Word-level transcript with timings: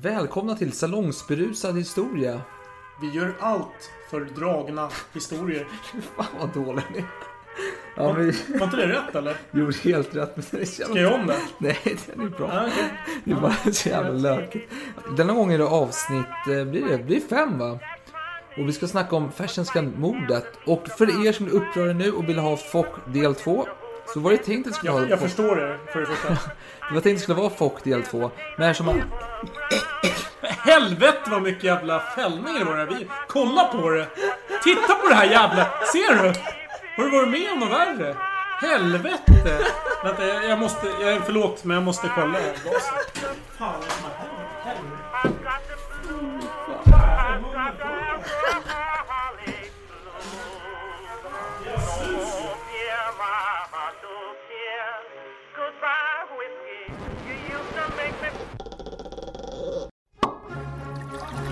Välkomna 0.00 0.54
till 0.56 0.72
Salongsberusad 0.72 1.78
historia. 1.78 2.40
Vi 3.00 3.10
gör 3.10 3.34
allt 3.40 3.90
för 4.10 4.20
dragna 4.20 4.88
historier. 5.12 5.66
Fan 6.16 6.26
vad 6.40 6.48
dålig 6.54 6.84
ni 6.92 6.98
är. 6.98 7.04
Ja, 7.96 8.12
men 8.12 8.32
var 8.58 8.64
inte 8.64 8.76
det 8.76 8.88
rätt 8.88 9.14
eller? 9.14 9.36
gjorde 9.50 9.76
helt 9.84 10.14
rätt. 10.16 10.36
Men 10.36 10.44
det 10.50 10.60
är 10.60 10.64
så 10.64 10.82
jävla- 10.82 10.94
Ska 10.94 11.00
jag 11.02 11.20
om 11.20 11.26
det? 11.26 11.36
Nej, 11.58 11.78
det 11.84 12.12
är 12.22 12.28
bra. 12.28 12.50
Ja, 12.54 12.66
okej. 12.66 12.92
Det 13.24 13.30
är 13.32 13.40
bara 13.40 13.72
så 13.72 13.88
jävla 13.88 14.10
lökigt. 14.12 14.72
Denna 15.16 15.32
gång 15.32 15.52
är 15.52 15.58
det 15.58 15.66
avsnitt, 15.66 16.26
eh, 16.58 16.64
blir 16.64 16.88
det, 16.88 16.98
blir 16.98 17.20
fem 17.20 17.58
va? 17.58 17.78
Och 18.58 18.68
vi 18.68 18.72
ska 18.72 18.86
snacka 18.88 19.16
om 19.16 19.32
Fersenska-mordet. 19.32 20.46
Och 20.66 20.88
för 20.88 21.26
er 21.26 21.32
som 21.32 21.46
är 21.46 21.50
upprörda 21.50 21.92
nu 21.92 22.12
och 22.12 22.28
vill 22.28 22.38
ha 22.38 22.56
Fock 22.56 22.94
del 23.06 23.34
2. 23.34 23.66
Så 24.14 24.20
var 24.20 24.30
det 24.30 24.38
tänkt 24.38 24.66
att 24.66 24.72
det 24.72 24.76
skulle 24.78 24.92
Jag, 24.92 24.98
vara 25.00 25.08
jag 25.10 25.18
Fock- 25.18 25.28
förstår 25.28 25.56
det, 25.56 25.78
för 25.92 26.00
det 26.00 26.06
första. 26.06 26.28
Det 26.88 26.94
var 26.94 27.00
tänkt 27.00 27.06
att 27.06 27.14
det 27.16 27.18
skulle 27.18 27.40
vara 27.40 27.50
Fock 27.50 27.84
del 27.84 28.02
2. 28.02 28.30
Men 28.58 28.70
eftersom 28.70 28.86
man... 28.86 29.02
Helvete 30.42 31.18
vad 31.30 31.42
mycket 31.42 31.64
jävla 31.64 32.00
fällningar 32.00 32.58
det 32.58 32.64
var 32.64 32.76
där. 32.76 32.86
Vi, 32.86 33.06
kolla 33.28 33.64
på 33.64 33.90
det! 33.90 34.06
Titta 34.64 34.94
på 34.94 35.08
det 35.08 35.14
här 35.14 35.24
jävla... 35.24 35.66
Ser 35.92 36.22
du? 36.22 36.28
Har 36.96 37.04
du 37.04 37.10
varit 37.10 37.28
med 37.30 37.52
om 37.52 37.58
något 37.58 37.70
värre? 37.70 38.16
Helvete! 38.60 39.58
Vänta, 40.04 40.26
jag, 40.26 40.44
jag 40.44 40.58
måste... 40.58 40.86
Jag, 41.00 41.22
förlåt, 41.24 41.64
men 41.64 41.74
jag 41.74 41.84
måste 41.84 42.08
kolla. 42.14 42.38
Fan, 43.58 43.74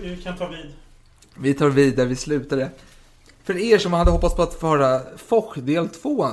vi, 0.00 0.16
kan 0.16 0.36
ta 0.36 0.48
vid. 0.48 0.72
Vi 1.34 1.54
tar 1.54 1.68
vid 1.68 1.96
där 1.96 2.06
vi 2.06 2.16
slutade. 2.16 2.70
För 3.44 3.58
er 3.58 3.78
som 3.78 3.92
hade 3.92 4.10
hoppats 4.10 4.34
på 4.34 4.42
att 4.42 4.54
få 4.54 4.66
höra 4.68 5.00
Foch 5.16 5.58
del 5.58 5.88
2 5.88 6.26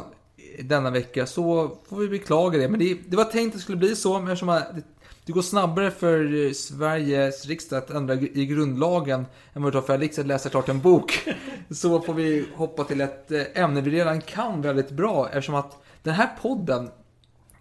denna 0.60 0.90
vecka 0.90 1.26
så 1.26 1.78
får 1.90 1.98
vi 1.98 2.08
beklaga 2.08 2.58
det. 2.58 2.68
Men 2.70 2.80
det, 2.80 2.98
det 3.08 3.18
var 3.18 3.26
tänkt 3.26 3.48
att 3.48 3.54
det 3.54 3.64
skulle 3.64 3.78
bli 3.78 3.96
så, 3.96 4.20
men 4.20 4.28
eftersom 4.28 4.48
det, 4.48 4.84
det 5.26 5.32
går 5.32 5.42
snabbare 5.42 5.92
för 5.92 6.54
Sveriges 6.54 7.46
riksdag 7.46 7.78
att 7.78 7.90
ändra 7.90 8.14
i 8.14 8.46
grundlagen 8.46 9.26
än 9.54 9.64
vad 9.64 9.74
det 9.74 9.80
tar 9.80 9.88
för 9.88 9.94
Alex 9.94 10.20
att 10.20 10.26
läsa 10.26 10.50
klart 10.50 10.70
en 10.70 10.82
bok. 10.82 11.30
Så 11.70 12.02
får 12.02 12.14
vi 12.14 12.46
hoppa 12.56 12.84
till 12.84 13.02
ett 13.02 13.32
eh, 13.32 13.44
ämne 13.54 13.82
vi 13.82 13.92
redan 13.92 14.22
kan 14.22 14.62
väldigt 14.62 14.92
bra 14.92 15.28
eftersom 15.28 15.56
att 15.56 15.84
den 16.04 16.14
här 16.14 16.30
podden 16.42 16.90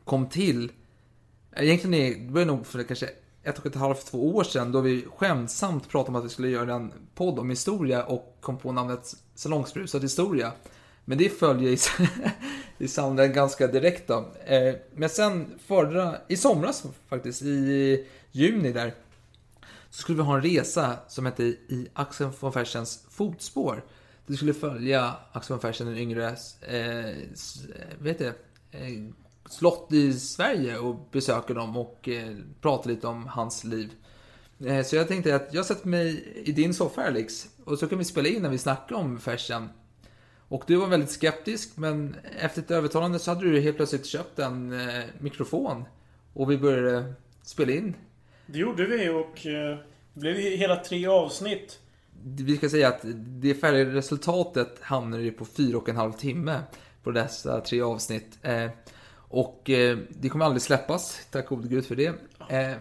kom 0.05 0.29
till 0.29 0.73
eh, 1.53 1.65
Egentligen 1.65 1.95
är, 1.95 2.27
det 2.27 2.33
var 2.33 2.45
nog 2.45 2.67
för 2.67 2.83
kanske 2.83 3.09
ett 3.43 3.59
och 3.59 3.67
ett 3.67 3.75
halvt, 3.75 4.07
två 4.07 4.37
år 4.37 4.45
sedan 4.45 4.73
då 4.73 4.81
vi 4.81 5.07
skämtsamt 5.17 5.89
pratade 5.89 6.09
om 6.09 6.17
att 6.17 6.25
vi 6.25 6.29
skulle 6.29 6.49
göra 6.49 6.75
en 6.75 6.93
podd 7.15 7.39
om 7.39 7.51
historia 7.51 8.05
och 8.05 8.37
kom 8.41 8.59
på 8.59 8.73
namnet 8.73 9.15
Salongsbrusad 9.35 10.03
historia. 10.03 10.53
Men 11.05 11.19
det 11.19 11.29
följer 11.29 11.71
i, 11.71 11.79
i 12.85 12.89
sonden 12.89 13.33
ganska 13.33 13.67
direkt 13.67 14.09
då. 14.09 14.33
Eh, 14.45 14.75
men 14.95 15.09
sen 15.09 15.59
förra, 15.67 16.17
i 16.29 16.37
somras 16.37 16.85
faktiskt, 17.09 17.43
i 17.43 18.07
juni 18.33 18.73
där, 18.73 18.95
så 19.91 20.01
skulle 20.03 20.17
vi 20.17 20.25
ha 20.25 20.37
en 20.37 20.43
resa 20.43 20.97
som 21.09 21.27
hette 21.27 21.43
I 21.45 21.89
Axel 21.93 22.29
von 22.41 22.53
Fersens 22.53 23.05
fotspår. 23.11 23.85
Det 24.27 24.37
skulle 24.37 24.55
följa 24.55 25.15
Axel 25.33 25.55
von 25.55 25.61
Fersen, 25.61 25.87
den 25.87 25.99
yngre, 25.99 26.37
eh, 26.61 27.09
eh 27.09 27.17
vet 27.99 28.19
det, 28.19 28.35
eh, 28.71 28.89
slott 29.53 29.93
i 29.93 30.13
Sverige 30.13 30.79
och 30.79 31.09
besöka 31.13 31.55
dem 31.55 31.77
och 31.77 32.09
eh, 32.09 32.37
prata 32.61 32.89
lite 32.89 33.07
om 33.07 33.27
hans 33.27 33.65
liv. 33.65 33.91
Eh, 34.67 34.85
så 34.85 34.97
jag 34.97 35.09
tänkte 35.09 35.35
att 35.35 35.55
jag 35.55 35.67
sätter 35.67 35.89
mig 35.89 36.33
i 36.45 36.53
din 36.53 36.75
soffa 36.75 37.03
Alex 37.03 37.49
och 37.65 37.79
så 37.79 37.89
kan 37.89 37.99
vi 37.99 38.05
spela 38.05 38.29
in 38.29 38.43
när 38.43 38.51
vi 38.51 38.59
snackar 38.59 38.97
om 38.97 39.21
Fersen. 39.21 39.69
Och 40.49 40.65
du 40.67 40.77
var 40.77 40.87
väldigt 40.87 41.11
skeptisk 41.11 41.77
men 41.77 42.17
efter 42.41 42.63
ett 42.63 42.71
övertalande 42.71 43.19
så 43.19 43.31
hade 43.31 43.51
du 43.51 43.61
helt 43.61 43.77
plötsligt 43.77 44.07
köpt 44.07 44.39
en 44.39 44.73
eh, 44.73 45.05
mikrofon 45.19 45.85
och 46.33 46.51
vi 46.51 46.59
började 46.59 47.15
spela 47.43 47.73
in. 47.73 47.95
Det 48.47 48.59
gjorde 48.59 48.87
vi 48.87 49.09
och 49.09 49.47
eh, 49.47 49.79
det 50.15 50.21
blev 50.21 50.35
hela 50.37 50.77
tre 50.77 51.07
avsnitt. 51.07 51.79
Vi 52.25 52.57
ska 52.57 52.69
säga 52.69 52.89
att 52.89 53.01
det 53.15 53.55
färdiga 53.55 53.85
resultatet 53.85 54.79
hamnar 54.81 55.19
ju 55.19 55.33
på 55.33 55.45
fyra 55.45 55.79
och 55.79 55.89
en 55.89 55.97
halv 55.97 56.13
timme 56.13 56.61
på 57.03 57.11
dessa 57.11 57.61
tre 57.61 57.81
avsnitt. 57.81 58.39
Och 59.33 59.71
eh, 59.71 59.99
det 60.09 60.29
kommer 60.29 60.45
aldrig 60.45 60.63
släppas, 60.63 61.27
tack 61.31 61.49
gode 61.49 61.69
gud 61.69 61.87
för 61.87 61.97
det. 61.97 62.07
Eh, 62.49 62.77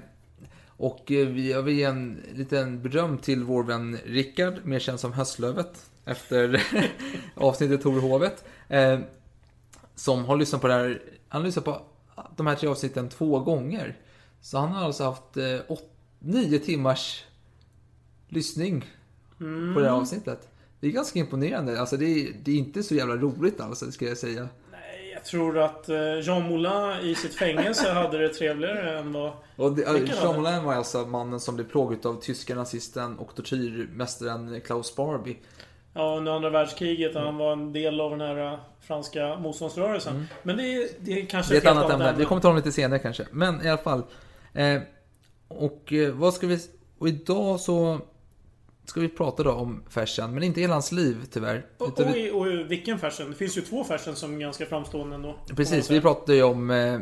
och 0.67 1.11
eh, 1.11 1.27
vi 1.27 1.51
jag 1.51 1.61
vill 1.61 1.77
ge 1.77 1.83
en 1.83 2.21
liten 2.33 2.81
beröm 2.81 3.17
till 3.17 3.43
vår 3.43 3.63
vän 3.63 3.97
Rickard, 4.05 4.65
mer 4.65 4.79
känd 4.79 4.99
som 4.99 5.13
Höstlövet, 5.13 5.89
efter 6.05 6.63
avsnittet 7.35 7.81
Torhovet. 7.81 8.45
Eh, 8.67 8.99
som 9.95 10.25
har 10.25 10.37
lyssnat 10.37 10.61
på 10.61 10.67
det 10.67 10.73
här, 10.73 11.01
han 11.27 11.41
har 11.41 11.45
lyssnat 11.45 11.65
på 11.65 11.81
de 12.35 12.47
här 12.47 12.55
tre 12.55 12.69
avsnitten 12.69 13.09
två 13.09 13.39
gånger. 13.39 13.97
Så 14.41 14.57
han 14.57 14.71
har 14.71 14.85
alltså 14.85 15.03
haft 15.03 15.37
eh, 15.37 15.59
åt, 15.67 15.89
nio 16.19 16.59
timmars 16.59 17.25
lyssning 18.27 18.85
på 19.73 19.79
det 19.79 19.85
här 19.85 19.95
avsnittet. 19.95 20.49
Det 20.79 20.87
är 20.87 20.91
ganska 20.91 21.19
imponerande. 21.19 21.79
Alltså 21.79 21.97
det 21.97 22.05
är, 22.05 22.33
det 22.43 22.51
är 22.51 22.55
inte 22.55 22.83
så 22.83 22.95
jävla 22.95 23.15
roligt 23.15 23.61
alltså, 23.61 23.91
ska 23.91 24.05
jag 24.05 24.17
säga. 24.17 24.49
Jag 25.21 25.25
tror 25.25 25.59
att 25.59 25.89
eh, 25.89 26.19
Jean 26.21 26.43
Moulin 26.43 27.09
i 27.09 27.15
sitt 27.15 27.35
fängelse 27.35 27.91
hade 27.93 28.17
det 28.17 28.29
trevligare 28.29 28.99
än 28.99 29.13
vad... 29.13 29.31
Och 29.55 29.75
det, 29.75 29.81
Jean? 29.81 30.41
Moulin 30.41 30.63
var 30.63 30.73
alltså 30.73 30.97
mannen 30.97 31.39
som 31.39 31.55
blev 31.55 31.65
plågad 31.65 32.05
av 32.05 32.21
tyska 32.21 32.55
nazisten 32.55 33.19
och 33.19 33.35
tortyrmästaren 33.35 34.61
Klaus 34.61 34.95
Barbie. 34.95 35.37
Ja, 35.93 36.15
under 36.17 36.31
andra 36.31 36.49
världskriget. 36.49 37.15
Han 37.15 37.37
var 37.37 37.51
en 37.51 37.73
del 37.73 38.01
av 38.01 38.11
den 38.11 38.21
här 38.21 38.53
eh, 38.53 38.59
franska 38.79 39.35
motståndsrörelsen. 39.35 40.27
Men 40.43 40.57
det 40.57 40.63
är, 40.63 40.87
det 40.99 41.21
är 41.21 41.25
kanske 41.25 41.53
Mm. 41.53 41.63
Det 41.63 41.69
är 41.69 41.71
ett 41.71 41.77
annat 41.77 41.91
helt 41.91 42.01
ämne. 42.09 42.19
Vi 42.19 42.25
kommer 42.25 42.41
ta 42.41 42.47
dem 42.47 42.57
lite 42.57 42.71
senare 42.71 42.99
kanske. 42.99 43.25
Men 43.31 43.65
i 43.65 43.69
alla 43.69 43.81
fall. 43.81 44.03
Eh, 44.53 44.81
och 45.47 45.93
eh, 45.93 46.11
vad 46.13 46.33
ska 46.33 46.47
vi... 46.47 46.59
Och 46.97 47.07
idag 47.07 47.59
så 47.59 47.99
ska 48.91 48.99
vi 48.99 49.09
prata 49.09 49.43
då 49.43 49.51
om 49.51 49.83
Fersen, 49.89 50.33
men 50.33 50.43
inte 50.43 50.61
hela 50.61 50.73
hans 50.73 50.91
liv 50.91 51.17
tyvärr. 51.31 51.65
Och, 51.77 51.99
och, 51.99 52.15
vi, 52.15 52.31
och 52.31 52.47
i 52.47 52.63
vilken 52.63 52.99
fashion? 52.99 53.29
Det 53.29 53.35
finns 53.35 53.57
ju 53.57 53.61
två 53.61 53.83
fashion 53.83 54.15
som 54.15 54.35
är 54.35 54.39
ganska 54.39 54.65
framstående 54.65 55.15
ändå. 55.15 55.35
precis, 55.55 55.91
vi 55.91 56.01
pratade 56.01 56.35
ju 56.35 56.43
om 56.43 56.71
eh, 56.71 56.99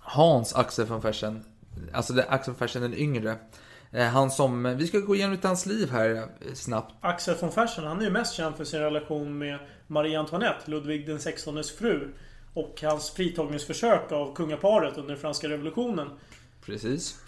Hans 0.00 0.54
Axel 0.54 0.86
von 0.86 1.02
Fersen. 1.02 1.44
Alltså 1.92 2.12
det, 2.12 2.24
Axel 2.28 2.54
von 2.54 2.58
Fersen 2.58 2.82
den 2.82 2.94
yngre. 2.94 3.36
Eh, 3.92 4.06
han 4.06 4.30
som... 4.30 4.76
Vi 4.76 4.86
ska 4.86 4.98
gå 4.98 5.14
igenom 5.14 5.32
lite 5.32 5.48
hans 5.48 5.66
liv 5.66 5.90
här 5.90 6.10
eh, 6.16 6.54
snabbt. 6.54 6.94
Axel 7.00 7.34
von 7.40 7.52
Fersen, 7.52 7.84
han 7.84 8.00
är 8.00 8.04
ju 8.04 8.10
mest 8.10 8.34
känd 8.34 8.56
för 8.56 8.64
sin 8.64 8.80
relation 8.80 9.38
med 9.38 9.58
Marie 9.86 10.18
Antoinette, 10.18 10.70
Ludvig 10.70 11.06
den 11.06 11.18
XVIs 11.18 11.70
fru. 11.70 12.08
Och 12.54 12.82
hans 12.82 13.10
fritagningsförsök 13.10 14.12
av 14.12 14.34
kungaparet 14.34 14.98
under 14.98 15.16
franska 15.16 15.48
revolutionen. 15.48 16.08
Precis. 16.64 17.20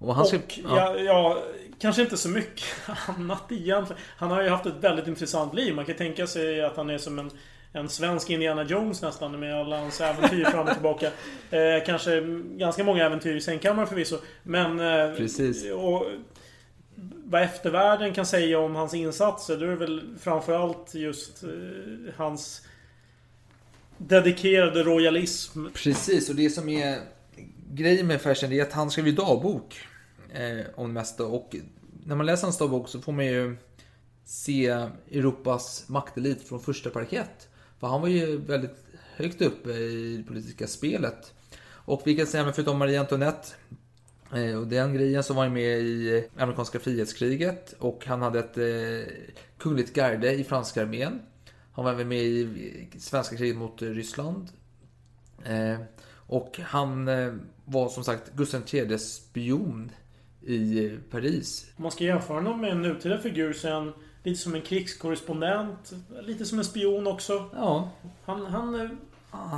Och 0.00 0.14
han. 0.14 0.26
Och 0.26 0.58
ja, 0.64 0.98
ja, 0.98 1.42
kanske 1.78 2.02
inte 2.02 2.16
så 2.16 2.28
mycket 2.28 2.64
annat 3.06 3.52
egentligen. 3.52 4.02
Han 4.16 4.30
har 4.30 4.42
ju 4.42 4.48
haft 4.48 4.66
ett 4.66 4.76
väldigt 4.80 5.06
intressant 5.06 5.54
liv. 5.54 5.74
Man 5.74 5.84
kan 5.84 5.96
tänka 5.96 6.26
sig 6.26 6.64
att 6.64 6.76
han 6.76 6.90
är 6.90 6.98
som 6.98 7.18
en, 7.18 7.30
en 7.72 7.88
svensk 7.88 8.30
Indiana 8.30 8.64
Jones 8.64 9.02
nästan 9.02 9.40
med 9.40 9.60
alla 9.60 9.78
hans 9.78 10.00
äventyr 10.00 10.44
fram 10.44 10.66
och 10.66 10.72
tillbaka. 10.72 11.10
Eh, 11.50 11.84
kanske 11.86 12.20
ganska 12.56 12.84
många 12.84 13.04
äventyr 13.04 13.36
i 13.36 13.40
sängkammaren 13.40 13.88
förvisso. 13.88 14.18
Men... 14.42 14.80
Eh, 14.80 15.16
Precis. 15.16 15.70
Och, 15.72 16.06
vad 17.24 17.42
eftervärlden 17.42 18.14
kan 18.14 18.26
säga 18.26 18.58
om 18.58 18.74
hans 18.74 18.94
insatser, 18.94 19.56
då 19.56 19.64
är 19.64 19.68
det 19.68 19.76
väl 19.76 20.14
framförallt 20.20 20.94
just 20.94 21.42
eh, 21.42 21.50
hans 22.16 22.66
dedikerade 23.98 24.82
royalism. 24.82 25.66
Precis, 25.74 26.28
och 26.30 26.34
det 26.34 26.50
som 26.50 26.68
är 26.68 26.98
grejen 27.70 28.06
med 28.06 28.20
Fersen 28.20 28.52
är 28.52 28.62
att 28.62 28.72
han 28.72 28.90
skrev 28.90 29.06
ju 29.06 29.12
dagbok 29.12 29.86
eh, 30.32 30.66
om 30.74 30.88
det 30.88 30.94
mesta. 30.94 31.26
Och 31.26 31.56
när 32.04 32.16
man 32.16 32.26
läser 32.26 32.42
hans 32.42 32.58
dagbok 32.58 32.88
så 32.88 33.00
får 33.00 33.12
man 33.12 33.26
ju 33.26 33.56
se 34.24 34.66
Europas 35.10 35.88
maktelit 35.88 36.48
från 36.48 36.60
första 36.60 36.90
parkett. 36.90 37.48
För 37.78 37.86
han 37.86 38.00
var 38.00 38.08
ju 38.08 38.36
väldigt 38.36 38.84
högt 39.16 39.42
uppe 39.42 39.70
i 39.70 40.16
det 40.16 40.22
politiska 40.22 40.66
spelet. 40.66 41.34
Och 41.68 42.02
vi 42.04 42.16
kan 42.16 42.26
säga, 42.26 42.44
men 42.44 42.52
förutom 42.52 42.78
Marie 42.78 43.00
Antoinette 43.00 43.48
eh, 44.34 44.58
och 44.58 44.66
den 44.66 44.94
grejen 44.94 45.22
så 45.22 45.34
var 45.34 45.42
han 45.42 45.52
med 45.52 45.78
i 45.80 46.16
eh, 46.16 46.42
amerikanska 46.42 46.78
frihetskriget 46.78 47.74
och 47.78 48.06
han 48.06 48.22
hade 48.22 48.38
ett 48.38 48.58
eh, 48.58 49.14
kungligt 49.58 49.94
garde 49.94 50.32
i 50.32 50.44
franska 50.44 50.82
armén. 50.82 51.20
Han 51.72 51.84
var 51.84 51.92
även 51.92 52.08
med 52.08 52.22
i 52.22 52.42
eh, 52.92 52.98
svenska 52.98 53.36
kriget 53.36 53.56
mot 53.56 53.82
eh, 53.82 53.88
Ryssland. 53.88 54.48
Eh, 55.44 55.80
och 56.12 56.60
han 56.62 57.08
eh, 57.08 57.34
var 57.64 57.88
som 57.88 58.04
sagt 58.04 58.32
Gustav 58.34 58.62
IIIs 58.72 59.14
spion 59.14 59.92
i 60.46 60.90
Paris. 61.10 61.66
Man 61.76 61.90
ska 61.90 62.04
jämföra 62.04 62.36
honom 62.36 62.60
med 62.60 62.70
en 62.70 62.82
nutida 62.82 63.18
figur 63.18 63.68
han 63.70 63.92
lite 64.22 64.40
som 64.40 64.54
en 64.54 64.60
krigskorrespondent. 64.62 65.92
Lite 66.22 66.44
som 66.44 66.58
en 66.58 66.64
spion 66.64 67.06
också. 67.06 67.44
Ja, 67.54 67.90
Han, 68.24 68.46
han 68.46 68.74
eh, 68.80 68.88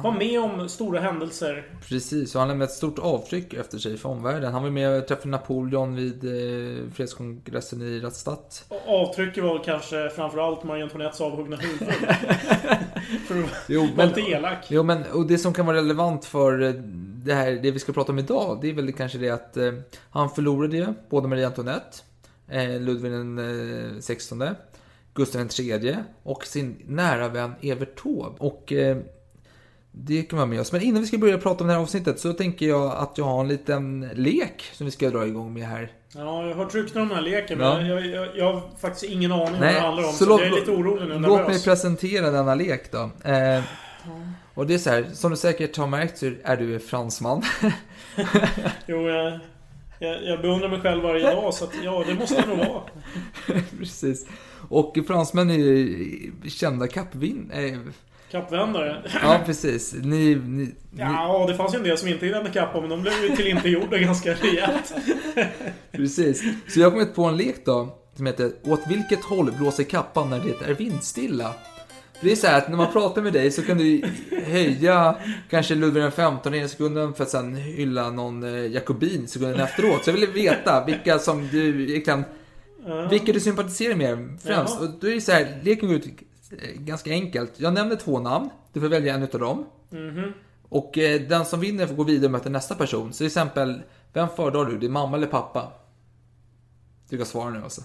var 0.03 0.13
med 0.13 0.41
om 0.41 0.69
stora 0.69 1.01
händelser. 1.01 1.65
precis. 1.89 2.35
Och 2.35 2.41
han 2.41 2.49
lämnade 2.49 2.65
ett 2.71 2.77
stort 2.77 2.99
avtryck 2.99 3.55
efter 3.55 3.79
sig 3.79 3.97
för 3.97 4.09
omvärlden. 4.09 4.53
Han 4.53 4.63
var 4.63 4.71
med 4.71 4.99
och 5.03 5.09
träffade 5.09 5.29
Napoleon 5.29 5.95
vid 5.97 6.25
eh, 6.25 6.91
fredskongressen 6.95 7.83
i 7.83 8.01
Rastatt. 8.01 8.65
Avtrycket 8.87 9.45
var 9.45 9.65
kanske 9.65 10.11
framförallt 10.11 10.65
Marie 10.65 10.83
Antoinettes 10.85 11.21
avhuggna 11.21 11.57
huvud. 11.57 11.89
För 13.29 13.43
att 13.43 13.51
Jo, 13.69 13.81
vara 13.81 13.91
men- 13.97 14.09
lite 14.09 14.21
elak. 14.21 14.67
Jo, 14.69 14.83
men 14.83 15.03
och 15.13 15.27
det 15.27 15.39
som 15.39 15.53
kan 15.55 15.67
vara 15.67 15.77
relevant 15.77 16.25
för 16.25 16.63
eh, 16.63 16.75
det 17.25 17.35
här, 17.35 17.51
det 17.53 17.71
vi 17.71 17.79
ska 17.79 17.93
prata 17.93 18.13
om 18.13 18.19
idag, 18.19 18.59
det 18.63 18.71
är 18.71 18.75
väl 18.75 18.93
kanske 18.93 19.19
det 19.19 19.31
att 19.31 19.57
eh, 19.57 19.73
han 20.11 20.31
förlorade 20.31 20.77
ju 20.77 20.87
både 21.11 21.29
Marie 21.29 21.47
Antoinette, 21.47 21.97
eh, 22.49 22.81
Ludvig 22.81 23.13
den 23.13 23.39
eh, 23.95 24.01
16, 24.01 24.45
Gustav 25.15 25.45
tredje 25.49 26.05
och 26.23 26.47
sin 26.47 26.77
nära 26.87 27.29
vän 27.29 27.53
Evert 27.61 28.03
Taube. 28.03 28.37
Och 28.39 28.73
eh, 28.73 28.97
det 29.93 30.23
kan 30.23 30.37
vara 30.37 30.47
med 30.47 30.61
oss. 30.61 30.73
Men 30.73 30.83
innan 30.83 31.01
vi 31.01 31.07
ska 31.09 31.19
börja 31.19 31.39
prata 31.39 31.65
om 31.65 31.69
det 31.69 31.75
här 31.75 31.81
avsnittet 31.81 32.21
så 32.21 32.33
tänker 32.33 32.67
jag 32.69 32.93
att 32.97 33.19
jag 33.19 33.25
har 33.25 33.41
en 33.41 33.49
liten 33.49 34.09
lek 34.15 34.63
som 34.73 34.85
vi 34.87 34.91
ska 34.91 35.11
dra 35.11 35.27
igång 35.27 35.55
med 35.55 35.63
här. 35.69 35.93
Ja, 36.15 36.21
jag 36.21 36.55
har 36.55 36.65
hört 36.65 36.75
rykten 36.75 37.03
om 37.03 37.09
den 37.09 37.17
här 37.17 37.25
leken 37.25 37.61
Ja. 37.61 37.77
men 37.79 37.87
jag, 37.87 38.07
jag, 38.07 38.37
jag 38.37 38.53
har 38.53 38.63
faktiskt 38.81 39.13
ingen 39.13 39.33
aning 39.33 39.47
om 39.55 39.61
Nej, 39.61 39.75
vad 39.75 39.83
det 39.83 39.87
handlar 39.87 40.05
om. 40.05 40.13
så 40.13 40.25
Så, 40.25 40.31
låt- 40.31 40.41
jag 40.41 40.49
är 40.49 40.55
lite 40.55 40.71
orolig 40.71 41.09
nu. 41.09 41.19
Låt 41.19 41.49
mig 41.49 41.63
presentera 41.65 42.31
denna 42.31 42.55
lek 42.55 42.93
då. 42.93 43.11
Eh, 43.31 43.63
och 44.55 44.67
det 44.67 44.75
är 44.75 44.79
så 44.79 44.91
här, 44.91 45.07
som 45.13 45.31
du 45.31 45.37
säkert 45.37 45.77
har 45.77 45.87
märkt 45.87 46.19
så 46.19 46.31
är 46.45 46.57
du 46.57 46.79
fransman. 46.79 47.43
Jo, 48.87 49.09
jag, 49.09 49.39
jag, 49.99 50.25
jag 50.25 50.43
beundrar 50.43 50.69
mig 50.69 50.81
själv 50.81 51.03
varje 51.03 51.31
dag 51.31 51.55
så 51.55 51.65
att 51.65 51.73
ja, 51.85 52.05
det 52.07 52.15
måste 52.15 52.41
det 52.41 52.47
nog 52.47 52.59
vara. 52.59 52.83
Precis. 53.79 54.27
Och 54.69 54.99
fransmän 55.07 55.51
är 55.51 55.55
ju 55.55 56.33
kända 56.49 56.89
kappvin... 56.89 57.51
Eh, 57.55 57.79
Kappvändare. 58.31 59.03
ja, 59.23 59.41
precis. 59.47 59.95
Ni, 59.95 60.35
ni, 60.35 60.35
ni, 60.35 60.73
Ja, 60.99 61.45
det 61.49 61.55
fanns 61.55 61.75
ju 61.75 61.79
en 61.79 61.85
del 61.85 61.99
som 61.99 62.09
inte 62.09 62.29
vände 62.29 62.51
kappa 62.51 62.81
men 62.81 62.91
de 62.91 63.03
blev 63.03 63.15
ju 63.23 63.37
tillintetgjorda 63.37 63.99
ganska 63.99 64.35
rejält. 64.35 64.95
Precis. 65.93 66.43
Så 66.69 66.81
jag 66.81 66.87
har 66.87 66.91
kommit 66.91 67.15
på 67.15 67.25
en 67.25 67.37
lek 67.37 67.65
då, 67.65 67.99
som 68.17 68.27
heter 68.27 68.53
Åt 68.65 68.81
vilket 68.89 69.25
håll 69.25 69.53
blåser 69.53 69.85
kappan 69.85 70.31
när 70.31 70.41
det 70.41 70.71
är 70.71 70.75
vindstilla? 70.75 71.55
Det 72.23 72.33
är 72.33 72.37
så 72.37 72.47
här 72.47 72.59
att 72.59 72.69
när 72.69 72.77
man 72.77 72.93
pratar 72.93 73.23
med 73.23 73.33
dig 73.33 73.51
så 73.51 73.63
kan 73.63 73.79
du 73.79 74.03
höja 74.47 75.17
kanske 75.51 75.75
Ludvig 75.75 76.13
15 76.13 76.55
i 76.55 76.69
sekunden 76.69 77.15
för 77.15 77.23
att 77.23 77.31
sen 77.31 77.55
hylla 77.55 78.11
någon 78.11 78.43
eh, 78.43 78.67
jakobin 78.67 79.29
sekunden 79.29 79.61
efteråt. 79.61 80.05
Så 80.05 80.11
jag 80.11 80.15
vill 80.15 80.31
veta 80.31 80.85
vilka 80.85 81.19
som 81.19 81.49
du 81.49 81.91
egentligen 81.91 82.25
vilka 83.11 83.33
du 83.33 83.41
sympatiserar 83.41 83.97
med 83.97 84.39
främst. 84.43 84.77
Ja. 84.81 84.87
Och 84.87 84.91
då 85.01 85.07
är 85.07 85.15
det 85.15 85.21
så 85.21 85.33
här, 85.33 85.61
leken 85.63 85.89
går 85.89 85.97
ut 85.97 86.07
eh, 86.07 86.13
ganska 86.75 87.11
enkelt. 87.11 87.53
Jag 87.57 87.75
nämner 87.75 87.97
två 87.97 88.21
namn, 88.21 88.51
du 88.73 88.81
får 88.81 88.89
välja 88.89 89.15
en 89.15 89.23
utav 89.23 89.41
dem. 89.41 89.67
Mhm. 89.91 90.33
Och 90.69 90.99
eh, 90.99 91.21
den 91.21 91.45
som 91.45 91.61
vinner 91.61 91.87
får 91.87 91.95
gå 91.95 92.05
vidare 92.05 92.27
och 92.27 92.33
möta 92.33 92.49
nästa 92.49 92.75
person. 92.75 93.13
Så 93.13 93.17
till 93.17 93.27
exempel, 93.27 93.83
vem 94.13 94.29
föredrar 94.29 94.65
du? 94.65 94.79
Din 94.79 94.93
mamma 94.93 95.17
eller 95.17 95.27
pappa? 95.27 95.73
Du 97.09 97.17
kan 97.17 97.27
svara 97.27 97.51
nu 97.51 97.63
alltså. 97.63 97.83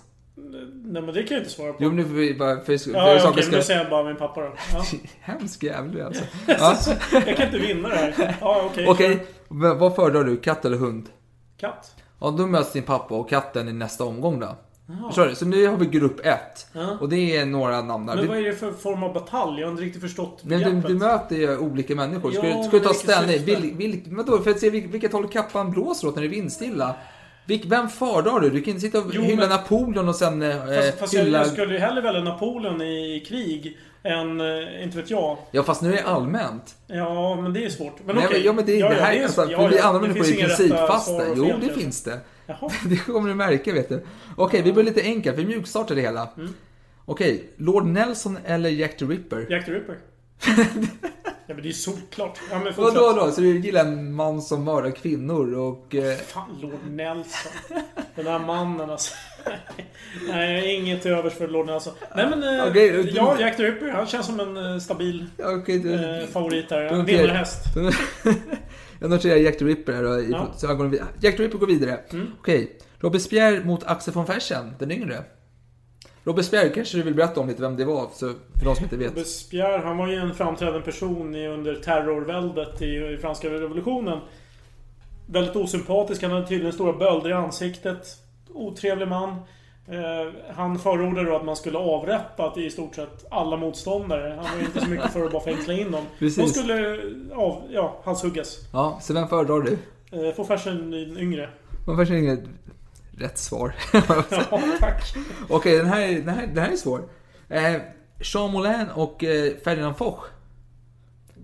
Nej 0.86 1.02
men 1.02 1.06
det 1.14 1.24
kan 1.24 1.36
jag 1.36 1.42
inte 1.42 1.50
svara 1.50 1.74
på. 1.74 1.78
Jo 1.84 1.88
men 1.92 1.96
nu 1.98 2.04
får 2.04 2.40
bara, 2.40 2.56
för, 2.60 2.78
för 2.78 2.92
ja, 2.92 3.14
ja, 3.14 3.20
saker 3.20 3.32
okej, 3.34 3.44
men 3.44 3.52
då 3.52 3.58
ska... 3.58 3.68
säger 3.68 3.80
jag 3.82 3.90
bara 3.90 4.04
min 4.04 4.16
pappa 4.16 4.42
då. 4.42 4.54
Ja. 4.74 4.84
Hemsk 5.22 5.64
jävel 5.64 6.02
alltså. 6.06 6.24
Ja. 6.48 6.78
Jag 7.12 7.38
kan 7.38 7.46
inte 7.46 7.58
vinna 7.60 7.90
det 7.90 7.96
här. 7.96 8.38
Ja, 8.42 8.62
okej. 8.72 8.88
Okej, 8.88 9.16
v- 9.50 9.74
vad 9.80 9.96
föredrar 9.96 10.24
du? 10.24 10.38
Katt 10.38 10.66
eller 10.66 10.78
hund? 10.78 11.10
Katt. 11.58 11.96
Ja, 12.22 12.30
då 12.38 12.48
möts 12.48 12.72
din 12.74 12.84
pappa 12.84 13.16
och 13.16 13.30
katten 13.30 13.68
i 13.70 13.74
nästa 13.74 14.04
omgång 14.04 14.40
då. 14.40 14.56
Förstår 15.08 15.26
du? 15.28 15.36
Så 15.36 15.46
nu 15.46 15.68
har 15.68 15.78
vi 15.78 15.86
grupp 15.86 16.20
ett. 16.26 16.68
Ja. 16.74 16.98
Och 17.02 17.10
det 17.10 17.38
är 17.38 17.46
några 17.46 17.82
namn 17.82 18.06
där. 18.06 18.16
Men 18.16 18.24
Du- 18.24 18.28
vad 18.30 18.38
är 18.38 18.42
det 18.44 18.54
för 18.54 18.72
form 18.72 19.04
av 19.04 19.14
batalj? 19.14 19.60
Jag 19.62 19.68
har 19.68 19.72
inte 19.72 19.84
riktigt 19.84 20.02
förstått 20.02 20.40
Nej, 20.44 20.58
du, 20.60 20.66
begreppet. 20.66 20.88
du 20.88 20.94
möter 20.96 21.36
ju 21.36 21.58
olika 21.58 21.96
människor. 21.96 22.32
Ska, 22.32 22.48
Ja, 22.48 22.58
du, 22.58 22.64
ska 22.64 22.72
men 22.72 22.82
du 22.82 22.88
ta 22.88 22.94
ställning? 22.94 23.46
Vil, 23.46 23.74
vil, 23.78 24.02
vadå, 24.06 24.38
för 24.40 24.52
att 24.52 24.60
se 24.60 24.70
vil, 24.70 24.88
vilket 24.88 25.14
håll 25.14 25.28
kappan 25.28 25.72
blåser 25.72 26.08
åt 26.08 26.16
när 26.16 26.22
det 26.22 26.28
är 26.28 26.30
vindstilla. 26.30 26.96
Vem 27.66 27.90
föredrar 27.90 28.40
du? 28.40 28.50
Du 28.50 28.62
kan 28.62 28.70
inte 28.70 28.82
sitta 28.82 29.00
och 29.00 29.06
Jo, 29.14 29.22
hylla 29.22 29.40
men- 29.42 29.50
Napoleon 29.50 30.10
och 30.10 30.16
sen 30.16 30.42
eh, 30.42 30.58
Fast, 30.76 31.00
fast 31.00 31.14
jag, 31.14 31.24
hylla... 31.24 31.38
jag 31.38 31.48
skulle 31.48 31.74
ju 31.74 31.80
hellre 31.80 32.02
välja 32.02 32.22
Napoleon 32.22 32.82
i 32.82 33.24
krig 33.28 33.78
än, 34.04 34.42
eh, 34.42 34.84
inte 34.84 34.98
vet 34.98 35.10
jag. 35.10 35.38
Ja, 35.52 35.64
fast 35.64 35.82
nu 35.82 35.90
är 35.90 35.94
det 35.94 36.04
allmänt. 36.04 36.76
Ja, 36.88 37.42
men 37.42 37.54
det 37.54 37.66
är 37.66 37.70
svårt. 37.70 37.96
Men 38.06 38.16
Nej, 38.16 38.26
okej. 38.28 38.42
ja, 38.46 38.54
men 38.54 38.66
det, 38.66 38.80
det 38.82 38.94
här 38.96 39.14
är- 39.14 39.24
alltså, 39.24 39.48
ja, 39.52 39.58
för 39.62 39.70
vi 39.70 39.78
ja, 39.78 39.84
andra 39.84 40.02
det 40.02 40.08
människor 40.08 40.34
är 40.34 40.48
principfasta. 40.48 41.24
Jo, 41.36 41.54
det 41.62 41.74
finns 41.74 42.04
det. 42.04 42.20
Jaha. 42.48 42.70
Det 42.90 42.96
kommer 42.98 43.30
du 43.30 43.36
märka, 43.36 43.74
vet 43.74 43.90
du. 43.90 44.06
Okej, 44.36 44.62
vi 44.62 44.74
börjar 44.74 44.86
lite 44.86 45.02
enkelt. 45.02 45.38
Vi 45.38 45.46
mjukstartar 45.46 45.96
det 45.96 46.02
hela. 46.02 46.30
Mm. 46.38 46.54
Okej, 47.06 47.50
Lord 47.58 47.86
Nelson 47.86 48.38
eller 48.46 48.70
Jack 48.70 48.98
the 48.98 49.06
Ripper? 49.06 49.48
Jack 49.50 49.66
the 49.66 49.72
Ripper. 49.72 49.98
ja, 51.48 51.54
men 51.54 51.64
det 51.64 51.70
är 51.70 51.74
solklart. 51.74 52.40
Ja, 52.52 52.60
men 52.60 52.74
Vadå 52.74 52.92
fortsätt. 52.92 53.26
då? 53.26 53.32
Så 53.32 53.42
du 53.42 53.60
gillar 53.60 53.82
en 53.86 54.14
man 54.14 54.42
som 54.42 54.64
mördar 54.64 54.92
kvinnor 54.92 55.54
och... 55.56 55.96
Eh, 55.96 56.16
Fan, 56.18 56.60
Lord 56.62 56.80
Nelson. 56.90 57.52
Den 58.16 58.26
där 58.26 58.40
mannen 58.40 58.90
alltså. 58.90 59.14
Nej, 60.30 60.54
jag 60.54 60.74
inget 60.74 61.02
till 61.02 61.12
övers 61.12 61.34
för 61.34 61.48
Lord 61.48 61.66
Nelson. 61.66 61.94
Nej 62.16 62.28
men, 62.30 62.60
eh, 62.60 62.68
Okej, 62.70 62.92
du- 62.92 63.10
ja, 63.10 63.40
Jack 63.40 63.58
the 63.58 63.64
Ripper. 63.64 63.90
Han 63.92 64.08
känns 64.08 64.26
som 64.26 64.40
en 64.40 64.58
eh, 64.74 64.78
stabil 64.80 65.26
okej, 65.40 65.80
du... 65.80 65.94
eh, 66.22 66.28
favorit 66.28 66.70
där. 66.70 66.90
Då 66.90 66.96
En 66.96 67.06
vinnarhäst. 67.06 67.64
Jag 69.00 69.10
noterar 69.10 69.36
Jack 69.36 69.58
the 69.58 69.66
Ripper 69.66 69.94
här 69.94 70.04
då, 70.04 70.20
i, 70.20 70.30
Ja. 70.32 70.48
så 70.58 70.66
jag 70.66 70.78
går 70.78 70.86
vid- 70.86 71.02
Jack 71.22 71.38
the 71.38 71.44
Ripper 71.44 71.58
går 71.58 71.68
vidare. 71.68 72.00
Mm. 72.10 72.28
Okej. 72.40 72.78
Robespierre 73.00 73.66
mot 73.66 73.84
Axel 73.84 74.14
von 74.14 74.26
Fersen, 74.28 74.74
den 74.80 74.92
yngre. 74.92 75.24
Robespierre 76.28 76.70
kanske 76.70 76.98
du 76.98 77.04
vill 77.04 77.16
berätta 77.16 77.40
om 77.40 77.48
lite 77.48 77.62
vem 77.62 77.78
det 77.78 77.86
var, 77.86 78.08
så, 78.14 78.34
för 78.60 78.66
de 78.66 78.76
som 78.76 78.84
inte 78.84 78.98
vet. 78.98 79.12
Robespierre, 79.12 79.82
han 79.86 79.98
var 79.98 80.08
ju 80.08 80.16
en 80.16 80.34
framträdande 80.34 80.82
person 80.82 81.36
under 81.36 81.76
terrorväldet 81.76 82.82
i, 82.82 82.86
i 82.86 83.18
franska 83.22 83.50
revolutionen. 83.50 84.20
Väldigt 85.26 85.56
osympatisk, 85.56 86.24
han 86.24 86.32
hade 86.32 86.48
tydligen 86.48 86.74
stora 86.74 86.94
bölder 86.94 87.30
i 87.30 87.34
ansiktet. 87.34 88.08
Otrevlig 88.54 89.08
man. 89.08 89.30
Eh, 89.88 90.56
han 90.56 90.80
förordade 90.80 91.30
då 91.30 91.36
att 91.36 91.46
man 91.46 91.56
skulle 91.56 91.78
avrätta 91.78 92.54
i 92.60 92.70
stort 92.70 92.96
sett 92.96 93.26
alla 93.30 93.58
motståndare. 93.58 94.40
Han 94.42 94.52
var 94.52 94.60
ju 94.60 94.66
inte 94.66 94.82
så 94.82 94.90
mycket 94.90 95.14
för 95.14 95.26
att 95.26 95.32
bara 95.32 95.44
fängsla 95.44 95.74
in 95.74 95.92
dem. 95.92 96.04
Precis. 96.20 96.54
De 96.54 96.60
skulle 96.60 97.02
av, 97.36 97.62
ja, 97.70 98.02
halshuggas. 98.04 98.60
Ja, 98.74 99.00
så 99.02 99.14
vem 99.14 99.28
föredrar 99.28 99.62
du? 99.62 99.78
Eh, 100.28 100.34
Få 100.36 100.44
Fersen 100.44 100.94
yngre. 100.94 101.50
Fersen 101.86 102.16
yngre. 102.16 102.38
Rätt 103.18 103.38
svar. 103.38 103.76
Ja, 103.94 104.24
tack. 104.80 105.14
Okej, 105.50 105.78
den, 105.78 105.86
här, 105.88 106.08
den, 106.12 106.30
här, 106.30 106.48
den 106.48 106.58
här 106.64 106.72
är 106.72 106.76
svår. 106.76 107.10
Eh, 107.50 107.74
Jean 108.20 108.52
Moulin 108.52 108.86
och 108.96 109.24
eh, 109.24 109.54
Ferdinand 109.64 109.98
Foch. 109.98 110.20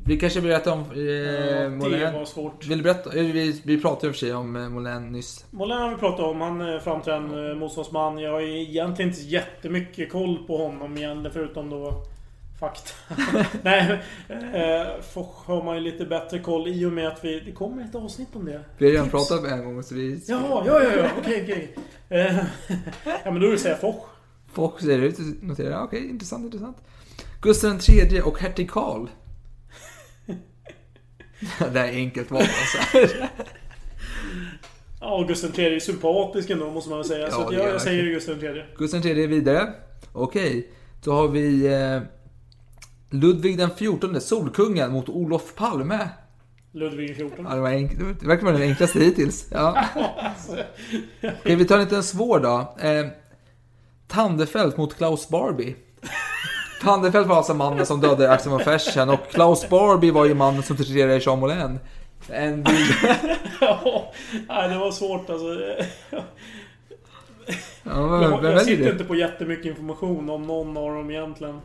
Vi 0.05 0.19
kanske 0.19 0.41
berättar 0.41 0.71
om 0.71 0.79
eh, 0.79 0.85
det 0.95 1.69
Moulin. 1.69 2.13
var 2.13 2.25
svårt. 2.25 2.65
Vill 2.67 2.83
berätta? 2.83 3.09
eh, 3.17 3.23
Vi, 3.23 3.61
vi 3.65 3.81
pratade 3.81 4.07
i 4.07 4.09
och 4.09 4.15
för 4.15 4.19
sig 4.19 4.33
om 4.33 4.55
eh, 4.55 4.69
Moulin 4.69 5.11
nyss. 5.11 5.45
Moulin 5.51 5.77
har 5.77 5.89
vi 5.89 5.95
pratat 5.95 6.19
om. 6.25 6.41
Han 6.41 6.61
är 6.61 6.79
framträdande 6.79 7.49
eh, 7.49 7.55
motståndsman. 7.55 8.17
Jag 8.19 8.31
har 8.31 8.41
egentligen 8.41 9.09
inte 9.11 9.21
jättemycket 9.21 10.11
koll 10.11 10.37
på 10.47 10.57
honom 10.57 10.97
igen. 10.97 11.29
Förutom 11.33 11.69
då 11.69 12.03
fakta. 12.63 13.15
Nej, 13.61 13.99
eh, 14.29 15.01
Foch 15.01 15.45
har 15.45 15.63
man 15.63 15.75
ju 15.75 15.81
lite 15.81 16.05
bättre 16.05 16.39
koll 16.39 16.67
i 16.67 16.85
och 16.85 16.91
med 16.91 17.07
att 17.07 17.25
vi... 17.25 17.39
Det 17.39 17.51
kommer 17.51 17.83
ett 17.83 17.95
avsnitt 17.95 18.27
om 18.33 18.45
det. 18.45 18.63
Vi 18.77 18.85
har 18.85 18.91
redan 18.91 19.05
Tips. 19.05 19.11
pratat 19.29 19.39
om 19.39 19.45
en 19.45 19.65
gång 19.65 19.83
så 19.83 19.95
vi... 19.95 20.21
Jaha, 20.27 20.63
ja, 20.65 20.83
ja, 20.83 20.91
ja. 20.97 21.09
Okej, 21.19 21.43
okej. 21.43 21.75
Eh, 22.09 22.35
Ja, 23.25 23.31
men 23.31 23.41
då 23.41 23.51
det 23.51 23.57
säga 23.57 23.75
Foch. 23.75 24.05
Foch 24.53 24.81
ser 24.81 24.97
det 24.97 25.05
ut 25.07 25.19
att 25.19 25.43
notera. 25.43 25.83
Okej, 25.83 26.09
intressant, 26.09 26.45
intressant. 26.45 26.77
Gustav 27.41 27.77
tredje 27.77 28.21
och 28.21 28.39
hertig 28.39 28.71
Karl. 28.71 29.07
det 31.73 31.79
här 31.79 31.87
är 31.87 31.93
enkelt 31.93 32.31
val 32.31 32.41
alltså. 32.41 33.07
Ja, 34.99 35.25
Gustav 35.27 35.59
III 35.59 35.75
är 35.75 35.79
sympatisk 35.79 36.49
ändå 36.49 36.71
måste 36.71 36.89
man 36.89 36.99
väl 36.99 37.07
säga. 37.07 37.27
Ja, 37.27 37.31
så 37.31 37.53
jag, 37.53 37.69
jag 37.69 37.81
säger. 37.81 38.03
Gustav 38.03 38.43
III. 38.43 38.63
Gustav 38.77 39.05
III 39.05 39.23
är 39.23 39.27
vidare. 39.27 39.73
Okej. 40.11 40.69
Då 41.03 41.11
har 41.11 41.27
vi 41.27 41.65
eh, 41.65 42.01
Ludvig 43.13 43.57
den 43.57 43.69
14, 43.69 44.21
Solkungen, 44.21 44.91
mot 44.91 45.09
Olof 45.09 45.55
Palme. 45.55 46.09
Ludvig 46.71 47.15
XIV. 47.15 47.29
Ja, 47.37 47.55
det, 47.55 47.61
var 47.61 47.69
enk- 47.69 48.15
det 48.19 48.27
verkar 48.27 48.45
vara 48.45 48.57
den 48.57 48.69
enklaste 48.69 48.99
hittills. 48.99 49.47
Ja. 49.51 49.85
Okej, 51.41 51.55
vi 51.55 51.65
tar 51.65 51.75
en 51.77 51.83
liten 51.83 52.03
svår 52.03 52.39
då. 52.39 52.75
Eh, 52.87 53.05
Tandefelt 54.07 54.77
mot 54.77 54.97
Klaus 54.97 55.29
Barbie. 55.29 55.75
Tandefelt 56.81 57.27
var 57.27 57.35
alltså 57.35 57.53
mannen 57.53 57.85
som 57.85 58.01
dödade 58.01 58.31
Axel 58.31 58.51
von 58.51 58.59
Fersen 58.59 59.09
och 59.09 59.29
Klaus 59.31 59.69
Barbie 59.69 60.11
var 60.11 60.25
ju 60.25 60.33
mannen 60.33 60.63
som 60.63 60.77
torterade 60.77 61.17
Jean 61.17 61.39
Moulin. 61.39 61.79
En 62.29 62.63
bild... 62.63 62.87
ja, 64.47 64.67
det 64.67 64.77
var 64.77 64.91
svårt 64.91 65.29
alltså. 65.29 65.45
Ja, 67.83 68.07
vem, 68.07 68.21
Jag, 68.21 68.31
jag 68.31 68.41
väljer 68.41 68.59
sitter 68.59 68.83
du? 68.85 68.91
inte 68.91 69.03
på 69.03 69.15
jättemycket 69.15 69.65
information 69.65 70.29
om 70.29 70.43
någon 70.47 70.77
av 70.77 70.95
dem 70.95 71.11
egentligen. 71.11 71.61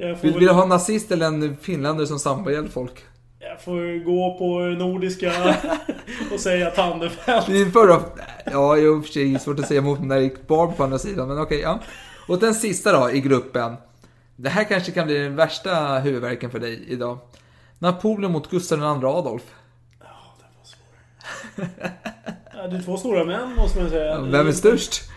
Jag 0.00 0.20
får, 0.20 0.28
Vill, 0.28 0.38
vill 0.38 0.48
du 0.48 0.52
ha 0.52 0.62
en 0.62 0.68
nazist 0.68 1.10
eller 1.10 1.26
en 1.26 1.56
finländare 1.56 2.06
som 2.06 2.48
ihjäl 2.48 2.68
folk? 2.68 3.04
jag 3.40 3.60
får 3.60 4.04
gå 4.04 4.38
på 4.38 4.58
nordiska 4.60 5.32
och 6.32 6.40
säga 6.40 6.70
Tandefelt. 6.70 7.46
Din 7.46 7.72
förra... 7.72 8.00
Ja, 8.44 8.78
i 8.78 8.86
och 8.86 9.04
för 9.04 9.12
sig 9.12 9.38
svårt 9.38 9.58
att 9.58 9.68
säga 9.68 9.80
emot 9.80 10.00
när 10.00 10.16
det 10.16 10.22
gick 10.22 10.46
Barbie 10.46 10.76
på 10.76 10.84
andra 10.84 10.98
sidan, 10.98 11.28
men 11.28 11.38
okej, 11.38 11.60
ja. 11.60 11.80
Och 12.28 12.38
den 12.38 12.54
sista 12.54 13.00
då 13.00 13.10
i 13.10 13.20
gruppen. 13.20 13.76
Det 14.36 14.48
här 14.48 14.64
kanske 14.64 14.92
kan 14.92 15.06
bli 15.06 15.18
den 15.18 15.36
värsta 15.36 15.98
huvudvärken 15.98 16.50
för 16.50 16.58
dig 16.58 16.84
idag. 16.88 17.18
Napoleon 17.78 18.32
mot 18.32 18.50
Gustav 18.50 18.78
II 18.78 18.84
Adolf. 18.84 19.42
Ja, 22.54 22.66
det 22.70 22.76
är 22.76 22.82
två 22.82 22.96
stora 22.96 23.24
män 23.24 23.54
måste 23.56 23.80
man 23.80 23.90
säga. 23.90 24.20
Vem 24.20 24.48
är 24.48 24.52
störst? 24.52 25.09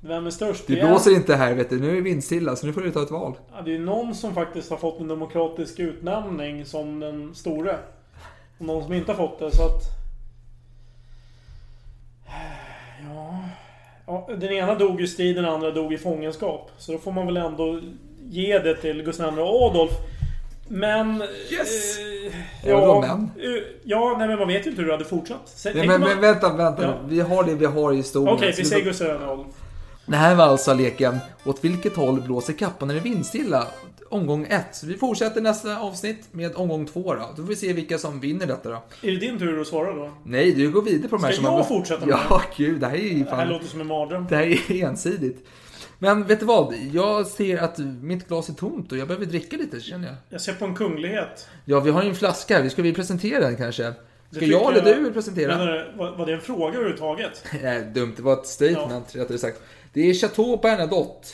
Vem 0.00 0.26
är 0.26 0.30
störst? 0.30 0.64
Det 0.66 0.74
blåser 0.76 1.10
inte 1.14 1.36
här 1.36 1.54
vet 1.54 1.70
du, 1.70 1.80
nu 1.80 1.90
är 1.90 1.94
det 1.94 2.00
vindstilla 2.00 2.56
så 2.56 2.66
nu 2.66 2.72
får 2.72 2.80
du 2.80 2.90
ta 2.90 3.02
ett 3.02 3.10
val. 3.10 3.34
Ja, 3.56 3.62
det 3.64 3.74
är 3.74 3.78
någon 3.78 4.14
som 4.14 4.34
faktiskt 4.34 4.70
har 4.70 4.76
fått 4.76 5.00
en 5.00 5.08
demokratisk 5.08 5.78
utnämning 5.78 6.64
som 6.64 7.00
den 7.00 7.34
store. 7.34 7.76
Och 8.58 8.64
någon 8.66 8.84
som 8.84 8.92
inte 8.92 9.12
har 9.12 9.16
fått 9.28 9.38
det, 9.38 9.56
så 9.56 9.62
att... 9.62 9.82
Ja... 13.04 13.44
ja 14.06 14.28
den 14.38 14.52
ena 14.52 14.74
dog 14.74 15.00
i 15.00 15.06
strid, 15.06 15.36
den 15.36 15.44
andra 15.44 15.70
dog 15.70 15.92
i 15.92 15.98
fångenskap. 15.98 16.70
Så 16.78 16.92
då 16.92 16.98
får 16.98 17.12
man 17.12 17.26
väl 17.26 17.36
ändå 17.36 17.80
ge 18.30 18.58
det 18.58 18.76
till 18.76 19.02
Gustav 19.02 19.34
II 19.38 19.40
Adolf. 19.42 19.92
Men... 20.68 21.22
Yes! 21.50 21.98
Eh, 21.98 22.34
Ja, 22.70 23.00
men. 23.00 23.30
eh, 23.44 23.62
ja, 23.84 24.16
nej 24.18 24.28
men 24.28 24.38
man 24.38 24.48
vet 24.48 24.66
ju 24.66 24.70
inte 24.70 24.82
hur 24.82 24.88
det 24.88 24.94
hade 24.94 25.04
fortsatt. 25.04 25.42
Sen, 25.44 25.72
Nej, 25.76 25.86
men, 25.86 26.00
man- 26.00 26.10
men 26.10 26.20
vänta, 26.20 26.52
vänta 26.56 26.82
Ja. 26.82 26.94
Vi 27.08 27.20
har 27.20 27.44
det 27.44 27.54
vi 27.54 27.64
har 27.66 27.92
i 27.92 27.96
historien. 27.96 28.34
Okej, 28.34 28.52
Så 28.52 28.62
vi 28.62 28.68
säger 28.68 28.84
Gustav 28.84 29.06
II 29.08 29.14
Adolf. 29.14 29.46
Det 30.08 30.16
här 30.16 30.34
var 30.34 30.44
alltså 30.44 30.74
leken 30.74 31.18
Åt 31.44 31.64
vilket 31.64 31.96
håll 31.96 32.20
blåser 32.20 32.52
kappan 32.52 32.88
när 32.88 32.94
det 32.94 33.00
är 33.00 33.04
vindstilla? 33.04 33.66
Omgång 34.10 34.46
1. 34.50 34.64
Så 34.72 34.86
vi 34.86 34.94
fortsätter 34.94 35.40
nästa 35.40 35.78
avsnitt 35.78 36.28
med 36.32 36.54
omgång 36.56 36.86
2 36.86 37.14
då. 37.14 37.20
Då 37.36 37.42
får 37.42 37.48
vi 37.48 37.56
se 37.56 37.72
vilka 37.72 37.98
som 37.98 38.20
vinner 38.20 38.46
detta 38.46 38.70
då. 38.70 38.82
Är 39.02 39.10
det 39.10 39.16
din 39.16 39.38
tur 39.38 39.60
att 39.60 39.66
svara 39.66 39.94
då? 39.94 40.10
Nej, 40.24 40.52
du 40.52 40.70
går 40.70 40.82
vidare 40.82 41.08
på 41.08 41.16
de 41.16 41.24
här 41.24 41.32
Ska 41.32 41.36
som 41.42 41.44
jag 41.44 41.58
har... 41.58 41.64
fortsätta 41.64 42.06
med 42.06 42.18
Ja, 42.30 42.42
gud, 42.56 42.80
det 42.80 42.86
här 42.86 42.94
är 42.94 42.98
ju 42.98 43.24
Det 43.24 43.30
här 43.30 43.36
fan... 43.36 43.48
låter 43.48 43.66
som 43.66 43.80
en 43.80 43.86
mardröm. 43.86 44.26
Det 44.28 44.36
här 44.36 44.70
är 44.72 44.84
ensidigt. 44.84 45.46
Men 45.98 46.24
vet 46.24 46.40
du 46.40 46.46
vad? 46.46 46.74
Jag 46.92 47.26
ser 47.26 47.58
att 47.58 47.78
mitt 48.02 48.28
glas 48.28 48.48
är 48.48 48.52
tomt 48.54 48.92
och 48.92 48.98
jag 48.98 49.08
behöver 49.08 49.26
dricka 49.26 49.56
lite 49.56 49.80
känner 49.80 50.06
jag. 50.06 50.16
Jag 50.28 50.40
ser 50.40 50.52
på 50.52 50.64
en 50.64 50.74
kunglighet. 50.74 51.48
Ja, 51.64 51.80
vi 51.80 51.90
har 51.90 52.02
ju 52.02 52.08
en 52.08 52.14
flaska 52.14 52.58
här. 52.62 52.68
Ska 52.68 52.82
vi 52.82 52.92
presentera 52.94 53.40
den 53.40 53.56
kanske? 53.56 53.92
Ska 54.30 54.44
jag 54.44 54.76
eller 54.76 55.00
du 55.00 55.12
presentera? 55.12 55.58
Menar 55.58 55.72
du, 55.72 55.98
var, 55.98 56.26
det 56.26 56.32
en 56.32 56.40
fråga 56.40 56.74
överhuvudtaget? 56.74 57.44
Nej, 57.62 57.90
dumt. 57.94 58.12
Det 58.16 58.22
var 58.22 58.32
ett 58.32 58.46
statement 58.46 59.16
rättare 59.16 59.38
sagt. 59.38 59.62
Det 59.92 60.10
är 60.10 60.14
Chateau 60.14 60.56
Bernadotte 60.62 61.28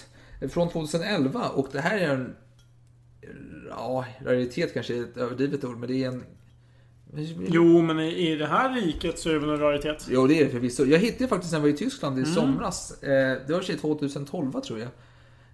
från 0.49 0.69
2011 0.69 1.49
och 1.49 1.69
det 1.73 1.81
här 1.81 1.99
är 1.99 2.09
en... 2.09 2.37
Ja, 3.71 4.05
raritet 4.25 4.75
kanske 4.75 4.97
är 4.97 5.03
ett 5.03 5.17
överdrivet 5.17 5.65
ord, 5.65 5.79
men 5.79 5.89
det 5.89 6.05
är 6.05 6.09
en... 6.09 6.25
Jo, 7.49 7.83
men 7.83 8.01
i, 8.01 8.31
i 8.33 8.37
det 8.37 8.47
här 8.47 8.75
riket 8.75 9.19
så 9.19 9.29
är 9.29 9.33
det 9.33 9.39
väl 9.39 9.49
en 9.49 9.59
raritet? 9.59 10.07
Jo, 10.11 10.27
det 10.27 10.41
är 10.41 10.45
det 10.45 10.51
förvisso. 10.51 10.85
Jag 10.85 10.99
hittade 10.99 11.29
faktiskt 11.29 11.53
jag 11.53 11.61
var 11.61 11.69
i 11.69 11.73
Tyskland 11.73 12.19
i 12.19 12.23
Mm. 12.23 12.35
somras. 12.35 13.03
Eh, 13.03 13.39
det 13.47 13.53
var 13.53 13.61
sig 13.61 13.77
2012 13.77 14.61
tror 14.61 14.79
jag. 14.79 14.89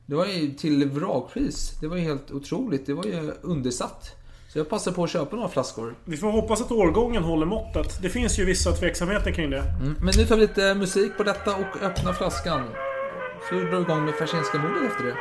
Det 0.07 0.15
var 0.15 0.27
ju 0.27 0.51
till 0.51 0.89
vrakpris. 0.89 1.73
Det 1.81 1.89
var 1.89 1.97
ju 1.97 2.03
helt 2.03 2.31
otroligt. 2.31 2.87
Det 2.87 2.95
var 2.95 3.05
ju 3.05 3.33
undersatt. 3.43 4.17
Så 4.53 4.59
jag 4.59 4.69
passade 4.69 4.97
på 4.97 5.05
att 5.05 5.11
köpa 5.11 5.37
några 5.37 5.49
flaskor. 5.49 5.95
Vi 6.05 6.17
får 6.17 6.31
hoppas 6.31 6.61
att 6.61 6.73
årgången 6.73 7.23
håller 7.23 7.47
måttet. 7.47 8.03
Det 8.03 8.09
finns 8.09 8.39
ju 8.39 8.45
vissa 8.45 8.73
tveksamheter 8.73 9.31
kring 9.33 9.51
det. 9.51 9.59
Mm. 9.59 9.97
Men 10.01 10.15
nu 10.17 10.25
tar 10.25 10.37
vi 10.37 10.43
lite 10.43 10.75
musik 10.75 11.17
på 11.17 11.23
detta 11.23 11.57
och 11.57 11.83
öppnar 11.83 12.13
flaskan. 12.13 12.63
Så 13.49 13.55
drar 13.55 13.77
vi 13.77 13.83
igång 13.83 14.05
med 14.05 14.15
Fersenska 14.15 14.59
mordet 14.59 14.91
efter 14.91 15.05
det. 15.05 15.17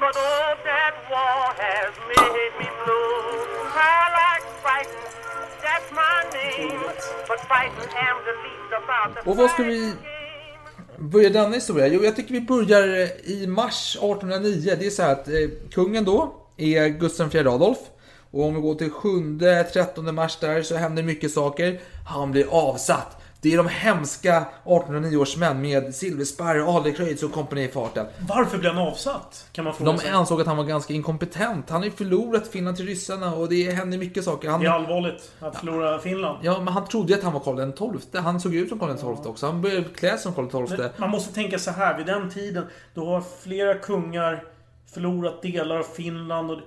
But 0.00 0.16
oh, 0.16 0.54
that 0.64 0.94
war 1.10 1.54
has 1.56 1.94
made 2.06 2.25
the 6.56 6.62
Och 9.30 9.36
vad 9.36 9.50
ska 9.50 9.62
vi 9.62 9.92
börja 10.98 11.30
denna 11.30 11.54
historia? 11.54 11.86
Jo, 11.86 12.04
jag 12.04 12.16
tycker 12.16 12.32
vi 12.32 12.40
börjar 12.40 12.88
eh, 12.88 13.30
i 13.30 13.46
mars 13.46 13.96
1809. 13.96 14.76
Det 14.78 14.86
är 14.86 14.90
så 14.90 15.02
här 15.02 15.12
att 15.12 15.28
eh, 15.28 15.34
kungen 15.70 16.04
då 16.04 16.34
är 16.56 16.88
Gustav 16.88 17.36
IV 17.36 17.48
Adolf. 17.48 17.78
Och 18.30 18.44
om 18.44 18.54
vi 18.54 18.60
går 18.60 18.74
till 18.74 18.90
7-13 18.90 20.12
mars 20.12 20.38
där 20.40 20.62
så 20.62 20.76
händer 20.76 21.02
mycket 21.02 21.32
saker. 21.32 21.80
Han 22.08 22.32
blir 22.32 22.46
avsatt. 22.50 23.22
Det 23.46 23.52
är 23.52 23.56
de 23.56 23.68
hemska 23.68 24.36
1809 24.36 25.16
års 25.16 25.36
män 25.36 25.60
med 25.60 25.94
Silversparr, 25.94 26.76
Adlercreutz 26.76 27.22
och 27.22 27.32
kompani 27.32 27.64
i 27.64 27.68
farten. 27.68 28.06
Varför 28.28 28.58
blev 28.58 28.72
han 28.74 28.88
avsatt? 28.88 29.46
Kan 29.52 29.64
man 29.64 29.74
fråga 29.74 29.92
De 29.92 29.98
sig. 29.98 30.10
ansåg 30.10 30.40
att 30.40 30.46
han 30.46 30.56
var 30.56 30.64
ganska 30.64 30.94
inkompetent. 30.94 31.70
Han 31.70 31.80
har 31.80 31.84
ju 31.84 31.90
förlorat 31.90 32.48
Finland 32.48 32.76
till 32.76 32.86
ryssarna 32.86 33.34
och 33.34 33.48
det 33.48 33.70
händer 33.72 33.98
mycket 33.98 34.24
saker. 34.24 34.48
Han, 34.48 34.60
Det 34.60 34.66
är 34.66 34.70
allvarligt 34.70 35.32
att 35.40 35.56
förlora 35.56 35.98
Finland. 35.98 36.38
ja, 36.42 36.58
men 36.60 36.68
han 36.74 36.86
trodde 36.88 37.14
att 37.14 37.22
han 37.22 37.32
var 37.32 37.40
Karl 37.40 37.98
XII. 38.00 38.20
Han 38.20 38.40
såg 38.40 38.54
ut 38.54 38.68
som 38.68 38.78
Karl 38.78 38.96
XII 38.96 39.08
också. 39.24 39.46
Han 39.46 39.62
började 39.62 39.84
klä 39.84 40.10
sig 40.10 40.18
som 40.18 40.34
Karl 40.34 40.66
XII. 40.66 40.78
Men 40.78 40.90
man 40.98 41.10
måste 41.10 41.34
tänka 41.34 41.58
så 41.58 41.70
här, 41.70 41.96
vid 41.96 42.06
den 42.06 42.30
tiden, 42.30 42.66
då 42.94 43.06
har 43.06 43.22
flera 43.42 43.74
kungar 43.74 44.44
förlorat 44.94 45.42
delar 45.42 45.78
av 45.78 45.82
Finland 45.96 46.50
och... 46.50 46.58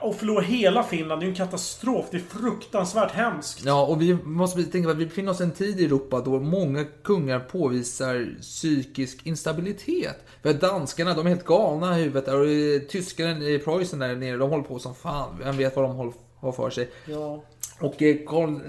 Och 0.00 0.14
förlora 0.14 0.42
hela 0.42 0.82
Finland, 0.82 1.20
det 1.20 1.24
är 1.24 1.26
ju 1.26 1.30
en 1.30 1.36
katastrof. 1.36 2.06
Det 2.10 2.16
är 2.16 2.20
fruktansvärt 2.20 3.10
hemskt. 3.10 3.64
Ja, 3.64 3.86
och 3.86 4.02
vi 4.02 4.14
måste 4.14 4.62
tänka 4.62 4.86
på 4.86 4.92
att 4.92 4.98
vi 4.98 5.06
befinner 5.06 5.32
oss 5.32 5.40
i 5.40 5.44
en 5.44 5.50
tid 5.50 5.80
i 5.80 5.84
Europa 5.84 6.20
då 6.20 6.40
många 6.40 6.84
kungar 6.84 7.40
påvisar 7.40 8.36
psykisk 8.40 9.26
instabilitet. 9.26 10.24
Har 10.44 10.52
danskarna, 10.52 11.14
de 11.14 11.26
är 11.26 11.30
helt 11.30 11.44
galna 11.44 11.98
i 11.98 12.02
huvudet. 12.02 12.28
Och 12.28 12.46
eh, 12.46 12.80
tyskarna 12.88 13.44
i 13.44 13.58
Preussen 13.58 13.98
där 13.98 14.16
nere, 14.16 14.36
de 14.36 14.50
håller 14.50 14.64
på 14.64 14.78
som 14.78 14.94
fan. 14.94 15.38
Vem 15.38 15.56
vet 15.56 15.76
vad 15.76 15.84
de 15.84 15.96
håller 15.96 16.12
har 16.36 16.52
för 16.52 16.70
sig. 16.70 16.90
Ja. 17.04 17.44
Och 17.80 18.02
eh, 18.02 18.16
Karl, 18.26 18.60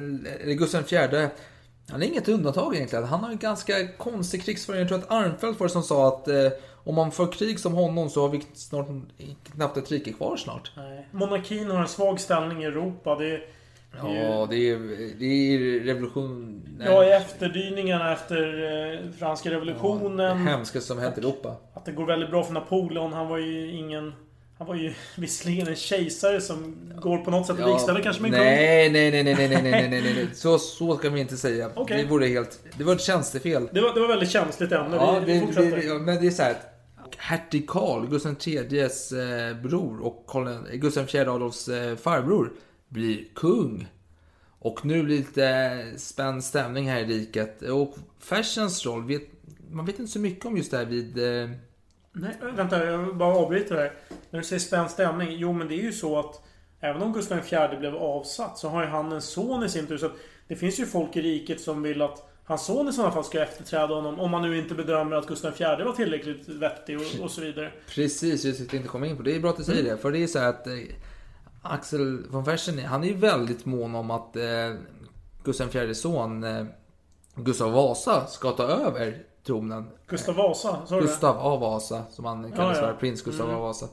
eller 0.43 0.53
Gustav 0.53 0.81
IV, 0.93 1.29
han 1.89 2.01
är 2.01 2.07
inget 2.07 2.29
undantag 2.29 2.75
egentligen. 2.75 3.05
Han 3.05 3.19
har 3.19 3.29
en 3.29 3.37
ganska 3.37 3.87
konstig 3.87 4.43
krigsföring. 4.43 4.79
Jag 4.79 4.87
tror 4.87 4.97
att 4.97 5.11
Armfelt 5.11 5.59
var 5.59 5.67
det 5.67 5.73
som 5.73 5.83
sa 5.83 6.07
att 6.07 6.27
eh, 6.27 6.47
om 6.83 6.95
man 6.95 7.11
för 7.11 7.31
krig 7.31 7.59
som 7.59 7.73
honom 7.73 8.09
så 8.09 8.21
har 8.21 8.29
vi 8.29 8.41
snart 8.53 8.87
knappt 9.55 9.77
ett 9.77 9.91
rike 9.91 10.13
kvar 10.13 10.37
snart. 10.37 10.71
Nej. 10.77 11.07
Monarkin 11.11 11.71
har 11.71 11.81
en 11.81 11.87
svag 11.87 12.19
ställning 12.19 12.63
i 12.63 12.65
Europa. 12.65 13.15
Det 13.15 13.25
är, 13.31 13.41
Ja, 13.97 14.47
det 14.49 14.55
är, 14.69 14.79
det 15.19 15.25
är 15.25 15.79
revolution... 15.83 16.61
nej. 16.77 16.87
ja, 16.91 17.03
efterdyningarna 17.03 18.13
efter 18.13 18.63
eh, 18.93 18.99
franska 19.19 19.49
Det 19.49 19.55
revolutionen. 19.55 20.47
hemska 20.47 20.81
som 20.81 20.99
hänt 20.99 21.17
i 21.17 21.21
Europa. 21.21 21.55
Att 21.73 21.85
det 21.85 21.91
går 21.91 22.05
väldigt 22.05 22.29
bra 22.29 22.43
för 22.43 22.53
Napoleon. 22.53 23.13
Han 23.13 23.27
var 23.27 23.37
ju 23.37 23.71
ingen... 23.71 24.13
Han 24.57 24.67
var 24.67 24.75
ju 24.75 24.93
visserligen 25.17 25.67
en 25.67 25.75
kejsare 25.75 26.41
som 26.41 26.75
går 27.01 27.17
på 27.17 27.31
något 27.31 27.47
sätt 27.47 27.59
att 27.59 27.69
likställa 27.69 28.01
kanske 28.01 28.21
med 28.21 28.31
nej, 28.31 28.89
nej, 28.89 29.11
nej, 29.11 29.23
nej, 29.23 29.35
nej, 29.35 29.47
nej, 29.47 29.61
nej, 29.61 29.71
nej, 29.89 30.01
nej, 30.01 30.13
nej. 30.15 30.27
Så, 30.33 30.57
så 30.59 30.97
ska 30.97 31.09
vi 31.09 31.19
inte 31.21 31.37
säga. 31.37 31.69
Okej. 31.75 32.03
Det 32.03 32.09
vore 32.09 32.25
helt... 32.27 32.59
Det 32.77 32.83
var 32.83 32.93
ett 32.93 33.01
tjänstefel. 33.01 33.69
Det 33.71 33.81
var, 33.81 33.93
det 33.93 33.99
var 33.99 34.07
väldigt 34.07 34.29
känsligt 34.31 34.71
ämne. 34.71 34.95
Ja, 34.95 35.19
vi, 35.19 35.33
vi 35.33 35.39
det, 35.39 35.45
fortsätter. 35.45 35.77
det, 35.77 35.83
ja, 35.83 35.93
men 35.93 36.21
det 36.21 36.27
är 36.27 36.31
så 36.31 36.43
här. 36.43 36.55
Hertig 37.17 37.69
Karl, 37.69 38.07
Gustav 38.07 38.35
IIIs 38.45 39.11
eh, 39.11 39.57
bror 39.57 40.01
och 40.01 40.23
Karl, 40.27 40.47
eh, 40.47 40.73
Gustav 40.73 41.15
IV 41.15 41.29
Adolfs 41.29 41.67
eh, 41.67 41.95
farbror 41.95 42.53
blir 42.87 43.25
kung. 43.35 43.87
Och 44.59 44.85
nu 44.85 45.03
blir 45.03 45.15
det 45.15 45.19
lite 45.19 45.99
spänd 45.99 46.43
stämning 46.43 46.89
här 46.89 46.99
i 46.99 47.05
riket. 47.05 47.61
Och 47.61 47.95
Fersens 48.19 48.85
roll, 48.85 49.05
vet, 49.05 49.23
man 49.71 49.85
vet 49.85 49.99
inte 49.99 50.11
så 50.11 50.19
mycket 50.19 50.45
om 50.45 50.57
just 50.57 50.71
det 50.71 50.77
här 50.77 50.85
vid... 50.85 51.17
Nej, 52.15 52.35
vänta, 52.55 52.85
jag 52.85 52.97
vill 52.97 53.15
bara 53.15 53.35
avbryta 53.35 53.75
här. 53.75 53.93
När 54.29 54.39
du 54.39 54.45
säger 54.45 54.59
spänd 54.59 54.89
stämning. 54.89 55.31
Jo, 55.31 55.53
men 55.53 55.67
det 55.67 55.75
är 55.75 55.83
ju 55.83 55.91
så 55.91 56.19
att 56.19 56.41
även 56.79 57.01
om 57.01 57.13
Gustav 57.13 57.37
IV 57.37 57.79
blev 57.79 57.95
avsatt 57.95 58.57
så 58.57 58.69
har 58.69 58.81
ju 58.81 58.87
han 58.87 59.11
en 59.11 59.21
son 59.21 59.63
i 59.63 59.69
sin 59.69 59.87
tur. 59.87 59.97
Så 59.97 60.05
att 60.05 60.15
det 60.47 60.55
finns 60.55 60.79
ju 60.79 60.85
folk 60.85 61.15
i 61.15 61.21
riket 61.21 61.61
som 61.61 61.81
vill 61.81 62.01
att 62.01 62.32
hans 62.45 62.65
son 62.65 62.87
i 62.89 62.93
sådana 62.93 63.11
fall 63.13 63.23
ska 63.23 63.41
efterträda 63.43 63.95
honom. 63.95 64.19
Om 64.19 64.31
man 64.31 64.41
nu 64.41 64.57
inte 64.57 64.75
bedömer 64.75 65.15
att 65.15 65.27
Gustav 65.27 65.51
IV 65.51 65.85
var 65.85 65.93
tillräckligt 65.93 66.47
vettig 66.49 66.97
och, 66.99 67.23
och 67.23 67.31
så 67.31 67.41
vidare. 67.41 67.71
Precis, 67.95 68.45
jag 68.45 68.57
tänkte 68.57 68.75
inte 68.77 68.89
komma 68.89 69.07
in 69.07 69.17
på 69.17 69.23
det. 69.23 69.31
Det 69.31 69.35
är 69.37 69.41
bra 69.41 69.49
att 69.49 69.57
du 69.57 69.63
säger 69.63 69.83
det. 69.83 69.97
För 69.97 70.11
det 70.11 70.23
är 70.23 70.27
så 70.27 70.39
här 70.39 70.49
att 70.49 70.67
eh, 70.67 70.73
Axel 71.61 72.23
von 72.29 72.45
Fersen, 72.45 72.79
han 72.79 73.03
är 73.03 73.07
ju 73.07 73.13
väldigt 73.17 73.65
mån 73.65 73.95
om 73.95 74.11
att 74.11 74.35
eh, 74.35 74.43
Gustav 75.43 75.75
IVs 75.75 76.01
son 76.01 76.43
eh, 76.43 76.65
Gustav 77.35 77.71
Vasa 77.71 78.25
ska 78.27 78.51
ta 78.51 78.63
över 78.63 79.17
tronen. 79.45 79.89
Gustav 80.07 80.35
Vasa, 80.35 80.77
sa 80.85 80.95
du? 80.95 81.01
Gustav 81.01 81.37
av 81.37 81.59
Vasa, 81.59 82.03
som 82.11 82.25
han 82.25 82.51
kallas 82.51 82.77
Ja, 82.77 82.83
ja. 82.83 82.93
för. 82.93 82.99
Prins 82.99 83.21
Gustav 83.21 83.45
Mm. 83.45 83.55
av 83.57 83.61
Vasa. 83.67 83.87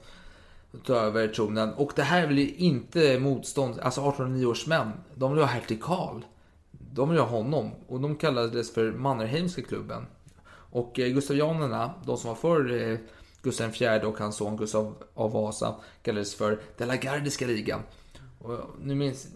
Ta 0.86 0.94
över 0.94 1.28
tronen. 1.28 1.72
Och 1.74 1.92
det 1.96 2.02
här 2.02 2.26
vill 2.26 2.38
ju 2.38 2.54
inte 2.54 3.18
motstånd, 3.18 3.78
alltså 3.80 4.00
1809 4.00 4.46
års 4.46 4.66
män. 4.66 4.90
De 5.14 5.32
vill 5.32 5.40
ha 5.42 5.46
hertig 5.48 5.82
Karl. 5.82 6.20
De 6.92 7.10
vill 7.10 7.18
ha 7.18 7.26
honom. 7.26 7.70
Och 7.88 8.00
de 8.00 8.16
kallades 8.16 8.74
för 8.74 8.92
Mannerheimska 8.92 9.62
klubben. 9.62 10.06
Och 10.50 10.98
eh, 10.98 11.08
Gustavianerna, 11.08 11.94
de 12.04 12.16
som 12.16 12.28
var 12.28 12.34
för 12.34 12.90
eh, 12.90 12.98
Gustav 13.42 13.82
IV 13.82 14.04
och 14.04 14.18
hans 14.18 14.36
son 14.36 14.56
Gustav 14.56 14.94
av 15.14 15.32
Vasa, 15.32 15.74
kallades 16.02 16.34
för 16.34 16.60
De 16.76 16.86
la 16.86 16.96
Gardiska 16.96 17.46
ligan. 17.46 17.80
Och 18.38 18.58
nu 18.82 18.94
minns... 18.94 19.28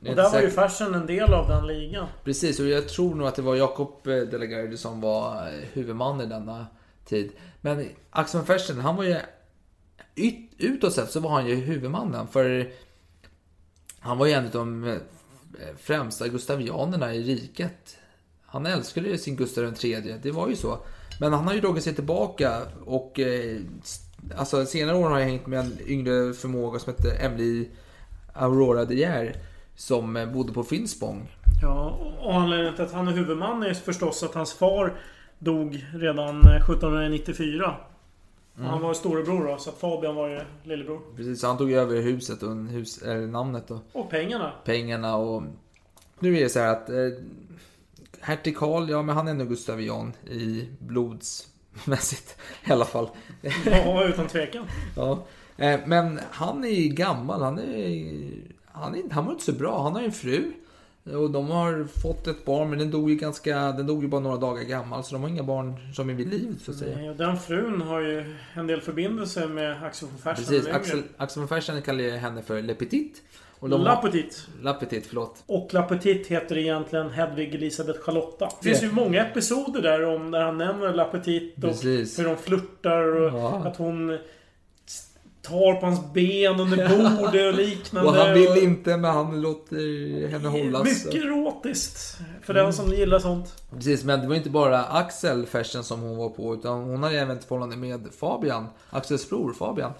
Och 0.00 0.16
där 0.16 0.30
var 0.30 0.40
ju 0.40 0.50
Fersen 0.50 0.94
en 0.94 1.06
del 1.06 1.34
av 1.34 1.48
den 1.48 1.66
ligan. 1.66 2.06
Precis, 2.24 2.60
och 2.60 2.66
jag 2.66 2.88
tror 2.88 3.14
nog 3.14 3.28
att 3.28 3.34
det 3.34 3.42
var 3.42 3.56
Jakob 3.56 4.06
eh, 4.06 4.16
De 4.16 4.38
la 4.38 4.44
Garde 4.44 4.76
som 4.76 5.00
var 5.00 5.48
eh, 5.48 5.52
huvudman 5.72 6.20
i 6.20 6.26
denna 6.26 6.66
tid. 7.04 7.32
Men 7.60 7.88
Axel 8.10 8.38
von 8.38 8.46
Fersen, 8.46 8.80
han 8.80 8.96
var 8.96 9.04
ju... 9.04 9.16
Ut, 10.14 10.50
utåt 10.58 10.92
sett 10.92 11.10
så 11.10 11.20
var 11.20 11.30
han 11.30 11.46
ju 11.46 11.54
huvudmannen. 11.54 12.28
För 12.28 12.70
han 13.98 14.18
var 14.18 14.26
ju 14.26 14.32
en 14.32 14.44
av 14.44 14.50
de 14.50 14.84
eh, 14.84 14.96
Eh, 15.60 15.76
främsta 15.78 16.28
gustavianerna 16.28 17.14
i 17.14 17.22
riket. 17.22 17.98
Han 18.46 18.66
älskade 18.66 19.08
ju 19.08 19.18
sin 19.18 19.36
Gustav 19.36 19.74
III, 19.84 20.18
det 20.22 20.30
var 20.30 20.48
ju 20.48 20.56
så. 20.56 20.78
Men 21.20 21.32
han 21.32 21.46
har 21.46 21.54
ju 21.54 21.60
dragit 21.60 21.84
sig 21.84 21.94
tillbaka 21.94 22.62
och... 22.84 23.20
Eh, 23.20 23.56
alltså 24.36 24.66
senare 24.66 24.96
år 24.96 25.10
har 25.10 25.18
jag 25.18 25.26
hängt 25.26 25.46
med 25.46 25.60
en 25.60 25.78
yngre 25.86 26.32
förmåga 26.32 26.78
som 26.78 26.92
hette 26.92 27.16
Emily 27.16 27.68
Aurora 28.32 28.84
de 28.84 28.94
Geer. 28.94 29.36
Som 29.76 30.16
eh, 30.16 30.32
bodde 30.32 30.52
på 30.52 30.64
Finspång. 30.64 31.28
Ja, 31.62 31.98
och 32.20 32.34
anledningen 32.34 32.74
till 32.74 32.84
att 32.84 32.92
han 32.92 33.08
är 33.08 33.12
huvudman 33.12 33.62
är 33.62 33.74
förstås 33.74 34.22
att 34.22 34.34
hans 34.34 34.52
far 34.52 35.00
dog 35.38 35.86
redan 35.94 36.40
eh, 36.40 36.56
1794. 36.56 37.74
Mm. 38.58 38.68
Han 38.70 38.80
var 38.82 38.94
storebror 38.94 39.46
då, 39.46 39.58
så 39.58 39.70
att 39.70 39.78
Fabian 39.78 40.14
var 40.14 40.28
ju 40.28 40.40
lillebror. 40.62 41.00
Precis, 41.16 41.42
han 41.42 41.58
tog 41.58 41.72
över 41.72 42.00
huset 42.02 42.42
och 42.42 42.56
hus, 42.56 43.02
eller 43.02 43.26
namnet 43.26 43.70
och 43.70 43.78
Och 43.92 44.10
pengarna. 44.10 44.52
pengarna 44.64 45.16
och... 45.16 45.42
Nu 46.18 46.36
är 46.36 46.42
det 46.42 46.48
så 46.48 46.58
här 46.60 46.68
att... 46.72 46.88
Eh, 46.88 46.96
Hertig 48.20 48.56
Karl, 48.56 48.90
ja 48.90 49.02
men 49.02 49.16
han 49.16 49.26
är 49.26 49.30
ändå 49.30 49.44
Gustavian 49.44 50.12
i 50.30 50.68
blodsmässigt 50.78 52.36
i 52.68 52.72
alla 52.72 52.84
fall. 52.84 53.08
Ja, 53.66 54.04
utan 54.04 54.26
tvekan. 54.26 54.66
ja. 54.96 55.26
Eh, 55.56 55.80
men 55.86 56.20
han 56.30 56.64
är 56.64 56.68
ju 56.68 56.88
gammal, 56.88 57.42
han 57.42 57.58
är... 57.58 58.32
Han, 58.64 58.94
är, 58.94 59.02
han 59.10 59.24
mår 59.24 59.32
inte 59.32 59.44
så 59.44 59.52
bra, 59.52 59.82
han 59.82 59.92
har 59.92 60.00
ju 60.00 60.06
en 60.06 60.12
fru. 60.12 60.52
Och 61.14 61.30
de 61.30 61.50
har 61.50 61.84
fått 62.02 62.26
ett 62.26 62.44
barn, 62.44 62.70
men 62.70 62.78
den 62.78 62.90
dog 62.90 63.10
ju 63.10 63.16
ganska... 63.16 63.72
Den 63.72 63.86
dog 63.86 64.02
ju 64.02 64.08
bara 64.08 64.20
några 64.20 64.36
dagar 64.36 64.62
gammal, 64.62 65.04
så 65.04 65.14
de 65.14 65.22
har 65.22 65.28
inga 65.30 65.42
barn 65.42 65.74
som 65.94 66.10
är 66.10 66.14
vid 66.14 66.28
liv, 66.30 66.58
så 66.64 66.70
att 66.70 66.76
säga. 66.76 66.96
Nej, 66.96 67.10
och 67.10 67.16
den 67.16 67.36
frun 67.36 67.80
har 67.80 68.00
ju 68.00 68.34
en 68.54 68.66
del 68.66 68.80
förbindelse 68.80 69.46
med 69.46 69.82
Axel 69.84 70.08
von 70.08 70.18
Fersen. 70.18 70.44
Precis. 70.44 70.66
Axel, 70.74 71.02
Axel 71.16 71.40
von 71.40 71.48
Fersen 71.48 71.82
kallar 71.82 72.16
henne 72.16 72.42
för 72.42 72.62
Le 72.62 72.74
Petit. 72.74 73.22
Och 73.58 73.68
de 73.68 73.80
La 73.84 73.96
Petite. 73.96 74.36
La 74.62 74.72
Petit, 74.74 75.06
förlåt. 75.06 75.42
Och 75.46 75.68
La 75.74 75.82
Petite 75.82 76.34
heter 76.34 76.58
egentligen 76.58 77.10
Hedvig 77.10 77.54
Elisabeth 77.54 78.00
Charlotta. 78.00 78.48
Det 78.62 78.68
finns 78.68 78.82
ju 78.82 78.92
många 78.92 79.20
episoder 79.26 79.82
där 79.82 80.04
om 80.04 80.30
när 80.30 80.40
han 80.42 80.58
nämner 80.58 80.92
La 80.94 81.04
Petite 81.04 81.56
och 81.66 81.72
Precis. 81.72 82.18
hur 82.18 82.24
de 82.24 82.36
flörtar 82.36 83.16
och 83.16 83.38
Ja. 83.38 83.56
att 83.66 83.76
hon 83.76 84.18
tar 85.48 85.74
på 85.74 85.86
hans 85.86 86.12
ben 86.12 86.60
under 86.60 86.88
bordet 86.88 87.54
och 87.54 87.54
liknande. 87.54 88.10
Och 88.10 88.16
han 88.16 88.34
vill 88.34 88.62
inte, 88.62 88.96
men 88.96 89.10
han 89.10 89.40
låter 89.40 90.28
henne 90.28 90.48
hållas. 90.48 90.84
Mycket 90.84 91.24
erotiskt. 91.24 92.18
För 92.42 92.54
den 92.54 92.72
som 92.72 92.92
gillar 92.92 93.18
sånt. 93.18 93.62
Precis, 93.70 94.04
men 94.04 94.20
det 94.20 94.26
var 94.26 94.34
inte 94.34 94.50
bara 94.50 94.84
Axel 94.84 95.46
Fersen 95.46 95.84
som 95.84 96.00
hon 96.00 96.16
var 96.16 96.28
på, 96.28 96.54
utan 96.54 96.82
hon 96.82 97.02
hade 97.02 97.20
även 97.20 97.36
ett 97.36 97.44
förhållande 97.44 97.76
med 97.76 98.08
Fabian, 98.20 98.66
Axels 98.90 99.28
bror 99.28 99.52
Fabian. 99.52 99.92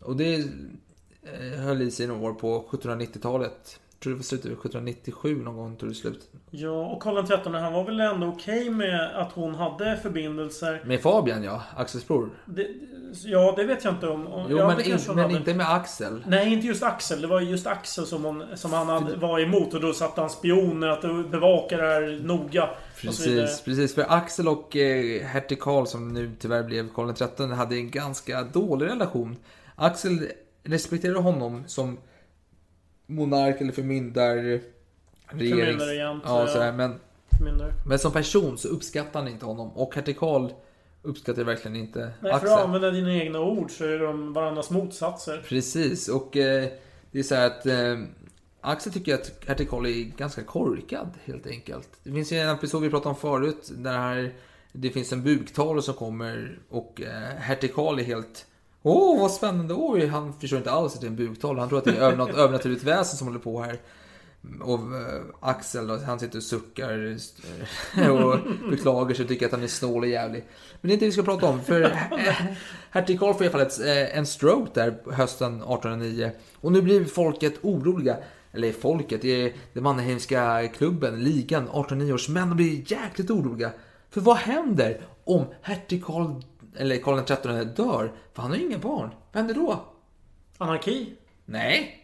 Och 0.00 0.16
det 0.16 0.34
eh, 0.34 1.60
höll 1.60 1.82
i 1.82 1.90
sig 1.90 2.06
några 2.06 2.22
år 2.22 2.34
på 2.34 2.64
1790-talet. 2.70 3.80
Tror 4.04 4.12
det 4.12 4.16
var 4.16 4.22
slutet 4.22 4.46
av 4.46 4.52
1797 4.52 5.42
någon 5.42 5.56
gång 5.56 5.76
tog 5.76 5.88
det 5.88 5.94
slut. 5.94 6.28
Ja, 6.50 6.86
och 6.86 7.02
Karl 7.02 7.26
XIII 7.26 7.54
han 7.54 7.72
var 7.72 7.84
väl 7.84 8.00
ändå 8.00 8.26
okej 8.26 8.70
med 8.70 9.16
att 9.16 9.32
hon 9.32 9.54
hade 9.54 9.96
förbindelser. 10.02 10.82
Med 10.84 11.00
Fabian 11.00 11.42
ja, 11.42 11.62
Axels 11.76 12.08
bror. 12.08 12.30
Det, 12.46 12.66
ja, 13.24 13.54
det 13.56 13.64
vet 13.64 13.84
jag 13.84 13.94
inte 13.94 14.08
om. 14.08 14.26
om 14.26 14.46
Jo, 14.50 14.58
ja, 14.58 14.66
men, 14.66 14.80
in, 14.80 14.98
men 15.14 15.30
inte 15.30 15.54
med 15.54 15.72
Axel. 15.72 16.24
Nej, 16.26 16.52
inte 16.52 16.66
just 16.66 16.82
Axel. 16.82 17.20
Det 17.20 17.26
var 17.26 17.40
just 17.40 17.66
Axel 17.66 18.06
som, 18.06 18.24
hon, 18.24 18.44
som 18.54 18.72
han 18.72 18.88
hade, 18.88 19.16
var 19.16 19.40
emot. 19.40 19.74
Och 19.74 19.80
då 19.80 19.92
satte 19.92 20.20
han 20.20 20.30
spioner 20.30 20.88
att 20.88 21.30
bevaka 21.30 21.76
det 21.76 21.82
här 21.82 22.20
noga. 22.22 22.70
Precis, 23.00 23.62
precis. 23.64 23.94
För 23.94 24.04
Axel 24.08 24.48
och 24.48 24.76
eh, 24.76 25.22
hertig 25.22 25.60
Karl, 25.60 25.86
som 25.86 26.08
nu 26.08 26.30
tyvärr 26.38 26.62
blev 26.62 26.88
Karl 26.94 27.12
XIII, 27.12 27.48
hade 27.48 27.76
en 27.76 27.90
ganska 27.90 28.42
dålig 28.42 28.86
relation. 28.86 29.36
Axel 29.76 30.28
respekterade 30.62 31.20
honom 31.20 31.64
som 31.66 31.98
monark 33.06 33.60
eller 33.60 33.72
förmyndar... 33.72 34.36
Regerings... 35.26 35.60
Förmyndarregent, 35.62 36.22
Ja, 36.26 36.40
ja. 36.40 36.46
sådär, 36.46 36.72
men, 36.72 37.00
men 37.86 37.98
som 37.98 38.12
person 38.12 38.58
så 38.58 38.68
uppskattar 38.68 39.20
han 39.20 39.28
inte 39.28 39.46
honom. 39.46 39.70
Och 39.70 39.94
hertig 39.94 40.18
Karl 40.18 40.50
uppskattar 41.02 41.44
verkligen 41.44 41.76
inte 41.76 41.98
Nej, 42.00 42.12
för 42.20 42.28
Axel. 42.28 42.52
att 42.52 42.64
använda 42.64 42.90
dina 42.90 43.14
egna 43.14 43.40
ord 43.40 43.70
så 43.70 43.84
är 43.84 43.98
de 43.98 44.32
varandras 44.32 44.70
motsatser. 44.70 45.44
Precis, 45.48 46.08
och 46.08 46.36
eh, 46.36 46.68
det 47.10 47.18
är 47.18 47.22
så 47.22 47.34
här 47.34 47.46
att 47.46 47.66
eh, 47.66 47.98
Axel 48.60 48.92
tycker 48.92 49.14
att 49.14 49.32
hertig 49.46 49.70
Karl 49.70 49.86
är 49.86 50.16
ganska 50.16 50.42
korkad 50.42 51.08
helt 51.24 51.46
enkelt. 51.46 51.88
Det 52.02 52.12
finns 52.12 52.32
ju 52.32 52.36
en 52.36 52.48
episod 52.48 52.82
vi 52.82 52.90
pratade 52.90 53.08
om 53.08 53.16
förut 53.16 53.70
där 53.76 54.32
det 54.72 54.90
finns 54.90 55.12
en 55.12 55.22
buktalare 55.22 55.82
som 55.82 55.94
kommer 55.94 56.58
och 56.68 57.00
eh, 57.00 57.36
hertig 57.38 57.74
Karl 57.74 57.98
är 57.98 58.04
helt 58.04 58.46
Åh, 58.86 59.20
vad 59.20 59.30
spännande! 59.30 59.74
Oj, 59.74 60.06
han 60.06 60.32
förstår 60.40 60.56
inte 60.56 60.70
alls 60.70 60.94
att 60.94 61.00
det 61.00 61.06
är 61.06 61.08
en 61.08 61.16
buktalare. 61.16 61.60
Han 61.60 61.68
tror 61.68 61.78
att 61.78 61.84
det 61.84 61.96
är 61.96 62.16
något 62.16 62.34
övernaturligt 62.34 62.84
väsen 62.84 63.18
som 63.18 63.26
håller 63.26 63.40
på 63.40 63.62
här. 63.62 63.78
Och 64.62 64.78
eh, 64.78 65.22
Axel 65.40 65.86
då, 65.86 65.96
han 65.96 66.20
sitter 66.20 66.38
och 66.38 66.42
suckar 66.42 67.18
eh, 67.96 68.08
och 68.08 68.38
beklagar 68.70 69.14
sig 69.14 69.22
och 69.22 69.28
tycker 69.28 69.46
att 69.46 69.52
han 69.52 69.62
är 69.62 69.66
snål 69.66 70.02
och 70.02 70.08
jävlig. 70.08 70.44
Men 70.80 70.88
det 70.88 70.92
är 70.92 70.92
inte 70.92 71.04
det 71.04 71.08
vi 71.08 71.12
ska 71.12 71.22
prata 71.22 71.46
om. 71.46 71.62
För 71.64 71.82
eh, 71.82 72.34
hertig 72.90 73.20
Karl 73.20 73.34
får 73.34 73.42
i 73.42 73.48
alla 73.48 73.52
fall 73.52 73.86
ett, 73.86 74.14
en 74.14 74.26
stroke 74.26 74.70
där 74.74 75.12
hösten 75.12 75.54
1809. 75.54 76.30
Och 76.60 76.72
nu 76.72 76.82
blir 76.82 77.04
folket 77.04 77.54
oroliga. 77.62 78.16
Eller 78.52 78.72
folket, 78.72 79.22
det 79.22 79.46
är 79.46 79.52
den 79.72 79.82
Mannerheimska 79.82 80.68
klubben, 80.68 81.24
ligan, 81.24 81.62
1809 81.62 82.12
års 82.12 82.28
män. 82.28 82.48
De 82.48 82.56
blir 82.56 82.92
jäkligt 82.92 83.30
oroliga. 83.30 83.70
För 84.10 84.20
vad 84.20 84.36
händer 84.36 85.00
om 85.24 85.44
hertig 85.62 86.04
Karl, 86.04 86.42
eller 86.76 86.96
Karl 86.96 87.24
XIII 87.24 87.64
dör? 87.64 88.12
För 88.34 88.42
han 88.42 88.50
har 88.50 88.58
ju 88.58 88.66
inga 88.66 88.78
barn. 88.78 89.10
Vad 89.32 89.44
händer 89.44 89.54
då? 89.54 89.84
Anarki? 90.58 91.12
Nej. 91.44 92.00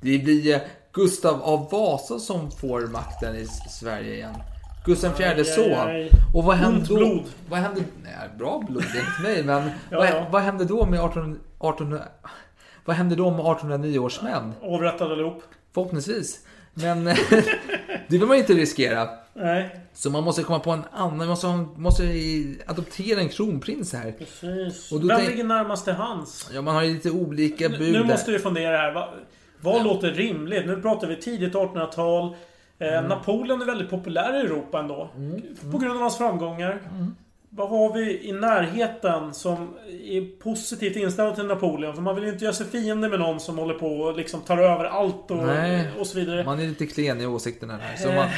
Det 0.00 0.18
blir 0.18 0.54
eh, 0.54 0.60
Gustav 0.92 1.42
av 1.42 1.70
Vasa 1.70 2.18
som 2.18 2.50
får 2.50 2.80
makten 2.80 3.36
i 3.36 3.46
Sverige 3.70 4.14
igen. 4.14 4.34
Gustav 4.86 5.20
IV 5.20 5.44
son. 5.44 6.08
Och 6.34 6.44
vad 6.44 6.56
händer 6.56 6.88
då? 6.88 6.96
blod. 6.96 7.24
Vad 7.48 7.58
händer? 7.58 7.84
Nej, 8.02 8.28
bra 8.38 8.62
blod 8.68 8.84
enligt 8.84 9.22
mig, 9.22 9.44
men 9.44 9.70
Ja, 9.90 9.98
vad, 9.98 10.08
ja. 10.08 10.26
vad 10.30 10.42
händer 10.42 10.64
då 10.64 10.86
med 10.86 11.00
18, 11.00 11.40
18, 11.58 11.98
vad 12.84 12.96
händer 12.96 13.16
då 13.16 13.30
med 13.30 13.40
1809 13.40 13.98
års 13.98 14.22
män? 14.22 14.52
Avrättade 14.62 15.12
allihop? 15.12 15.42
Förhoppningsvis. 15.74 16.40
Men 16.74 17.04
det 18.08 18.18
vill 18.18 18.26
man 18.26 18.36
inte 18.36 18.52
riskera. 18.52 19.08
Nej. 19.36 19.80
Så 19.92 20.10
man 20.10 20.24
måste 20.24 20.42
komma 20.42 20.58
på 20.58 20.70
en 20.70 20.82
annan, 20.92 21.16
man 21.16 21.28
måste, 21.28 21.46
måste 21.76 22.02
adoptera 22.66 23.20
en 23.20 23.28
kronprins 23.28 23.92
här. 23.92 24.12
Precis. 24.18 24.92
Och 24.92 25.00
Vem 25.00 25.08
tänk- 25.16 25.30
ligger 25.30 25.44
närmast 25.44 25.84
till 25.84 25.92
hans? 25.94 26.50
Ja, 26.54 26.62
man 26.62 26.74
har 26.74 26.82
ju 26.82 26.94
lite 26.94 27.10
olika 27.10 27.68
Nu, 27.68 27.78
bud 27.78 27.92
nu 27.92 27.98
där. 27.98 28.04
måste 28.04 28.30
vi 28.32 28.38
fundera 28.38 28.76
här. 28.76 28.94
Va, 28.94 29.08
vad 29.60 29.84
låter 29.84 30.10
rimligt? 30.12 30.66
Nu 30.66 30.82
pratar 30.82 31.06
vi 31.06 31.16
tidigt 31.16 31.54
1800-tal. 31.54 32.34
Eh, 32.78 32.88
Mm. 32.88 33.04
Napoleon 33.04 33.62
är 33.62 33.66
väldigt 33.66 33.90
populär 33.90 34.34
i 34.36 34.40
Europa 34.40 34.78
ändå. 34.80 35.10
På 35.72 35.78
grund 35.78 35.92
av 35.94 36.00
hans 36.00 36.18
framgångar. 36.18 36.80
Vad 37.56 37.68
har 37.68 37.92
vi 37.92 38.28
i 38.28 38.32
närheten 38.32 39.34
som 39.34 39.74
är 40.04 40.38
positivt 40.38 40.96
inställd 40.96 41.34
till 41.34 41.46
Napoleon? 41.46 41.94
För 41.94 42.02
man 42.02 42.14
vill 42.14 42.24
ju 42.24 42.30
inte 42.32 42.44
göra 42.44 42.54
sig 42.54 42.66
fiende 42.66 43.08
med 43.08 43.18
någon 43.20 43.40
som 43.40 43.58
håller 43.58 43.74
på 43.74 43.86
och 44.00 44.16
liksom 44.16 44.40
tar 44.40 44.58
över 44.58 44.84
allt 44.84 45.30
och, 45.30 45.36
Nej. 45.36 45.88
och 46.00 46.06
så 46.06 46.18
vidare. 46.18 46.44
Man 46.44 46.60
är 46.60 46.66
lite 46.66 46.86
klen 46.86 47.20
i 47.20 47.26
åsikterna 47.26 47.78
där. 47.78 47.96
Så 48.02 48.08
Eh. 48.08 48.14
man, 48.16 48.28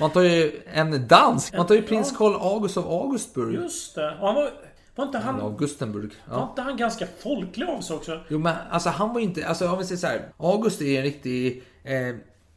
man 0.00 0.10
tar 0.10 0.20
ju 0.22 0.60
en 0.72 1.08
dansk. 1.08 1.56
Man 1.56 1.66
tar 1.66 1.74
ju 1.74 1.82
prins 1.82 2.14
Karl 2.16 2.34
August 2.34 2.76
av 2.76 2.90
Augustburg. 2.90 3.54
Just 3.54 3.94
det. 3.94 4.10
Och 4.20 4.26
han 4.26 4.34
var, 4.34 4.50
var 4.94 5.04
inte 5.04 5.18
han... 5.18 5.40
Augustenburg. 5.40 6.10
Var 6.28 6.38
Ja. 6.38 6.48
inte 6.50 6.62
han 6.62 6.76
ganska 6.76 7.06
folklig 7.22 7.66
av 7.66 7.80
sig 7.80 7.96
också? 7.96 8.20
Jo 8.28 8.38
men 8.38 8.54
alltså 8.70 8.88
han 8.88 9.12
var 9.12 9.20
ju 9.20 9.26
inte, 9.26 9.46
alltså 9.46 9.68
om 9.68 9.78
vi 9.78 9.84
säger 9.84 9.98
så 9.98 10.06
här. 10.06 10.20
August 10.36 10.82
är 10.82 10.96
en 10.96 11.02
riktig, 11.02 11.62
eh, 11.84 12.16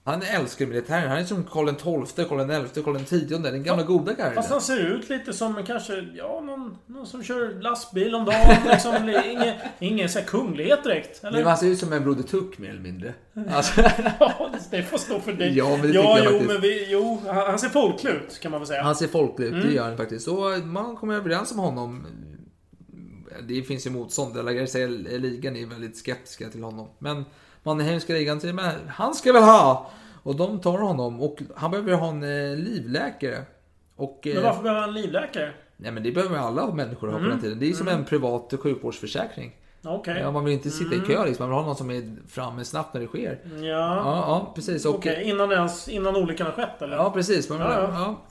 Han 0.09 0.21
älskar 0.21 0.65
militären. 0.65 1.09
Han 1.09 1.17
är 1.17 1.23
som 1.23 1.43
Karl 1.43 1.67
XII, 2.05 2.25
Karl 2.25 2.67
XI, 2.73 2.83
Karl 2.83 2.95
X. 2.97 3.09
Den 3.43 3.63
gamla 3.63 3.83
goda 3.83 4.15
karlen. 4.15 4.35
Fast 4.35 4.49
han 4.49 4.61
ser 4.61 4.77
ut 4.77 5.09
lite 5.09 5.33
som 5.33 5.63
kanske, 5.67 6.07
ja, 6.15 6.41
någon, 6.45 6.77
någon 6.85 7.07
som 7.07 7.23
kör 7.23 7.61
lastbil 7.61 8.15
om 8.15 8.25
dagen. 8.25 8.55
Liksom, 8.71 9.21
ingen 9.25 9.53
ingen 9.79 10.09
så 10.09 10.19
här 10.19 10.25
kunglighet 10.25 10.83
direkt. 10.83 11.23
Eller? 11.23 11.37
Men 11.37 11.47
han 11.47 11.57
ser 11.57 11.67
ut 11.67 11.79
som 11.79 11.93
en 11.93 12.03
Broder 12.03 12.23
Tuck 12.23 12.57
mer 12.57 12.69
eller 12.69 12.81
mindre. 12.81 13.13
Alltså, 13.49 13.81
Ja, 14.19 14.49
det 14.71 14.83
får 14.83 14.97
stå 14.97 15.19
för 15.19 15.33
dig. 15.33 15.57
Ja, 15.57 15.69
men 15.69 15.81
det 15.81 15.93
ja 15.93 16.19
jo, 16.23 16.41
men 16.47 16.61
vi, 16.61 16.91
jo, 16.91 17.21
han 17.27 17.59
ser 17.59 17.69
folklig 17.69 18.11
ut 18.11 18.39
kan 18.39 18.51
man 18.51 18.59
väl 18.59 18.67
säga. 18.67 18.83
han 18.83 18.95
ser 18.95 19.07
folklig 19.07 19.47
ut, 19.47 19.53
Mm. 19.53 19.67
det 19.67 19.73
gör 19.73 19.83
han 19.83 19.97
faktiskt. 19.97 20.25
Så 20.25 20.57
man 20.63 20.95
kommer 20.95 21.15
överens 21.15 21.51
om 21.51 21.59
honom. 21.59 22.05
Det 23.47 23.63
finns 23.63 23.85
ju 23.85 23.89
motstånd. 23.89 24.35
La 24.35 24.51
ligan 24.51 25.55
är 25.55 25.65
väldigt 25.65 25.97
skeptiska 25.97 26.49
till 26.49 26.63
honom. 26.63 26.87
Men 26.99 27.25
Mannerheimska 27.63 28.13
ligan 28.13 28.39
säger 28.41 28.53
men 28.53 28.71
han 28.89 29.13
ska 29.15 29.33
väl 29.33 29.43
ha! 29.43 29.89
Och 30.23 30.35
de 30.35 30.59
tar 30.59 30.77
honom. 30.77 31.21
Och 31.21 31.37
han 31.55 31.71
behöver 31.71 31.93
ha 31.93 32.07
en 32.09 32.23
eh, 32.23 32.57
livläkare. 32.57 33.43
Och, 33.95 34.27
eh, 34.27 34.33
Men 34.33 34.43
varför 34.43 34.63
behöver 34.63 34.81
han 34.81 34.89
en 34.89 34.95
livläkare? 35.01 35.51
Nej 35.77 35.91
men 35.91 36.03
det 36.03 36.11
behöver 36.11 36.37
alla 36.37 36.73
människor 36.73 37.07
ha 37.07 37.13
på 37.13 37.19
Mm. 37.19 37.29
den 37.29 37.39
tiden. 37.41 37.59
Det 37.59 37.69
är 37.69 37.73
som 37.73 37.87
en 37.87 38.05
privat 38.05 38.53
sjukvårdsförsäkring. 38.59 39.55
Okej. 39.83 40.19
Ja, 40.21 40.31
man 40.31 40.45
vill 40.45 40.53
inte 40.53 40.69
sitta 40.69 40.95
i 40.95 40.99
kö 40.99 41.25
liksom. 41.25 41.43
Man 41.43 41.49
vill 41.49 41.59
ha 41.59 41.65
någon 41.65 41.75
som 41.75 41.91
är 41.91 42.15
framme 42.27 42.65
snabbt 42.65 42.93
när 42.93 43.01
det 43.01 43.07
sker. 43.07 43.39
Ja. 43.55 43.61
Ja, 43.61 44.03
ja 44.05 44.51
precis. 44.55 44.85
Och, 44.85 44.95
Okej, 44.95 45.23
innan, 45.29 45.51
ens, 45.51 45.89
innan 45.89 46.15
olyckan 46.15 46.45
har 46.47 46.53
skett 46.53 46.81
eller? 46.81 46.95
Ja, 46.97 47.11
precis. 47.11 47.49
Man, 47.49 47.59
Ja, 47.59 47.81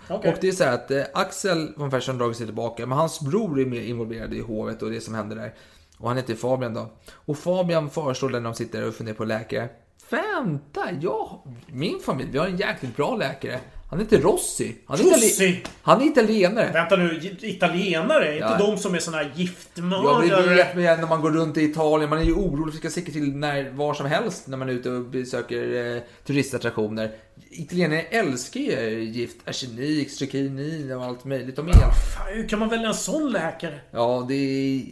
ja. 0.09 0.15
Okej. 0.17 0.33
Och 0.33 0.39
det 0.41 0.49
är 0.49 0.53
så 0.53 0.65
här 0.65 0.75
att 0.75 0.91
eh, 0.91 1.03
Axel 1.15 1.73
von 1.77 1.91
Fersen 1.91 2.19
dragit 2.19 2.37
sig 2.37 2.47
tillbaka, 2.47 2.87
men 2.87 2.99
hans 2.99 3.21
bror 3.21 3.61
är 3.61 3.67
mer 3.67 3.81
involverad 3.83 4.35
i 4.35 4.41
hovet 4.41 4.83
och 4.83 4.91
det 4.91 5.01
som 5.01 5.15
händer 5.15 5.37
där. 5.37 5.55
Och 5.99 6.09
han 6.09 6.17
heter 6.17 6.35
Fabian 6.35 6.75
då. 6.75 6.93
Och 7.15 7.39
Fabian 7.39 7.91
föreslår 7.91 8.29
när 8.31 8.41
de 8.41 8.55
sitter 8.55 8.89
och 8.89 8.95
funderar 8.95 9.17
på 9.17 9.25
läkare. 9.25 9.69
Vänta, 10.11 10.81
ja, 11.01 11.45
min 11.67 11.99
familj, 12.01 12.29
vi 12.33 12.39
har 12.39 12.47
en 12.47 12.57
jäkligt 12.57 12.97
bra 12.97 13.17
läkare. 13.17 13.59
Han 13.91 13.99
heter 14.01 14.21
Rossi. 14.21 14.77
Han 14.87 15.01
är, 15.01 15.05
Rossi? 15.05 15.63
Han 15.83 16.01
är 16.03 16.07
italienare. 16.07 16.71
Vänta 16.73 16.97
nu, 16.97 17.37
italienare? 17.41 18.33
Inte 18.35 18.57
Ja. 18.59 18.59
de 18.59 18.79
som 18.79 18.95
är 18.95 18.99
såna 18.99 19.17
här 19.17 19.25
Ja, 19.25 19.41
giftmördare? 19.41 20.43
det 20.43 20.55
vet 20.55 20.75
man 20.75 20.85
ju 20.85 20.89
när 20.97 21.07
man 21.09 21.21
går 21.23 21.31
runt 21.31 21.57
i 21.57 21.63
Italien. 21.63 22.11
Man 22.11 22.19
är 22.19 22.23
ju 22.25 22.33
orolig 22.35 22.75
för 22.81 22.87
att 22.87 22.93
sticka 22.93 23.13
till 23.13 23.37
när, 23.37 23.71
var 23.71 23.95
som 23.95 24.07
helst 24.07 24.47
när 24.47 24.57
man 24.57 24.69
är 24.69 24.73
ute 24.73 24.91
och 24.91 25.05
besöker 25.05 25.95
eh, 25.97 26.03
turistattraktioner. 26.27 27.11
Italienare 27.51 28.01
älskar 28.03 28.61
ju 28.61 29.05
gift, 29.05 29.49
arsenik, 29.49 30.11
strykinin 30.11 30.93
och 30.93 31.05
allt 31.05 31.25
möjligt. 31.25 31.57
De 31.57 31.69
är. 31.69 31.73
Fan, 31.73 32.27
hur 32.35 32.49
kan 32.49 32.59
man 32.59 32.69
välja 32.69 32.89
en 32.89 32.95
sån 32.95 33.33
läkare? 33.33 33.81
Ja, 33.91 34.25
det 34.29 34.35
är 34.35 34.83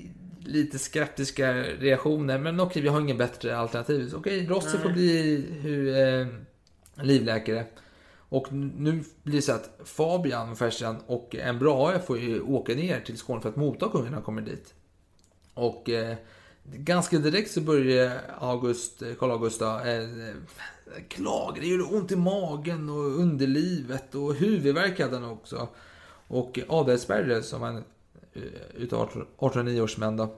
lite 0.46 0.78
skeptiska 0.78 1.54
reaktioner. 1.62 2.38
Men 2.38 2.60
okej, 2.60 2.82
vi 2.82 2.88
har 2.88 3.00
ingen 3.00 3.18
bättre 3.18 3.56
alternativ. 3.56 4.08
Så 4.08 4.16
Okej, 4.16 4.46
Rossi 4.46 4.78
får 4.78 4.90
bli 4.90 5.46
hur, 5.60 5.96
eh, 5.96 6.26
livläkare. 7.04 7.64
Och 8.28 8.52
nu 8.52 9.04
blir 9.22 9.36
det 9.36 9.42
så 9.42 9.52
att 9.52 9.80
Fabian 9.84 10.56
Fersen 10.56 10.96
och 11.06 11.34
en 11.34 11.58
bra 11.58 11.98
får 11.98 12.18
ju 12.18 12.40
åka 12.40 12.74
ner 12.74 13.00
till 13.00 13.18
Skåne 13.18 13.40
för 13.40 13.48
att 13.48 13.56
motta 13.56 13.88
kungen 13.88 14.06
när 14.06 14.14
han 14.14 14.22
kommer 14.22 14.42
dit. 14.42 14.74
Och 15.54 15.90
eh, 15.90 16.16
ganska 16.74 17.18
direkt 17.18 17.50
så 17.50 17.60
börjar 17.60 18.20
August, 18.38 19.02
Karl 19.18 19.30
August 19.30 19.60
då, 19.60 19.66
eh, 19.66 20.34
klaga. 21.08 21.60
Det 21.60 21.66
gör 21.66 21.94
ont 21.94 22.12
i 22.12 22.16
magen 22.16 22.90
och 22.90 23.20
underlivet 23.20 24.14
och 24.14 24.34
huvudvärk 24.34 25.00
hade 25.00 25.16
han 25.16 25.30
också. 25.30 25.68
Och 26.28 26.58
Adelsberger 26.68 27.40
som 27.40 27.62
han 27.62 27.76
eh, 27.76 27.82
utav 28.74 29.02
1809 29.02 29.80
års 29.80 29.96
män 29.96 30.16
då. 30.16 30.36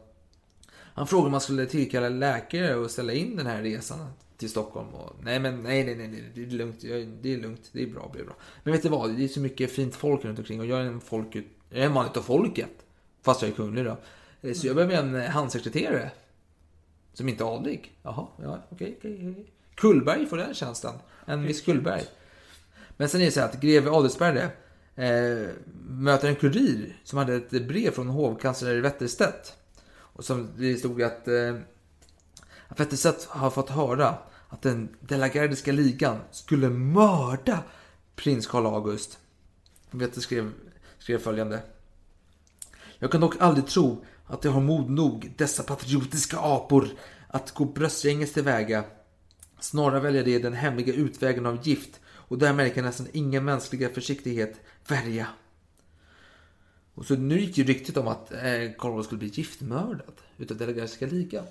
Han 0.71 1.07
frågade 1.07 1.27
om 1.27 1.33
man 1.33 1.41
skulle 1.41 1.67
tillkalla 1.67 2.09
läkare 2.09 2.75
och 2.75 2.91
ställa 2.91 3.13
in 3.13 3.37
den 3.37 3.47
här 3.47 3.63
resan 3.63 4.11
till 4.37 4.51
Stockholm. 4.51 4.89
Och, 4.89 5.17
nej, 5.23 5.41
men 5.41 5.63
nej, 5.63 5.85
nej, 5.85 6.09
nej, 6.09 6.25
det 6.35 6.43
är 6.43 6.47
lugnt. 6.47 6.81
Det 7.23 7.33
är 7.35 7.39
lugnt. 7.39 7.71
Det 7.73 7.83
är 7.83 7.87
bra, 7.87 8.11
det 8.15 8.21
är 8.21 8.25
bra. 8.25 8.35
Men 8.63 8.73
vet 8.73 8.83
du 8.83 8.89
vad? 8.89 9.17
Det 9.17 9.25
är 9.25 9.29
så 9.29 9.41
mycket 9.41 9.73
fint 9.73 9.97
folk 9.97 10.25
runt 10.25 10.39
omkring 10.39 10.61
och 10.61 10.67
jag 10.67 10.81
är 10.81 10.85
en, 10.85 11.01
folk, 11.01 11.37
jag 11.37 11.45
är 11.71 11.87
en 11.87 11.93
man 11.93 12.07
utav 12.07 12.23
folket. 12.23 12.71
Fast 13.23 13.43
jag 13.43 13.51
är 13.51 13.55
kunglig 13.55 13.85
då. 13.85 13.97
Eh, 14.41 14.53
Så 14.53 14.67
jag 14.67 14.77
behöver 14.77 14.97
en 14.97 15.15
eh, 15.15 15.31
handsekreterare. 15.31 16.11
Som 17.13 17.29
inte 17.29 17.45
är 17.45 17.57
adlig. 17.57 17.99
Jaha, 18.03 18.27
ja, 18.43 18.59
okej, 18.71 18.95
okej. 18.99 19.31
okej. 19.31 19.47
Kullberg 19.75 20.27
får 20.27 20.37
den 20.37 20.55
tjänsten. 20.55 20.95
En 21.27 21.43
viss 21.43 21.61
Kullberg. 21.63 22.03
Men 22.97 23.09
sen 23.09 23.21
är 23.21 23.25
det 23.25 23.31
så 23.31 23.41
här 23.41 23.49
att 23.49 23.61
greve 23.61 23.91
Adelsberger 23.91 24.51
eh, 24.99 25.49
möter 25.89 26.29
en 26.29 26.37
kurir 26.37 27.01
som 27.05 27.19
hade 27.19 27.35
ett 27.35 27.51
brev 27.51 27.91
från 27.91 28.09
hovkansler 28.09 28.81
Wetterstedt. 28.81 29.57
Och 29.91 30.25
som 30.25 30.49
det 30.57 30.77
stod 30.77 31.03
att 31.03 31.29
eh, 31.29 31.57
Wetterstedt 32.69 33.25
har 33.25 33.51
fått 33.51 33.71
höra 33.71 34.15
att 34.49 34.63
den 34.63 34.89
delagardiska 35.01 35.73
ligan 35.73 36.19
skulle 36.31 36.69
mörda 36.69 37.63
prins 38.17 38.47
Carl 38.47 38.67
August. 38.67 39.19
Wetter 39.91 40.21
skrev, 40.21 40.53
skrev 40.99 41.19
följande. 41.19 41.63
Jag 42.99 43.13
kan 43.13 43.21
dock 43.21 43.41
aldrig 43.41 43.67
tro 43.67 44.05
att 44.27 44.43
de 44.43 44.49
har 44.49 44.61
mod 44.61 44.91
nog, 44.91 45.33
dessa 45.37 45.63
patriotiska 45.63 46.39
apor, 46.39 46.89
att 47.29 47.55
gå 47.55 47.65
bröstgänges 47.65 48.33
tillväga. 48.33 48.85
Snarare 49.61 50.01
väljer 50.01 50.25
de 50.25 50.39
den 50.39 50.53
hemliga 50.53 50.95
utvägen 50.95 51.47
av 51.47 51.69
gift 51.69 52.01
och 52.07 52.39
där 52.39 52.53
märker 52.53 52.83
nästan 52.83 53.07
ingen 53.13 53.45
mänskliga 53.45 53.89
försiktighet 53.89 54.61
värja. 54.90 55.27
Och 56.94 57.05
så 57.05 57.14
nu 57.14 57.40
gick 57.40 57.59
ju 57.59 57.64
ryktet 57.64 57.96
om 57.96 58.09
att 58.09 58.33
eh, 58.33 59.03
skulle 59.03 59.18
bli 59.18 59.29
giftmördad 59.29 60.12
utav 60.38 60.57
Delagardiska 60.57 61.07
ligan. 61.07 61.44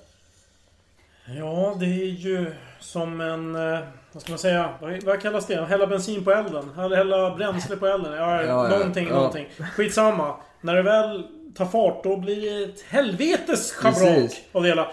Ja, 1.38 1.76
det 1.80 1.86
är 1.86 2.06
ju 2.06 2.54
som 2.80 3.21
en... 3.21 3.56
eh, 3.56 3.80
Vad 4.12 4.21
ska 4.23 4.32
man 4.32 4.39
säga? 4.39 4.73
Vad, 4.82 5.04
vad 5.04 5.21
kallas 5.21 5.47
det? 5.47 5.65
Hälla 5.65 5.88
bensin 5.88 6.23
på 6.23 6.32
elden? 6.32 6.69
Eller 6.80 6.95
hälla 6.95 7.36
bränsle 7.36 7.76
på 7.76 7.88
elden? 7.88 8.13
Ja, 8.13 8.43
Ja, 8.43 8.67
någonting, 8.67 9.08
ja. 9.08 9.13
någonting. 9.15 9.47
Skitsamma. 9.76 10.36
När 10.62 10.76
det 10.76 10.82
väl 10.82 11.28
tar 11.56 11.65
fart, 11.65 12.04
då 12.04 12.17
blir 12.17 12.41
det 12.41 12.63
ett 12.73 12.82
helvetes 12.82 13.71
schabrak 13.71 14.32
av 14.52 14.63
det 14.63 14.69
hela. 14.69 14.91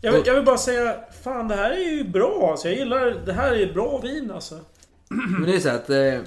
Jag 0.00 0.12
vill, 0.12 0.22
jag 0.26 0.34
vill 0.34 0.44
bara 0.44 0.58
säga, 0.58 0.96
fan 1.22 1.48
det 1.48 1.54
här 1.56 1.70
är 1.70 1.90
ju 1.90 2.04
bra 2.04 2.48
alltså. 2.50 2.68
Jag 2.68 2.78
gillar, 2.78 3.10
det 3.26 3.32
här 3.32 3.52
är 3.52 3.72
bra 3.72 3.98
vin 3.98 4.30
alltså. 4.30 4.58
Men 5.08 5.42
det 5.42 5.56
är 5.56 5.60
så 5.60 5.68
att... 5.68 5.90
Eh, 5.90 6.20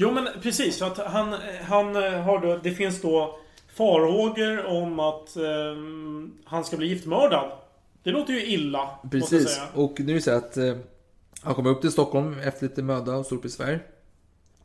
Jo 0.00 0.10
men 0.10 0.28
precis, 0.42 0.78
för 0.78 0.86
att 0.86 0.98
han, 0.98 1.34
han 1.62 1.96
eh, 1.96 2.12
har 2.12 2.40
då, 2.40 2.56
det 2.62 2.70
finns 2.70 3.02
då 3.02 3.38
farhågor 3.76 4.66
om 4.66 5.00
att 5.00 5.36
ehm, 5.36 6.32
han 6.44 6.64
ska 6.64 6.76
bli 6.76 6.86
giftmördad. 6.86 7.50
Det 8.02 8.10
låter 8.10 8.32
ju 8.32 8.46
illa, 8.46 8.90
Precis. 9.10 9.60
Och 9.74 10.00
nu 10.00 10.12
är 10.12 10.14
det 10.14 10.20
så 10.20 10.30
att 10.30 10.56
eh, 10.56 10.76
han 11.42 11.54
kommer 11.54 11.70
upp 11.70 11.80
till 11.80 11.92
Stockholm 11.92 12.38
efter 12.38 12.68
lite 12.68 12.82
möda 12.82 13.16
och 13.16 13.26
stort 13.26 13.42
besvär. 13.42 13.86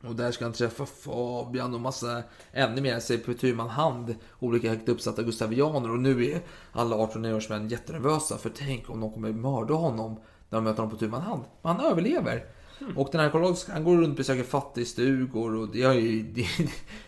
Och 0.02 0.16
där 0.16 0.32
ska 0.32 0.46
han 0.46 0.54
träffa 0.54 0.86
Fabian 0.86 1.74
och 1.74 1.82
massa, 1.82 2.24
ännu 2.52 2.82
mer, 2.82 3.00
sig 3.00 3.18
på 3.18 3.34
tu 3.34 3.56
man 3.56 3.70
hand, 3.70 4.16
olika 4.40 4.70
högt 4.70 4.90
uppsatta 4.90 5.24
gustavianer. 5.24 5.92
Och 5.92 6.00
nu 6.00 6.26
är 6.26 6.40
alla 6.72 6.96
18-årsmän 6.96 7.68
jättenervösa 7.68 8.38
för 8.38 8.50
tänk 8.50 8.90
om 8.90 9.00
de 9.00 9.12
kommer 9.12 9.32
mörda 9.32 9.74
honom 9.74 10.20
när 10.50 10.58
de 10.58 10.64
möter 10.64 10.78
honom 10.78 10.92
på 10.92 10.98
tu 10.98 11.08
man 11.08 11.22
hand. 11.22 11.44
Men 11.62 11.76
han 11.76 11.86
överlever. 11.86 12.46
Hmm. 12.80 12.98
Och 12.98 13.10
den 13.12 13.22
här 13.22 13.30
Karl 13.30 13.56
han 13.74 13.84
går 13.84 13.98
runt 13.98 14.10
och 14.10 14.16
besöker 14.16 14.44
fattigstugor 14.44 15.56
och 15.56 15.68
det 15.74 15.84
är 15.84 15.94
ju... 15.94 16.24
Det, 16.34 16.46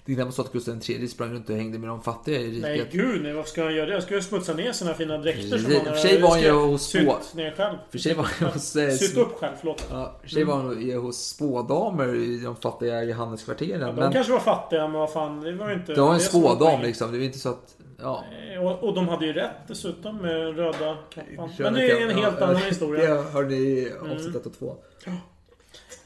det 0.06 0.12
är 0.12 0.16
knappt 0.16 0.34
så 0.34 0.42
att 0.42 0.52
Gustav 0.52 0.82
III 0.90 1.08
sprang 1.08 1.34
runt 1.34 1.50
och 1.50 1.56
hängde 1.56 1.80
med 1.80 1.90
de 1.90 2.02
fattiga 2.02 2.40
i 2.40 2.48
riket. 2.48 2.62
Nej 2.62 2.90
gud 2.92 3.24
nej, 3.24 3.34
vad 3.34 3.48
ska 3.48 3.64
han 3.64 3.76
göra 3.76 3.86
det? 3.86 3.94
Jag 3.94 4.04
ska 4.04 4.16
ju 4.16 4.22
smutsa 4.22 4.54
ner 4.54 4.72
sina 4.72 4.94
fina 4.94 5.18
dräkter 5.18 5.58
som 5.58 5.72
han 5.72 5.86
för 5.86 5.96
sig 5.96 6.22
var 6.22 6.30
han 6.30 6.42
ju 6.42 6.52
hos 6.52 6.82
sytt 6.82 7.34
ner 7.34 7.52
själv. 7.52 7.78
för 7.92 7.98
sig 7.98 8.14
var 8.14 8.24
han 8.24 8.50
hos, 8.50 8.72
Sytt 9.00 9.18
upp 9.18 9.34
själv, 9.40 9.54
förlåt. 9.60 9.88
Ja, 9.92 10.20
för 10.22 10.30
sig 10.30 10.44
var 10.44 10.56
han 10.56 10.82
ju 10.82 10.98
hos 10.98 11.28
spådamer 11.28 12.16
i 12.16 12.38
de 12.38 12.56
fattiga 12.56 13.04
Johanneskvarteren. 13.04 13.96
De 13.96 13.96
men 13.96 14.14
kanske 14.14 14.34
var 14.34 14.40
fattiga, 14.40 14.88
men 14.88 15.00
vad 15.00 15.12
fan, 15.12 15.42
det 15.42 15.54
var 15.54 15.70
ju 15.70 15.76
inte... 15.76 15.94
det 15.94 16.02
var 16.02 16.14
en 16.14 16.20
spådam 16.20 16.82
liksom. 16.82 17.12
Det 17.12 17.18
var 17.18 17.26
inte 17.26 17.40
så 17.40 17.50
att... 17.50 17.76
Ja. 18.02 18.24
Eh, 18.54 18.66
Och, 18.66 18.84
och 18.84 18.94
de 18.94 19.08
hade 19.08 19.26
ju 19.26 19.34
rätt 19.34 19.68
dessutom 19.68 20.18
med 20.18 20.56
röda 20.58 20.98
kappan. 21.14 21.50
Men 21.60 21.74
det 21.74 21.92
är 21.92 22.02
en 22.02 22.18
helt 22.18 22.36
ja, 22.40 22.46
annan 22.46 22.62
historia. 22.70 23.16
Det 23.16 23.22
hörde 23.32 23.48
ni 23.48 23.56
i 23.56 23.92
avsnitt 24.12 24.36
1 24.36 24.46
och 24.46 24.60
2. 24.60 24.76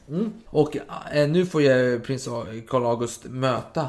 Mm. 0.09 0.33
Och 0.45 0.77
eh, 1.13 1.29
nu 1.29 1.45
får 1.45 1.61
ju 1.61 1.99
prins 1.99 2.27
Carl 2.67 2.85
August 2.85 3.23
möta 3.25 3.87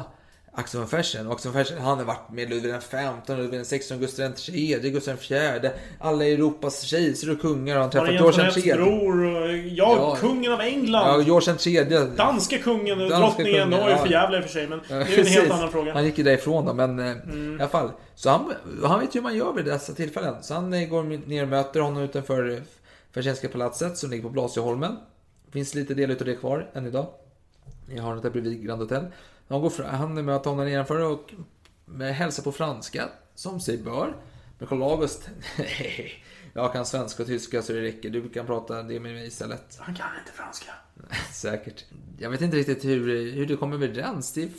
Axel 0.53 0.79
von 0.79 0.89
Fersen. 0.89 1.27
Och 1.27 1.33
Axel 1.33 1.51
von 1.51 1.63
Fersen 1.63 1.81
han 1.81 1.97
har 1.97 2.05
varit 2.05 2.31
med 2.31 2.49
Ludvig 2.49 2.73
XV, 2.79 2.95
Ludvig 3.37 3.63
XVI, 3.65 3.97
Gustav 3.97 4.31
III, 4.49 4.79
Gustav 4.89 5.15
IV. 5.29 5.69
Alla 5.99 6.25
Europas 6.25 6.81
kejsare 6.81 7.31
och 7.31 7.41
kungar 7.41 7.73
har 7.75 7.81
han 7.81 7.91
träffat. 7.91 8.11
George 8.13 8.51
III. 8.55 8.73
bror 8.73 9.23
och 9.23 9.57
ja, 9.57 9.95
Ja. 9.97 10.17
kungen 10.19 10.53
av 10.53 10.59
Ja, 10.59 10.65
England. 10.65 11.23
George 11.23 11.55
III. 11.65 12.07
Danska 12.17 12.57
kungen 12.57 13.01
och 13.01 13.09
Danska 13.09 13.27
drottningen. 13.27 13.63
Kungen, 13.63 13.79
var 13.81 13.87
ju 13.89 13.95
ja. 13.95 13.97
för 14.01 14.11
jävla 14.11 14.37
i 14.37 14.39
och 14.39 14.43
för 14.43 14.51
sig, 14.51 14.67
men 14.67 14.79
Ja, 14.89 14.95
det 14.95 15.15
är 15.15 15.19
en 15.19 15.25
helt 15.25 15.51
annan 15.51 15.71
fråga. 15.71 15.93
Han 15.93 16.05
gick 16.05 16.17
ju 16.17 16.23
därifrån 16.23 16.65
då, 16.65 16.73
men 16.73 16.99
eh, 16.99 17.11
Mm. 17.11 17.53
i 17.59 17.61
alla 17.61 17.69
fall. 17.69 17.91
Så 18.15 18.29
han, 18.29 18.53
han 18.83 18.99
vet 18.99 19.15
ju 19.15 19.19
hur 19.19 19.23
man 19.23 19.35
gör 19.35 19.53
vid 19.53 19.65
dessa 19.65 19.93
tillfällen. 19.93 20.35
Så 20.43 20.53
han 20.53 20.73
eh, 20.73 20.87
går 20.89 21.03
ner 21.27 21.43
och 21.43 21.49
möter 21.49 21.79
honom 21.79 22.03
utanför 22.03 22.49
eh, 22.51 22.57
Fersenska 23.13 23.47
palatset 23.49 23.97
som 23.97 24.09
ligger 24.09 24.23
på 24.23 24.29
Blasieholmen. 24.29 24.97
Finns 25.51 25.75
lite 25.75 25.93
del 25.93 26.11
utav 26.11 26.27
det 26.27 26.35
kvar 26.35 26.71
än 26.73 26.85
idag. 26.85 27.07
Jag 27.89 28.03
har 28.03 28.15
det 28.15 28.21
där 28.21 28.29
bredvid 28.29 28.65
Grand 28.65 28.81
Hotel. 28.81 29.05
Han, 29.47 29.61
går 29.61 29.69
fram, 29.69 29.95
han 29.95 30.25
möter 30.25 30.49
honom 30.49 30.65
nedanför 30.65 30.99
och 30.99 31.33
hälsar 32.13 32.43
på 32.43 32.51
franska, 32.51 33.09
som 33.35 33.59
sig 33.59 33.77
bör. 33.77 34.15
Men 34.57 34.67
Karl 34.67 34.83
August, 34.83 35.29
Jag 36.53 36.73
kan 36.73 36.85
svenska 36.85 37.23
och 37.23 37.27
tyska 37.27 37.61
så 37.61 37.73
det 37.73 37.81
räcker. 37.81 38.09
Du 38.09 38.29
kan 38.29 38.45
prata 38.45 38.83
det 38.83 38.99
med 38.99 39.13
mig 39.13 39.27
istället. 39.27 39.77
Han 39.79 39.95
kan 39.95 40.07
inte 40.19 40.31
franska. 40.31 40.71
Säkert. 41.31 41.85
Jag 42.17 42.29
vet 42.29 42.41
inte 42.41 42.57
riktigt 42.57 42.85
hur, 42.85 43.31
hur 43.31 43.45
det 43.45 43.55
kommer 43.55 43.75
överens. 43.75 44.33
Det 44.33 44.49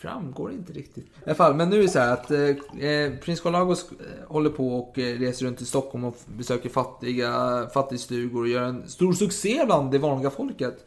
framgår 0.00 0.52
inte 0.52 0.72
riktigt. 0.72 1.04
I 1.04 1.10
alla 1.26 1.34
fall, 1.34 1.54
men 1.54 1.70
nu 1.70 1.78
är 1.78 1.82
det 1.82 1.88
så 1.88 1.98
här 1.98 2.12
att 2.12 2.30
eh, 2.30 3.18
prins 3.24 3.40
Carl 3.40 3.54
August 3.54 3.90
eh, 3.92 4.28
håller 4.28 4.50
på 4.50 4.68
och 4.78 4.98
eh, 4.98 5.18
reser 5.18 5.46
runt 5.46 5.60
i 5.60 5.64
Stockholm 5.64 6.04
och 6.04 6.16
besöker 6.26 6.68
fattiga 6.68 7.30
fattigstugor 7.74 8.40
och 8.42 8.48
gör 8.48 8.62
en 8.62 8.88
stor 8.88 9.12
succé 9.12 9.62
bland 9.66 9.92
det 9.92 9.98
vanliga 9.98 10.30
folket. 10.30 10.86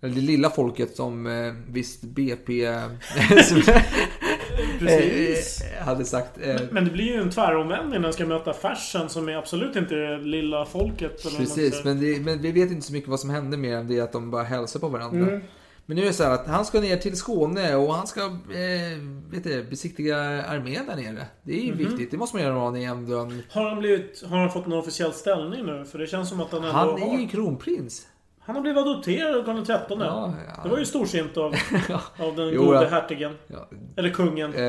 Eller 0.00 0.14
det 0.14 0.20
lilla 0.20 0.50
folket 0.50 0.96
som 0.96 1.26
eh, 1.26 1.52
visst 1.68 2.02
BP 2.02 2.64
eh, 2.64 2.82
Precis. 4.78 5.62
eh, 5.62 5.84
hade 5.84 6.04
sagt. 6.04 6.38
Eh, 6.42 6.60
Men 6.70 6.84
det 6.84 6.90
blir 6.90 7.04
ju 7.04 7.20
en 7.20 7.30
tväromvändning 7.30 8.00
när 8.00 8.06
han 8.06 8.12
ska 8.12 8.26
möta 8.26 8.52
fashion 8.52 9.08
som 9.08 9.28
är 9.28 9.36
absolut 9.36 9.76
inte 9.76 9.94
det 9.94 10.18
lilla 10.18 10.64
folket. 10.64 11.26
Eller 11.26 11.38
Precis, 11.38 11.84
men, 11.84 12.00
det, 12.00 12.20
men 12.20 12.42
vi 12.42 12.52
vet 12.52 12.70
inte 12.70 12.86
så 12.86 12.92
mycket 12.92 13.08
vad 13.10 13.20
som 13.20 13.30
hände 13.30 13.56
mer 13.56 13.76
än 13.76 13.88
det 13.88 14.00
att 14.00 14.12
de 14.12 14.30
bara 14.30 14.42
hälsar 14.42 14.80
på 14.80 14.88
varandra. 14.88 15.28
Mm. 15.28 15.40
Men 15.90 15.96
nu 15.96 16.02
är 16.02 16.06
det 16.06 16.12
så 16.12 16.24
här 16.24 16.30
att 16.30 16.46
han 16.46 16.64
ska 16.64 16.80
ner 16.80 16.96
till 16.96 17.16
Skåne 17.16 17.74
och 17.76 17.94
han 17.94 18.06
ska 18.06 18.20
eh, 18.24 18.98
vet 19.30 19.44
du, 19.44 19.64
besiktiga 19.70 20.16
armén 20.44 20.86
där 20.86 20.96
nere. 20.96 21.26
Det 21.42 21.52
är 21.60 21.64
ju 21.64 21.72
Mhm. 21.74 21.78
viktigt, 21.78 22.10
det 22.10 22.16
måste 22.16 22.36
man 22.36 22.44
göra 22.44 22.54
någon 22.54 22.76
i 22.76 22.84
ändå. 22.84 23.30
Har 23.50 23.68
han, 23.68 23.78
blivit, 23.78 24.22
har 24.28 24.38
han 24.38 24.50
fått 24.50 24.66
någon 24.66 24.78
officiell 24.78 25.12
ställning 25.12 25.66
nu? 25.66 25.84
För 25.84 25.98
det 25.98 26.06
känns 26.06 26.28
som 26.28 26.40
att 26.40 26.52
han 26.52 26.64
ändå 26.64 26.72
Han 26.72 26.88
har... 26.88 26.98
är 27.14 27.18
ju 27.20 27.28
kronprins. 27.28 28.06
Han 28.40 28.54
har 28.56 28.62
blivit 28.62 28.78
adopterad 28.78 29.36
av 29.36 29.44
Karl 29.44 29.64
XIII. 29.64 29.98
Ja, 30.00 30.34
ja. 30.56 30.62
Det 30.62 30.68
var 30.68 30.78
ju 30.78 30.84
storsint 30.84 31.36
av, 31.36 31.54
av 32.18 32.36
den 32.36 32.48
Jo, 32.48 32.64
gode 32.64 32.88
hertigen. 32.88 33.34
Ja. 33.46 33.68
Eller 33.96 34.10
kungen. 34.10 34.54
Eh, 34.54 34.62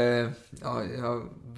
ja, 0.62 0.82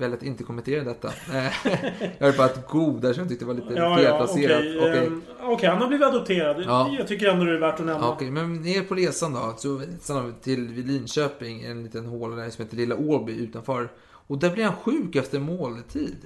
väljer 0.01 0.17
att 0.17 0.23
inte 0.23 0.43
kommentera 0.43 0.83
detta. 0.83 1.07
Eh, 1.07 1.45
jag 2.17 2.29
är 2.29 2.37
bara 2.37 2.47
ett 2.47 2.67
god 2.67 3.01
där 3.01 3.13
som 3.13 3.21
jag 3.21 3.29
tyckte 3.29 3.45
var 3.45 3.53
lite 3.53 3.73
Ja, 3.73 3.75
ja, 3.75 3.93
okej. 3.93 4.05
felplacerat. 4.05 4.63
Okej. 4.81 5.07
Ehm, 5.07 5.21
Okej, 5.43 5.69
han 5.69 5.81
har 5.81 5.87
blivit 5.87 6.07
adopterad. 6.07 6.63
Ja. 6.65 6.89
Jag 6.97 7.07
tycker 7.07 7.29
ändå 7.29 7.45
det 7.45 7.55
är 7.55 7.59
värt 7.59 7.79
att 7.79 7.85
nämna. 7.85 8.09
Okej, 8.09 8.31
men 8.31 8.61
ner 8.61 8.81
på 8.81 8.95
resan 8.95 9.33
då. 9.33 9.55
Så 9.57 9.75
vi 9.77 10.33
till 10.41 10.71
Linköping, 10.71 11.63
en 11.63 11.83
liten 11.83 12.05
håla 12.05 12.35
där 12.35 12.49
som 12.49 12.63
heter 12.65 12.77
Lilla 12.77 12.95
Åby 12.95 13.33
utanför. 13.33 13.89
Och 14.03 14.37
där 14.37 14.49
blir 14.49 14.63
han 14.63 14.75
sjuk 14.75 15.15
efter 15.15 15.39
måltid. 15.39 16.17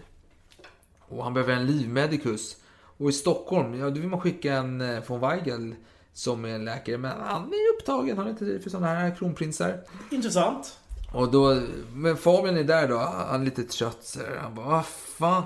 Och 0.99 1.23
han 1.23 1.33
behöver 1.33 1.53
en 1.53 1.65
livmedikus. 1.65 2.57
Och 2.97 3.09
i 3.09 3.13
Stockholm, 3.13 3.79
ja 3.79 3.85
då 3.89 3.99
vill 4.01 4.09
man 4.09 4.21
skicka 4.21 4.53
en 4.53 4.81
eh, 4.81 5.03
von 5.07 5.19
Weigel 5.19 5.75
som 6.13 6.45
är 6.45 6.59
läkare. 6.59 6.97
Men 6.97 7.11
han 7.21 7.43
är 7.43 7.73
upptagen, 7.77 8.17
han 8.17 8.25
har 8.25 8.31
inte 8.31 8.45
tid 8.45 8.63
för 8.63 8.69
sådana 8.69 8.87
här 8.87 9.15
kronprinsar. 9.15 9.79
Intressant. 10.11 10.77
Och 11.13 11.31
då, 11.31 11.61
men 11.93 12.17
Fabian 12.17 12.57
är 12.57 12.63
där 12.63 12.87
då, 12.87 12.97
han 12.97 13.41
är 13.41 13.45
lite 13.45 13.63
trött 13.63 13.97
så. 14.01 14.19
Han 14.41 14.55
bara, 14.55 14.65
vad 14.65 14.85
fan. 14.85 15.43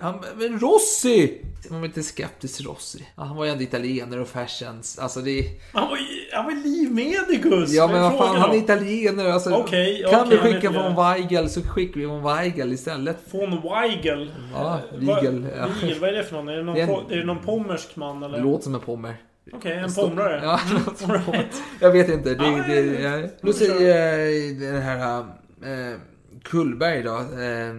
Han, 0.00 0.14
men 0.36 0.58
Rossi! 0.60 1.42
Man 1.70 1.80
var 1.80 1.88
lite 1.88 2.02
skeptisk 2.02 2.56
till 2.56 2.66
Rossi. 2.66 3.06
Han 3.16 3.36
var 3.36 3.44
ju 3.44 3.50
ändå 3.50 3.62
italienare 3.64 4.20
och 4.20 4.28
fashions. 4.28 4.98
Alltså 4.98 5.20
det 5.20 5.44
Han 5.72 5.88
var, 5.88 5.98
han 6.32 6.44
var 6.44 6.52
livmedikus! 6.52 7.72
Ja 7.72 7.86
men 7.86 8.02
vad 8.02 8.18
fan, 8.18 8.36
han 8.36 8.50
är 8.50 8.56
italienare. 8.58 9.34
Alltså, 9.34 9.50
Okej, 9.54 10.06
kan 10.10 10.26
okej, 10.26 10.38
vi 10.42 10.52
skicka 10.52 10.70
von 10.70 10.94
Weigel 10.96 11.50
så 11.50 11.60
skickar 11.62 12.00
vi 12.00 12.06
von 12.06 12.22
Weigel 12.22 12.72
istället. 12.72 13.16
Von 13.30 13.50
Weigel. 13.62 14.30
Ja, 14.54 14.78
Eh, 14.92 14.98
Weigel, 14.98 15.40
vad- 15.42 15.50
ja. 15.58 15.66
Weigel, 15.82 16.00
vad 16.00 16.08
är 16.10 16.14
det 16.14 16.24
för 16.24 16.36
någon? 16.36 16.48
Är 16.48 16.56
det 16.56 16.62
någon, 16.62 16.74
Det 16.74 16.80
är 16.80 16.88
en- 16.88 17.10
är 17.12 17.16
det 17.16 17.24
någon 17.24 17.38
pommersk 17.42 17.96
man 17.96 18.22
eller? 18.22 18.42
Låter 18.42 18.64
som 18.64 18.74
en 18.74 18.80
pommer. 18.80 19.16
Okej, 19.52 19.72
en 19.78 19.92
pomrare. 19.94 20.40
Ja, 20.44 20.60
Mm, 21.04 21.22
right. 21.32 21.62
Jag 21.80 21.90
vet 21.90 22.08
inte. 22.08 22.34
Det, 22.34 22.44
Ja, 22.46 22.64
det, 22.66 22.80
ja, 22.84 23.28
ja. 23.42 23.52
säger 23.52 24.72
den 24.72 24.82
här 24.82 25.18
eh, 25.20 25.96
Kullberg 26.42 27.02
då, 27.02 27.16
eh, 27.18 27.70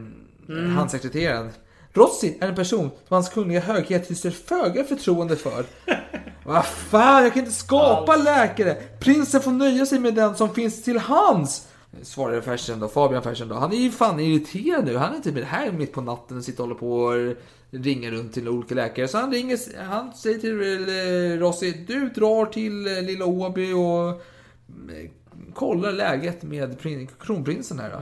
Mm. 0.49 0.75
handsekreteraren. 0.75 1.49
Rossi 1.93 2.37
är 2.41 2.47
en 2.47 2.55
person 2.55 2.89
som 3.07 3.15
hans 3.15 3.29
kungliga 3.29 3.59
höghet 3.59 4.11
hyser 4.11 4.31
föga 4.31 4.83
förtroende 4.83 5.35
för. 5.35 5.65
Vad 6.45 6.65
fan, 6.65 7.23
jag 7.23 7.33
kan 7.33 7.39
inte 7.39 7.55
skapa 7.55 8.15
läkare! 8.15 8.77
Prinsen 8.99 9.41
får 9.41 9.51
nöja 9.51 9.85
sig 9.85 9.99
med 9.99 10.13
den 10.15 10.35
som 10.35 10.53
finns 10.53 10.83
till 10.83 10.97
hands! 10.97 11.67
Svarade 12.01 12.41
Fersen 12.41 12.79
då, 12.79 12.87
Fabian 12.87 13.23
Fersen 13.23 13.47
då. 13.47 13.55
Han 13.55 13.71
är 13.71 13.77
ju 13.77 13.91
fan 13.91 14.19
irriterad 14.19 14.85
nu. 14.85 14.97
Han 14.97 15.11
är 15.11 15.15
inte 15.15 15.31
med 15.31 15.41
det 15.41 15.47
här 15.47 15.71
mitt 15.71 15.93
på 15.93 16.01
natten 16.01 16.37
och 16.37 16.43
sitter 16.43 16.63
och 16.63 16.67
håller 16.69 16.79
på 16.79 16.93
och 17.03 17.35
ringer 17.71 18.11
runt 18.11 18.33
till 18.33 18.49
olika 18.49 18.75
läkare. 18.75 19.07
Så 19.07 19.17
han 19.17 19.31
ringer, 19.31 19.83
han 19.83 20.13
säger 20.13 20.39
till 20.39 20.61
eh, 20.61 21.39
Rossi, 21.39 21.71
du 21.87 22.09
drar 22.09 22.45
till 22.45 22.97
eh, 22.97 23.03
Lilla 23.03 23.25
Åby 23.25 23.73
och 23.73 24.09
eh, 24.09 25.09
kollar 25.53 25.91
läget 25.91 26.43
med 26.43 26.79
prin- 26.79 27.09
kronprinsen 27.19 27.79
här 27.79 27.89
då. 27.89 28.01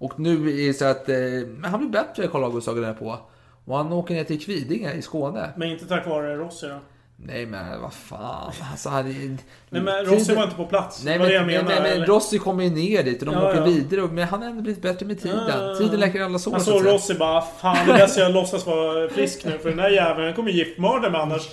Och 0.00 0.20
nu 0.20 0.62
är 0.62 0.66
det 0.66 0.74
så 0.74 0.84
att 0.84 1.08
eh, 1.08 1.16
han 1.62 1.80
blir 1.80 1.88
bättre, 1.90 2.28
Karl 2.28 2.44
August 2.44 2.66
där 2.66 2.94
på. 2.94 3.18
Och 3.64 3.76
han 3.76 3.92
åker 3.92 4.14
ner 4.14 4.24
till 4.24 4.44
Kvidinge 4.44 4.92
i 4.92 5.02
Skåne. 5.02 5.50
Men 5.56 5.68
inte 5.68 5.86
tack 5.86 6.06
vare 6.06 6.36
Rossi 6.36 6.66
då? 6.66 6.78
Nej 7.26 7.46
men 7.46 7.80
vad 7.80 7.92
fan. 7.92 8.52
Alltså, 8.70 8.88
är... 8.88 9.02
Nej 9.02 9.82
men 9.82 10.04
Rossi 10.04 10.34
var 10.34 10.44
inte 10.44 10.56
på 10.56 10.66
plats. 10.66 11.04
Nej 11.04 11.18
men, 11.18 11.28
det 11.28 11.34
jag 11.34 11.46
men, 11.46 11.64
menar. 11.64 11.80
men, 11.82 11.92
eller? 11.92 12.06
Rossi 12.06 12.38
kommer 12.38 12.64
ju 12.64 12.70
ner 12.70 13.02
dit 13.02 13.22
och 13.22 13.26
de 13.26 13.34
Ja, 13.34 13.48
åker 13.50 13.58
ja. 13.60 13.64
vidare. 13.64 14.08
Men 14.12 14.28
han 14.28 14.42
har 14.42 14.48
ändå 14.48 14.62
blivit 14.62 14.82
bättre 14.82 15.06
med 15.06 15.20
tiden. 15.22 15.40
Ja. 15.48 15.74
Tiden 15.78 16.00
läker 16.00 16.20
alla 16.22 16.38
sår. 16.38 16.52
Han 16.52 16.60
så 16.60 16.70
såg 16.70 16.82
säga. 16.82 16.94
Rossi 16.94 17.14
bara 17.14 17.40
Fan 17.40 17.86
det 17.86 17.92
är 17.92 17.98
bäst 17.98 18.18
jag 18.18 18.32
låtsas 18.32 18.66
vara 18.66 19.08
frisk 19.08 19.44
nu 19.44 19.58
för 19.58 19.68
den 19.68 19.78
där 19.78 19.88
jäveln 19.90 20.24
den 20.26 20.34
kommer 20.34 20.50
giftmörda 20.50 21.10
mig 21.10 21.20
annars. 21.20 21.48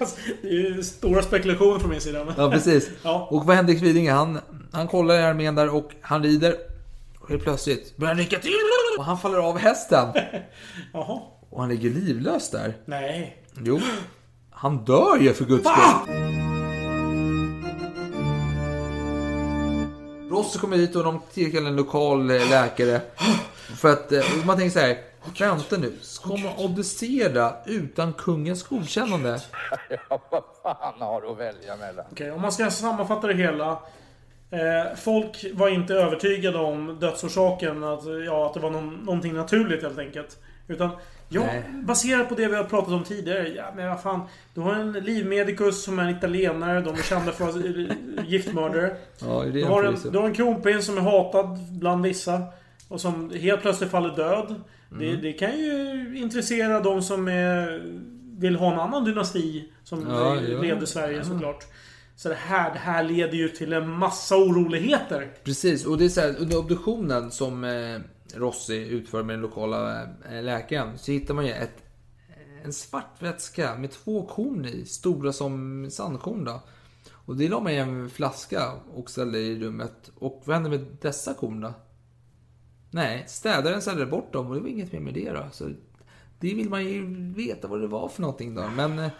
Alltså, 0.00 0.16
det 0.42 0.48
är 0.48 0.52
ju 0.52 0.82
stora 0.82 1.22
spekulationer 1.22 1.78
från 1.78 1.90
min 1.90 2.00
sida. 2.00 2.24
men- 2.24 2.34
Ja 2.36 2.50
precis. 2.50 2.90
Ja. 3.02 3.28
Och 3.30 3.44
vad 3.46 3.56
händer 3.56 3.72
i 3.74 3.78
Kvidinge? 3.78 4.12
Han, 4.12 4.40
han 4.72 4.88
kollar 4.88 5.14
i 5.14 5.22
armén 5.22 5.54
där 5.54 5.74
och 5.74 5.90
han 6.00 6.22
rider. 6.22 6.56
Och 7.20 7.28
helt 7.30 7.42
plötsligt 7.42 7.96
börjar 7.96 8.14
han 8.14 8.18
rycka 8.22 8.38
till. 8.38 8.52
Och 8.98 9.04
han 9.04 9.18
faller 9.18 9.38
av 9.38 9.58
hästen. 9.58 10.08
Jaha. 10.92 11.20
Och 11.50 11.60
han 11.60 11.68
ligger 11.68 11.90
livlös 11.90 12.50
där. 12.50 12.74
Nej. 12.84 13.36
Jo. 13.64 13.80
Han 14.60 14.84
dör 14.84 15.16
ju 15.16 15.34
för 15.34 15.44
guds 15.44 15.64
skull. 15.64 16.14
Rossi 20.30 20.58
kommer 20.58 20.76
hit 20.76 20.96
och 20.96 21.04
de 21.04 21.20
tillkallar 21.32 21.68
en 21.68 21.76
lokal 21.76 22.30
eh, 22.30 22.50
läkare. 22.50 23.00
För 23.76 23.92
att 23.92 24.12
eh, 24.12 24.22
man 24.44 24.56
tänker 24.56 24.80
så 24.80 24.86
här. 24.86 24.98
Vänta 25.38 25.76
nu. 25.76 25.92
Ska 26.02 26.28
man 26.28 26.56
obducera 26.56 27.52
utan 27.66 28.12
kungens 28.12 28.62
godkännande? 28.62 29.40
Ja, 30.08 30.20
vad 30.30 30.42
fan 30.62 31.00
har 31.00 31.20
du 31.20 31.28
att 31.28 31.38
välja 31.38 31.76
mellan? 31.76 32.04
Okej, 32.12 32.30
om 32.30 32.40
man 32.40 32.52
ska 32.52 32.70
sammanfatta 32.70 33.26
det 33.26 33.34
hela. 33.34 33.70
Eh, 34.50 34.96
folk 34.96 35.44
var 35.54 35.68
inte 35.68 35.94
övertygade 35.94 36.58
om 36.58 36.98
dödsorsaken. 37.00 37.84
Att, 37.84 38.00
ja, 38.26 38.46
att 38.46 38.54
det 38.54 38.60
var 38.60 38.70
någon, 38.70 38.94
någonting 38.94 39.34
naturligt 39.34 39.82
helt 39.82 39.98
enkelt. 39.98 40.38
Utan, 40.68 40.90
ja, 41.30 41.46
baserat 41.82 42.28
på 42.28 42.34
det 42.34 42.48
vi 42.48 42.56
har 42.56 42.64
pratat 42.64 42.92
om 42.92 43.04
tidigare. 43.04 43.48
Ja, 43.48 43.64
men 43.76 43.88
vad 43.88 44.02
fan. 44.02 44.20
Du 44.54 44.60
har 44.60 44.74
en 44.74 44.92
livmedikus 44.92 45.84
som 45.84 45.98
är 45.98 46.10
italienare. 46.10 46.80
De 46.80 46.94
är 46.94 47.02
kända 47.02 47.32
för 47.32 47.48
att 47.48 47.54
vara 47.54 47.64
giftmördare. 48.26 48.96
Ja, 49.18 49.42
det 49.44 49.50
Du 49.50 49.64
har, 49.64 49.84
en, 49.84 49.94
en 49.94 50.12
du 50.12 50.18
har 50.18 50.26
en 50.26 50.34
kronprins 50.34 50.86
som 50.86 50.96
är 50.98 51.02
hatad 51.02 51.58
bland 51.70 52.02
vissa. 52.02 52.42
Och 52.88 53.00
som 53.00 53.30
helt 53.30 53.62
plötsligt 53.62 53.90
faller 53.90 54.16
död. 54.16 54.54
Det, 54.98 55.08
Mm. 55.08 55.22
det 55.22 55.32
kan 55.32 55.58
ju 55.58 56.12
intressera 56.16 56.80
de 56.80 57.02
som 57.02 57.28
är, 57.28 57.82
vill 58.38 58.56
ha 58.56 58.72
en 58.72 58.80
annan 58.80 59.04
dynasti. 59.04 59.68
Som 59.84 60.06
Ja, 60.10 60.36
eh, 60.36 60.50
ja. 60.50 60.60
leder 60.60 60.86
Sverige 60.86 61.16
Ja. 61.16 61.24
såklart. 61.24 61.64
Så 62.16 62.28
det 62.28 62.34
här, 62.34 62.72
det 62.72 62.78
här 62.78 63.02
leder 63.02 63.34
ju 63.34 63.48
till 63.48 63.72
en 63.72 63.88
massa 63.88 64.36
oroligheter. 64.36 65.28
Precis, 65.44 65.86
och 65.86 65.98
det 65.98 66.04
är 66.04 66.08
så 66.08 66.20
här, 66.20 66.34
under 66.38 66.58
obduktionen 66.58 67.30
som 67.30 67.64
eh, 67.64 67.70
Rossi 68.34 68.88
utför 68.88 69.22
med 69.22 69.34
den 69.34 69.40
lokala 69.40 70.02
eh, 70.02 70.42
läkaren 70.42 70.98
så 70.98 71.12
hittar 71.12 71.34
man 71.34 71.46
ju 71.46 71.52
ett, 71.52 71.84
eh, 72.28 72.64
en 72.64 72.72
svart 72.72 73.22
vätska 73.22 73.76
med 73.76 73.90
två 73.90 74.26
korn 74.26 74.64
i, 74.64 74.84
stora 74.84 75.32
som 75.32 75.86
sandkorn 75.90 76.44
då. 76.44 76.62
Och 77.12 77.36
det 77.36 77.48
la 77.48 77.60
man 77.60 77.72
i 77.72 77.76
en 77.76 78.10
flaska 78.10 78.72
och 78.94 79.10
ställde 79.10 79.38
i 79.38 79.60
rummet. 79.60 80.10
Och 80.18 80.42
vad 80.44 80.56
hände 80.56 80.70
med 80.70 80.86
dessa 81.00 81.34
korn 81.34 81.60
då? 81.60 81.72
Nej, 82.90 83.24
städaren 83.28 83.82
ställde 83.82 84.06
bort 84.06 84.32
dem 84.32 84.46
och 84.46 84.54
det 84.54 84.60
var 84.60 84.68
inget 84.68 84.92
mer 84.92 85.00
med 85.00 85.14
det 85.14 85.30
då. 85.30 85.44
Så 85.52 85.70
det 86.40 86.54
vill 86.54 86.70
man 86.70 86.84
ju 86.84 87.06
veta 87.32 87.68
vad 87.68 87.80
det 87.80 87.86
var 87.86 88.08
för 88.08 88.22
någonting 88.22 88.54
då. 88.54 88.68
Men, 88.76 88.98
eh, 88.98 89.10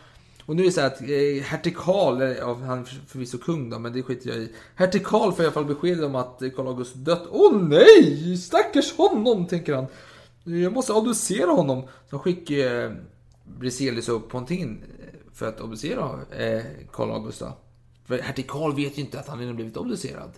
och 0.47 0.57
nu 0.57 0.63
är 0.63 0.67
det 0.67 0.73
så 0.73 0.81
här 0.81 0.87
att 0.87 1.01
eh, 1.03 1.43
hertig 1.43 1.77
Karl, 1.77 2.23
ja, 2.39 2.55
han 2.55 2.79
är 2.79 2.85
förvisso 3.07 3.39
kung 3.39 3.71
då, 3.71 3.79
men 3.79 3.93
det 3.93 4.03
skiter 4.03 4.31
jag 4.31 4.39
i. 4.39 4.53
Hertig 4.75 5.05
Karl 5.05 5.33
får 5.33 5.43
i 5.43 5.47
alla 5.47 5.55
fall 5.55 5.65
besked 5.65 6.05
om 6.05 6.15
att 6.15 6.43
Karl 6.57 6.67
August 6.67 6.95
dött. 6.95 7.27
Åh 7.31 7.57
nej! 7.63 8.37
Stackars 8.37 8.93
honom, 8.93 9.47
tänker 9.47 9.75
han. 9.75 9.87
Jag 10.45 10.73
måste 10.73 10.93
obducera 10.93 11.51
honom. 11.51 11.83
Så 12.11 12.19
skickar 12.19 12.85
eh, 12.85 12.93
Briselius 13.59 14.09
och 14.09 14.29
Pontin 14.29 14.83
eh, 14.99 15.33
för 15.35 15.49
att 15.49 15.61
obducera 15.61 16.21
eh, 16.31 16.63
Karl 16.93 17.11
August 17.11 17.41
då. 17.41 17.53
För 18.05 18.19
hertig 18.19 18.49
Karl 18.49 18.75
vet 18.75 18.99
ju 18.99 19.03
inte 19.03 19.21
att 19.21 19.29
han 19.29 19.39
redan 19.39 19.57
blivit 19.57 19.77
obducerad. 19.77 20.31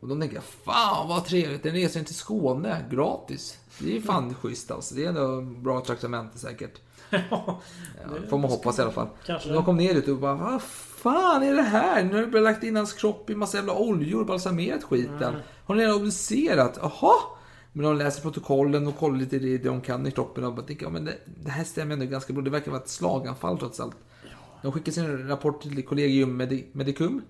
Och 0.00 0.08
de 0.08 0.20
tänker, 0.20 0.40
fan 0.40 1.08
vad 1.08 1.24
trevligt, 1.24 1.66
en 1.66 1.72
resa 1.72 2.00
till 2.00 2.14
Skåne, 2.14 2.84
gratis. 2.90 3.58
Det 3.78 3.96
är 3.96 4.00
fan 4.00 4.34
schysst 4.42 4.70
alltså. 4.70 4.94
Det 4.94 5.04
är 5.04 5.08
ändå 5.08 5.40
bra 5.40 5.84
traktamente 5.84 6.38
säkert. 6.38 6.80
Ja, 8.04 8.28
får 8.30 8.38
man 8.38 8.50
hoppas 8.50 8.78
i 8.78 8.82
alla 8.82 8.90
fall. 8.90 9.08
Kanske. 9.26 9.48
De 9.48 9.64
kom 9.64 9.76
ner 9.76 9.94
dit 9.94 10.08
och 10.08 10.18
bara, 10.18 10.34
vad 10.34 10.62
fan 10.62 11.42
är 11.42 11.54
det 11.54 11.62
här? 11.62 12.04
Nu 12.04 12.14
har 12.16 12.26
du 12.26 12.40
lagt 12.40 12.64
in 12.64 12.76
hans 12.76 12.92
kropp 12.92 13.30
i 13.30 13.34
massa 13.34 13.56
jävla 13.56 13.74
oljor 13.74 14.20
och 14.20 14.26
balsamerat 14.26 14.84
skiten. 14.84 15.34
Har 15.64 15.74
ni 15.74 15.82
redan 15.82 15.96
obducerat? 15.96 16.78
Jaha? 16.82 17.14
Men 17.72 17.84
de 17.84 17.96
läser 17.96 18.22
protokollen 18.22 18.86
och 18.86 18.96
kollar 18.98 19.18
lite 19.18 19.38
det 19.38 19.58
de 19.58 19.80
kan 19.80 20.06
i 20.06 20.10
kroppen 20.10 20.44
och 20.44 20.54
bara 20.54 20.66
tänker, 20.66 20.86
ja 20.86 20.90
men 20.90 21.04
det, 21.04 21.14
det 21.44 21.50
här 21.50 21.64
stämmer 21.64 21.92
ändå 21.94 22.06
ganska 22.06 22.32
bra. 22.32 22.42
Det 22.42 22.50
verkar 22.50 22.70
vara 22.70 22.80
ett 22.82 22.88
slaganfall 22.88 23.58
trots 23.58 23.80
allt. 23.80 23.96
De 24.62 24.72
skickar 24.72 24.92
sin 24.92 25.28
rapport 25.28 25.62
till 25.62 25.84
Collegium 25.86 26.40
Medi- 26.42 26.64
Medicum. 26.72 27.22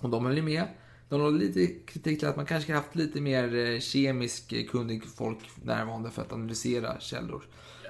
Och 0.00 0.10
de 0.10 0.26
höll 0.26 0.36
ju 0.36 0.42
med. 0.42 0.64
De 1.08 1.20
har 1.20 1.30
lite 1.30 1.66
kritik 1.66 2.18
till 2.18 2.28
att 2.28 2.36
man 2.36 2.46
kanske 2.46 2.74
haft 2.74 2.94
lite 2.94 3.20
mer 3.20 3.54
eh, 3.74 3.80
kemisk 3.80 4.52
eh, 4.52 4.64
kunnig 4.66 5.02
folk 5.16 5.38
närvarande 5.62 6.10
för 6.10 6.22
att 6.22 6.32
analysera 6.32 7.00
källor. 7.00 7.42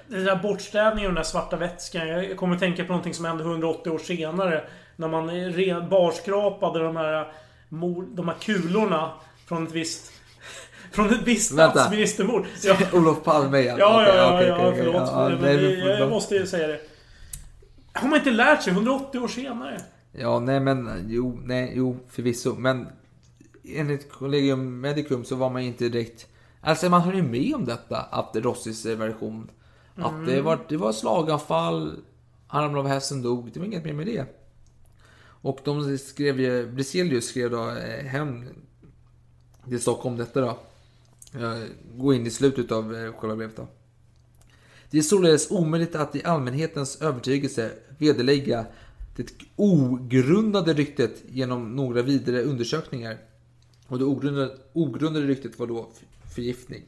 Den 0.09 0.25
där 0.25 0.37
bortstädningen 0.37 1.11
och 1.11 1.15
den 1.15 1.23
där 1.23 1.31
svarta 1.31 1.57
vätskan. 1.57 2.09
Jag 2.09 2.37
kommer 2.37 2.55
att 2.55 2.61
tänka 2.61 2.85
på 2.85 2.89
någonting 2.89 3.15
som 3.15 3.25
hände 3.25 3.45
180 3.45 3.91
år 3.91 3.99
senare. 3.99 4.65
När 4.97 5.09
man 5.09 5.89
barskrapade 5.89 6.79
de 6.79 6.97
här, 6.97 7.33
de 8.15 8.29
här 8.29 8.37
kulorna 8.41 9.13
från 9.47 9.67
ett 9.67 9.73
visst... 9.73 10.13
Från 10.93 11.07
ett 11.07 11.23
visst 11.25 11.53
Vänta. 11.53 11.81
statsministermord. 11.81 12.47
Ja, 12.63 12.77
Olof 12.93 13.25
Palme 13.25 13.59
igen. 13.59 13.77
ja, 13.79 14.09
ja, 14.09 14.35
okej, 14.35 14.49
ja, 14.49 14.69
okej, 14.69 14.79
förlåt. 14.79 15.09
Ja, 15.13 15.29
men 15.29 15.41
nej, 15.41 15.79
jag, 15.79 16.01
jag 16.01 16.11
måste 16.11 16.35
ju 16.35 16.47
säga 16.47 16.67
det. 16.69 16.81
Har 17.93 18.09
man 18.09 18.19
inte 18.19 18.31
lärt 18.31 18.63
sig 18.63 18.73
180 18.73 19.19
år 19.19 19.29
senare? 19.29 19.81
Ja, 20.13 20.41
nej 20.41 20.61
men 20.61 21.05
jo, 21.09 21.41
nej, 21.45 21.73
jo, 21.75 21.97
förvisso. 22.09 22.55
Men 22.55 22.87
enligt 23.65 24.13
Collegium 24.13 24.81
Medicum 24.81 25.25
så 25.25 25.37
var 25.37 25.51
man 25.51 25.63
ju 25.63 25.69
inte 25.69 25.89
direkt... 25.89 26.27
Alltså 26.61 26.89
man 26.89 27.01
höll 27.01 27.15
ju 27.15 27.23
med 27.23 27.55
om 27.55 27.65
detta, 27.65 27.97
att 27.97 28.37
Rossis 28.37 28.87
eh, 28.87 28.99
version. 29.99 30.21
Att 30.21 30.27
det 30.27 30.41
var, 30.41 30.59
det 30.69 30.77
var 30.77 30.93
slaganfall, 30.93 31.97
han 32.47 32.63
ramlade 32.63 32.89
av 32.89 32.89
hästen 32.89 33.23
dog. 33.23 33.51
Det 33.53 33.61
var 33.61 33.67
inget 33.67 33.85
mer 33.85 33.93
med 33.93 34.07
det. 34.07 34.27
Och 35.41 35.61
de 35.65 35.99
skrev 35.99 36.41
ju, 36.41 36.67
Briselius 36.67 37.29
skrev 37.29 37.51
då 37.51 37.71
eh, 37.71 38.05
hem 38.05 38.45
till 39.69 39.81
Stockholm 39.81 40.17
detta 40.17 40.41
då. 40.41 40.59
Eh, 41.41 41.63
Gå 41.97 42.15
in 42.15 42.27
i 42.27 42.31
slutet 42.31 42.73
av 42.73 42.97
eh, 42.97 43.13
själva 43.13 43.37
brevet 43.37 43.57
då. 43.57 43.67
Det 44.91 44.99
är 44.99 45.03
således 45.03 45.51
omöjligt 45.51 45.95
att 45.95 46.17
i 46.17 46.25
allmänhetens 46.25 47.03
övertygelse 47.03 47.71
vederlägga 47.99 48.67
det 49.17 49.33
ogrundade 49.57 50.73
ryktet 50.73 51.23
genom 51.29 51.77
några 51.77 52.03
vidare 52.03 52.43
undersökningar. 52.43 53.19
Och 53.87 53.99
det 53.99 54.05
ogrundade, 54.05 54.57
ogrundade 54.73 55.27
ryktet 55.27 55.59
var 55.59 55.67
då 55.67 55.89
förgiftning. 56.35 56.83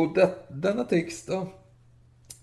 Och 0.00 0.14
det, 0.14 0.34
denna 0.48 0.84
text 0.84 1.26
då, 1.26 1.48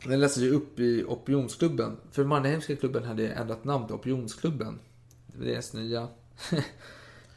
den 0.06 0.20
läses 0.20 0.44
ju 0.44 0.52
upp 0.52 0.80
i 0.80 1.04
Opinionsklubben. 1.08 1.98
För 2.12 2.24
Mannerheimska 2.24 2.76
klubben 2.76 3.04
hade 3.04 3.28
ändrat 3.30 3.64
namn 3.64 3.86
till 3.88 3.96
Opinionsklubben. 3.96 4.80
Det 5.28 5.38
var 5.40 5.46
deras 5.46 5.74
nya 5.74 6.08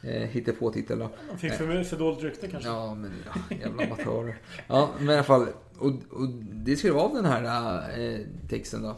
eh, 0.03 0.11
hittepå-titel 0.29 0.99
då. 0.99 1.09
De 1.31 1.37
fick 1.37 1.53
för, 1.53 1.83
för 1.83 1.97
dåligt 1.97 2.23
rykte 2.23 2.47
kanske. 2.47 2.69
Ja, 2.69 2.95
men 2.95 3.11
ja, 3.25 3.55
jävla 3.61 3.83
amatörer. 3.83 4.37
Ja, 4.67 4.89
men 4.99 5.09
i 5.09 5.13
alla 5.13 5.23
fall. 5.23 5.47
Och, 5.77 5.91
och 6.09 6.27
det 6.53 6.75
skrev 6.75 6.97
av 6.97 7.13
den 7.15 7.25
här 7.25 7.43
eh, 7.99 8.19
texten 8.49 8.83
då. 8.83 8.97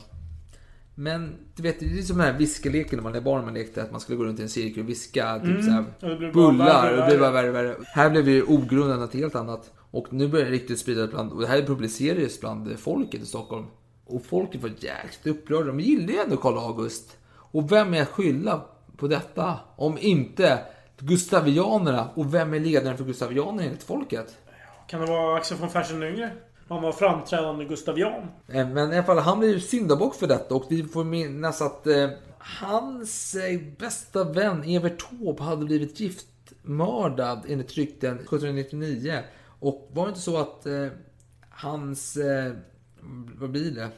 Men 0.96 1.36
du 1.56 1.64
vet, 1.64 1.80
det 1.80 1.86
är 1.86 2.02
som 2.02 2.18
den 2.18 2.26
här 2.28 2.38
viskeleken 2.38 2.98
när 2.98 3.04
man 3.04 3.16
är 3.16 3.22
barn 3.22 3.46
man 3.46 3.54
lekte. 3.54 3.84
Att 3.84 3.92
man 3.92 4.00
skulle 4.02 4.18
gå 4.18 4.24
runt 4.26 4.40
i 4.40 4.44
en 4.44 4.50
cirkel 4.50 4.84
och 4.84 4.90
viska 4.90 5.40
typ 5.40 5.46
Mm. 5.50 5.64
så 5.64 5.72
här, 5.72 5.86
Och 6.02 6.10
det 6.10 6.16
blev 6.16 6.34
bara 6.34 6.52
bullar. 6.52 6.92
och 6.92 6.98
det 6.98 7.06
blev 7.06 7.20
bara 7.20 7.32
värre. 7.32 7.52
värre. 7.52 7.76
Här 7.86 8.10
blev 8.10 8.26
det 8.26 8.32
ju 8.32 8.44
ogrundat 8.44 9.00
något 9.00 9.14
helt 9.14 9.36
annat. 9.36 9.72
Och 9.94 10.14
nu 10.14 10.28
börjar 10.28 10.46
det 10.46 10.52
riktigt 10.52 10.80
spridas 10.80 11.10
bland, 11.10 11.32
och 11.32 11.42
det 11.42 11.48
här 11.48 11.62
publicerades 11.62 12.40
bland 12.40 12.80
folket 12.80 13.22
i 13.22 13.26
Stockholm. 13.26 13.66
Och 14.06 14.26
folket 14.26 14.62
var 14.62 14.70
jäkligt 14.70 15.28
upprörda. 15.28 15.66
De 15.66 15.80
gillade 15.80 16.14
ju 16.14 16.20
ändå 16.20 16.38
Karl 16.38 16.58
August. 16.58 17.18
Och 17.34 17.72
vem 17.72 17.94
är 17.94 18.02
att 18.02 18.10
skylla 18.10 18.62
på 18.98 19.08
detta? 19.08 19.60
Om 19.76 19.98
inte 19.98 20.60
Gustavianerna. 21.00 22.10
Och 22.16 22.34
vem 22.34 22.54
är 22.54 22.60
ledaren 22.60 22.98
för 22.98 23.04
Gustavianerna 23.06 23.64
enligt 23.64 23.84
folket? 23.84 24.38
Kan 24.88 25.02
det 25.02 25.08
vara 25.08 25.38
Axel 25.38 25.58
von 25.58 25.70
Fersen 25.70 26.04
yngre? 26.04 26.32
Han 26.70 26.82
var 26.82 26.92
framträdande 26.92 27.66
gustavian. 27.66 28.22
Eh, 28.48 28.70
Men 28.70 28.94
i 28.94 28.96
alla 28.96 29.04
fall, 29.04 29.18
han 29.18 29.40
blir 29.40 29.54
ju 29.54 29.60
syndabock 29.60 30.16
för 30.16 30.28
detta 30.28 30.56
och 30.56 30.66
vi 30.70 30.84
får 30.84 31.04
minnas 31.04 31.62
att 31.62 31.88
eh, 31.88 32.10
hans 32.38 33.36
eh, 33.36 33.60
bästa 33.78 34.24
vän 34.24 34.64
Evert 34.64 35.00
Taube 35.10 35.44
hade 35.44 35.66
blivit 35.66 36.00
giftmördad 36.00 37.46
enligt 37.48 37.72
rykten 37.72 38.14
1799. 38.16 39.20
Och 39.64 39.90
var 39.94 40.06
det 40.06 40.10
inte 40.10 40.22
så 40.22 40.38
att 40.38 40.66
eh, 40.66 40.88
hans, 41.50 42.18
eh, 42.18 42.54
vad 43.36 43.52
blir 43.52 43.72
det? 43.72 43.90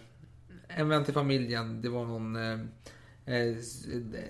En 0.67 0.89
vän 0.89 1.03
till 1.03 1.13
familjen, 1.13 1.81
det 1.81 1.89
var 1.89 2.05
någon 2.05 2.35
eh, 2.35 2.59
eh, 3.25 3.47
eh, 3.47 3.55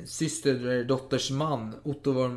syster, 0.06 0.90
eh, 1.12 1.38
man, 1.38 1.76
Otto, 1.84 2.32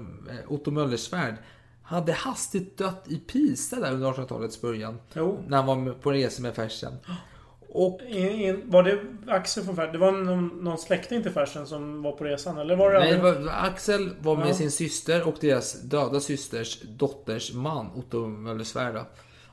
Otto 0.49 0.71
Möllersvärd, 0.71 1.35
hade 1.83 2.13
hastigt 2.13 2.79
dött 2.79 3.05
i 3.09 3.17
Pisa 3.17 3.81
där 3.81 3.93
under 3.93 4.13
1800-talets 4.13 4.61
början. 4.61 4.99
Jo. 5.15 5.45
När 5.49 5.57
han 5.57 5.67
var 5.67 5.93
på 5.93 6.13
resa 6.13 6.43
med 6.43 6.55
Fersen. 6.55 6.93
Och 7.70 8.00
In, 8.02 8.28
in, 8.28 8.62
var 8.66 8.83
det 8.83 9.00
Axel 9.26 9.64
von 9.64 9.76
Fersen? 9.76 9.92
Det 9.92 9.98
var 9.98 10.12
någon, 10.12 10.48
någon 10.48 10.78
släkting 10.78 11.22
till 11.22 11.33
Fersen 11.33 11.66
som 11.66 12.02
var 12.02 12.12
på 12.12 12.24
resan? 12.24 12.59
Eller 12.59 12.76
var 12.76 12.92
det 12.92 12.98
nej, 12.98 13.14
aldrig- 13.14 13.44
var, 13.46 13.52
Axel 13.52 14.11
var 14.20 14.37
med 14.37 14.48
Ja. 14.48 14.54
sin 14.54 14.70
syster 14.70 15.28
och 15.28 15.35
deras 15.40 15.83
döda 15.83 16.20
systers 16.20 16.81
dotters 16.83 17.52
man, 17.54 17.87
Otto 17.94 18.26
då. 18.92 19.04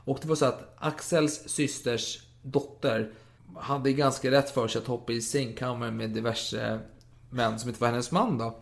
Och 0.04 0.18
det 0.22 0.28
var 0.28 0.36
så 0.36 0.44
att 0.46 0.74
Axels 0.78 1.48
systers 1.48 2.18
dotter 2.42 3.10
hade 3.56 3.92
ganska 3.92 4.30
rätt 4.30 4.50
för 4.50 4.68
sig 4.68 4.78
att 4.80 4.86
hoppa 4.86 5.12
i 5.12 5.20
sängkammaren 5.20 5.96
med 5.96 6.10
diverse 6.10 6.78
män 7.30 7.58
som 7.58 7.68
inte 7.68 7.80
var 7.80 7.88
hennes 7.88 8.12
man 8.12 8.38
då. 8.38 8.58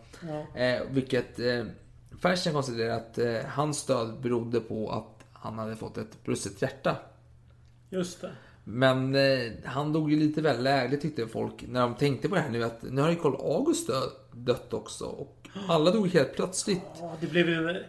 Ja. 0.53 0.59
Eh, 0.61 0.81
vilket 0.89 1.39
eh, 1.39 1.65
Fersen 2.21 2.53
konstaterade 2.53 2.95
att 2.95 3.17
eh, 3.17 3.49
hans 3.49 3.85
död 3.85 4.21
berodde 4.21 4.59
på 4.59 4.91
att 4.91 5.25
han 5.33 5.59
hade 5.59 5.75
fått 5.75 5.97
ett 5.97 6.23
brustet 6.23 6.61
hjärta. 6.61 6.95
Just 7.89 8.21
det. 8.21 8.31
Men 8.67 9.15
eh, 9.15 9.51
han 9.65 9.93
dog 9.93 10.11
ju 10.11 10.19
lite 10.19 10.41
väl 10.41 10.63
lägligt 10.63 11.01
tyckte 11.01 11.27
folk 11.27 11.65
när 11.67 11.81
de 11.81 11.95
tänkte 11.95 12.29
på 12.29 12.35
det 12.35 12.41
här 12.41 12.49
nu 12.49 12.63
att 12.63 12.83
nu 12.83 13.01
har 13.01 13.09
ju 13.09 13.15
Karl 13.15 13.35
August 13.35 13.87
dö- 13.87 14.11
dött 14.33 14.73
också. 14.73 15.05
Och 15.05 15.47
alla 15.67 15.91
dog 15.91 16.07
helt 16.09 16.35
plötsligt. 16.35 16.81
Ja, 16.99 17.15
det 17.21 17.27
blev 17.27 17.49
ju... 17.49 17.83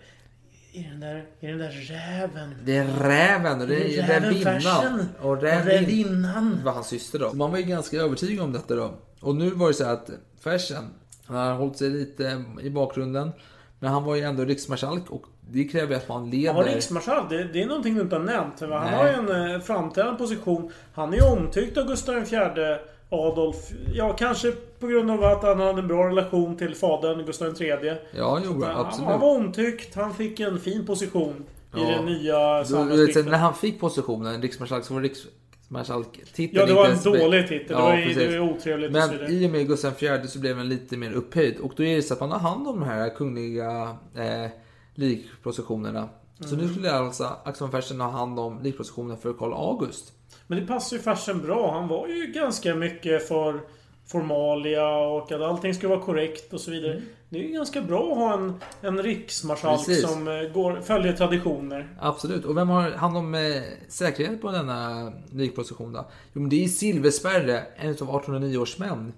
I 0.73 0.83
den 0.83 1.01
där, 1.01 1.27
i 1.41 1.47
den 1.47 1.59
där 1.59 1.71
räven. 1.71 2.55
Det 2.65 2.77
är 2.77 2.87
räven 2.87 3.61
och 3.61 3.67
det 3.67 3.75
Det 3.77 3.99
är 4.01 4.21
rävinnan. 4.21 5.05
Och 5.21 5.43
rävin, 5.43 5.67
Rävinnan. 5.73 6.61
var 6.65 6.73
hans 6.73 6.87
syster 6.89 7.19
då. 7.19 7.31
Så 7.31 7.37
man 7.37 7.51
var 7.51 7.59
ju 7.59 7.65
ganska 7.65 7.97
övertygad 7.97 8.45
om 8.45 8.53
detta 8.53 8.75
då. 8.77 8.95
Och 9.21 9.37
nu 9.37 9.51
var 9.51 9.69
det 9.69 9.75
så 9.75 9.85
här 9.85 9.93
att 9.93 10.11
Fersen, 10.41 10.85
han 11.27 11.37
har 11.37 11.55
hållit 11.55 11.77
sig 11.77 11.91
lite 11.91 12.45
i 12.63 12.71
bakgrunden. 12.71 13.31
Men 13.79 13.91
han 13.91 14.05
var 14.05 14.15
ju 14.17 14.23
ändå 14.23 14.45
riksmarskalk 14.45 15.11
och 15.11 15.27
det 15.51 15.65
kräver 15.65 15.89
ju 15.89 15.95
att 15.95 16.09
man 16.09 16.31
leder. 16.31 16.47
Han 16.47 16.57
var 16.57 16.65
riksmarskalk. 16.65 17.31
Det, 17.31 17.45
det 17.45 17.63
är 17.63 17.67
någonting 17.67 17.95
du 17.95 18.01
inte 18.01 18.17
har 18.17 18.23
nämnt. 18.23 18.61
Han 18.61 18.71
Nej. 18.71 18.95
har 18.95 19.07
ju 19.07 19.13
en 19.13 19.55
eh, 19.55 19.61
framträdande 19.61 20.19
position. 20.19 20.73
Han 20.95 21.13
är 21.13 21.17
ju 21.17 21.23
omtyckt 21.25 21.77
av 21.79 21.87
Gustav 21.87 22.17
IV 22.19 22.77
Adolf. 23.11 23.57
Ja, 23.95 24.13
kanske 24.13 24.53
på 24.81 24.87
grund 24.87 25.11
av 25.11 25.25
att 25.25 25.43
han 25.43 25.61
hade 25.61 25.79
en 25.81 25.89
bra 25.89 26.09
relation 26.09 26.57
till 26.57 26.75
fadern 26.75 27.27
Gustav 27.27 27.63
III. 27.63 27.95
Ja, 28.17 28.41
jo, 28.45 28.61
Så, 28.61 28.67
absolut. 28.67 29.09
Han 29.11 29.21
var 29.21 29.37
omtyckt. 29.37 29.95
Han 29.95 30.15
fick 30.15 30.41
en 30.41 30.59
fin 30.61 30.87
position 30.87 31.45
i 31.77 31.79
Ja. 31.81 31.89
det 31.99 32.03
nya 32.05 32.65
samhällsskiktet. 32.65 33.27
när 33.27 33.39
han 33.39 33.55
fick 33.55 33.81
positionen, 33.81 34.43
riksmarskalk, 34.43 34.85
så 34.85 34.95
var 34.95 35.01
riksmarskalktiteln 35.01 36.61
Ja, 36.61 36.67
det 36.67 36.75
var 36.75 36.89
en 36.89 37.21
dålig 37.21 37.49
titel. 37.49 37.67
Det 37.69 37.75
Ja, 37.75 37.81
var 37.85 37.97
ju- 37.97 38.05
precis. 38.07 38.23
det 38.33 38.39
var 38.41 38.51
otrevligt 38.51 38.93
Men 38.93 39.11
i 39.31 39.47
och 39.47 39.51
med 39.51 39.67
Gustav 39.69 39.93
IV 40.03 40.27
så 40.27 40.39
blev 40.39 40.57
den 40.57 40.69
lite 40.69 40.97
mer 40.97 41.13
upphöjd. 41.13 41.59
Och 41.59 41.73
då 41.77 41.83
är 41.83 41.97
det 41.97 42.03
så 42.03 42.15
att 42.15 42.21
man 42.21 42.31
har 42.33 42.39
hand 42.39 42.69
om 42.69 42.81
de 42.81 42.87
här 42.87 43.09
kungliga 43.09 43.97
eh, 44.17 44.51
likprocessionerna. 44.99 46.09
Så 46.41 46.55
Mm. 46.55 46.67
nu 46.67 46.73
skulle 46.73 46.93
alltså 46.93 47.31
Axel 47.45 47.69
Fersen 47.69 48.01
ha 48.01 48.11
hand 48.11 48.39
om 48.41 48.63
likprocessionen 48.63 49.17
för 49.17 49.33
Karl 49.33 49.53
August. 49.53 50.13
Men 50.47 50.61
det 50.61 50.67
passar 50.67 50.97
ju 50.97 51.03
Fersen 51.03 51.43
bra. 51.43 51.73
Han 51.73 51.89
var 51.89 52.07
ju 52.09 52.27
ganska 52.27 52.75
mycket 52.75 53.29
för 53.29 53.61
formalia 54.07 54.89
och 54.97 55.33
att 55.33 55.41
allting 55.41 55.75
skulle 55.75 55.89
vara 55.97 56.01
korrekt 56.05 56.53
och 56.53 56.61
så 56.61 56.71
vidare. 56.71 57.03
Det 57.29 57.39
är 57.39 57.43
ju 57.43 57.53
ganska 57.53 57.81
bra 57.83 58.11
att 58.13 58.17
ha 58.17 58.35
en, 58.35 58.55
en 58.81 59.03
riksmarskalk 59.03 59.87
Precis. 59.87 60.09
som 60.11 60.29
eh, 60.29 60.43
går, 60.55 60.81
följer 60.81 61.13
traditioner. 61.13 61.89
Absolut. 62.01 62.45
Och 62.45 62.57
vem 62.57 62.69
har 62.69 62.91
hand 62.91 63.17
om 63.17 63.35
eh, 63.35 63.41
säkerhet 63.89 64.41
på 64.43 64.51
denna 64.51 65.13
likprocession 65.33 65.93
då? 65.93 66.07
Jo, 66.33 66.41
men 66.41 66.51
det 66.51 66.65
är 66.65 66.69
Silversperre, 66.69 67.59
en 67.77 67.87
av 67.89 67.93
1809 67.93 68.59
års 68.59 68.79
män. 68.79 69.13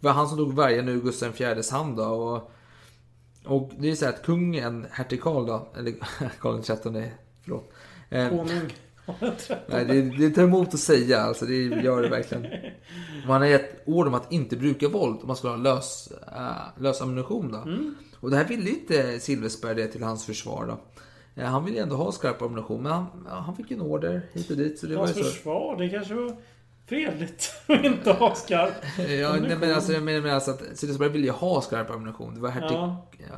Det 0.00 0.06
var 0.06 0.12
han 0.12 0.28
som 0.28 0.38
tog 0.38 0.52
vargen 0.52 0.88
ur 0.88 1.00
Gustav 1.00 1.40
IVs 1.42 1.70
hand 1.70 1.96
då. 1.96 2.04
Och, 2.04 2.50
och 3.46 3.70
det 3.78 3.90
är 3.90 3.94
så 3.94 4.04
här 4.04 4.12
att 4.12 4.22
kungen, 4.22 4.86
hertig 4.90 5.20
Karl 5.22 5.46
då, 5.46 5.68
eller 5.78 5.94
Karl 6.40 6.62
XIII, 6.62 7.10
förlåt. 7.42 7.72
Eh, 8.10 8.28
Konung. 8.28 8.74
Nej, 9.66 9.84
det, 9.84 10.02
det 10.02 10.30
tar 10.30 10.42
emot 10.42 10.74
att 10.74 10.80
säga. 10.80 11.20
Alltså, 11.20 11.46
det 11.46 11.56
gör 11.62 12.02
det 12.02 12.08
verkligen. 12.08 12.46
Man 13.28 13.40
har 13.40 13.48
gett 13.48 13.82
ord 13.86 14.06
om 14.06 14.14
att 14.14 14.32
inte 14.32 14.56
bruka 14.56 14.88
våld 14.88 15.18
om 15.20 15.26
man 15.26 15.36
ska 15.36 15.48
ha 15.48 15.56
lös, 15.56 16.12
äh, 16.36 16.82
lös 16.82 17.00
ammunition. 17.02 17.52
Då. 17.52 17.58
Mm. 17.58 17.94
Och 18.20 18.30
det 18.30 18.36
här 18.36 18.44
ville 18.44 18.70
inte 18.70 19.20
Silversberg 19.20 19.74
det 19.74 19.86
till 19.86 20.02
hans 20.02 20.24
försvar. 20.26 20.66
Då. 20.66 21.02
Eh, 21.42 21.48
Han 21.48 21.64
ville 21.64 21.82
ändå 21.82 21.96
ha 21.96 22.12
skarp 22.12 22.42
ammunition, 22.42 22.82
men 22.82 22.92
han, 22.92 23.06
han 23.28 23.56
fick 23.56 23.70
en 23.70 23.80
order 23.80 24.22
hit 24.32 24.50
och 24.50 24.56
dit. 24.56 24.78
Så 24.78 24.86
det 24.86 24.96
var 24.96 25.04
Hans 25.06 25.18
ju 25.18 25.22
så. 25.22 25.30
försvar, 25.30 25.76
det 25.76 25.88
kanske 25.88 26.14
var 26.14 26.36
fredligt 26.86 27.52
att 27.66 27.84
inte 27.84 28.12
ha 28.12 28.34
skarp 28.34 28.72
Ja, 29.20 29.36
nej, 29.40 29.56
men 29.56 29.74
alltså, 29.74 29.92
jag 29.92 30.02
menar 30.02 30.28
alltså 30.28 30.50
att 30.50 30.62
Silversberg 30.74 31.08
ville 31.08 31.24
ju 31.26 31.32
ha 31.32 31.60
skarp 31.60 31.90
ammunition. 31.90 32.34
Det 32.34 32.40
var 32.40 32.50
hertig 32.50 32.76
Ja. 32.76 33.06
ja. 33.18 33.34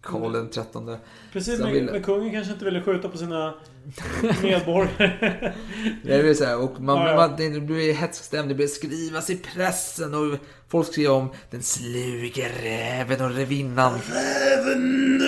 Karl 0.00 0.32
den 0.32 0.50
trettonde. 0.50 0.98
Precis, 1.32 1.60
men, 1.60 1.72
ville- 1.72 1.92
men 1.92 2.02
kungen 2.02 2.32
kanske 2.32 2.52
inte 2.52 2.64
ville 2.64 2.82
skjuta 2.82 3.08
på 3.08 3.18
sina 3.18 3.54
medborgare. 4.42 5.52
Det 6.04 6.14
är 6.14 6.22
väl 6.22 6.36
så 6.36 6.44
här, 6.44 6.58
och 6.58 6.80
man, 6.80 6.96
Ja, 6.96 7.08
ja. 7.10 7.16
man, 7.16 7.36
det 7.52 7.60
blir 7.60 7.92
hetsstämd, 7.94 8.48
det 8.48 8.54
blir 8.54 8.66
skrivas 8.66 9.30
i 9.30 9.36
pressen 9.36 10.14
och 10.14 10.38
folk 10.68 10.86
skriver 10.86 11.10
om 11.10 11.30
den 11.50 11.62
sluge 11.62 12.48
räven 12.62 13.20
och 13.24 13.30
revinnan. 13.30 13.98
Räven! 14.12 15.22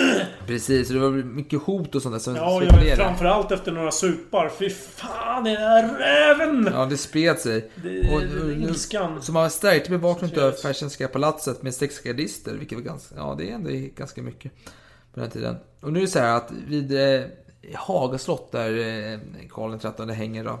Precis, 0.47 0.87
det 0.89 0.99
var 0.99 1.09
mycket 1.11 1.61
hot 1.61 1.95
och 1.95 2.01
sånt 2.01 2.15
där 2.15 2.19
som 2.19 2.35
Ja, 2.35 2.59
cirkulerade. 2.61 2.95
framförallt 2.95 3.51
efter 3.51 3.71
några 3.71 3.91
supar. 3.91 4.51
Fy 4.59 4.69
fan, 4.69 5.43
den 5.43 5.53
där 5.53 5.87
räven! 5.97 6.69
Ja, 6.73 6.85
det 6.85 6.97
spred 6.97 7.39
sig. 7.39 7.71
Det- 7.75 8.09
Och 8.15 8.21
ilskan. 8.51 9.21
Så 9.21 9.31
man 9.31 9.49
stärkte 9.49 9.89
bevakningen 9.91 10.43
av 10.43 10.51
Fersenska 10.51 11.07
palatset 11.07 11.63
med 11.63 11.73
sex 11.73 11.99
gardister, 12.03 12.53
vilket 12.53 12.77
var 12.77 12.85
ganska, 12.85 13.15
ja 13.15 13.35
det 13.37 13.49
är 13.49 13.53
ändå 13.55 13.69
ganska 13.95 14.21
mycket 14.21 14.51
på 15.13 15.19
den 15.19 15.29
tiden. 15.29 15.55
Och 15.81 15.93
nu 15.93 15.99
är 15.99 16.03
det 16.03 16.07
så 16.11 16.19
här 16.19 16.35
att 16.37 16.51
vid 16.67 16.91
eh, 17.15 17.21
Haga 17.75 18.17
slott 18.17 18.51
där 18.51 18.73
eh, 19.13 19.19
Karl 19.49 19.77
XIII 19.79 20.11
hänger 20.13 20.43
då. 20.43 20.59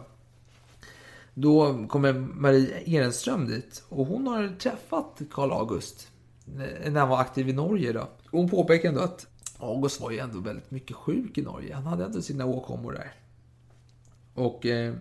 Då 1.33 1.85
kommer 1.87 2.13
Marie 2.13 2.83
Ehrenström 2.97 3.47
dit 3.47 3.83
och 3.89 4.05
hon 4.05 4.27
har 4.27 4.55
träffat 4.59 5.21
Karl 5.31 5.51
August 5.51 6.07
eh, 6.47 6.91
när 6.91 6.99
han 6.99 7.09
var 7.09 7.17
aktiv 7.19 7.49
i 7.49 7.53
Norge 7.53 7.91
då. 7.93 8.07
Hon 8.31 8.49
påpekar 8.49 8.89
ändå 8.89 9.01
att 9.01 9.27
August 9.57 10.01
var 10.01 10.11
ju 10.11 10.19
ändå 10.19 10.39
väldigt 10.39 10.71
mycket 10.71 10.95
sjuk 10.95 11.37
i 11.37 11.41
Norge. 11.41 11.73
Han 11.75 11.85
hade 11.85 12.05
ändå 12.05 12.21
sina 12.21 12.45
åkommor 12.45 12.91
där. 12.93 13.13
Och 14.33 14.65
eh, 14.65 14.93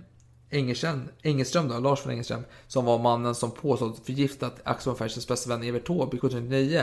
då, 1.68 1.78
Lars 1.78 2.04
von 2.06 2.12
Engelström, 2.12 2.42
som 2.66 2.84
var 2.84 2.98
mannen 2.98 3.34
som 3.34 3.50
påstått 3.50 4.06
förgiftat 4.06 4.60
Axel 4.64 4.90
von 4.90 4.98
Fersens 4.98 5.28
bästa 5.28 5.48
vän 5.50 5.62
Evert 5.62 5.86
Taube 5.86 6.16
1799. 6.16 6.82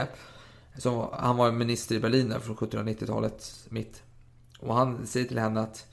Som, 0.78 0.94
var- 0.94 1.14
han 1.18 1.36
var 1.36 1.52
minister 1.52 1.94
i 1.94 2.00
Berlin 2.00 2.28
där 2.28 2.38
från 2.38 2.56
1790-talet 2.56 3.66
mitt. 3.68 4.02
Och 4.60 4.74
han 4.74 5.06
säger 5.06 5.26
till 5.26 5.38
henne 5.38 5.60
att 5.60 5.86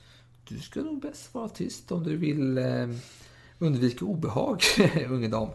du 0.48 0.58
ska 0.58 0.80
nog 0.80 1.00
bäst 1.00 1.34
vara 1.34 1.48
tyst 1.48 1.92
om 1.92 2.04
du 2.04 2.16
vill 2.16 2.58
eh, 2.58 2.88
undvika 3.58 4.04
obehag, 4.04 4.62
unge 5.10 5.28
dam. 5.28 5.48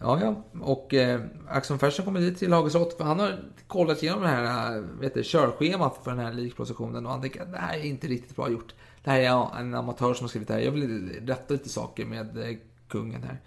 Ja, 0.00 0.20
ja. 0.20 0.44
Och 0.60 0.94
eh, 0.94 1.20
Axel 1.48 1.74
von 1.74 1.78
Fersen 1.78 2.04
kommer 2.04 2.20
dit 2.20 2.38
till 2.38 2.52
Hageslott 2.52 2.96
för 2.96 3.04
han 3.04 3.20
har 3.20 3.38
kollat 3.66 4.02
igenom 4.02 4.22
det 4.22 4.28
här 4.28 4.76
eh, 4.76 4.82
vet 4.82 5.14
du, 5.14 5.22
körschemat 5.24 6.00
för 6.04 6.10
den 6.10 6.20
här 6.20 6.32
likprocessionen 6.32 7.06
och 7.06 7.12
han 7.12 7.20
tänker 7.20 7.42
att 7.42 7.52
det 7.52 7.58
här 7.58 7.78
är 7.78 7.84
inte 7.84 8.06
riktigt 8.06 8.36
bra 8.36 8.50
gjort. 8.50 8.74
Det 9.04 9.10
här 9.10 9.20
är 9.20 9.60
en 9.60 9.74
amatör 9.74 10.14
som 10.14 10.24
har 10.24 10.28
skrivit 10.28 10.48
det 10.48 10.54
här. 10.54 10.60
Jag 10.60 10.72
vill 10.72 11.10
rätta 11.26 11.54
lite 11.54 11.68
saker 11.68 12.06
med 12.06 12.38
eh, 12.38 12.56
kungen 12.88 13.22
här. 13.22 13.40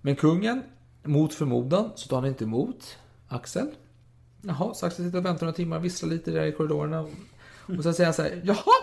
Men 0.00 0.16
kungen, 0.16 0.62
mot 1.02 1.34
förmodan, 1.34 1.90
så 1.94 2.08
tar 2.08 2.16
han 2.16 2.26
inte 2.26 2.44
emot 2.44 2.98
Axel. 3.28 3.66
Jaha, 4.40 4.74
så 4.74 4.86
Axel 4.86 5.04
sitter 5.04 5.18
och 5.18 5.24
väntar 5.24 5.46
några 5.46 5.56
timmar, 5.56 5.78
visslar 5.78 6.10
lite 6.10 6.30
där 6.30 6.46
i 6.46 6.52
korridorerna. 6.52 7.06
Och 7.78 7.82
sen 7.82 7.94
säger 7.94 8.04
han 8.06 8.14
så 8.14 8.22
här, 8.22 8.40
jaha, 8.44 8.74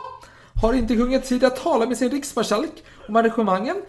har 0.62 0.74
inte 0.74 0.96
kungen 0.96 1.22
tid 1.22 1.44
att 1.44 1.56
tala 1.56 1.86
med 1.86 1.98
sin 1.98 2.10
riksmarskalk 2.12 2.84
om 3.08 3.16
arrangemangen 3.16 3.82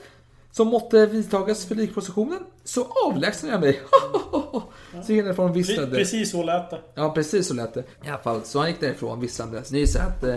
som 0.50 0.68
måtte 0.68 1.06
vidtagas 1.06 1.64
för 1.66 1.74
likprocessionen, 1.74 2.40
så 2.64 2.86
avlägsnar 3.06 3.50
jag 3.50 3.60
mig. 3.60 3.80
så 5.06 5.12
gick 5.12 5.18
han 5.20 5.24
därifrån 5.26 5.52
visslade. 5.52 5.96
Precis 5.96 6.30
så 6.30 6.42
lät 6.42 6.70
det. 6.70 6.80
Ja, 6.94 7.10
precis 7.14 7.48
så 7.48 7.54
lät 7.54 7.74
det. 7.74 7.80
I 8.04 8.08
alla 8.08 8.18
fall, 8.18 8.44
så 8.44 8.58
han 8.58 8.68
gick 8.68 8.80
därifrån 8.80 9.20
visslande. 9.20 9.64
Så 9.64 9.72
det 9.72 9.78
ju 9.80 9.86
så 9.86 9.98
att 9.98 10.24
eh, 10.24 10.34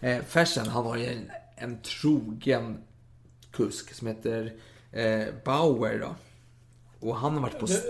eh, 0.00 0.22
Fersen, 0.24 0.68
han 0.68 0.84
har 0.86 0.96
ju 0.96 1.06
en, 1.06 1.30
en 1.56 1.80
trogen 1.80 2.78
kusk 3.52 3.94
som 3.94 4.06
heter 4.08 4.52
eh, 4.92 5.24
Bauer 5.44 5.98
då. 5.98 6.14
Och 7.08 7.16
han 7.16 7.34
har 7.34 7.40
varit 7.40 7.58
på... 7.58 7.64
s- 7.66 7.84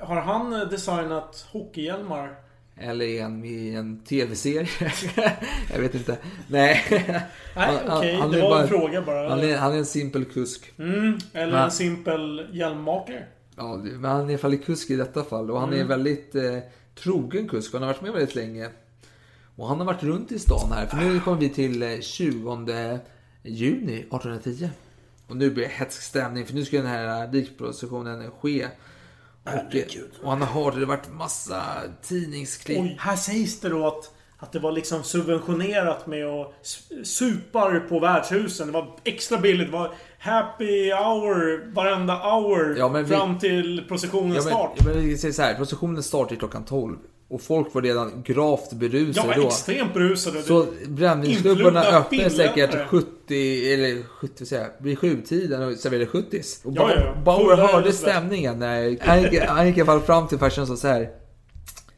Har 0.00 0.16
han 0.20 0.52
eh, 0.52 0.68
designat 0.68 1.46
hockeyhjälmar? 1.52 2.34
Eller 2.80 3.04
är 3.06 3.22
han 3.22 3.40
med 3.40 3.50
i 3.50 3.74
en 3.74 4.00
tv-serie? 4.04 4.68
jag 5.72 5.80
vet 5.80 5.94
inte. 5.94 6.18
Nej. 6.48 6.82
Okej. 7.88 8.14
han 8.14 8.30
Det 8.30 8.38
är 8.38 8.42
var 8.42 8.50
bara- 8.50 8.62
en 8.62 8.68
fråga 8.68 9.02
bara. 9.02 9.28
Han 9.28 9.40
är, 9.40 9.56
han 9.56 9.72
är 9.72 9.78
en 9.78 9.86
simpel 9.86 10.24
kusk. 10.24 10.72
Mm, 10.78 11.18
eller 11.32 11.58
Ja. 11.58 11.64
en 11.64 11.70
simpel 11.70 12.46
hjälmmakare. 12.52 13.24
Ja, 13.56 13.76
men 13.76 14.04
han 14.10 14.20
är 14.20 14.24
i 14.24 14.28
alla 14.32 14.38
fall 14.38 14.56
kusk 14.56 14.90
i 14.90 14.96
detta 14.96 15.24
fall. 15.24 15.50
Och 15.50 15.60
han 15.60 15.70
är 15.72 15.76
Mm. 15.76 15.88
väldigt 15.88 16.34
eh, 16.34 16.58
trogen 17.02 17.48
kusk. 17.48 17.72
Han 17.72 17.82
har 17.82 17.88
varit 17.88 18.02
med 18.02 18.12
väldigt 18.12 18.34
länge. 18.34 18.68
Och 19.56 19.68
han 19.68 19.78
har 19.78 19.84
varit 19.86 20.02
runt 20.02 20.32
i 20.32 20.38
stan 20.38 20.72
här. 20.72 20.86
För 20.86 20.96
nu 20.96 21.20
kommer 21.20 21.38
vi 21.40 21.48
till 21.48 21.82
eh, 21.82 22.00
20 22.00 22.98
juni 23.42 23.94
1810. 23.98 24.70
Och 25.26 25.36
nu 25.36 25.50
blir 25.50 25.64
det 25.64 25.70
hetsk 25.70 26.02
stämning. 26.02 26.46
För 26.46 26.54
nu 26.54 26.64
ska 26.64 26.76
den 26.76 26.86
här 26.86 27.32
likprocessionen 27.32 28.30
ske. 28.40 28.66
Och, 29.46 29.74
eh, 29.74 29.82
och 30.22 30.30
han 30.30 30.42
har 30.42 30.72
det 30.72 30.86
varit 30.86 31.12
massa 31.12 31.62
tidningsklipp. 32.02 33.00
Här 33.00 33.16
sägs 33.16 33.60
det 33.60 33.68
då 33.68 33.86
att, 33.86 34.10
att 34.38 34.52
det 34.52 34.58
var 34.58 34.72
liksom 34.72 35.02
subventionerat 35.02 36.06
med 36.06 36.26
att 36.26 36.52
supar 37.04 37.80
på 37.88 37.98
värdshusen. 37.98 38.66
Det 38.66 38.72
var 38.72 38.96
extra 39.04 39.38
billigt. 39.38 39.66
Det 39.66 39.72
var 39.72 39.92
happy 40.18 40.90
hour 40.92 41.72
varenda 41.74 42.14
hour 42.14 42.76
Ja, 42.78 42.88
vi- 42.88 43.04
fram 43.14 43.38
till 43.38 43.84
processionens 43.88 44.36
Ja, 44.36 44.42
men, 44.44 44.52
start. 44.52 44.72
ja, 44.78 44.84
men 44.84 45.04
vi 45.08 45.18
säger 45.18 45.34
så 45.34 45.42
här, 45.42 45.54
processionen 45.54 46.02
startar 46.02 46.36
klockan 46.36 46.64
12. 46.64 46.96
Och 47.28 47.42
folk 47.42 47.74
var 47.74 47.82
redan 47.82 48.22
gravt 48.22 48.72
berusade 48.72 49.28
Ja, 49.28 49.40
då. 49.42 49.46
extremt 49.46 49.94
berusade. 49.94 50.42
Så 50.42 50.66
brännvinsklubbarna 50.88 52.02
pillare. 52.02 52.30
säkert 52.30 52.88
70, 52.88 53.72
eller 53.74 54.02
70 54.02 54.46
säger 54.46 54.62
jag, 54.62 54.70
vid 54.84 54.98
sjutiden 54.98 55.62
och 55.62 55.76
serverade 55.78 56.06
70 56.06 56.42
Och 56.64 56.72
Ja, 56.76 56.90
ja, 56.90 57.00
ja. 57.04 57.20
Bauer 57.24 57.56
hörde 57.56 57.92
stämningen 57.92 58.58
när 58.58 58.96
han 59.06 59.22
gick, 59.22 59.40
han 59.40 59.66
gick 59.66 59.76
i 59.76 59.80
alla 59.80 59.86
fall 59.86 60.00
fram 60.00 60.28
till 60.28 60.38
farsan 60.38 60.62
och 60.62 60.68
sa 60.68 60.76
så 60.76 60.88
här. 60.88 61.10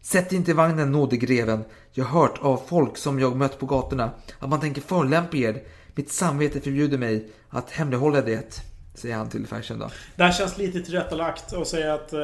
Sätt 0.02 0.32
inte 0.32 0.50
i 0.50 0.54
vagnen 0.54 0.92
nådig 0.92 1.20
greven. 1.20 1.64
Jag 1.92 2.04
har 2.04 2.20
hört 2.20 2.38
av 2.42 2.62
folk 2.68 2.96
som 2.96 3.20
jag 3.20 3.36
mött 3.36 3.58
på 3.58 3.66
gatorna 3.66 4.10
att 4.38 4.48
man 4.48 4.60
tänker 4.60 4.80
förolämpa 4.82 5.36
er. 5.36 5.62
Mitt 5.94 6.12
samvete 6.12 6.60
förbjuder 6.60 6.98
mig 6.98 7.28
att 7.48 7.70
hemlighålla 7.70 8.20
det. 8.20 8.62
Säger 8.94 9.16
han 9.16 9.28
till 9.28 9.46
farsan 9.46 9.78
då. 9.78 9.90
Det 10.16 10.22
här 10.22 10.32
känns 10.32 10.58
lite 10.58 10.80
tillrättalagt 10.80 11.52
att 11.52 11.68
säga 11.68 11.94
att, 11.94 12.12
eh, 12.12 12.18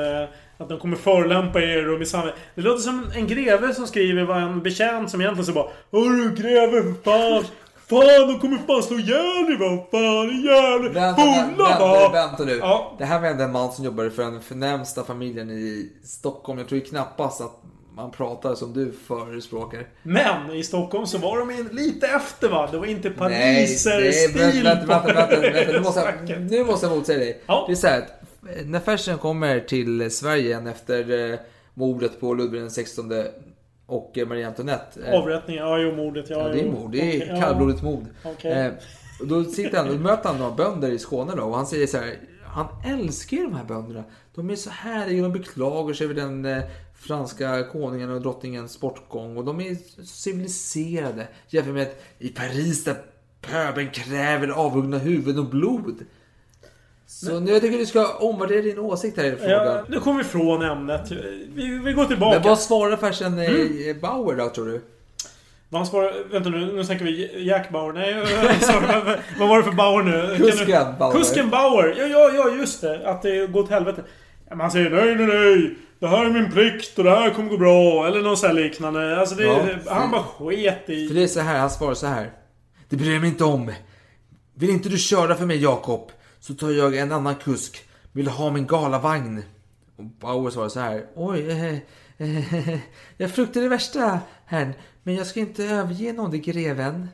att 0.59 0.69
de 0.69 0.79
kommer 0.79 0.97
förolämpa 0.97 1.61
er 1.61 1.93
och 1.93 1.99
misshandla 1.99 2.33
Det 2.55 2.63
låter 2.63 2.83
som 2.83 3.07
en 3.15 3.27
greve 3.27 3.75
som 3.75 3.87
skriver 3.87 4.25
vad 4.25 4.43
en 4.43 4.63
betjänt 4.63 5.11
som 5.11 5.21
egentligen 5.21 5.47
så 5.47 5.53
bara 5.53 5.67
Hörru 5.93 6.35
greve 6.35 6.83
för 6.83 7.03
fan! 7.05 7.45
Fan 7.89 8.29
de 8.29 8.39
kommer 8.39 8.59
fan 8.67 8.83
slå 8.83 8.97
ihjäl 8.99 9.47
dig 9.47 9.57
va! 9.57 9.85
Fan 9.91 10.31
ihjäl! 10.31 10.93
Vänta, 10.93 11.23
Fulla 11.23 11.69
vänta, 11.69 11.87
va! 11.87 12.09
vänta 12.13 12.45
nu. 12.45 12.57
Ja. 12.57 12.95
Det 12.99 13.05
här 13.05 13.21
var 13.21 13.29
ändå 13.29 13.45
en 13.45 13.53
man 13.53 13.73
som 13.73 13.85
jobbade 13.85 14.11
för 14.11 14.23
den 14.23 14.41
förnämsta 14.41 15.05
familjen 15.05 15.51
i 15.51 15.93
Stockholm. 16.05 16.59
Jag 16.59 16.69
tror 16.69 16.81
ju 16.81 16.87
knappast 16.87 17.41
att 17.41 17.61
man 17.97 18.11
pratar 18.11 18.55
som 18.55 18.73
du 18.73 18.93
förespråkar. 19.07 19.87
Men 20.03 20.51
i 20.55 20.65
Stockholm 20.65 21.07
så 21.07 21.19
var 21.19 21.39
de 21.39 21.51
in- 21.51 21.69
lite 21.73 22.07
efter 22.07 22.49
va? 22.49 22.69
Det 22.73 22.79
var 22.79 22.87
inte 22.87 23.11
pariser-stil 23.11 24.33
nej, 24.35 24.63
vänta, 24.63 24.87
vänta, 24.87 25.01
på 25.01 25.13
vänta, 25.13 25.41
vänta, 25.41 25.73
nu, 25.73 25.81
måste 25.81 26.01
jag, 26.27 26.41
nu 26.41 26.65
måste 26.65 26.87
jag 26.87 26.97
motsäga 26.97 27.19
dig. 27.19 27.43
Ja. 27.47 27.65
Det 27.67 27.73
är 27.73 27.77
så 27.77 27.87
här 27.87 27.99
att 27.99 28.24
när 28.65 28.81
Fersen 28.81 29.19
kommer 29.19 29.61
till 29.61 30.11
Sverige 30.11 30.45
igen 30.45 30.67
efter 30.67 31.31
eh, 31.33 31.39
mordet 31.75 32.21
på 32.21 32.35
Ludvig 32.35 32.61
den 32.61 32.71
16 32.71 33.13
och 33.87 34.19
eh, 34.19 34.29
Marie 34.29 34.47
Antoinette. 34.47 35.01
eh, 35.07 35.21
Avrättningen, 35.21 35.65
ja 35.65 35.79
jo 35.79 35.97
mordet. 35.97 36.31
Ja, 36.31 36.39
Ja, 36.39 36.49
det 36.49 36.61
är 36.61 36.73
mord. 36.73 36.93
Det 36.93 37.23
är 37.23 37.35
ja. 37.35 37.41
kallblodigt 37.41 37.83
mord. 37.83 38.05
Eh, 38.43 38.73
och 39.21 39.27
då 39.27 39.45
sitter 39.45 39.79
han 39.79 39.89
och 39.91 40.01
möter 40.01 40.29
han 40.29 40.39
några 40.39 40.55
bönder 40.55 40.91
i 40.91 40.99
Skåne 40.99 41.33
då 41.37 41.43
och 41.43 41.57
han 41.57 41.67
säger 41.67 41.87
så 41.87 41.99
här. 41.99 42.19
Han 42.45 42.67
älskar 42.87 43.37
ju 43.37 43.43
de 43.43 43.55
här 43.55 43.65
bönderna. 43.65 44.05
De 44.35 44.51
är 44.51 44.57
så 44.57 44.71
härliga 44.71 45.25
och 45.27 45.33
de 45.33 45.39
beklagar 45.39 45.95
sig 45.95 46.05
över 46.05 46.15
den 46.15 46.45
eh, 46.45 46.63
franska 46.95 47.65
konungen 47.65 48.11
och 48.11 48.21
drottningens 48.23 48.81
bortgång. 48.81 49.37
Och 49.37 49.45
de 49.45 49.61
är 49.61 49.77
civiliserade. 50.05 51.29
Jämfört 51.49 51.75
med 51.75 51.83
att 51.83 52.03
i 52.19 52.29
Paris 52.29 52.85
där 52.85 52.97
pöbeln 53.41 53.91
kräver 53.91 54.49
avhuggna 54.49 54.99
huvuden 54.99 55.39
och 55.39 55.51
blod. 55.51 56.05
Så 57.21 57.41
nu 57.41 57.53
jag 57.53 57.61
tycker 57.63 57.79
du 57.79 57.87
ska 57.87 58.07
omvärdera 58.17 58.63
din 58.63 58.79
åsikt 58.79 59.17
här 59.17 59.25
i 59.25 59.37
frågan. 59.37 59.67
Ja, 59.67 59.85
nu 59.89 60.01
kommer 60.01 60.19
vi 60.23 60.27
ifrån 60.29 60.63
ämnet. 60.63 61.11
Vi, 61.55 61.81
vi 61.85 61.93
går 61.93 62.05
tillbaka. 62.05 62.39
Men 62.39 62.49
vad 62.49 62.59
svarar 62.59 62.97
farsan 62.97 63.39
eh, 63.39 63.97
Bauer 64.01 64.37
då 64.37 64.49
tror 64.49 64.67
du? 64.67 64.81
Vad 65.69 65.79
han 65.81 65.87
svarar... 65.87 66.13
Vänta 66.33 66.49
nu, 66.49 66.73
nu 66.73 66.85
snackar 66.85 67.05
vi 67.05 67.45
Jack 67.49 67.71
Bauer. 67.71 67.93
Nej, 67.93 68.15
sorry, 68.61 69.17
vad- 69.39 69.49
var 69.49 69.59
det 69.59 69.65
för 69.65 69.73
Bauer 69.73 70.03
nu? 70.03 70.37
Kusken 70.37 70.67
du- 70.93 70.99
Bauer. 70.99 71.13
Kusken 71.19 71.51
Bauer! 71.51 71.95
Ja, 71.99 72.07
ja, 72.07 72.31
ja, 72.35 72.57
just 72.57 72.81
det. 72.81 73.09
Att 73.11 73.23
det 73.23 73.47
går 73.47 73.61
åt 73.63 73.71
helvete. 73.71 74.03
Men 74.49 74.61
han 74.61 74.71
säger 74.71 74.91
nej, 74.91 75.15
nej, 75.17 75.27
nej. 75.27 75.75
Det 75.99 76.07
här 76.07 76.25
är 76.25 76.31
min 76.31 76.53
plikt 76.53 76.99
och 76.99 77.05
det 77.05 77.11
här 77.11 77.31
kommer 77.31 77.51
gå 77.51 77.57
bra. 77.57 78.07
Eller 78.07 78.23
något 78.23 78.39
sånt 78.39 78.53
här 78.55 78.63
liknande. 78.63 79.21
Alltså 79.21 79.35
det, 79.35 79.45
Ja, 79.45 79.61
han 79.87 80.11
bara 80.11 80.23
sket 80.23 80.91
i... 80.91 81.09
För 81.09 81.15
det 81.15 81.23
är 81.23 81.27
så 81.27 81.41
här, 81.41 81.59
han 81.59 81.71
svarar 81.71 81.95
så 81.95 82.07
här. 82.07 82.31
Det 82.89 82.97
bryr 82.97 83.13
jag 83.13 83.21
mig 83.21 83.31
inte 83.31 83.45
om. 83.45 83.73
Vill 84.55 84.71
inte 84.71 84.89
du 84.89 84.99
köra 84.99 85.35
för 85.35 85.47
mig 85.47 85.63
Jakob, 85.63 86.11
så 86.47 86.55
tar 86.55 86.71
jag 86.71 86.97
en 86.97 87.13
annan 87.13 87.35
kusk. 87.35 87.89
Vill 88.13 88.29
ha 88.29 88.51
min 88.51 88.67
galavagn? 88.67 89.43
Och 89.97 90.05
Bauer 90.05 90.51
svarar 90.51 90.69
så 90.69 90.81
här. 90.81 91.07
Oj, 91.15 91.51
eh, 91.51 91.75
eh, 92.19 92.79
jag 93.17 93.31
fruktar 93.31 93.61
det 93.61 93.69
värsta, 93.69 94.21
herrn. 94.47 94.73
Men 95.03 95.15
jag 95.15 95.27
ska 95.27 95.41
inte 95.41 95.65
överge 95.65 96.13
någon, 96.13 96.41
greven. 96.41 97.09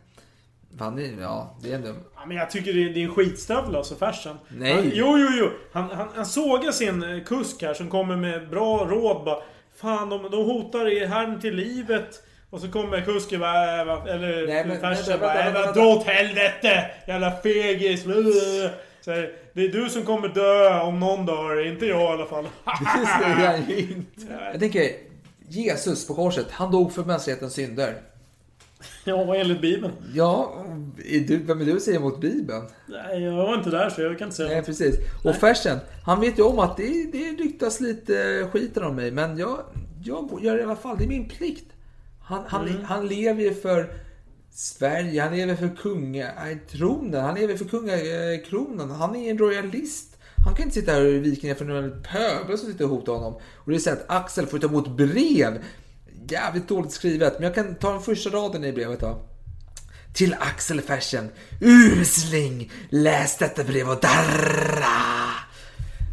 Fan, 0.78 1.18
ja, 1.20 1.58
det 1.62 1.70
är 1.70 1.74
ändå... 1.74 1.88
Ja, 1.88 2.26
men 2.26 2.36
jag 2.36 2.50
tycker 2.50 2.72
det 2.72 2.84
är, 2.84 2.94
det 2.94 3.00
är 3.00 3.04
en 3.04 3.14
skitstövel 3.14 3.76
alltså, 3.76 3.94
farsan. 3.94 4.36
Nej. 4.48 4.74
Han, 4.74 4.90
jo, 4.94 5.18
jo, 5.18 5.28
jo. 5.38 5.50
Han, 5.72 5.90
han, 5.90 6.08
han 6.14 6.26
sågar 6.26 6.72
sin 6.72 7.02
eh, 7.02 7.24
kusk 7.24 7.62
här 7.62 7.74
som 7.74 7.88
kommer 7.88 8.16
med 8.16 8.48
bra 8.48 8.86
råd 8.90 9.24
bara. 9.24 9.42
Fan, 9.76 10.08
de, 10.10 10.30
de 10.30 10.44
hotar 10.44 10.88
er 10.88 11.06
herrn 11.06 11.40
till 11.40 11.54
livet. 11.54 12.22
Och 12.50 12.60
så 12.60 12.68
kommer 12.68 13.00
kusken 13.00 13.40
bara, 13.40 13.80
äh, 13.80 14.14
eller 14.14 14.46
vänta, 14.46 15.18
bara, 15.18 15.34
vänta, 15.34 15.48
äh, 15.48 15.52
vänta. 15.52 15.72
dra 15.72 15.86
åt 15.86 16.06
helvete! 16.06 16.90
Jävla 17.06 17.36
fegis! 17.36 18.06
Så 19.00 19.10
här, 19.10 19.32
det 19.54 19.64
är 19.64 19.68
du 19.68 19.88
som 19.90 20.02
kommer 20.02 20.28
dö 20.28 20.80
om 20.80 21.00
någon 21.00 21.26
dör, 21.26 21.66
inte 21.66 21.86
jag 21.86 22.00
i 22.02 22.06
alla 22.06 22.26
fall. 22.26 22.44
Det 22.64 23.06
säger 23.06 23.46
han 23.48 23.70
inte. 23.70 24.38
Jag 24.52 24.60
tänker, 24.60 24.90
Jesus 25.48 26.06
på 26.06 26.14
korset, 26.14 26.46
han 26.50 26.70
dog 26.72 26.92
för 26.92 27.04
mänsklighetens 27.04 27.52
synder. 27.54 27.94
ja, 29.04 29.36
enligt 29.36 29.60
Bibeln. 29.60 29.92
Ja, 30.14 30.54
är 31.08 31.20
du, 31.20 31.36
vem 31.36 31.60
är 31.60 31.64
du 31.64 31.76
att 31.76 31.82
säga 31.82 31.96
emot 31.96 32.20
Bibeln? 32.20 32.62
Nej, 32.86 33.22
jag 33.22 33.32
var 33.32 33.54
inte 33.58 33.70
där 33.70 33.90
så 33.90 34.02
jag 34.02 34.18
kan 34.18 34.26
inte 34.26 34.36
säga 34.36 34.48
Nej, 34.48 34.56
något. 34.56 34.66
precis. 34.66 34.94
Och 35.24 35.34
Fersen, 35.36 35.78
han 36.06 36.20
vet 36.20 36.38
ju 36.38 36.42
om 36.42 36.58
att 36.58 36.76
det, 36.76 37.12
det 37.12 37.18
ryktas 37.42 37.80
lite 37.80 38.46
skiten 38.52 38.82
om 38.84 38.96
mig, 38.96 39.10
men 39.10 39.38
jag, 39.38 39.58
jag 40.04 40.38
gör 40.42 40.54
det 40.54 40.60
i 40.60 40.64
alla 40.64 40.76
fall. 40.76 40.98
Det 40.98 41.04
är 41.04 41.08
min 41.08 41.28
plikt. 41.28 41.64
Han, 42.22 42.44
han, 42.48 42.68
Mm. 42.68 42.84
han 42.84 43.08
lever 43.08 43.42
ju 43.42 43.54
för 43.54 43.90
Sverige, 44.52 45.22
han 45.22 45.36
lever 45.36 45.54
för 45.54 45.76
kungatronen, 45.76 47.24
han 47.24 47.34
lever 47.34 47.56
för 47.56 47.64
kungakronan. 47.64 48.90
Han 48.90 49.16
är 49.16 49.30
en 49.30 49.38
royalist. 49.38 50.16
Han 50.44 50.54
kan 50.54 50.64
inte 50.64 50.74
sitta 50.74 50.92
här 50.92 51.06
och 51.06 51.26
vika 51.26 51.46
ner 51.46 51.54
för 51.54 51.64
några 51.64 51.90
pöblar 51.90 52.56
som 52.56 52.72
sitter 52.72 52.84
och 52.84 52.90
hotar 52.90 53.12
honom. 53.12 53.34
Och 53.54 53.70
det 53.70 53.76
är 53.76 53.78
så 53.78 53.90
att 53.90 54.04
Axel 54.08 54.46
får 54.46 54.58
ta 54.58 54.66
emot 54.66 54.96
brev. 54.96 55.64
Jävligt 56.28 56.68
dåligt 56.68 56.92
skrivet, 56.92 57.32
men 57.34 57.42
jag 57.42 57.54
kan 57.54 57.74
ta 57.74 57.92
den 57.92 58.02
första 58.02 58.30
raden 58.30 58.64
i 58.64 58.72
brevet 58.72 59.00
då. 59.00 59.26
Till 60.14 60.34
Axel 60.40 60.80
Fersen. 60.80 61.28
Usling! 61.60 62.72
Läs 62.90 63.38
detta 63.38 63.64
brev 63.64 63.90
och 63.90 64.00
darra! 64.00 65.30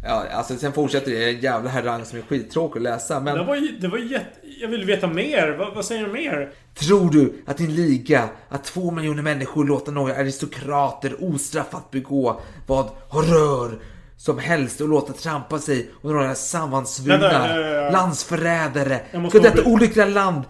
Ja, 0.04 0.26
alltså 0.32 0.56
sen 0.56 0.72
fortsätter 0.72 1.10
det. 1.10 1.30
En 1.30 1.40
jävla 1.40 1.70
harang 1.70 2.04
som 2.04 2.18
är 2.18 2.22
skittråkig 2.22 2.78
att 2.78 2.82
läsa. 2.82 3.20
Men 3.20 3.38
Det 3.38 3.44
var 3.44 3.80
det 3.80 3.88
var 3.88 3.98
jätte... 3.98 4.47
Jag 4.60 4.68
vill 4.68 4.84
veta 4.84 5.06
mer. 5.06 5.56
Vad, 5.58 5.74
vad 5.74 5.84
säger 5.84 6.06
du 6.06 6.12
mer? 6.12 6.52
tror 6.78 7.10
du 7.10 7.42
att 7.46 7.56
din 7.56 7.74
liga, 7.74 8.28
att 8.48 8.64
två 8.64 8.90
miljoner 8.90 9.22
människor 9.22 9.64
låter 9.64 9.92
några 9.92 10.14
aristokrater 10.14 11.16
ostraffat 11.24 11.90
begå 11.90 12.40
vad 12.66 12.90
horrör 13.08 13.78
som 14.16 14.38
helst 14.38 14.80
och 14.80 14.88
låta 14.88 15.12
trampa 15.12 15.58
sig 15.58 15.90
och 16.02 16.10
några 16.10 16.34
sammansvurna 16.34 17.18
Vänta, 17.18 17.60
eh, 17.60 17.86
eh, 17.86 17.92
landsförrädare. 17.92 19.00
För 19.10 19.18
detta 19.18 19.48
avbryta. 19.48 19.70
olyckliga 19.70 20.06
land 20.06 20.44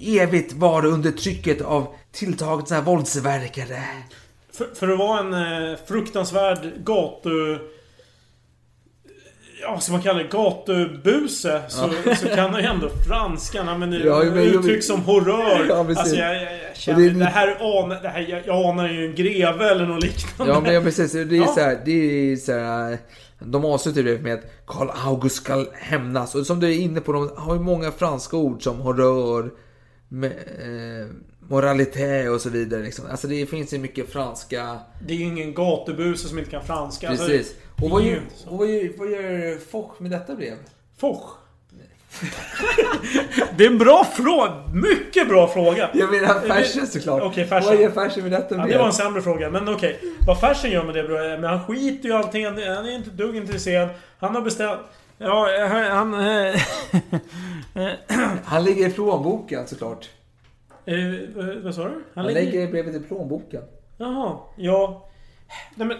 evigt 0.00 0.52
vara 0.52 0.86
under 0.86 1.10
trycket 1.10 1.60
av 1.60 1.94
tilltaget 2.12 2.68
sådana 2.68 2.84
här 2.84 2.92
våldsverkare. 2.92 3.82
För, 4.52 4.74
för 4.74 4.88
att 4.88 4.98
vara 4.98 5.20
en 5.20 5.32
eh, 5.34 5.78
fruktansvärd 5.88 6.84
gatu... 6.84 7.58
Ja, 9.62 9.80
ska 9.80 9.92
man 9.92 10.02
kalla 10.02 10.18
det? 10.18 10.28
Gatubuse. 10.28 11.62
Så, 11.68 11.90
så 12.20 12.28
kan 12.28 12.54
ju 12.54 12.60
ändå 12.62 12.88
franskan 13.08 13.68
använda 13.68 13.96
Ja, 13.98 14.22
men- 14.24 14.38
uttryck 14.38 14.84
som 14.84 15.00
horrör. 15.00 15.66
Ja, 15.68 15.74
alltså 15.78 16.16
jag, 16.16 16.34
jag, 16.36 16.42
jag 16.42 16.76
känner... 16.76 17.00
det 17.00 17.10
Det, 17.10 17.24
är- 17.24 17.28
här 17.28 17.48
anar... 17.60 18.02
Det 18.02 18.08
här, 18.08 18.26
jag, 18.28 18.42
jag 18.46 18.66
anar 18.66 18.88
ju 18.88 19.06
en 19.06 19.14
greve 19.14 19.70
eller 19.70 19.86
något 19.86 20.02
liknande. 20.02 20.52
Ja 20.52 20.60
men 20.60 20.74
ja, 20.74 20.80
precis, 20.80 21.12
det 21.12 21.20
är 21.20 21.32
Ja. 21.32 21.46
så 21.46 21.60
här, 21.60 21.78
det 21.84 21.92
är 22.32 22.36
så 22.36 22.52
här, 22.52 22.98
de 23.38 23.64
avslutar 23.64 24.02
det 24.02 24.18
med 24.22 24.34
att 24.34 24.44
Karl 24.66 24.88
August 25.06 25.36
ska 25.36 25.66
hämnas. 25.74 26.34
Och 26.34 26.46
som 26.46 26.60
du 26.60 26.66
är 26.74 26.78
inne 26.78 27.00
på, 27.00 27.12
de 27.12 27.30
har 27.36 27.54
ju 27.54 27.60
många 27.60 27.90
franska 27.92 28.36
ord 28.36 28.62
som 28.62 28.80
horrör, 28.80 29.50
med, 30.08 30.30
eh, 30.32 31.06
moralité 31.48 32.28
och 32.28 32.40
så 32.40 32.50
vidare. 32.50 32.82
Liksom. 32.82 33.04
Alltså 33.10 33.26
det 33.28 33.46
finns 33.46 33.74
ju 33.74 33.78
mycket 33.78 34.12
franska... 34.12 34.78
Det 35.06 35.12
är 35.14 35.18
ju 35.18 35.24
ingen 35.24 35.54
gatubuse 35.54 36.28
som 36.28 36.38
inte 36.38 36.50
kan 36.50 36.64
franska. 36.64 37.08
Alltså, 37.08 37.26
Precis. 37.26 37.52
det 37.52 37.58
Och 37.82 37.90
vad 37.90 38.02
gör, 38.02 38.20
och 38.46 38.58
vad 38.58 38.68
gör, 38.68 38.92
vad 38.98 39.10
gör 39.10 39.58
Foch 39.58 40.00
med 40.00 40.10
detta 40.10 40.34
brev? 40.34 40.54
Foch. 40.96 41.34
det 43.56 43.64
är 43.64 43.70
en 43.70 43.78
bra 43.78 44.04
fråga. 44.04 44.62
Mycket 44.74 45.28
bra 45.28 45.48
fråga. 45.48 45.90
Jag 45.94 46.10
menar 46.10 46.40
Fersen 46.40 46.86
såklart. 46.86 47.22
Okej, 47.22 47.46
Fersen. 47.46 47.68
Vad 47.70 47.80
gör 47.82 47.90
Fersen 47.90 48.22
med 48.22 48.32
detta 48.32 48.54
Ja, 48.54 48.62
brev? 48.62 48.72
det 48.72 48.78
var 48.78 48.86
en 48.86 48.92
sämre 48.92 49.22
fråga, 49.22 49.50
men 49.50 49.68
okej. 49.68 50.00
Vad 50.26 50.40
Fersen 50.40 50.70
gör 50.70 50.84
med 50.84 50.94
det 50.94 51.02
bro, 51.02 51.14
men 51.16 51.44
han 51.44 51.64
skiter 51.66 52.08
ju 52.08 52.14
i 52.14 52.16
allting. 52.16 52.44
Han 52.44 52.54
han 52.62 52.86
är 52.86 52.90
inte 52.94 53.10
dugg 53.10 53.36
intresserad. 53.36 53.88
Han 54.18 54.34
har 54.34 54.42
bestämt... 54.42 54.80
Ja, 55.18 55.48
han... 55.68 56.12
han 56.12 56.14
Han 58.44 58.64
lägger 58.64 58.88
i 58.88 58.92
plånboken 58.92 59.66
såklart. 59.66 60.08
eh, 60.84 60.94
vad- 61.64 61.74
sa 61.74 61.84
du? 61.84 62.04
Han 62.14 62.26
lägger 62.26 62.70
brevet 62.70 62.94
i 62.94 63.00
plånboken. 63.00 63.62
Jaha, 63.96 64.36
ja... 64.56 65.08
Nej 65.74 65.88
men... 65.88 65.96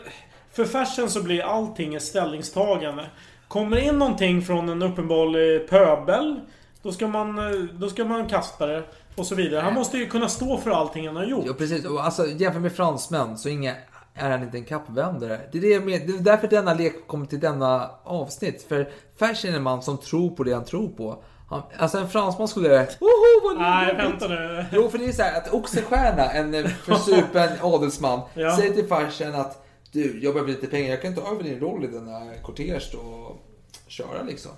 För 0.58 0.64
Fersen 0.64 1.10
så 1.10 1.22
blir 1.22 1.42
allting 1.42 1.94
ett 1.94 2.02
ställningstagande. 2.02 3.06
Kommer 3.48 3.76
in 3.76 3.98
någonting 3.98 4.42
från 4.42 4.68
en 4.68 4.82
uppenbarlig 4.82 5.68
pöbel. 5.68 6.40
Då 6.82 6.92
ska 6.92 7.06
man, 7.08 7.38
eh, 7.38 7.60
då 7.72 7.88
ska 7.88 8.04
man 8.04 8.28
kasta 8.28 8.66
det. 8.66 8.82
Och 9.16 9.26
så 9.26 9.34
vidare. 9.34 9.60
Han 9.60 9.74
måste 9.74 9.98
ju 9.98 10.06
kunna 10.06 10.28
stå 10.28 10.56
för 10.58 10.70
allting 10.70 11.06
han 11.06 11.16
har 11.16 11.24
gjort. 11.24 11.44
Ja 11.46 11.52
precis, 11.58 11.84
och 11.84 12.04
alltså 12.04 12.26
jämfört 12.26 12.62
med 12.62 12.72
fransmän 12.72 13.38
så 13.38 13.48
inga, 13.48 13.74
är 14.14 14.30
han 14.30 14.42
inte 14.42 14.56
en 14.58 14.64
kappvändare. 14.64 15.40
Det 15.52 15.58
är, 15.58 15.62
det, 15.62 15.80
men- 15.80 16.06
det 16.06 16.12
är 16.18 16.22
därför 16.22 16.48
denna 16.48 16.74
lek 16.74 17.06
kommer 17.06 17.26
till 17.26 17.40
denna 17.40 17.90
avsnitt. 18.04 18.66
För 18.68 18.88
Fersen 19.18 19.52
är 19.52 19.56
en 19.56 19.62
man 19.62 19.82
som 19.82 19.98
tror 19.98 20.30
på 20.30 20.44
det 20.44 20.52
han 20.52 20.64
tror 20.64 20.88
på. 20.88 21.22
Han, 21.50 21.62
alltså 21.78 21.98
en 21.98 22.08
fransman 22.08 22.48
skulle... 22.48 22.68
Woho, 23.00 23.44
vad 23.44 23.58
Nej, 23.58 23.88
jobbigt." 23.88 24.04
vänta 24.04 24.28
nu. 24.28 24.64
Jo, 24.72 24.88
för 24.88 24.98
det 24.98 25.04
är 25.04 25.12
så 25.12 25.22
här 25.22 25.36
att 25.36 25.54
Oxenstierna, 25.54 26.30
en 26.30 26.54
eh, 26.54 26.66
försupen 26.66 27.48
adelsman, 27.62 28.20
Ja. 28.34 28.56
säger 28.56 28.72
till 28.74 28.86
farsen 28.86 29.34
att 29.34 29.64
du, 29.92 30.20
jag 30.22 30.34
behöver 30.34 30.52
lite 30.52 30.66
pengar, 30.66 30.90
jag 30.90 31.02
kan 31.02 31.14
ta 31.14 31.32
över 31.32 31.42
din 31.42 31.60
roll 31.60 31.84
i 31.84 31.86
denna 31.86 32.20
kortege 32.42 32.80
och 32.96 33.44
köra 33.86 34.22
liksom. 34.26 34.50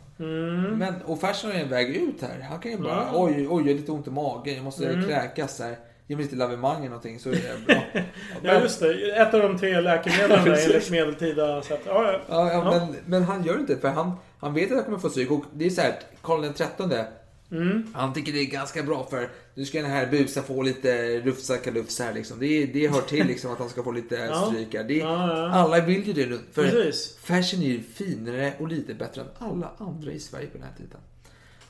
Men, 0.79 0.95
och 1.07 1.21
farsan 1.21 1.51
har 1.51 1.59
ju 1.59 1.65
en 1.65 1.71
väg 1.71 1.97
ut 1.97 2.23
här. 2.23 2.41
Han 2.51 2.59
kan 2.59 2.71
ju 2.71 2.79
bara, 2.79 3.03
Mm. 3.03 3.15
oj, 3.15 3.33
oj, 3.33 3.45
jag 3.47 3.51
har 3.51 3.79
lite 3.79 3.93
ont 3.93 4.07
i 4.07 4.11
magen, 4.11 4.55
jag 4.55 4.65
måste 4.65 5.03
kräkas 5.09 5.61
här. 5.61 5.77
Ge 6.07 6.17
mig 6.17 6.25
lite 6.25 6.37
lavemang 6.37 6.77
eller 6.79 6.89
någonting 6.89 7.19
så 7.19 7.29
är 7.29 7.33
det 7.33 7.67
bra. 7.67 7.83
Ja 8.43 8.61
just 8.61 8.81
det. 8.81 9.11
Ett 9.17 9.35
av 9.35 9.41
de 9.41 9.59
tre 9.59 9.81
läkemedlen 9.81 10.45
där 10.45 10.65
enligt 10.67 10.91
medeltida 10.91 11.63
sätt. 11.63 11.81
Ja, 11.87 12.13
ja. 12.13 12.21
Ja, 12.29 12.53
ja, 12.53 12.53
Ja. 12.53 12.71
Men, 12.87 12.97
men 13.07 13.23
han 13.23 13.45
gör 13.45 13.59
inte 13.59 13.75
det, 13.75 13.81
för 13.81 13.89
han, 13.89 14.13
han 14.39 14.55
vet 14.55 14.71
att 14.71 14.77
han 14.77 14.85
kommer 14.85 14.99
få 14.99 15.09
stryk. 15.11 15.31
Och 15.31 15.45
det 15.55 15.67
är 15.67 15.71
så 15.71 15.81
här, 15.81 15.95
Karl 16.23 16.45
trettonde, 16.53 17.07
Mm. 17.53 17.87
han 17.95 18.15
tycker 18.15 18.33
det 18.33 18.39
är 18.39 18.51
ganska 18.51 18.83
bra 18.83 19.07
för 19.11 19.29
nu 19.55 19.65
ska 19.65 19.83
den 19.83 19.91
här 19.91 20.07
busen 20.07 20.43
få 20.43 20.63
lite 20.63 21.21
rufsakalufs 21.21 21.99
här 21.99 22.15
liksom. 22.15 22.39
Det, 22.39 22.67
det 22.67 22.89
hör 22.89 23.01
till 23.01 23.27
liksom 23.27 23.53
att 23.53 23.59
han 23.59 23.69
ska 23.69 23.83
få 23.83 23.93
lite 23.93 24.35
stryk 24.47 24.75
här. 24.75 24.85
Det. 24.85 25.03
Alla 25.03 25.81
vill 25.81 26.07
ju 26.07 26.13
det 26.13 26.27
nu. 26.27 26.39
För 26.53 26.71
Precis. 26.71 27.17
fashion 27.17 27.63
är 27.63 27.67
ju 27.67 27.83
finare 27.83 28.53
och 28.59 28.69
lite 28.69 28.95
bättre 28.95 29.21
än 29.21 29.29
alla 29.39 29.73
andra 29.79 30.13
i 30.13 30.21
Sverige 30.21 30.47
på 30.47 30.59
den 30.59 30.67
här 30.67 30.75
tiden. 30.77 31.01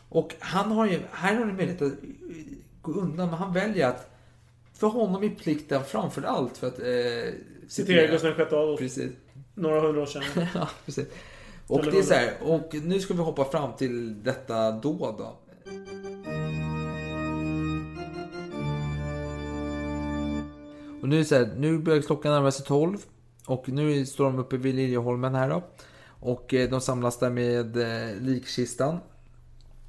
Och 0.08 0.34
han 0.38 0.72
har 0.72 0.86
ju, 0.86 1.00
här 1.12 1.34
har 1.34 1.44
han 1.44 1.56
möjlighet 1.56 1.82
att 1.82 1.92
gå 2.82 2.92
undan, 2.92 3.28
men 3.28 3.38
han 3.38 3.52
väljer 3.54 3.88
att 3.88 4.10
för 4.74 4.86
honom 4.86 5.24
är 5.24 5.28
plikten 5.28 5.84
framför 5.84 6.22
allt 6.22 6.58
för 6.58 6.66
att 6.66 6.78
eh, 6.78 7.34
Citera 7.68 8.06
Gustav 8.06 8.36
VI 8.36 8.42
Adolf. 8.42 8.80
Precis. 8.80 9.10
Några 9.54 9.80
hundra 9.80 10.02
år 10.02 10.06
sedan. 10.06 10.22
ja, 10.54 10.68
precis. 10.84 11.06
Och 11.66 11.84
det 11.84 11.98
är 11.98 12.02
så 12.02 12.14
här, 12.14 12.32
och 12.40 12.74
nu 12.82 13.00
ska 13.00 13.14
vi 13.14 13.20
hoppa 13.20 13.44
fram 13.44 13.72
till 13.72 14.22
detta 14.22 14.70
då 14.70 15.14
då. 15.18 15.38
Och 21.00 21.08
nu 21.08 21.20
är 21.20 21.24
så 21.24 21.34
här, 21.34 21.54
nu 21.56 21.78
börjar 21.78 22.02
klockan 22.02 22.32
närma 22.32 22.50
sig 22.50 22.66
12 22.66 22.98
och 23.46 23.68
nu 23.68 24.06
står 24.06 24.24
de 24.24 24.38
uppe 24.38 24.56
vid 24.56 24.74
Liljeholmen 24.74 25.34
här 25.34 25.48
då. 25.48 25.62
Och 26.06 26.54
eh, 26.54 26.70
de 26.70 26.80
samlas 26.80 27.18
där 27.18 27.30
med 27.30 27.76
eh, 27.76 28.20
likkistan. 28.20 28.98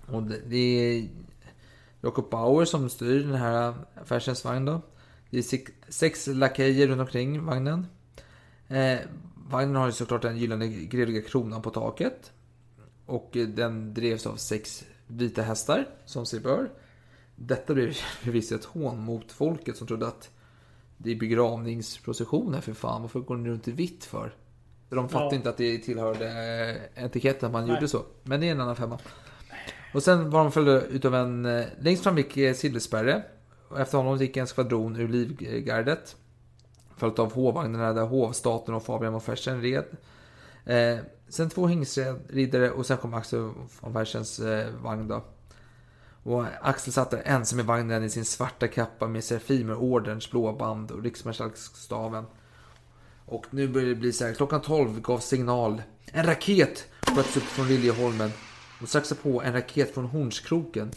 Och 0.05 0.23
det, 0.23 0.57
är 0.57 1.09
Jakob 2.01 2.29
Bauer 2.29 2.65
som 2.65 2.89
styr 2.89 3.19
den 3.19 3.35
här 3.35 3.73
affärsens 3.95 4.45
vagn 4.45 4.65
då. 4.65 4.81
Det 5.29 5.37
är 5.37 5.41
sex, 5.41 5.71
sex 5.89 6.27
lakejer 6.27 6.87
runt 6.87 7.01
omkring 7.01 7.45
vagnen. 7.45 7.87
Eh, 8.67 8.99
vagnen 9.49 9.75
har 9.75 9.85
ju 9.85 9.91
såklart 9.91 10.21
den 10.21 10.37
gyllene 10.37 10.67
grevliga 10.67 11.21
kronan 11.21 11.61
på 11.61 11.69
taket. 11.69 12.31
Och 13.05 13.37
eh, 13.37 13.47
den 13.47 13.93
drevs 13.93 14.27
av 14.27 14.35
sex 14.35 14.83
vita 15.07 15.41
hästar, 15.41 15.87
som 16.05 16.25
sig 16.25 16.39
bör. 16.39 16.71
Detta 17.35 17.73
blev 17.73 17.91
förvisso 18.21 18.55
ett 18.55 18.65
hån 18.65 18.99
mot 18.99 19.31
folket 19.31 19.77
som 19.77 19.87
trodde 19.87 20.07
att 20.07 20.29
det 21.03 21.11
är 21.11 21.15
begravningsprocessioner 21.15 22.61
för 22.61 22.73
fan. 22.73 23.01
Varför 23.01 23.19
går 23.19 23.37
ni 23.37 23.49
runt 23.49 23.67
i 23.67 23.71
vitt 23.71 24.03
för? 24.05 24.33
De 24.89 25.09
fattar 25.09 25.25
Ja. 25.25 25.35
inte 25.35 25.49
att 25.49 25.57
det 25.57 25.77
tillhörde 25.77 26.27
eh, 26.95 27.03
etiketten 27.05 27.45
att 27.47 27.53
man 27.53 27.65
Nej. 27.65 27.75
gjorde 27.75 27.87
så. 27.87 28.01
Men 28.23 28.39
det 28.41 28.47
är 28.47 28.51
en 28.51 28.61
annan 28.61 28.75
femma. 28.75 28.99
Och 29.93 30.03
sen 30.03 30.29
var 30.29 30.43
de 30.43 30.51
följda 30.51 30.81
utav 30.81 31.15
en... 31.15 31.45
eh, 31.45 31.65
Längst 31.79 32.03
fram 32.03 32.17
gick 32.17 32.37
eh, 32.37 32.53
Silversperre. 32.53 33.23
Och 33.67 33.79
efter 33.79 33.97
honom 33.97 34.17
gick 34.17 34.37
en 34.37 34.47
skvadron 34.47 34.95
ur 34.95 35.07
Livgardet. 35.07 36.15
Följt 36.97 37.19
av 37.19 37.33
hovvagnarna 37.33 37.93
där 37.93 38.05
hovstaten 38.05 38.75
och 38.75 38.83
Fabian 38.83 39.11
von 39.13 39.21
Fersen 39.21 39.61
red. 39.61 39.85
Eh, 40.65 40.97
sen 41.29 41.49
två 41.49 41.67
hingstriddare 41.67 42.71
och 42.71 42.85
sen 42.85 42.97
kom 42.97 43.13
Axel 43.13 43.39
von 43.81 43.93
Fersens 43.93 44.39
eh, 44.39 44.67
vagn 44.83 45.07
då. 45.07 45.23
Och 46.23 46.45
Axel 46.61 46.93
satt 46.93 47.11
där 47.11 47.21
ensam 47.25 47.59
i 47.59 47.63
vagnen 47.63 48.03
i 48.03 48.09
sin 48.09 48.25
svarta 48.25 48.67
kappa 48.67 49.07
med 49.07 49.23
Serafimerorderns 49.23 50.31
blåa 50.31 50.53
band 50.53 50.91
och 50.91 51.03
riksmarskalksstaven. 51.03 52.25
Och 53.25 53.45
nu 53.49 53.67
började 53.67 53.93
det 53.93 53.99
bli 53.99 54.13
så 54.13 54.25
här, 54.25 54.33
klockan 54.33 54.61
12 54.61 55.01
gav 55.01 55.19
signal. 55.19 55.81
En 56.05 56.25
raket 56.25 56.87
sköts 57.01 57.37
upp 57.37 57.43
från 57.43 57.67
Liljeholmen. 57.67 58.31
Och 58.81 58.89
strax 58.89 59.13
på 59.23 59.41
en 59.41 59.53
raket 59.53 59.93
från 59.93 60.05
Hornskroken. 60.05 60.91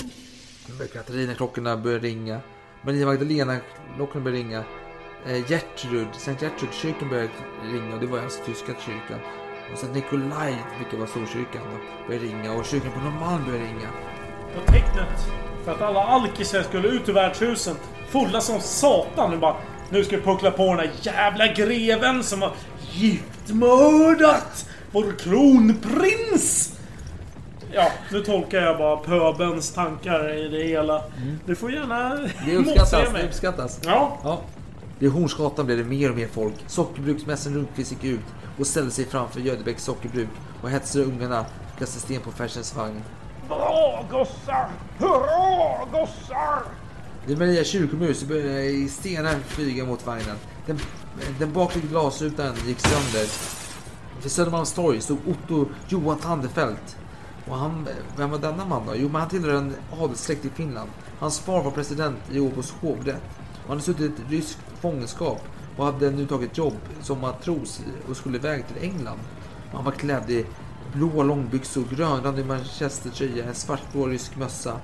Katarina-klockorna 0.93 1.77
började 1.77 2.07
ringa. 2.07 2.41
Maria 2.83 3.07
Magdalena-klockorna 3.07 4.25
började 4.25 4.43
ringa. 4.43 4.65
Eh, 5.27 5.51
Gertrud, 5.51 6.09
Sankt 6.13 6.43
Gertrud-kyrkan 6.43 7.09
började 7.09 7.31
ringa 7.73 7.95
och 7.95 8.01
det 8.01 8.07
var 8.07 8.19
alltså 8.19 8.45
tyska 8.45 8.75
kyrkan. 8.87 9.21
Och 9.73 9.79
Sankt 9.79 9.95
Nikolaj, 9.95 10.65
vilket 10.79 10.99
var 10.99 11.07
Storkyrkan, 11.07 11.63
började 12.07 12.27
ringa 12.27 12.53
och 12.53 12.65
kyrkan 12.65 12.93
på 12.93 13.01
Norrmalm 13.01 13.45
började 13.45 13.65
ringa. 13.65 13.91
Och 14.57 14.67
tecknet 14.67 15.27
för 15.65 15.73
att 15.73 15.83
alla 15.83 16.01
alkisar 16.05 16.63
skulle 16.63 16.89
ut 16.89 17.09
ur 17.09 17.13
värdshuset. 17.13 17.77
Fulla 18.09 18.41
som 18.41 18.61
satan. 18.61 19.31
Nu 19.31 19.37
bara... 19.39 19.57
Nu 19.91 20.05
ska 20.05 20.17
vi 20.17 20.23
puckla 20.23 20.51
på 20.51 20.67
den 20.67 20.77
där 20.77 20.91
jävla 21.03 21.47
greven 21.47 22.25
som 22.25 22.43
har 22.43 22.53
giftmördat 22.93 24.69
vår 24.93 25.19
kronprins! 25.19 26.79
Ja, 27.73 27.91
nu 28.13 28.21
tolkar 28.21 28.59
jag 28.59 28.79
bara 28.79 28.97
pöbens 28.97 29.73
tankar 29.73 30.35
i 30.35 30.49
det 30.49 30.65
hela. 30.65 31.03
Du 31.47 31.57
får 31.57 31.73
gärna 31.73 32.15
Det 32.47 32.57
uppskattas, 32.57 33.13
det 33.13 33.27
uppskattas. 33.27 33.81
Ja. 33.85 34.19
Ja. 34.23 34.41
Vid 34.99 35.11
Hornsgatan 35.11 35.67
blev 35.67 35.79
det 35.79 35.85
mer 35.85 36.11
och 36.11 36.17
mer 36.17 36.29
folk. 36.29 36.55
Sockerbruksmästaren 36.67 37.57
Rundqvist 37.57 37.93
gick 37.93 38.05
ut 38.05 38.25
och 38.59 38.67
ställde 38.67 38.91
sig 38.91 39.05
framför 39.05 39.41
Gödebäcks 39.41 39.85
sockerbruk 39.85 40.29
och 40.63 40.71
hetsade 40.71 41.05
ungarna 41.05 41.39
att 41.39 41.53
kasta 41.79 42.01
sten 42.01 42.21
på 42.21 42.31
Färsens 42.31 42.77
vagn. 42.77 43.03
Bra 43.49 44.05
gossar! 44.11 44.71
Hurra 44.99 45.85
gossar! 45.93 46.63
Vid 47.27 47.39
Maria 47.39 47.65
kyrkomus 47.65 48.21
så 48.21 48.27
började 48.27 48.89
stenar 48.89 49.39
flyga 49.39 49.85
mot 49.85 50.07
vagnen. 50.07 50.37
Den, 50.67 50.79
den 51.39 51.53
bakre 51.53 51.81
glasrutan 51.81 52.55
gick 52.67 52.81
sönder. 52.81 53.29
Vid 54.23 54.33
Södermalmstorg 54.33 55.01
stod 55.01 55.19
Otto 55.29 55.67
Johan 55.89 56.19
Tandefelt. 56.19 56.97
Och 57.49 57.57
han, 57.57 57.89
vem 58.17 58.31
var 58.31 58.39
denna 58.39 58.65
man 58.65 58.87
då? 58.87 58.93
Jo, 58.97 59.09
men 59.09 59.21
han 59.21 59.31
tillhör 59.31 59.55
en 59.55 59.75
adelssläkt 60.01 60.45
i 60.45 60.51
Finland. 60.51 60.91
Hans 61.19 61.41
far 61.41 61.63
var 61.63 61.71
president 61.71 62.19
i 62.33 62.41
Åbos 62.41 62.75
hovrätt. 62.81 63.23
Och 63.53 63.69
han 63.69 63.71
hade 63.71 63.83
suttit 63.83 64.13
i 64.21 64.37
ryskt 64.37 64.59
fångenskap 64.81 65.41
och 65.77 65.85
hade 65.85 66.11
nu 66.11 66.27
tagit 66.27 66.59
jobb 66.59 66.77
som 67.03 67.21
matros 67.21 67.81
och 68.09 68.17
skulle 68.17 68.37
iväg 68.37 68.65
till 68.67 68.91
England. 68.91 69.19
Och 69.71 69.77
han 69.77 69.85
var 69.85 69.93
klädd 69.93 70.31
i 70.31 70.47
blå 70.95 71.23
långbyxor, 71.23 71.85
grönrandig 71.91 72.47
manchestertröja, 72.47 73.45
en 73.45 73.55
svartblå 73.55 74.07
rysk 74.07 74.37
mössa. 74.37 74.81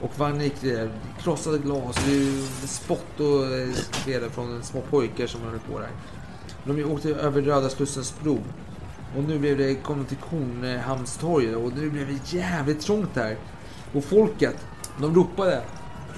Och 0.00 0.18
vagnen 0.18 0.44
gick 0.44 0.60
där, 0.60 0.90
krossade 1.22 1.58
glas, 1.58 1.96
det 2.06 2.12
är 2.12 2.66
spott 2.66 3.20
och 3.20 3.44
eh, 3.44 3.72
skräder 3.72 4.28
från 4.28 4.62
små 4.62 4.80
pojkar 4.80 5.26
som 5.26 5.40
höll 5.42 5.58
på 5.58 5.78
där. 5.78 5.90
De 6.64 6.84
åkte 6.84 7.08
över 7.08 7.42
Röda 7.42 7.68
Slussens 7.68 8.14
bro. 8.22 8.38
Och 9.16 9.24
nu 9.24 9.38
blev 9.38 9.58
det, 9.58 9.74
kom 9.74 9.98
de 9.98 10.04
till 10.04 10.16
Kornhamnstorget 10.16 11.56
och 11.56 11.72
nu 11.76 11.90
blev 11.90 12.06
det 12.06 12.36
jävligt 12.36 12.80
trångt 12.80 13.14
där. 13.14 13.36
Och 13.94 14.04
folket, 14.04 14.56
de 15.00 15.14
ropade. 15.14 15.62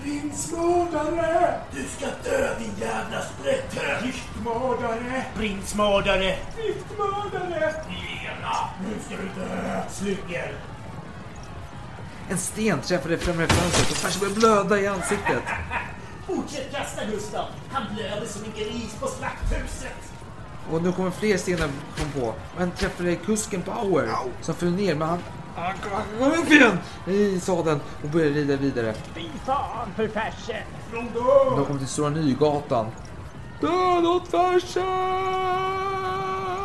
Prinsmördare! 0.02 1.60
Du 1.74 1.84
ska 1.84 2.06
dö 2.30 2.58
din 2.58 2.72
jävla 2.80 3.22
sprätte! 3.22 4.06
Giftmördare! 4.06 5.24
Prinsmördare! 5.34 6.36
Giftmördare! 6.64 7.74
Lena! 7.88 8.70
Nu 8.84 8.94
ska 9.06 9.16
du 9.16 9.40
dö! 9.40 9.82
Slugger! 9.90 10.54
En 12.30 12.38
sten 12.38 12.80
träffade 12.80 13.18
främre 13.18 13.46
fönstret 13.46 13.90
och 13.90 13.96
Fersen 13.96 14.20
började 14.20 14.40
blöda 14.40 14.80
i 14.80 14.86
ansiktet. 14.86 15.42
Fortsätt 16.26 16.72
kasta 16.72 17.04
Gustav! 17.04 17.46
Han 17.70 17.82
blöder 17.94 18.26
som 18.26 18.44
en 18.44 18.52
gris 18.52 18.96
på 19.00 19.06
slakthuset! 19.06 20.12
Och 20.70 20.82
nu 20.82 20.92
kommer 20.92 21.10
fler 21.10 21.36
stenar 21.36 21.68
kom 21.98 22.22
på. 22.22 22.34
Och 22.56 22.60
en 22.60 22.70
träffade 22.70 23.16
kusken 23.16 23.62
Bauer 23.66 24.08
som 24.40 24.54
föll 24.54 24.72
ner 24.72 24.94
men 24.94 25.08
han... 25.08 25.18
Han 25.60 25.74
kom 26.18 26.32
upp 26.32 26.50
igen 26.50 26.78
i 27.06 27.40
sadeln 27.40 27.80
och 28.02 28.08
började 28.08 28.34
rida 28.34 28.56
vidare. 28.56 28.94
Fy 29.14 29.26
fan 29.46 29.88
för 29.96 30.08
färsen! 30.08 30.62
Och 31.50 31.56
de 31.56 31.66
kom 31.66 31.78
till 31.78 31.88
Stora 31.88 32.10
Nygatan. 32.10 32.86
Död 33.60 34.06
åt 34.06 34.28
Fersen! 34.28 34.82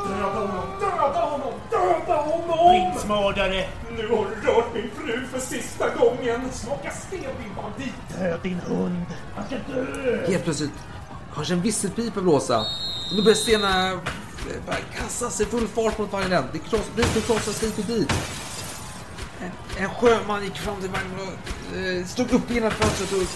Döda 0.09 0.25
honom! 0.33 0.65
Döda 0.79 1.21
honom! 1.25 1.53
Döda 1.71 2.21
honom! 2.21 2.91
Prinsmördare! 2.91 3.67
Nu 3.97 4.07
har 4.07 4.25
du 4.25 4.47
rört 4.47 4.73
min 4.73 4.89
fru 4.95 5.25
för 5.27 5.39
sista 5.39 5.85
gången! 5.95 6.41
Smaka 6.51 6.91
sten 6.91 7.19
din 7.19 7.55
bandit! 7.55 8.19
Död 8.19 8.39
din 8.43 8.59
hund! 8.59 9.05
Han 9.35 9.45
ska 9.45 9.55
dö! 9.55 10.27
Helt 10.27 10.43
plötsligt 10.43 10.73
hörs 11.35 11.51
en 11.51 11.61
visselpipa 11.61 12.21
blåsa. 12.21 12.59
Och 13.11 13.17
då 13.17 13.23
börjar 13.23 13.35
stenarna 13.35 13.91
eh, 13.91 14.75
kastas 14.95 15.41
i 15.41 15.45
full 15.45 15.67
fart 15.67 15.97
mot 15.97 16.11
vagnen. 16.11 16.43
Det 16.53 16.59
kross, 16.59 16.89
rutor 16.95 17.21
krossas 17.21 17.63
hit 17.63 17.77
och 17.77 17.85
dit. 17.85 18.13
En, 19.45 19.83
en 19.83 19.89
sjöman 19.89 20.43
gick 20.43 20.57
fram 20.57 20.81
till 20.81 20.89
vagnen 20.89 21.19
och 21.19 21.77
eh, 21.77 22.05
stod 22.05 22.33
upp 22.33 22.51
innan 22.51 22.71
fönstret 22.71 23.11
och 23.11 23.27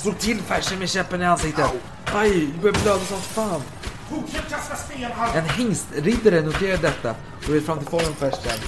slog 0.00 0.18
till 0.18 0.42
Fersen 0.42 0.78
med 0.78 0.90
käppen 0.90 1.22
i 1.22 1.24
ansiktet. 1.24 1.70
Aj, 2.04 2.46
det 2.46 2.58
börjar 2.62 2.82
blöda 2.82 2.98
som 2.98 3.20
fan. 3.20 3.62
Fortsätt 4.10 4.50
kasta 4.50 4.76
stenar! 4.76 5.36
En 5.36 5.48
hingstriddare 5.48 6.40
noterade 6.40 6.82
detta 6.82 7.14
och 7.36 7.48
red 7.48 7.62
fram 7.62 7.78
till 7.78 7.88
Fabian 7.88 8.14
Fersen. 8.14 8.58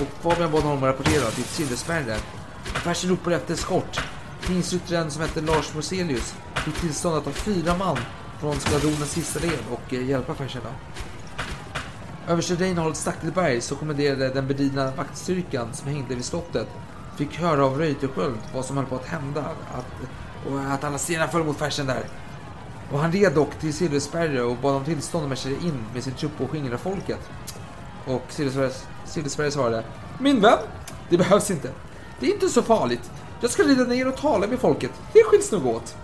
Och 0.00 0.08
Fabian 0.22 0.52
bad 0.52 0.62
honom 0.62 0.84
rapportera 0.84 1.30
till 1.30 1.44
Silversperre. 1.44 2.16
Fersen 2.64 3.10
ropade 3.10 3.36
efter 3.36 3.54
eskort. 3.54 4.00
Hingstryttaren 4.48 5.10
som 5.10 5.22
hette 5.22 5.40
Lars 5.40 5.74
Moselius 5.74 6.34
fick 6.64 6.74
tillstånd 6.74 7.16
att 7.16 7.24
ta 7.24 7.30
fyra 7.30 7.76
man 7.76 7.98
från 8.40 8.60
skvadronens 8.60 9.10
sista 9.10 9.40
led 9.40 9.58
och 9.70 9.94
eh, 9.94 10.08
hjälpa 10.08 10.34
Fersen. 10.34 10.62
Överste 12.30 12.54
Reinhold 12.54 12.96
Stackelberg 12.96 13.60
som 13.60 13.76
kommenderade 13.76 14.28
den 14.28 14.46
bedrivna 14.46 14.90
vaktstyrkan 14.90 15.68
som 15.72 15.88
hängde 15.88 16.14
vid 16.14 16.24
slottet 16.24 16.68
fick 17.16 17.38
höra 17.38 17.64
av 17.64 17.78
Reuterskiöld 17.78 18.38
vad 18.54 18.64
som 18.64 18.76
höll 18.76 18.86
på 18.86 18.94
att 18.94 19.06
hända 19.06 19.40
att, 19.74 19.86
och 20.46 20.60
att 20.60 20.84
alla 20.84 20.98
stenar 20.98 21.26
föll 21.26 21.44
mot 21.44 21.56
färsen 21.56 21.86
där. 21.86 22.04
Och 22.92 22.98
han 22.98 23.12
red 23.12 23.34
dock 23.34 23.54
till 23.54 23.74
Silversperre 23.74 24.42
och 24.42 24.56
bad 24.56 24.74
om 24.74 24.84
tillstånd 24.84 25.24
att 25.24 25.28
marschera 25.28 25.52
in 25.52 25.84
med 25.94 26.04
sin 26.04 26.14
trupp 26.14 26.40
och 26.40 26.50
skingra 26.50 26.78
folket. 26.78 27.20
Och 28.06 28.24
Silversperre 29.04 29.50
svarade 29.50 29.84
Min 30.18 30.40
vän, 30.40 30.58
det 31.08 31.16
behövs 31.16 31.50
inte. 31.50 31.70
Det 32.20 32.26
är 32.26 32.32
inte 32.32 32.48
så 32.48 32.62
farligt. 32.62 33.10
Jag 33.40 33.50
ska 33.50 33.62
rida 33.62 33.84
ner 33.84 34.08
och 34.08 34.16
tala 34.16 34.46
med 34.46 34.58
folket. 34.58 34.90
Det 35.12 35.24
skiljs 35.24 35.52
nog 35.52 35.66
åt. 35.66 35.96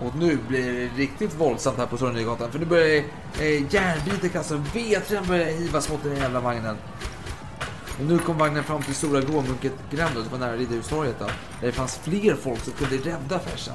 Och 0.00 0.16
nu 0.16 0.38
blir 0.48 0.72
det 0.72 1.02
riktigt 1.02 1.34
våldsamt 1.34 1.78
här 1.78 1.86
på 1.86 1.96
Stora 1.96 2.12
Nygatan 2.12 2.52
för 2.52 2.58
nu 2.58 2.64
börjar 2.66 3.04
eh, 3.40 3.74
järnbitar 3.74 4.28
kastas 4.28 4.58
och 4.58 4.76
vedträn 4.76 5.26
börjar 5.26 5.46
hivas 5.46 5.90
mot 5.90 6.02
den 6.02 6.16
jävla 6.16 6.40
vagnen. 6.40 6.76
Och 7.98 8.06
nu 8.06 8.18
kom 8.18 8.38
vagnen 8.38 8.64
fram 8.64 8.82
till 8.82 8.94
Stora 8.94 9.20
Gråmunket 9.20 9.72
gränd 9.90 10.14
det 10.14 10.30
var 10.30 10.38
nära 10.38 10.56
Riddarhustorget. 10.56 11.18
Där 11.18 11.32
det 11.60 11.72
fanns 11.72 11.98
fler 12.02 12.34
folk 12.34 12.64
som 12.64 12.72
kunde 12.72 12.96
rädda 12.96 13.38
Fersen. 13.38 13.74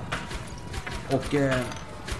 Och, 1.11 1.35
eh, 1.35 1.59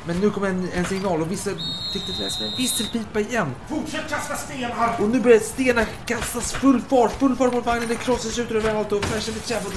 men 0.05 0.19
nu 0.19 0.29
kom 0.29 0.43
en, 0.43 0.69
en 0.73 0.85
signal 0.85 1.21
och 1.21 1.29
tyckte 1.29 2.11
det 2.17 2.23
lät 2.23 2.31
som 2.31 2.45
en 2.45 2.51
visselpipa 2.57 3.19
igen. 3.19 3.51
Fortsätt 3.69 4.09
kasta 4.09 4.35
stenar! 4.35 4.95
Och 5.01 5.09
nu 5.09 5.19
börjar 5.19 5.39
stenar 5.39 5.85
kastas 6.05 6.53
full 6.53 6.81
fart, 6.81 7.11
full 7.11 7.35
fart 7.35 7.53
mot 7.53 7.65
vagnen. 7.65 7.87
Det 7.87 7.95
krossas 7.95 8.39
ut 8.39 8.51
överallt 8.51 8.91
och 8.91 9.05
Fersen 9.05 9.33
blir 9.33 9.43
träffad. 9.43 9.71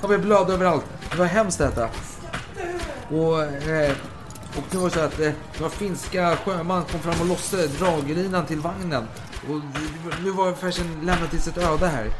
Han 0.00 0.08
börjar 0.08 0.22
blöda 0.22 0.52
överallt. 0.52 0.84
Det 1.10 1.18
var 1.18 1.26
hemskt 1.26 1.58
detta. 1.58 1.88
Och, 3.10 3.42
eh, 3.42 3.92
och 4.56 4.64
det 4.70 4.76
var 4.78 4.88
så 4.88 5.00
att 5.00 5.20
eh, 5.20 5.32
några 5.58 5.70
finska 5.70 6.36
sjöman 6.36 6.84
kom 6.84 7.00
fram 7.00 7.20
och 7.20 7.26
lossade 7.26 7.66
draglinan 7.66 8.46
till 8.46 8.60
vagnen. 8.60 9.08
Och 9.48 9.60
nu 10.24 10.30
var 10.30 10.52
Fersen 10.52 11.00
lämnad 11.02 11.30
till 11.30 11.42
sitt 11.42 11.58
öde 11.58 11.86
här. 11.86 12.10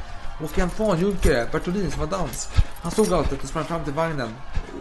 Och 0.42 0.58
en 0.58 0.70
fanjunkare, 0.70 1.48
Bertolin 1.52 1.90
som 1.90 2.00
var 2.00 2.18
dansk, 2.18 2.48
han 2.82 2.92
såg 2.92 3.12
allt 3.12 3.30
detta 3.30 3.42
och 3.42 3.48
sprang 3.48 3.64
fram 3.64 3.84
till 3.84 3.92
vagnen. 3.92 4.28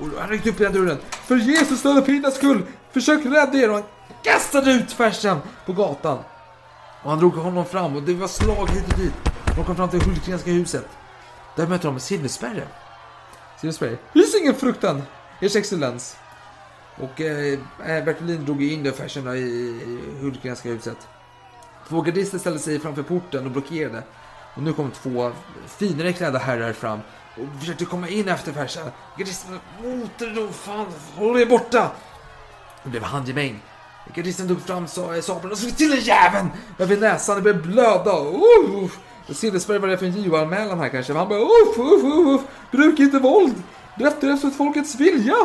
Och 0.01 0.07
han 0.19 0.29
ryckte 0.29 0.49
upp 0.49 0.57
den 0.57 0.73
dörren. 0.73 0.97
För 1.11 1.35
Jesus 1.35 1.81
döda 1.81 2.01
pinnas 2.01 2.35
skull, 2.35 2.65
försök 2.91 3.25
rädda 3.25 3.57
er! 3.57 3.69
Och 3.69 3.75
han 3.75 3.83
kastade 4.23 4.71
ut 4.71 4.91
Fersen 4.91 5.37
på 5.65 5.73
gatan. 5.73 6.17
Och 7.03 7.09
han 7.09 7.19
drog 7.19 7.33
honom 7.33 7.65
fram 7.65 7.95
och 7.95 8.03
det 8.03 8.13
var 8.13 8.27
slag 8.27 8.69
hit 8.69 8.93
och 8.93 8.99
dit. 8.99 9.13
De 9.55 9.65
kom 9.65 9.75
fram 9.75 9.89
till 9.89 10.01
Hultgrenska 10.01 10.51
huset. 10.51 10.85
Där 11.55 11.67
mötte 11.67 11.87
de 11.87 11.99
Silverspärre. 11.99 12.67
Silverspärre. 13.61 13.97
Hys 14.13 14.35
ingen 14.41 14.55
fruktan, 14.55 15.03
ers 15.41 15.55
excellens. 15.55 16.17
Och 16.95 17.21
eh, 17.21 17.59
eh 17.85 18.03
Bertolin 18.03 18.45
drog 18.45 18.63
in 18.63 18.83
det 18.83 18.91
Fersen 18.91 19.27
i, 19.27 19.39
i 19.39 19.99
Hultgrenska 20.21 20.69
huset. 20.69 20.97
Två 21.89 22.01
gardister 22.01 22.37
ställde 22.37 22.59
sig 22.59 22.79
framför 22.79 23.03
porten 23.03 23.45
och 23.45 23.51
blockerade. 23.51 24.03
Och 24.55 24.63
nu 24.63 24.73
kom 24.73 24.91
två 24.91 25.31
finare 25.67 26.13
klädda 26.13 26.39
herrar 26.39 26.73
fram 26.73 26.99
och 27.37 27.59
försökte 27.59 27.85
komma 27.85 28.09
in 28.09 28.27
efter 28.27 28.51
färsen. 28.51 28.91
Gardisterna 29.17 29.59
motade 29.83 30.33
dem. 30.33 30.53
Fan, 30.53 30.87
håll 31.15 31.41
er 31.41 31.45
borta! 31.45 31.91
Det 32.83 32.89
blev 32.89 33.03
handgemäng. 33.03 33.61
Gardisten 34.13 34.47
tog 34.47 34.61
fram 34.61 34.87
sa- 34.87 35.15
eh, 35.15 35.21
sabeln 35.21 35.51
och 35.51 35.57
slog 35.57 35.77
till 35.77 35.89
den 35.89 35.99
jäveln 35.99 36.49
över 36.79 36.97
näsan. 36.97 37.35
Det 37.35 37.41
började 37.41 37.61
blöda. 37.61 38.19
Uh. 38.19 38.89
Silversberg 39.29 39.79
var 39.79 39.87
det 39.87 39.97
för 39.97 40.05
en 40.05 40.23
JO-anmälan 40.23 40.79
här 40.79 40.89
kanske. 40.89 41.13
Men 41.13 41.19
han 41.19 41.29
bara 41.29 41.39
uff, 41.39 41.77
uff, 41.77 42.03
uff, 42.03 42.27
uff. 42.27 42.41
Bruk 42.71 42.99
inte 42.99 43.19
våld. 43.19 43.63
Det 43.97 44.03
efter 44.03 44.49
folkets 44.49 44.95
vilja. 44.95 45.35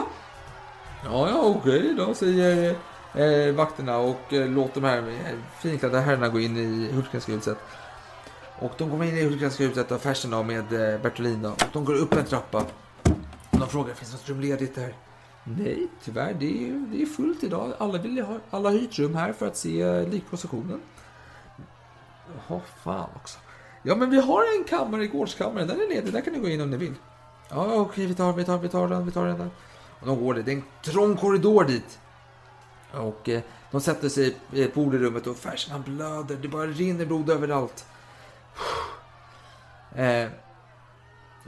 Ja, 1.05 1.29
ja, 1.29 1.43
okej 1.43 1.95
då, 1.97 2.15
säger 2.15 2.77
eh, 3.15 3.23
eh 3.23 3.55
vakterna 3.55 3.99
och 3.99 4.33
eh, 4.33 4.49
låter 4.49 4.81
de 4.81 4.87
här 4.87 4.99
eh, 4.99 5.39
finklädda 5.61 6.01
herrarna 6.01 6.29
gå 6.29 6.41
in 6.41 6.57
i 6.57 6.93
Hultgrenska 6.93 7.33
huset. 7.33 7.59
Och 8.59 8.73
de 8.79 8.91
kommer 8.91 9.05
in 9.05 9.19
i 9.19 9.25
Hultgrenska 9.25 9.65
huset 9.65 9.91
och 9.91 10.01
Fersen 10.01 10.31
då 10.31 10.43
med 10.43 10.73
eh, 10.73 11.01
Bertolin. 11.01 11.45
Och 11.45 11.63
de 11.73 11.85
går 11.85 11.95
upp 11.95 12.13
en 12.13 12.25
trappa. 12.25 12.59
Och 13.51 13.59
de 13.59 13.69
frågar, 13.69 13.95
finns 13.95 14.11
det 14.11 14.17
något 14.17 14.29
rum 14.29 14.41
ledigt 14.41 14.75
där? 14.75 14.95
Nej, 15.45 15.89
tyvärr. 16.05 16.35
Det 16.35 16.69
är, 16.69 16.73
det 16.73 17.03
är 17.03 17.07
fullt 17.07 17.45
idag. 17.45 17.73
Alla, 17.79 17.99
vill 17.99 18.19
ha, 18.19 18.39
alla 18.51 18.69
har 18.69 18.77
hyrt 18.77 18.99
rum 18.99 19.15
här 19.15 19.33
för 19.33 19.47
att 19.47 19.57
se 19.57 19.83
eh, 19.83 20.09
likprocessionen. 20.09 20.81
Jaha, 22.49 22.61
fan 22.85 23.09
också. 23.17 23.39
Ja, 23.83 23.97
men 23.97 24.11
vi 24.11 24.21
har 24.21 24.59
en 24.59 24.65
kammare 24.65 25.05
i 25.05 25.07
gårdskammaren. 25.07 25.69
Den 25.69 25.81
är 25.81 25.89
ledig. 25.89 26.13
Där 26.13 26.21
kan 26.21 26.33
ni 26.33 26.39
gå 26.39 26.49
in 26.49 26.61
om 26.61 26.71
ni 26.71 26.77
vill. 26.77 26.95
Ja, 27.51 27.75
okej, 27.75 28.07
vi 28.07 28.15
tar, 28.15 28.33
vi 28.33 28.45
tar, 28.45 28.59
vi 28.59 28.69
tar 28.69 28.89
den, 28.89 29.07
vi 29.07 29.13
tar 29.13 29.27
den 29.27 29.39
där. 29.39 29.51
Och 30.01 30.07
de 30.07 30.25
går 30.25 30.35
det. 30.35 30.43
Det 30.43 30.53
är 30.53 30.57
en 30.57 30.65
trång 30.83 31.17
korridor 31.17 31.65
dit. 31.65 31.99
Och 32.93 33.29
eh, 33.29 33.43
de 33.71 33.81
sätter 33.81 34.09
sig 34.09 34.37
eh, 34.53 34.71
på 34.71 34.91
rummet 34.91 35.27
och 35.27 35.37
Fersen 35.37 35.73
han 35.73 35.83
blöder. 35.83 36.37
Det 36.37 36.49
bara 36.49 36.67
rinner 36.67 37.07
blod 37.07 37.31
överallt. 37.31 37.85
Eh, 39.95 40.29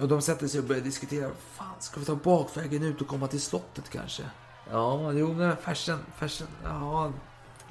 och 0.01 0.09
de 0.09 0.23
sätter 0.23 0.49
sig 0.49 0.61
och 0.61 0.67
börjar 0.67 0.83
diskutera. 0.83 1.31
Fan, 1.53 1.75
ska 1.79 2.01
vi 2.01 2.07
ta 2.07 2.15
bakvägen 2.15 2.83
ut 2.83 3.01
och 3.01 3.07
komma 3.07 3.27
till 3.27 3.41
slottet 3.41 3.91
kanske? 3.91 4.23
Ja, 4.71 5.13
jo, 5.13 5.33
men 5.33 5.57
Fersen, 5.57 5.99
Fersen, 6.17 6.47
ja. 6.65 7.13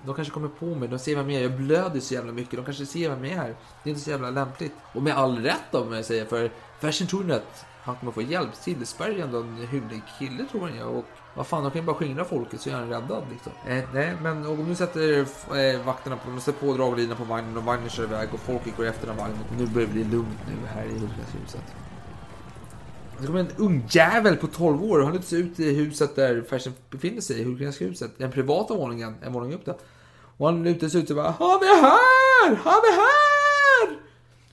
De 0.06 0.16
kanske 0.16 0.34
kommer 0.34 0.48
på 0.48 0.66
mig. 0.66 0.90
De 0.90 1.00
ser 1.00 1.16
vem 1.16 1.30
jag 1.30 1.44
är. 1.44 1.50
Jag 1.50 1.58
blöder 1.58 2.00
så 2.00 2.14
jävla 2.14 2.32
mycket. 2.32 2.56
De 2.56 2.66
kanske 2.66 2.86
ser 2.86 3.10
vem 3.10 3.26
jag 3.26 3.34
är. 3.34 3.56
Det 3.84 3.90
är 3.90 3.92
inte 3.92 4.02
så 4.02 4.10
jävla 4.10 4.30
lämpligt. 4.30 4.74
Och 4.94 5.02
med 5.02 5.18
all 5.18 5.40
rätt 5.40 5.76
om 5.76 5.94
jag 5.94 6.06
säger. 6.06 6.26
För 6.26 6.52
Fersen 6.80 7.08
tror 7.08 7.32
att 7.32 7.66
han 7.84 7.96
kommer 7.96 8.12
få 8.12 8.22
hjälp. 8.22 8.56
Sillesberg 8.56 9.20
är 9.20 9.24
ändå 9.24 9.40
en 9.40 9.68
hygglig 9.72 10.02
kille 10.20 10.46
tror 10.52 10.72
jag. 10.78 10.96
Och 10.96 11.06
vad 11.36 11.48
fan, 11.48 11.64
de 11.64 11.72
kan 11.72 11.82
ju 11.82 11.86
bara 11.86 11.96
skingra 11.96 12.26
folket 12.26 12.62
så 12.62 12.70
är 12.70 12.74
han 12.74 12.90
räddad 12.90 13.24
liksom. 13.32 13.52
Eh, 13.68 13.84
nej, 13.94 14.16
men 14.22 14.46
och 14.46 14.60
nu 14.60 14.76
sätter 14.76 15.20
eh, 15.20 15.86
vakterna 15.86 16.18
på, 16.18 16.30
de 16.30 16.42
sätter 16.42 16.68
på 16.68 16.74
draglinan 16.74 17.18
på 17.18 17.24
vagnen 17.24 17.58
och 17.58 17.64
vagnen 17.64 17.90
kör 17.90 18.04
iväg 18.04 18.30
och 18.34 18.40
folket 18.40 18.78
går 18.78 18.86
efter 18.86 19.08
den 19.08 19.18
vagnen. 19.18 19.40
Nu 19.58 19.68
börjar 19.68 19.88
det 19.88 19.94
bli 19.94 20.04
lugnt 20.04 20.40
nu 20.48 20.68
här 20.68 20.86
i 20.86 21.00
Hultgränshuset. 21.00 21.76
Det 23.20 23.28
kommer 23.28 23.40
en 23.40 23.52
ung 23.58 23.86
jävel 23.90 24.36
på 24.38 24.48
12 24.48 24.84
år 24.84 25.00
och 25.00 25.06
han 25.06 25.14
lutar 25.16 25.38
ut 25.38 25.60
i 25.60 25.74
huset 25.74 26.16
där 26.16 26.42
Fersen 26.42 26.74
befinner 26.90 27.22
sig, 27.22 27.40
i 27.40 27.44
Hultgrenska 27.44 27.86
huset. 27.86 28.12
Den 28.18 28.32
privata 28.32 28.74
våningen, 28.74 29.16
en 29.22 29.34
våning 29.34 29.54
upp 29.54 29.66
där. 29.66 29.76
Och 30.38 30.46
han 30.46 30.64
lutar 30.64 30.88
sig 30.88 31.02
ut 31.02 31.10
och 31.10 31.16
bara 31.16 31.36
Han 31.40 31.50
är 31.50 31.82
här! 31.82 32.56
Han 32.56 32.74
är 32.74 32.96
här! 32.96 34.00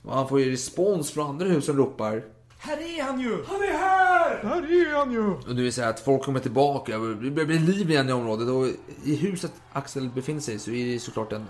Och 0.01 0.15
han 0.15 0.29
får 0.29 0.39
ju 0.39 0.51
respons 0.51 1.11
från 1.11 1.29
andra 1.29 1.45
hus 1.45 1.65
som 1.65 1.77
ropar 1.77 2.23
här 2.61 2.77
är 2.77 3.03
han 3.03 3.19
ju! 3.19 3.45
Han 3.47 3.61
är 3.61 3.77
här! 3.77 4.43
Här 4.43 4.87
är 4.91 4.95
han 4.95 5.11
ju! 5.11 5.31
Och 5.31 5.55
nu 5.55 5.61
är 5.61 5.65
det 5.65 5.71
så 5.71 5.81
här 5.81 5.89
att 5.89 5.99
folk 5.99 6.23
kommer 6.23 6.39
tillbaka, 6.39 6.97
det 6.97 7.31
börjar 7.31 7.45
bli 7.45 7.59
liv 7.59 7.91
igen 7.91 8.09
i 8.09 8.11
området 8.11 8.49
och 8.49 8.67
i 9.03 9.15
huset 9.15 9.51
Axel 9.73 10.09
befinner 10.09 10.39
sig 10.39 10.59
så 10.59 10.71
är 10.71 10.85
det 10.85 10.99
såklart 10.99 11.31
en 11.31 11.47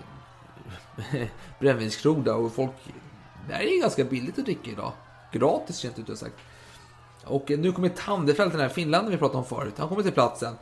brännvinskrog 1.58 2.24
där 2.24 2.34
och 2.34 2.54
folk... 2.54 2.72
Det 3.48 3.54
här 3.54 3.62
är 3.62 3.74
ju 3.74 3.80
ganska 3.80 4.04
billigt 4.04 4.38
att 4.38 4.44
dricka 4.44 4.70
idag. 4.70 4.92
Gratis 5.32 5.84
rent 5.84 5.98
ut 5.98 6.18
sagt. 6.18 6.34
Och 7.24 7.50
nu 7.50 7.72
kommer 7.72 7.88
Tandefelt, 7.88 8.52
den 8.52 8.60
här 8.60 8.68
finländaren 8.68 9.10
vi 9.10 9.18
pratade 9.18 9.38
om 9.38 9.44
förut. 9.44 9.74
Han 9.76 9.88
kommer 9.88 10.02
till 10.02 10.12
platsen. 10.12 10.54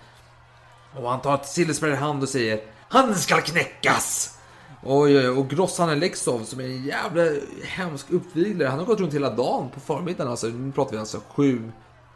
Och 0.97 1.11
han 1.11 1.21
tar 1.21 1.41
Sillesberg 1.45 1.93
i 1.93 1.97
hand 1.97 2.23
och 2.23 2.29
säger 2.29 2.61
Han 2.89 3.15
ska 3.15 3.41
knäckas! 3.41 4.38
Oj, 4.83 5.19
oj, 5.19 5.29
och 5.29 5.51
grossaren 5.51 6.01
Lexov 6.01 6.45
som 6.45 6.61
är 6.61 6.65
en 6.65 6.85
jävla 6.85 7.23
hemsk 7.65 8.11
uppviglare. 8.11 8.69
Han 8.69 8.79
har 8.79 8.87
gått 8.87 9.01
runt 9.01 9.15
hela 9.15 9.31
dagen 9.31 9.71
på 9.75 9.81
förmiddagen. 9.81 10.31
Alltså, 10.31 10.47
nu 10.47 10.73
pratar 10.73 10.93
vi 10.93 10.99
alltså 10.99 11.21
7 11.29 11.73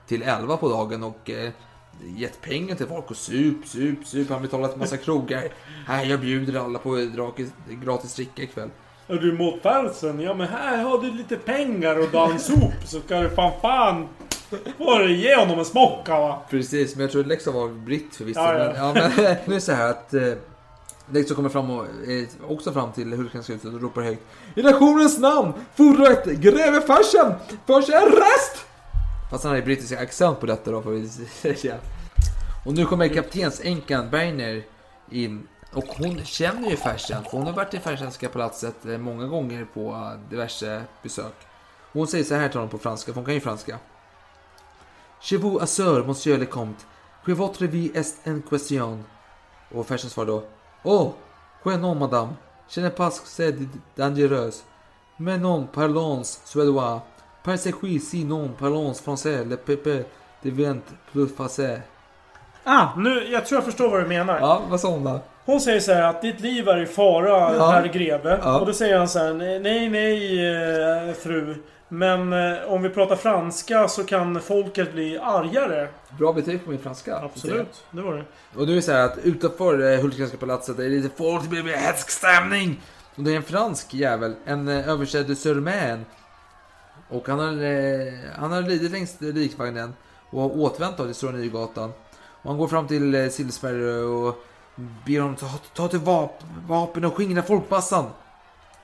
till 0.06 0.22
11 0.22 0.56
på 0.56 0.68
dagen 0.68 1.02
och 1.02 1.30
eh, 1.30 1.50
gett 2.16 2.40
pengar 2.40 2.76
till 2.76 2.86
folk 2.86 3.10
och 3.10 3.16
sup, 3.16 3.66
sup, 3.66 4.06
sup. 4.06 4.28
Han 4.28 4.36
har 4.36 4.42
betalat 4.42 4.76
massa 4.76 4.96
krogar. 4.96 5.44
Här, 5.86 6.04
jag 6.04 6.20
bjuder 6.20 6.64
alla 6.64 6.78
på 6.78 7.08
gratis, 7.16 7.50
gratis 7.68 8.14
dricka 8.14 8.42
ikväll. 8.42 8.70
Är 9.08 9.14
du 9.14 9.32
mot 9.32 9.62
pälsen? 9.62 10.20
Ja 10.20 10.34
men 10.34 10.48
här 10.48 10.82
har 10.82 10.98
du 10.98 11.10
lite 11.10 11.36
pengar 11.36 11.98
och 11.98 12.08
dansop 12.08 12.72
så 12.84 13.00
ska 13.00 13.20
du 13.20 13.30
fan 13.30 13.52
fan... 13.62 14.08
Får 14.78 14.98
du 14.98 15.16
ge 15.16 15.36
honom 15.36 15.58
en 15.58 15.64
smocka 15.64 16.20
va? 16.20 16.42
Precis, 16.50 16.96
men 16.96 17.02
jag 17.02 17.12
tror 17.12 17.24
Lexov 17.24 17.54
var 17.54 17.68
britt 17.68 18.14
förvisso. 18.14 18.40
Ja, 18.40 18.74
ja. 18.76 18.92
Men, 18.94 19.02
ja, 19.02 19.10
men 19.16 19.36
nu 19.46 19.52
är 19.52 19.54
det 19.54 19.60
så 19.60 19.72
här 19.72 19.90
att 19.90 20.14
eh, 21.14 21.24
kommer 21.24 21.48
fram 21.48 21.70
och, 21.70 21.86
eh, 22.08 22.28
också 22.48 22.72
fram 22.72 22.92
till 22.92 23.12
Hultgrenska 23.12 23.52
huset 23.52 23.74
och 23.74 23.80
ropar 23.80 24.02
högt. 24.02 24.22
I 24.54 24.62
nationens 24.62 25.18
namn 25.18 25.52
fordrar 25.74 26.10
ett 26.10 26.26
greve 26.26 26.80
Fersen 26.80 27.34
för 27.66 27.82
sin 27.82 27.94
rest! 27.94 28.66
Fast 29.30 29.44
han 29.44 29.52
hade 29.52 29.62
brittisk 29.62 29.92
accent 29.92 30.40
på 30.40 30.46
detta 30.46 30.70
då 30.70 30.82
får 30.82 30.90
vi 30.90 31.08
säga. 31.56 31.76
Och 32.66 32.74
nu 32.74 32.86
kommer 32.86 33.08
kaptensänkan 33.08 34.10
Berner 34.10 34.64
in. 35.10 35.48
Och 35.72 35.84
hon 35.84 36.24
känner 36.24 36.70
ju 36.70 36.76
Fersen, 36.76 37.24
för 37.24 37.30
hon 37.30 37.46
har 37.46 37.52
varit 37.52 37.74
i 37.74 37.78
Fersenska 37.78 38.28
palatset 38.28 38.86
eh, 38.86 38.98
många 38.98 39.26
gånger 39.26 39.66
på 39.74 39.90
eh, 39.90 40.30
diverse 40.30 40.82
besök. 41.02 41.34
Och 41.92 41.98
hon 41.98 42.06
säger 42.06 42.24
så 42.24 42.34
här 42.34 42.48
till 42.48 42.58
honom 42.58 42.70
på 42.70 42.78
franska, 42.78 43.12
för 43.12 43.14
hon 43.14 43.24
kan 43.24 43.34
ju 43.34 43.40
franska. 43.40 43.78
Chez 45.20 45.42
vous 45.42 45.62
assure, 45.62 46.06
monsieur 46.06 46.38
le 46.38 46.46
comte, 46.46 46.84
que 47.24 47.32
votre 47.32 47.66
vie 47.66 47.90
est 47.94 48.26
en 48.26 48.42
question. 48.42 49.04
Och 49.70 49.86
Fersen 49.86 50.10
svarar 50.10 50.26
då. 50.26 50.44
Oh, 50.84 51.12
que 51.62 51.76
non 51.76 51.94
madame, 51.98 52.34
je 52.68 52.80
n'ai 52.80 52.90
pas 52.90 53.10
c'est 53.24 53.54
dangereuse. 53.96 54.62
Mais 55.18 55.38
non 55.38 55.66
parlons 55.72 56.22
suédois. 56.44 57.02
Parce 57.44 57.70
que 57.70 57.98
si 57.98 58.24
non 58.24 58.48
parlons 58.58 58.94
français, 58.94 59.44
le 59.44 59.56
peuple 59.56 60.04
devient 60.44 60.80
plus 61.12 61.28
facile. 61.28 61.82
Ah, 62.64 62.88
nu, 62.96 63.28
jag 63.32 63.46
tror 63.46 63.56
jag 63.56 63.64
förstår 63.64 63.90
vad 63.90 64.00
du 64.02 64.06
menar. 64.08 64.40
Ja, 64.40 64.62
vad 64.68 64.80
sa 64.80 64.88
hon 64.88 65.04
då? 65.04 65.20
Hon 65.44 65.60
säger 65.60 65.80
så 65.80 65.92
här 65.92 66.02
att 66.02 66.22
ditt 66.22 66.40
liv 66.40 66.68
är 66.68 66.82
i 66.82 66.86
fara, 66.86 67.54
Ja. 67.56 67.70
herr 67.70 67.86
greve. 67.86 68.38
Ja. 68.42 68.60
Och 68.60 68.66
då 68.66 68.72
säger 68.72 68.98
han 68.98 69.08
så 69.08 69.18
här, 69.18 69.32
nej, 69.60 69.88
nej, 69.88 71.08
eh, 71.08 71.14
fru. 71.14 71.54
Men 71.92 72.32
eh, 72.32 72.72
om 72.72 72.82
vi 72.82 72.88
pratar 72.88 73.16
franska 73.16 73.88
så 73.88 74.04
kan 74.04 74.40
folket 74.40 74.92
bli 74.92 75.18
argare. 75.18 75.88
Bra 76.18 76.32
betyg 76.32 76.64
på 76.64 76.70
min 76.70 76.78
franska. 76.78 77.16
Absolut, 77.16 77.84
det 77.90 78.02
var 78.02 78.14
det. 78.14 78.24
Och 78.54 78.66
nu 78.66 78.72
är 78.72 78.76
det 78.76 78.82
så 78.82 78.92
här 78.92 79.04
att 79.04 79.18
utanför 79.18 79.92
eh, 79.92 80.00
Hultgrenska 80.00 80.36
palatset 80.36 80.78
är 80.78 80.82
det 80.82 80.88
lite 80.88 81.16
folk, 81.16 81.42
det 81.42 81.62
blir 81.62 81.74
hätsk 81.74 82.10
stämning. 82.10 82.80
Och 83.16 83.22
det 83.22 83.32
är 83.32 83.36
en 83.36 83.42
fransk 83.42 83.94
jävel, 83.94 84.34
en 84.44 84.68
eh, 84.68 84.88
översädd 84.88 85.26
de 85.26 85.34
Surmain. 85.34 86.04
Och 87.08 87.28
han 87.28 87.38
har, 87.38 87.64
eh, 87.64 88.12
han 88.36 88.52
har 88.52 88.62
ridit 88.62 88.92
längs 88.92 89.20
likvagnen 89.20 89.94
och 90.30 90.42
har 90.42 90.58
återvänt 90.58 90.96
till 90.96 91.14
Stora 91.14 91.32
Nygatan. 91.32 91.92
Och 92.42 92.50
han 92.50 92.58
går 92.58 92.68
fram 92.68 92.88
till 92.88 93.14
eh, 93.14 93.28
Sillsberg 93.28 94.04
och 94.04 94.44
ber 95.06 95.20
honom 95.20 95.36
ta, 95.36 95.46
ta 95.74 95.88
till 95.88 95.98
vap, 95.98 96.42
vapen 96.68 97.04
och 97.04 97.16
skingra 97.16 97.42
folkmassan. 97.42 98.10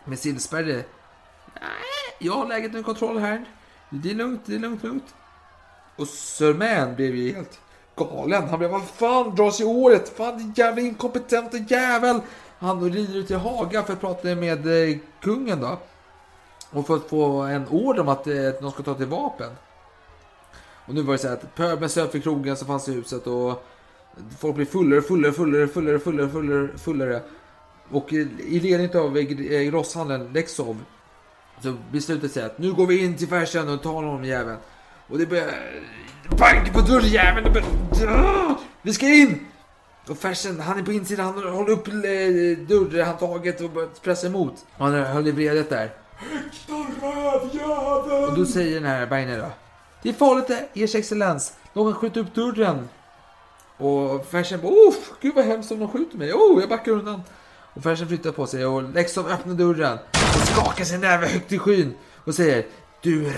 Men 0.04 0.16
Sillsberg, 0.16 0.66
nej, 0.66 0.84
jag 2.18 2.32
har 2.32 2.46
läget 2.46 2.68
under 2.68 2.82
kontroll 2.82 3.18
här. 3.18 3.44
Det 3.90 4.10
är 4.10 4.14
lugnt, 4.14 4.40
det 4.44 4.54
är 4.54 4.58
lugnt, 4.58 4.82
lugnt. 4.82 5.14
Och 5.96 6.08
Sörmän 6.08 6.94
blev 6.94 7.14
ju 7.14 7.32
helt 7.32 7.60
galen. 7.96 8.48
Han 8.48 8.58
blev, 8.58 8.70
vad 8.70 8.84
fan 8.84 9.34
dras 9.34 9.60
i 9.60 9.64
året? 9.64 10.16
Fan 10.16 10.38
din 10.38 10.52
jävla 10.56 10.80
inkompetenta 10.82 11.56
jävel! 11.56 12.20
Han 12.58 12.90
rider 12.90 13.16
ut 13.16 13.26
till 13.26 13.36
Haga 13.36 13.82
för 13.82 13.92
att 13.92 14.00
prata 14.00 14.34
med 14.34 14.66
eh, 14.66 14.96
kungen 15.20 15.60
då. 15.60 15.78
Och 16.70 16.86
för 16.86 16.96
att 16.96 17.08
få 17.08 17.40
en 17.40 17.68
order 17.68 18.00
om 18.00 18.08
eh, 18.08 18.14
att 18.14 18.24
de 18.60 18.70
ska 18.70 18.82
ta 18.82 18.94
till 18.94 19.06
vapen. 19.06 19.50
Och 20.86 20.94
nu 20.94 21.02
var 21.02 21.12
det 21.12 21.18
så 21.18 21.28
här 21.28 21.34
att 21.34 21.54
pöbeln 21.54 21.88
söp 21.88 22.12
för 22.12 22.18
krogen 22.18 22.56
som 22.56 22.66
fanns 22.66 22.88
i 22.88 22.92
huset 22.92 23.26
och 23.26 23.64
folk 24.38 24.56
blir 24.56 24.66
fullare, 24.66 25.02
fullare, 25.02 25.32
fullare, 25.32 25.68
fullare, 25.68 25.98
fullare, 25.98 26.28
fullare, 26.28 26.78
fullare. 26.78 27.22
Och 27.90 28.12
i 28.12 28.60
ledning 28.60 28.96
av 28.96 29.16
eh, 29.16 29.70
grosshandeln 29.70 30.32
Lexov 30.32 30.76
så 31.62 31.76
beslutet 31.92 32.32
sig 32.32 32.44
att 32.44 32.58
nu 32.58 32.72
går 32.72 32.86
vi 32.86 33.04
in 33.04 33.16
till 33.16 33.28
Fersen 33.28 33.68
och 33.68 33.82
tar 33.82 33.92
honom 33.92 34.24
jäveln. 34.24 34.58
Och 35.08 35.18
det 35.18 35.26
börjar 35.26 35.50
banka 36.38 36.72
på 36.72 36.80
dörrjäveln. 36.80 37.44
Det 37.44 37.50
börjar... 37.50 38.56
Vi 38.82 38.92
ska 38.92 39.06
in! 39.06 39.46
Och 40.08 40.18
Fersen, 40.18 40.60
han 40.60 40.78
är 40.78 40.82
på 40.82 40.92
insidan, 40.92 41.26
han 41.26 41.52
håller 41.52 41.72
upp 41.72 41.88
eh, 41.88 41.94
dörrhandtaget 42.68 43.60
och 43.60 43.70
börjar 43.70 43.88
pressa 44.02 44.26
emot. 44.26 44.54
Och 44.76 44.86
han 44.86 44.94
höll 44.94 45.28
i 45.28 45.30
vredet 45.30 45.70
där. 45.70 45.90
Och 48.28 48.36
då 48.36 48.44
säger 48.46 48.74
den 48.74 48.90
här 48.90 49.06
Bergner 49.06 49.38
då. 49.38 49.50
Det 50.02 50.08
är 50.08 50.12
farligt 50.12 50.48
det, 50.48 50.82
ers 50.82 50.94
excellens. 50.94 51.56
Någon 51.72 51.94
skjuter 51.94 52.20
upp 52.20 52.34
dörren. 52.34 52.88
Och 53.76 54.26
Fersen 54.26 54.60
bara, 54.60 54.72
oh, 54.72 54.94
gud 55.20 55.34
vad 55.34 55.44
hemskt 55.44 55.72
om 55.72 55.78
de 55.78 55.88
skjuter 55.88 56.18
mig. 56.18 56.32
Oh, 56.32 56.60
jag 56.60 56.68
backar 56.68 56.92
undan. 56.92 57.22
Och 57.74 57.82
Fersen 57.82 58.08
flyttar 58.08 58.32
på 58.32 58.46
sig 58.46 58.66
och 58.66 58.82
Lexov 58.82 59.28
öppnar 59.28 59.54
dörren 59.54 59.98
och 60.40 60.46
skakar 60.48 60.84
sin 60.84 61.00
näve 61.00 61.26
högt 61.26 61.52
i 61.52 61.58
skyn 61.58 61.94
och 62.24 62.34
säger 62.34 62.64
Du 63.02 63.30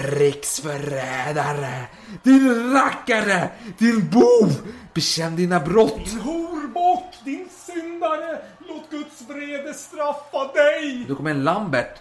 riksförrädare! 0.70 1.86
Din 2.22 2.72
rackare! 2.72 3.48
Din 3.78 4.08
bov! 4.10 4.52
Bekänn 4.94 5.36
dina 5.36 5.60
brott! 5.60 6.04
Din 6.04 6.20
horbock, 6.20 7.14
din 7.24 7.48
syndare! 7.66 8.38
Låt 8.68 8.90
Guds 8.90 9.22
vrede 9.28 9.74
straffa 9.74 10.52
dig! 10.54 11.04
Då 11.08 11.14
kommer 11.14 11.30
en 11.30 11.44
Lambert. 11.44 11.94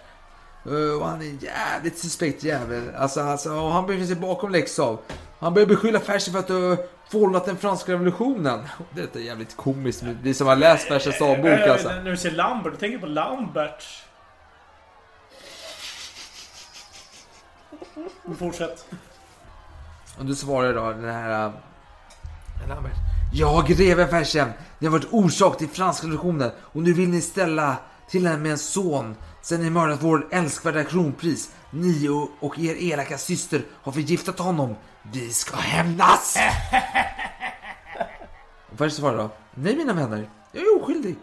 Eh, 0.66 1.00
Och 1.00 1.06
han 1.08 1.22
är 1.22 1.26
en 1.26 1.38
jävligt 1.38 1.98
suspekt 1.98 2.44
jävel. 2.44 2.82
Alltså, 2.98 3.20
alltså, 3.20 3.50
och 3.52 3.72
han 3.72 3.86
befinner 3.86 4.06
sig 4.06 4.16
bakom 4.16 4.50
Lexov. 4.52 4.98
Han 5.38 5.54
börjar 5.54 5.66
beskylla 5.68 6.00
Fersen 6.00 6.32
för 6.32 6.40
att 6.40 6.48
ha 6.48 6.84
vållat 7.10 7.44
den 7.44 7.56
franska 7.56 7.92
revolutionen. 7.92 8.60
Det 8.94 9.16
är 9.16 9.20
jävligt 9.20 9.56
komiskt. 9.56 10.02
Vi 10.22 10.34
som 10.34 10.46
har 10.46 10.56
läst 10.56 10.88
Fersens 10.88 11.18
dagbok 11.18 11.46
Eh, 11.46 11.72
alltså. 11.72 11.88
När 11.88 12.10
du 12.10 12.16
säger 12.16 12.36
Lambert, 12.36 12.72
du 12.72 12.78
tänker 12.78 12.98
på 12.98 13.06
Lambert. 13.06 13.84
Fortsätt. 18.38 18.86
Och 20.18 20.24
du 20.24 20.34
svarar 20.34 20.74
då 20.74 20.90
den 20.90 21.04
här... 21.04 21.46
äh, 21.46 22.68
Lambert. 22.68 22.92
Ja, 23.32 23.64
greve 23.68 24.08
Fersen. 24.08 24.52
Ni 24.78 24.86
har 24.86 24.92
varit 24.92 25.08
orsak 25.10 25.58
till 25.58 25.68
franska 25.68 26.06
revolutionen 26.06 26.50
och 26.60 26.82
nu 26.82 26.92
vill 26.92 27.08
ni 27.08 27.20
ställa 27.20 27.76
till 28.10 28.26
henne 28.26 28.38
med 28.38 28.52
en 28.52 28.58
son. 28.58 29.16
Sen 29.42 29.60
ni 29.60 29.70
mördat 29.70 30.02
vår 30.02 30.28
älskvärda 30.30 30.84
kronpris. 30.84 31.50
Ni 31.70 32.08
och, 32.08 32.30
och 32.40 32.58
er 32.58 32.74
elaka 32.74 33.18
syster 33.18 33.62
har 33.70 33.92
förgiftat 33.92 34.38
honom. 34.38 34.74
Vi 35.12 35.32
ska 35.32 35.56
hämnas! 35.56 36.36
och 38.72 38.78
Fersen 38.78 38.90
svarar 38.90 39.16
då. 39.16 39.30
Nej 39.54 39.76
mina 39.76 39.92
vänner, 39.92 40.30
jag 40.52 40.62
är 40.62 40.82
oskyldig. 40.82 41.16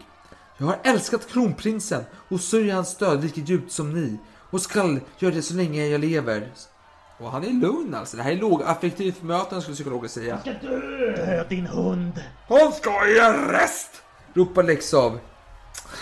Jag 0.56 0.66
har 0.66 0.78
älskat 0.82 1.28
kronprinsen 1.32 2.04
och 2.28 2.40
sörjer 2.40 2.74
hans 2.74 2.96
död 2.96 3.24
lika 3.24 3.40
djupt 3.40 3.72
som 3.72 3.92
ni. 3.92 4.18
Och 4.50 4.60
skall 4.60 5.00
göra 5.18 5.34
det 5.34 5.42
så 5.42 5.54
länge 5.54 5.86
jag 5.86 6.00
lever. 6.00 6.48
Och 7.18 7.30
han 7.30 7.44
är 7.44 7.50
lugn 7.50 7.94
alltså. 7.94 8.16
Det 8.16 8.22
här 8.22 8.32
är 8.32 8.36
lågaffektivt 8.36 9.22
möten 9.22 9.62
skulle 9.62 9.74
psykologer 9.74 10.08
säga. 10.08 10.38
Dö, 10.62 11.44
din 11.48 11.66
hund! 11.66 12.22
Han 12.48 12.72
ska 12.72 13.08
i 13.08 13.20
arrest! 13.20 14.02
Ropar 14.34 14.62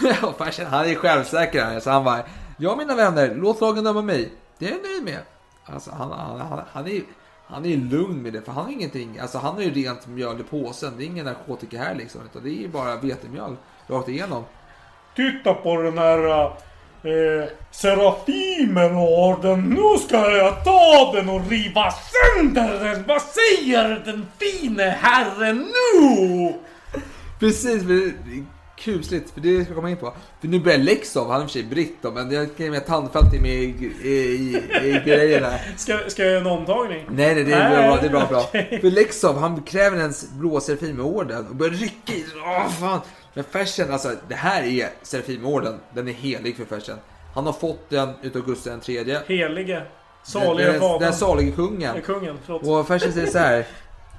farsan, 0.39 0.67
han 0.67 0.87
är 0.87 0.95
självsäker 0.95 1.65
här. 1.65 1.81
Så 1.81 1.91
han 1.91 2.05
bara, 2.05 2.23
ja 2.59 2.77
mina 2.77 2.95
vänner, 2.95 3.35
låt 3.35 3.61
lagen 3.61 3.85
döma 3.85 4.03
mig. 4.03 4.33
Det 4.59 4.67
är 4.67 4.71
jag 4.71 4.83
nöjd 4.83 5.05
med. 5.05 5.19
Alltså 5.65 5.91
han, 5.91 6.11
han, 6.11 6.41
han, 6.41 6.61
han, 6.73 6.87
är, 6.87 7.03
han 7.47 7.67
är 7.67 7.77
lugn 7.77 8.23
med 8.23 8.33
det, 8.33 8.43
för 8.43 8.53
han 8.53 8.65
har 8.65 8.73
ingenting. 8.73 9.19
Alltså 9.19 9.39
han 9.39 9.55
har 9.55 9.63
ju 9.63 9.71
rent 9.71 10.07
mjöl 10.07 10.41
i 10.41 10.43
påsen. 10.43 10.95
Det 10.97 11.05
är 11.05 11.07
ingen 11.07 11.25
narkotika 11.25 11.79
här 11.79 11.95
liksom. 11.95 12.21
Utan 12.25 12.43
det 12.43 12.65
är 12.65 12.69
bara 12.69 12.97
vetemjöl 12.97 13.57
rakt 13.87 14.09
igenom. 14.09 14.45
Titta 15.17 15.55
på 15.55 15.83
den 15.83 15.99
här 15.99 16.51
eh, 17.03 17.49
Serafimen 17.71 18.95
har 18.95 19.43
den. 19.43 19.61
Nu 19.61 19.99
ska 20.07 20.31
jag 20.31 20.65
ta 20.65 21.13
den 21.15 21.29
och 21.29 21.51
riva 21.51 21.93
sönder 21.93 22.85
den. 22.85 23.05
Vad 23.07 23.23
säger 23.23 24.03
den 24.05 24.27
fine 24.39 24.81
herren 24.81 25.59
nu? 25.59 26.55
Precis, 27.41 27.83
för 27.83 27.89
det 27.89 28.37
är 28.37 28.45
kusligt, 28.79 29.31
för 29.31 29.41
det 29.41 29.65
ska 29.65 29.71
jag 29.71 29.77
komma 29.77 29.91
in 29.91 29.97
på. 29.97 30.13
För 30.41 30.49
nu 30.49 30.61
börjar 30.61 30.79
Lexov, 30.79 31.31
han 31.31 31.41
är 31.41 31.45
i 31.45 31.47
och 31.47 31.51
för 31.51 31.59
sig 31.59 31.69
britt 31.69 31.97
då, 32.03 32.11
men 32.11 32.31
jag 32.31 32.57
kan 32.57 32.71
med 32.71 32.87
tandfält 32.87 33.35
i, 33.35 33.37
i, 33.37 33.75
i, 34.03 34.63
i 34.83 35.03
grejen 35.05 35.45
här. 35.45 35.75
Ska, 35.77 35.99
ska 36.09 36.23
jag 36.23 36.33
göra 36.33 36.41
en 36.41 36.47
omtagning? 36.47 37.05
Nej, 37.11 37.35
nej, 37.35 37.45
det 37.45 37.53
är 37.53 37.71
bra, 37.71 37.97
det 38.01 38.07
är 38.07 38.11
bra, 38.11 38.27
bra. 38.27 38.41
okej. 38.41 38.79
För 38.81 38.91
Lexov, 38.91 39.39
han 39.39 39.63
kräver 39.63 39.99
ens 39.99 40.31
blå 40.31 40.61
Serafimerorden 40.61 41.47
och 41.47 41.57
börjar 41.57 41.73
rycka 41.73 42.13
i. 42.13 42.25
Åh, 42.45 42.69
fan. 42.69 43.01
Men 43.37 43.45
Fersen, 43.45 43.93
alltså 43.93 44.13
det 44.29 44.35
här 44.35 44.63
är 44.63 44.89
Serafimerorden. 45.03 45.81
Den 45.95 46.09
är 46.09 46.13
helig 46.13 46.57
för 46.57 46.65
Fersen. 46.65 46.97
Han 47.35 47.47
har 47.47 47.53
fått 47.53 47.91
den 47.91 48.09
utav 48.23 48.43
Gustav 48.47 48.71
den 48.71 48.81
tredje. 48.81 49.21
Helige. 49.27 49.83
Salige 50.25 50.73
den, 50.73 50.81
fadern. 50.81 51.01
den 51.01 51.13
salige 51.13 51.53
kungen. 51.53 51.97
Eh, 51.97 52.03
Kungen, 52.03 52.39
förlåt. 52.47 52.67
Och 52.67 52.87
Fersen 52.87 53.13
säger 53.13 53.27
så 53.27 53.39
här. 53.39 53.67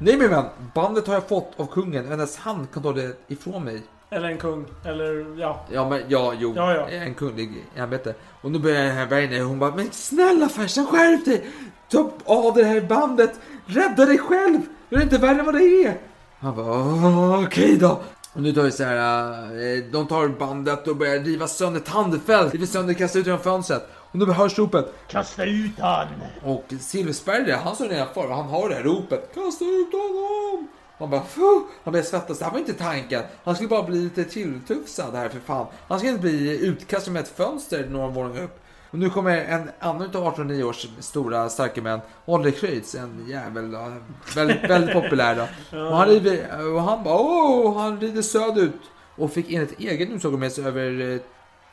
Nej 0.01 0.17
min 0.17 0.29
vän, 0.29 0.45
bandet 0.73 1.07
har 1.07 1.13
jag 1.13 1.27
fått 1.27 1.51
av 1.59 1.65
kungen 1.65 2.11
endast 2.11 2.39
han 2.39 2.67
kan 2.73 2.83
ta 2.83 2.93
det 2.93 3.17
ifrån 3.27 3.63
mig. 3.63 3.81
Eller 4.09 4.27
en 4.29 4.37
kung. 4.37 4.65
Eller 4.85 5.39
ja. 5.39 5.65
Ja 5.71 5.89
men 5.89 6.03
ja, 6.07 6.33
jo. 6.39 6.53
Ja, 6.55 6.73
ja. 6.75 6.89
En 6.89 7.13
kunglig 7.13 7.65
ämbete. 7.75 8.13
Och 8.41 8.51
nu 8.51 8.59
börjar 8.59 8.83
den 8.83 8.95
här 8.95 9.05
Werner, 9.05 9.41
hon 9.41 9.59
bara 9.59 9.75
Men 9.75 9.91
snälla 9.91 10.49
Fersen 10.49 10.85
skärp 10.87 11.25
dig! 11.25 11.45
Ta 11.91 12.11
av 12.25 12.53
det 12.53 12.63
här 12.63 12.81
bandet! 12.81 13.31
Rädda 13.65 14.05
dig 14.05 14.17
själv! 14.17 14.61
Gör 14.89 15.01
inte 15.01 15.17
värre 15.17 15.39
än 15.39 15.45
vad 15.45 15.55
det 15.55 15.63
är! 15.85 15.97
Han 16.39 16.55
bara 16.55 16.65
"Åh, 16.67 17.43
okej 17.45 17.77
då. 17.77 17.99
Och 18.37 18.43
nu 18.43 18.53
tar 18.53 18.63
vi 18.63 18.71
så 18.71 18.83
här, 18.83 19.43
eh, 19.43 19.83
de 19.91 20.07
tar 20.07 20.27
bandet 20.27 20.87
och 20.87 20.95
börjar 20.95 21.19
riva 21.19 21.47
sönder 21.47 21.79
tandfält. 21.79 22.53
River 22.53 22.65
sönder 22.65 22.93
kastar 22.93 23.19
ut 23.19 23.25
genom 23.25 23.41
fönstret. 23.41 23.87
Och 23.93 24.19
nu 24.19 24.25
hörs 24.25 24.57
ropet. 24.59 24.93
Kasta 25.07 25.45
ut 25.45 25.79
han! 25.79 26.07
Och 26.43 26.73
Silversberg, 26.79 27.51
han 27.51 27.75
står 27.75 27.87
nedanför 27.87 28.27
och 28.29 28.35
han 28.35 28.45
har 28.45 28.69
det 28.69 28.75
här 28.75 28.83
ropet. 28.83 29.31
Kasta 29.33 29.65
ut 29.65 29.91
honom! 29.91 30.67
Han 30.97 31.09
bara, 31.09 31.23
Fuh! 31.23 31.61
han 31.83 31.91
börjar 31.91 32.05
svettas. 32.05 32.39
Det 32.39 32.45
här 32.45 32.51
var 32.51 32.59
inte 32.59 32.73
tanken. 32.73 33.23
Han 33.43 33.55
skulle 33.55 33.69
bara 33.69 33.83
bli 33.83 33.99
lite 33.99 34.23
tilltufsad 34.23 35.15
här 35.15 35.29
för 35.29 35.39
fan. 35.39 35.67
Han 35.87 35.99
ska 35.99 36.07
inte 36.07 36.21
bli 36.21 36.65
utkastad 36.65 37.11
med 37.11 37.21
ett 37.21 37.37
fönster 37.37 37.87
några 37.89 38.07
våningar 38.07 38.43
upp. 38.43 38.59
Och 38.91 38.99
nu 38.99 39.09
kommer 39.09 39.37
en 39.37 39.69
annan 39.79 39.95
av 39.95 40.01
1809 40.01 40.63
års 40.63 40.87
stora 40.99 41.49
starka 41.49 41.81
män, 41.81 41.99
Ollerkreutz, 42.25 42.95
en 42.95 43.25
jävel 43.27 43.71
då. 43.71 43.93
Väldigt, 44.35 44.69
väldigt 44.69 44.93
populär 44.93 45.35
då. 45.35 45.79
Och 45.79 45.97
han, 45.97 46.07
river, 46.07 46.73
och 46.73 46.81
han 46.81 47.03
bara, 47.03 47.19
åh, 47.19 47.81
han 47.81 47.99
rider 47.99 48.21
söderut. 48.21 48.81
Och 49.15 49.31
fick 49.31 49.51
enligt 49.51 49.79
egen 49.79 50.11
utsago 50.11 50.37
med 50.37 50.51
sig 50.51 50.65
över 50.65 51.13
eh, 51.13 51.19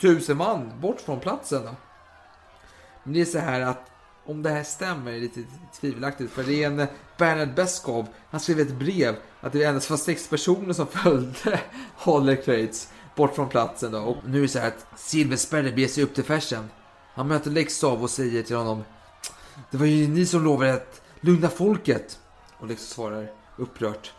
tusen 0.01 0.37
man 0.37 0.71
bort 0.81 1.01
från 1.01 1.21
platsen 1.21 1.63
då. 1.65 1.71
Men 3.03 3.15
det 3.15 3.21
är 3.21 3.25
så 3.25 3.39
här 3.39 3.61
att 3.61 3.91
om 4.27 4.43
det 4.43 4.51
här 4.51 4.63
stämmer 4.63 5.13
är 5.13 5.21
lite 5.21 5.41
tvivelaktigt. 5.81 6.33
För 6.33 6.43
det 6.43 6.63
är 6.63 6.67
en 6.67 6.81
eh, 6.81 6.89
Bernard 7.19 7.55
Beskov. 7.55 8.07
Han 8.31 8.41
skrev 8.41 8.61
ett 8.61 8.73
brev 8.73 9.17
att 9.41 9.53
det 9.53 9.65
endast 9.65 9.91
var 9.91 9.97
sex 9.97 10.29
personer 10.29 10.73
som 10.73 10.87
följde 10.87 11.61
Holler 11.97 12.37
Kreutz 12.37 12.89
bort 13.17 13.35
från 13.35 13.49
platsen. 13.49 13.93
Då. 13.93 13.99
Och 13.99 14.17
nu 14.27 14.39
är 14.39 14.43
det 14.43 14.49
så 14.49 14.59
här 14.59 14.69
att 14.69 14.87
Silversperre 14.97 15.73
beger 15.73 15.89
sig 15.89 16.05
upp 16.05 16.15
till 16.15 16.25
färsen. 16.25 16.71
Han 17.15 17.29
möter 17.29 17.51
Lexov 17.51 18.03
och 18.03 18.11
säger 18.11 18.43
till 18.43 18.57
honom. 18.57 18.85
Det 19.71 19.77
var 19.77 19.87
ju 19.87 20.09
ni 20.09 20.27
som 20.27 20.45
lovade 20.45 20.75
att 20.75 21.03
lugna 21.21 21.49
folket. 21.49 22.19
Och 22.59 22.67
Lex 22.67 22.89
svarar 22.89 23.31
upprört. 23.57 24.13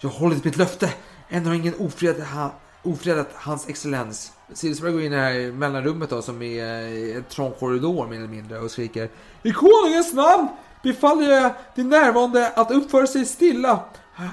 Jag 0.00 0.10
har 0.10 0.18
hållit 0.18 0.44
mitt 0.44 0.56
löfte. 0.56 0.92
Ändå 1.28 1.50
har 1.50 1.54
ingen 1.54 1.74
ofredat, 1.78 2.28
ha, 2.28 2.52
ofredat 2.82 3.28
hans 3.34 3.68
excellens. 3.68 4.32
Silversberg 4.52 4.92
går 4.92 5.02
in 5.02 5.12
i 5.12 5.16
det 5.16 5.22
här 5.22 5.52
mellanrummet 5.52 6.10
då, 6.10 6.22
som 6.22 6.42
är 6.42 7.16
en 7.16 7.24
trång 7.24 7.52
korridor 7.52 8.06
mer 8.06 8.16
eller 8.16 8.28
mindre 8.28 8.58
och 8.58 8.70
skriker 8.70 9.08
I 9.42 9.52
konungens 9.52 10.12
namn 10.12 10.48
befaller 10.82 11.30
jag 11.30 11.52
de 11.74 11.82
närvarande 11.82 12.52
att 12.56 12.70
uppföra 12.70 13.06
sig 13.06 13.24
stilla. 13.24 13.84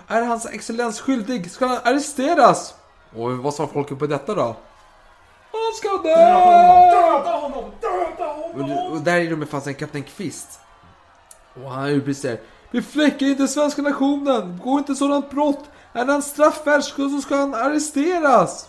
Är 0.07 0.21
hans 0.21 0.45
excellens 0.45 1.01
skyldig 1.01 1.51
ska 1.51 1.67
han 1.67 1.77
arresteras. 1.83 2.73
Och 3.15 3.37
vad 3.37 3.53
svarar 3.53 3.69
folket 3.69 3.99
på 3.99 4.07
detta 4.07 4.35
då? 4.35 4.55
Han 5.51 5.73
ska 5.75 6.09
dö! 6.09 6.15
Döda 6.15 7.31
honom! 7.31 7.71
Döda 7.81 8.31
honom! 8.31 8.71
Och, 8.71 8.91
och 8.91 9.01
där 9.01 9.19
i 9.19 9.29
rummet 9.29 9.49
fanns 9.49 9.67
en 9.67 9.73
kapten 9.73 10.03
Kvist. 10.03 10.59
Och 11.63 11.71
han 11.71 11.89
utbrister. 11.89 12.39
Befläcka 12.71 13.25
inte 13.25 13.47
svenska 13.47 13.81
nationen! 13.81 14.59
Gå 14.63 14.77
inte 14.77 14.95
sådant 14.95 15.29
brott! 15.29 15.63
Är 15.93 16.05
han 16.05 16.21
straffvärd 16.21 16.83
så 16.83 17.21
ska 17.21 17.35
han 17.35 17.53
arresteras! 17.53 18.67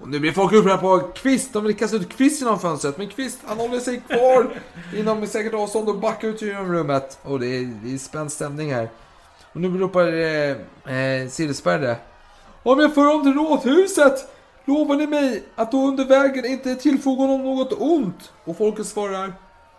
Och 0.00 0.08
nu 0.08 0.20
blir 0.20 0.32
folk 0.32 0.52
upprörda 0.52 0.78
på 0.78 0.98
Kvist. 0.98 1.52
De 1.52 1.64
vill 1.64 1.76
kasta 1.76 1.96
ut 1.96 2.08
Kvist 2.08 2.40
genom 2.40 2.60
fönstret. 2.60 2.98
Men 2.98 3.08
Kvist, 3.08 3.38
han 3.46 3.58
håller 3.58 3.80
sig 3.80 4.00
kvar 4.00 4.50
inom 4.96 5.26
säkert 5.26 5.54
avstånd 5.54 5.88
och 5.88 5.98
backar 5.98 6.28
ut 6.28 6.42
genom 6.42 6.72
rummet. 6.72 7.18
Och 7.22 7.40
det 7.40 7.46
är, 7.46 7.74
det 7.84 7.94
är 7.94 7.98
spänd 7.98 8.32
stämning 8.32 8.74
här. 8.74 8.88
Och 9.52 9.60
nu 9.60 9.78
ropar 9.78 10.12
eh, 10.12 10.50
eh, 10.96 11.28
Silversberg 11.28 11.96
Om 12.62 12.80
jag 12.80 12.94
för 12.94 13.04
honom 13.04 13.22
till 13.22 13.34
rådhuset 13.34 14.28
lovar 14.64 14.96
ni 14.96 15.06
mig 15.06 15.44
att 15.54 15.72
då 15.72 15.86
under 15.86 16.04
vägen 16.04 16.44
inte 16.44 16.74
tillfoga 16.74 17.22
honom 17.22 17.42
något 17.42 17.72
ont? 17.72 18.32
Och 18.44 18.56
folket 18.56 18.86
svarar 18.86 19.34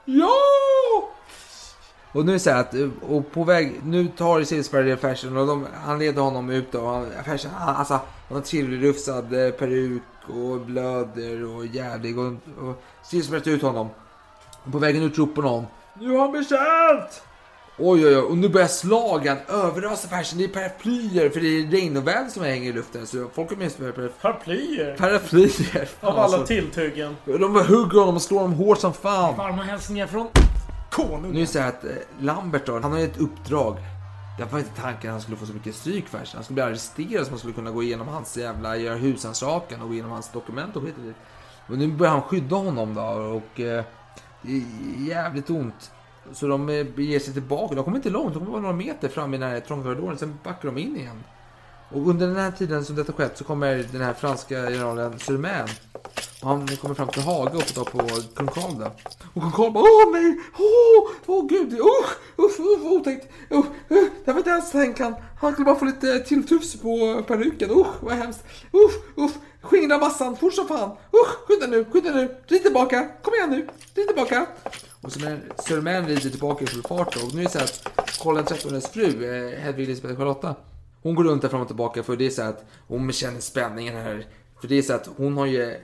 Ja! 0.05 0.31
Och 2.11 2.25
nu 2.25 2.39
säger 2.39 2.57
att, 2.57 2.73
och 3.09 3.31
på 3.31 3.43
väg, 3.43 3.79
nu 3.83 4.07
tar 4.07 4.43
Silversberg 4.43 4.97
Fersen 4.97 5.37
och 5.37 5.47
de, 5.47 5.67
han 5.83 5.99
leder 5.99 6.21
honom 6.21 6.49
ut 6.49 6.75
och 6.75 6.89
Han, 6.89 7.11
Fersen, 7.25 7.51
han, 7.51 7.75
alltså, 7.75 7.93
han 7.93 8.37
har 8.37 8.41
tillrufsad 8.41 9.33
eh, 9.33 9.51
peruk 9.51 10.01
och 10.27 10.59
blöder 10.59 11.55
och 11.55 11.65
jävlig 11.65 12.19
och, 12.19 12.33
och 12.61 12.83
Silversberg 13.03 13.41
tar 13.41 13.51
ut 13.51 13.61
honom. 13.61 13.89
Och 14.63 14.71
på 14.71 14.77
vägen 14.77 15.03
ut 15.03 15.17
ropar 15.17 15.41
någon 15.41 15.65
Nu 15.99 16.09
har 16.09 16.19
han 16.19 16.31
bekänt! 16.31 17.21
Oj, 17.77 18.05
oj, 18.07 18.15
oj, 18.17 18.21
och 18.23 18.37
nu 18.37 18.49
börjar 18.49 18.67
slagen 18.67 19.37
överösa 19.47 20.07
Fersen. 20.07 20.37
Det 20.37 20.43
är 20.43 20.47
paraplyer, 20.47 21.29
för 21.29 21.39
det 21.39 21.47
är 21.47 21.67
regnoväder 21.71 22.29
som 22.29 22.43
hänger 22.43 22.69
i 22.69 22.73
luften. 22.73 23.07
Så 23.07 23.27
folk 23.33 23.49
har 23.49 23.57
med 23.57 23.71
sig 23.71 23.91
para- 23.91 24.07
Paraplyer. 24.21 24.95
paraplyer. 24.97 25.89
Av 26.01 26.09
alla 26.09 26.21
alltså. 26.23 26.45
tilltyggen. 26.45 27.15
De 27.25 27.53
bara 27.53 27.63
hugger 27.63 27.99
honom 27.99 28.15
och 28.15 28.21
slår 28.21 28.39
honom 28.39 28.53
hårt 28.57 28.79
som 28.79 28.93
fan. 28.93 29.37
Varma 29.37 29.63
hälsningar 29.63 30.07
från 30.07 30.27
Nu 30.33 30.41
är 30.41 31.07
konungen. 31.07 31.35
det 31.35 31.47
så 31.47 31.59
här 31.59 31.67
att 31.69 31.83
eh, 31.83 31.91
Lambert 32.19 32.65
då, 32.65 32.79
han 32.79 32.91
har 32.91 32.99
ju 32.99 33.05
ett 33.05 33.17
uppdrag. 33.17 33.77
Det 34.39 34.51
var 34.51 34.59
inte 34.59 34.81
tanken 34.81 35.09
att 35.09 35.13
han 35.13 35.21
skulle 35.21 35.37
få 35.37 35.45
så 35.45 35.53
mycket 35.53 35.75
stryk 35.75 36.07
för 36.07 36.17
sig. 36.25 36.31
Han 36.35 36.43
skulle 36.43 36.53
bli 36.55 36.63
arresterad 36.63 37.25
så 37.25 37.31
man 37.31 37.39
skulle 37.39 37.53
kunna 37.53 37.71
gå 37.71 37.83
igenom 37.83 38.07
hans 38.07 38.37
jävla, 38.37 38.77
göra 38.77 38.95
husrannsakan 38.95 39.81
och 39.81 39.87
gå 39.87 39.93
igenom 39.93 40.11
hans 40.11 40.31
dokument 40.31 40.75
och 40.75 40.83
skit. 40.83 40.95
Och 41.67 41.77
nu 41.77 41.87
börjar 41.87 42.13
han 42.13 42.21
skydda 42.21 42.55
honom 42.55 42.93
då 42.93 43.01
och 43.01 43.59
eh, 43.59 43.83
det 44.41 44.51
är 44.51 44.61
jävligt 45.07 45.49
ont. 45.49 45.91
Så 46.33 46.47
de 46.47 46.69
eh, 46.69 46.75
ger 46.75 46.83
beger 46.83 47.19
sig 47.19 47.33
tillbaka. 47.33 47.75
De 47.75 47.83
kommer 47.83 47.97
inte 47.97 48.09
långt, 48.09 48.33
de 48.33 48.39
kommer 48.39 48.51
bara 48.51 48.61
några 48.61 48.75
meter 48.75 49.09
fram 49.09 49.33
i 49.33 49.37
den 49.37 49.49
här 49.49 49.59
trånga 49.59 49.83
korridoren. 49.83 50.17
Sen 50.17 50.39
backar 50.43 50.65
de 50.69 50.77
in 50.77 50.97
igen. 50.97 51.23
Och 51.89 52.07
under 52.07 52.27
den 52.27 52.35
här 52.35 52.51
tiden 52.51 52.85
som 52.85 52.95
detta 52.95 53.13
skett 53.13 53.37
så 53.37 53.43
kommer 53.43 53.85
den 53.91 54.01
här 54.01 54.13
franska 54.13 54.55
generalen 54.55 55.19
Surmain. 55.19 55.67
Och 56.41 56.47
han 56.49 56.67
kommer 56.67 56.95
fram 56.95 57.07
till 57.07 57.21
Haga 57.21 57.57
och 57.57 57.63
får 57.63 57.83
tag 57.83 57.91
på 57.91 57.97
kung 58.35 58.47
Karl 58.47 58.79
där. 58.79 58.91
Och 59.33 59.41
kung 59.41 59.51
Karl 59.51 59.71
bara 59.71 59.83
åh 59.83 60.11
nej, 60.11 60.39
åh, 60.57 61.09
åh 61.25 61.47
gud, 61.47 61.73
usch, 61.73 62.17
usch, 62.37 62.59
usch, 62.59 62.91
otäckt, 62.91 63.33
usch, 63.51 63.65
usch, 63.89 64.09
det 64.25 64.31
var 64.31 64.37
inte 64.37 64.49
ens 64.49 64.71
tänkt 64.71 64.99
han. 64.99 65.15
Han 65.41 65.51
skulle 65.51 65.65
bara 65.65 65.75
få 65.75 65.85
lite 65.85 66.19
tilltufs 66.19 66.81
på 66.81 67.23
peruken, 67.27 67.71
usch, 67.71 67.93
vad 68.01 68.13
hemskt, 68.13 68.43
usch, 68.73 69.23
usch, 69.23 69.35
skingra 69.61 69.97
massan, 69.97 70.37
fort 70.37 70.53
som 70.53 70.67
fan, 70.67 70.89
usch, 70.89 71.47
skynda 71.47 71.67
nu, 71.67 71.85
skynda 71.91 72.11
nu, 72.11 72.37
rid 72.47 72.63
tillbaka, 72.63 73.09
kom 73.21 73.33
igen 73.33 73.49
nu, 73.49 73.67
rid 73.95 74.07
tillbaka. 74.07 74.45
Och 75.05 75.11
Sir 75.11 75.39
Sir 75.67 75.81
Man 75.81 76.07
rider 76.07 76.29
tillbaka 76.29 76.63
i 76.63 76.67
full 76.67 76.83
fart 76.83 77.15
då. 77.15 77.25
Och 77.27 77.33
nu 77.33 77.41
är 77.41 77.43
det 77.43 77.51
så 77.51 77.57
här 77.57 77.65
att 77.65 78.19
Karl 78.19 78.43
XIIIs 78.43 78.87
fru, 78.87 79.05
eh, 79.05 79.59
Hedvig 79.59 79.83
Elisabeth 79.83 80.19
Charlotta, 80.19 80.55
hon 81.01 81.15
går 81.15 81.23
runt 81.23 81.41
där 81.41 81.49
fram 81.49 81.61
och 81.61 81.67
tillbaka 81.67 82.03
för 82.03 82.15
det 82.15 82.25
är 82.25 82.29
så 82.29 82.41
att 82.41 82.65
hon 82.87 83.11
känner 83.11 83.39
spänningen 83.39 83.95
här. 83.95 84.27
För 84.61 84.67
det 84.67 84.75
är 84.75 84.81
så 84.81 84.93
att 84.93 85.09
hon 85.17 85.37
har 85.37 85.45
ju 85.45 85.75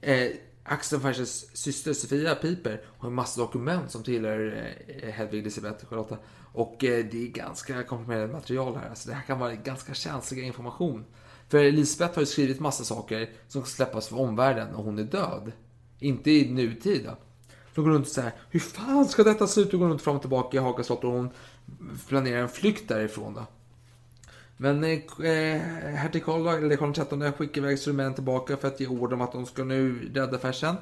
eh, 0.00 0.30
Axel 0.62 1.00
Ferses 1.00 1.56
syster 1.56 1.92
Sofia 1.92 2.34
Piper 2.34 2.82
har 2.98 3.08
en 3.08 3.14
massa 3.14 3.40
dokument 3.40 3.90
som 3.90 4.02
tillhör 4.02 4.72
eh, 4.86 5.10
Hedvig 5.10 5.40
Elisabeth 5.40 5.86
Charlotta. 5.86 6.16
Och 6.52 6.84
eh, 6.84 7.04
det 7.10 7.22
är 7.22 7.28
ganska 7.28 7.82
komprimerat 7.82 8.30
material 8.30 8.76
här. 8.76 8.88
Alltså 8.88 9.08
det 9.08 9.14
här 9.14 9.22
kan 9.22 9.38
vara 9.38 9.54
ganska 9.54 9.94
känslig 9.94 10.44
information. 10.44 11.04
För 11.48 11.58
Elisabeth 11.58 12.14
har 12.14 12.22
ju 12.22 12.26
skrivit 12.26 12.60
massa 12.60 12.84
saker 12.84 13.30
som 13.48 13.62
ska 13.62 13.70
släppas 13.70 14.08
för 14.08 14.20
omvärlden 14.20 14.74
och 14.74 14.84
hon 14.84 14.98
är 14.98 15.04
död. 15.04 15.52
Inte 15.98 16.30
i 16.30 16.52
nutid 16.52 17.04
då. 17.04 17.16
De 17.76 17.84
går 17.84 17.90
runt 17.90 18.08
såhär. 18.08 18.32
hur 18.50 18.60
fan 18.60 19.08
ska 19.08 19.24
detta 19.24 19.46
se 19.46 19.60
ut? 19.60 19.74
Och 19.74 19.80
går 19.80 19.88
runt 19.88 20.02
fram 20.02 20.14
och 20.16 20.20
tillbaka 20.20 20.56
i 20.56 20.60
Haga 20.60 20.84
slott 20.84 21.04
och 21.04 21.12
hon 21.12 21.30
planerar 22.08 22.42
en 22.42 22.48
flykt 22.48 22.88
därifrån 22.88 23.34
då. 23.34 23.46
Men 24.56 24.84
eh, 24.84 24.90
eh, 24.90 25.60
hertig 25.94 26.24
Karl, 26.24 26.46
eller 26.46 26.76
Karl 26.76 26.92
XIII, 26.92 27.32
skickar 27.32 27.60
iväg 27.60 27.78
Sir 27.78 28.12
tillbaka 28.12 28.56
för 28.56 28.68
att 28.68 28.80
ge 28.80 28.86
order 28.86 29.14
om 29.16 29.20
att 29.20 29.32
de 29.32 29.46
ska 29.46 29.64
nu 29.64 30.10
rädda 30.14 30.38
Fersen. 30.38 30.76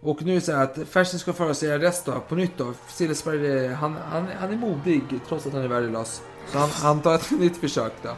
Och 0.00 0.22
nu 0.22 0.30
är 0.30 0.34
det 0.34 0.40
så 0.40 0.52
här 0.52 0.64
att 0.64 0.88
Fersen 0.88 1.18
ska 1.18 1.32
föras 1.32 1.62
i 1.62 1.72
arrest 1.72 2.06
då, 2.06 2.20
på 2.28 2.34
nytt 2.34 2.58
då. 2.58 2.72
Silesberg, 2.88 3.64
eh, 3.64 3.72
han, 3.72 3.96
han, 4.10 4.26
han 4.38 4.52
är 4.52 4.56
modig 4.56 5.02
trots 5.28 5.46
att 5.46 5.52
han 5.52 5.62
är 5.62 5.68
värdelös. 5.68 6.22
Så 6.46 6.58
han, 6.58 6.70
han 6.70 7.02
tar 7.02 7.14
ett 7.14 7.30
nytt 7.40 7.56
försök 7.56 7.92
då. 8.02 8.10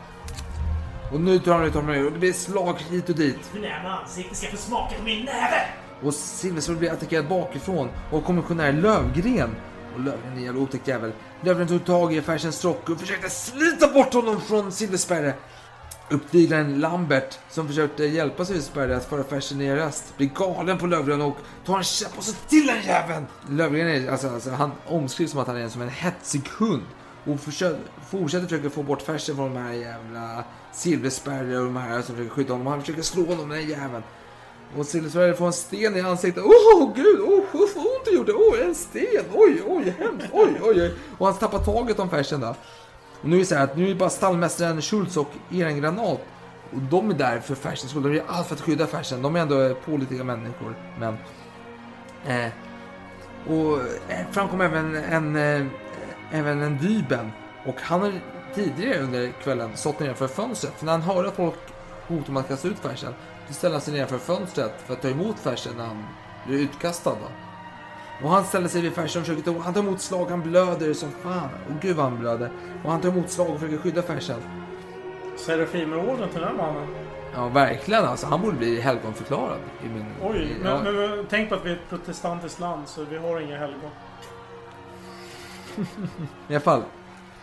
Och 1.13 1.21
nu 1.21 1.39
tar 1.39 1.53
han 1.53 1.65
ut 1.65 1.75
honom 1.75 2.07
och 2.07 2.13
det 2.13 2.19
blir 2.19 2.33
slag 2.33 2.75
hit 2.91 3.09
och 3.09 3.17
dit. 3.17 3.47
Förnäma 3.53 3.99
ansikte 3.99 4.35
ska 4.35 4.49
få 4.49 4.57
smaka 4.57 4.95
på 4.99 5.05
min 5.05 5.25
näve! 5.25 5.88
Och 6.03 6.15
Silversberg 6.15 6.77
blir 6.77 6.93
attackerad 6.93 7.29
bakifrån 7.29 7.89
och 8.11 8.25
kommissionär 8.25 8.73
Lövgren. 8.73 9.57
Och 9.95 10.01
Lövgren 10.01 10.33
är 10.33 10.37
en 10.37 10.45
jävla 10.45 10.61
otäck 10.61 10.89
jävel. 10.89 11.13
Lövgren 11.41 11.69
tog 11.69 11.85
tag 11.85 12.15
i 12.15 12.23
Fersens 12.23 12.57
strock 12.57 12.89
och 12.89 13.01
försökte 13.01 13.31
slita 13.31 13.93
bort 13.93 14.15
honom 14.15 14.41
från 14.41 14.73
Silversberg. 14.73 15.33
Uppviglaren 16.11 16.81
Lambert, 16.81 17.39
som 17.51 17.69
försökte 17.69 18.05
hjälpa 18.05 18.45
Silversberg 18.45 18.95
att 18.95 19.05
föra 19.05 19.25
Fersen 19.25 19.61
i 19.61 19.71
arrest, 19.71 20.17
blir 20.17 20.29
galen 20.29 20.79
på 20.79 20.87
Lövgren 20.87 21.23
och 21.23 21.37
tar 21.65 21.79
en 21.79 21.85
käpp 21.85 22.19
och 22.19 22.25
så 22.25 22.33
till 22.49 22.67
den 22.67 22.83
jäveln! 22.83 23.27
Lövgren 23.49 23.89
är, 23.89 24.11
alltså, 24.11 24.29
alltså, 24.29 24.51
han 24.51 24.73
omskrivs 24.87 25.31
som 25.31 25.41
att 25.41 25.47
han 25.47 25.57
är 25.57 25.69
som 25.69 25.83
en 25.83 25.89
hetsig 25.89 26.43
hund. 26.59 26.83
Och 27.25 27.41
försöker, 27.41 27.81
fortsätter 28.11 28.47
försöka 28.47 28.71
få 28.71 28.83
bort 28.83 29.03
Fersen 29.03 29.37
från 29.37 29.55
de 29.55 29.61
här 29.61 29.73
jävla 29.73 30.45
Silversberg 30.73 31.59
och 31.59 31.65
de 31.65 31.77
här 31.77 32.03
som 32.03 32.15
försöker 32.15 32.35
skydda 32.35 32.53
honom. 32.53 32.67
Han 32.67 32.81
försöker 32.81 33.03
slå 33.03 33.27
honom, 33.27 33.49
den 33.49 33.59
här 33.59 33.67
jäveln. 33.67 34.03
Och 34.77 34.87
Silversberg 34.87 35.35
får 35.35 35.47
en 35.47 35.53
sten 35.53 35.97
i 35.97 36.01
ansiktet. 36.01 36.45
Åh 36.47 36.83
oh, 36.83 36.95
gud, 36.95 37.21
oh, 37.21 37.45
vad 37.53 37.87
ont 37.87 38.05
det 38.05 38.11
gjorde. 38.11 38.33
Åh, 38.33 38.55
oh, 38.55 38.67
en 38.67 38.75
sten. 38.75 39.25
Oj, 39.35 39.63
oj, 39.67 39.95
hemskt. 39.99 40.27
Oj, 40.33 40.61
oj, 40.63 40.83
oj. 40.83 40.95
Och 41.19 41.27
han 41.27 41.37
tappar 41.37 41.59
taget 41.59 41.99
om 41.99 42.11
Fersen 42.11 42.41
då. 42.41 42.55
Och 43.21 43.29
nu 43.29 43.37
är 43.37 43.41
det 43.41 43.47
så 43.47 43.55
här 43.55 43.65
att 43.65 43.77
nu 43.77 43.85
är 43.85 43.89
det 43.89 43.95
bara 43.95 44.11
stallmästaren 44.11 44.83
Schultz 44.83 45.17
och 45.17 45.31
Ehrengranat. 45.51 46.21
Och 46.71 46.79
de 46.91 47.11
är 47.11 47.15
där 47.15 47.41
för 47.41 47.55
Fersens 47.55 47.91
skull. 47.91 48.03
De 48.03 48.15
gör 48.15 48.25
allt 48.27 48.47
för 48.47 48.55
att 48.55 48.61
skydda 48.61 48.87
Fersen. 48.87 49.23
De 49.23 49.37
är 49.37 49.41
ändå 49.41 49.75
pålitliga 49.75 50.25
människor. 50.25 50.75
Men... 51.01 51.17
Eh, 52.27 52.53
och 53.47 53.81
eh, 54.09 54.27
framkom 54.31 54.61
även 54.61 54.95
en, 54.95 55.37
eh, 55.37 55.67
även 56.33 56.63
en 56.63 56.79
Dyben. 56.79 57.31
Och 57.67 57.77
han 57.81 58.01
har 58.01 58.13
tidigare 58.55 58.99
under 58.99 59.33
kvällen 59.43 59.71
stått 59.77 60.01
nedanför 60.01 60.29
fönstret. 60.29 60.73
För 60.77 60.87
när 60.87 60.93
han 60.93 61.03
hör 61.03 61.25
att 61.25 61.37
folk 61.37 61.55
hotar 62.07 62.29
om 62.29 62.37
att 62.37 62.49
kasta 62.49 62.69
ut 62.69 62.79
Fersen. 62.79 63.15
Då 63.49 63.55
ställer 63.55 63.75
han 63.75 63.83
sig 63.83 63.93
nedanför 63.93 64.19
fönstret 64.19 64.83
för 64.87 64.95
att 64.95 65.03
ta 65.03 65.09
emot 65.09 65.39
Fersen 65.39 65.73
när 65.77 65.87
han 65.87 66.05
blir 66.47 66.59
utkastad. 66.59 67.11
Då. 67.11 67.29
Och 68.27 68.31
han 68.31 68.45
ställer 68.45 68.69
sig 68.69 68.83
vid 68.83 68.93
Fersen 68.93 69.23
och 69.23 69.27
försöker 69.27 69.53
ta, 69.53 69.59
han 69.59 69.75
tar 69.75 69.81
emot 69.81 70.01
slag, 70.01 70.27
han 70.31 70.43
blöder 70.43 70.95
som 70.95 71.11
fan. 71.11 71.49
Och 71.69 71.83
gud 71.83 71.97
vad 71.97 72.05
han 72.05 72.19
blöder. 72.19 72.51
Och 72.85 72.91
han 72.91 73.01
tar 73.01 73.09
emot 73.09 73.31
slag 73.31 73.51
och 73.51 73.61
försöker 73.61 73.79
skydda 73.79 74.03
Fersen. 74.03 74.41
Serafimerorden 75.37 76.29
till 76.29 76.41
den 76.41 76.49
här 76.49 76.57
mannen. 76.57 76.87
Ja, 77.35 77.49
verkligen 77.49 78.05
alltså. 78.05 78.27
Han 78.27 78.41
borde 78.41 78.57
bli 78.57 78.81
helgonförklarad. 78.81 79.59
I 79.85 79.89
min, 79.89 80.07
Oj, 80.23 80.39
i, 80.39 80.63
men, 80.63 80.87
ja. 80.87 80.93
men 80.93 81.27
tänk 81.31 81.49
på 81.49 81.55
att 81.55 81.65
vi 81.65 81.71
är 81.71 81.75
ett 81.75 81.89
protestantiskt 81.89 82.61
land 82.61 82.89
så 82.89 83.05
vi 83.05 83.17
har 83.17 83.41
inga 83.41 83.59
helgon. 83.59 83.91
I 86.49 86.55
alla 86.55 86.61
fall. 86.61 86.83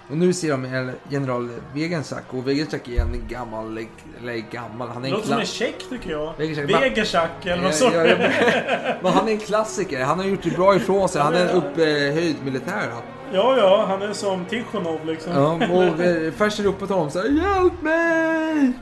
Och 0.10 0.18
nu 0.18 0.34
ser 0.34 0.52
de 0.52 0.66
en 0.66 0.92
general 1.10 1.50
Wegensack. 1.74 2.24
Och 2.30 2.48
Wegensack 2.48 2.88
är 2.88 3.02
en 3.02 3.28
gammal, 3.28 3.86
eller 4.22 4.34
gammal, 4.34 4.88
han 4.88 5.04
är 5.04 5.08
en 5.08 5.14
låter 5.14 5.28
som 5.28 5.40
en 5.40 5.46
tjeck 5.46 5.90
tycker 5.90 6.12
jag. 6.12 6.34
Wegersack 6.38 7.46
eller 7.46 7.64
något 7.64 7.76
sånt. 7.76 7.96
ja, 7.96 8.06
ja, 8.06 8.18
Men 9.02 9.14
han 9.14 9.28
är 9.28 9.32
en 9.32 9.38
klassiker. 9.38 10.04
Han 10.04 10.20
har 10.20 10.26
gjort 10.26 10.44
det 10.44 10.50
bra 10.50 10.76
ifrån 10.76 11.10
sig. 11.10 11.22
Han 11.22 11.34
är 11.34 11.46
en 11.46 11.50
upphöjd 11.50 12.36
militär. 12.44 12.92
Ja, 13.34 13.58
ja, 13.58 13.86
han 13.88 14.02
är 14.02 14.14
som 14.14 14.46
Tikhonov 14.46 15.06
liksom. 15.06 15.34
Ja, 15.34 15.54
och 15.54 16.00
eh, 16.00 16.32
Fersen 16.32 16.66
ropar 16.66 16.86
till 16.86 16.96
honom 16.96 17.12
så 17.12 17.20
här, 17.20 17.28
Hjälp 17.28 17.82
mig! 17.82 18.74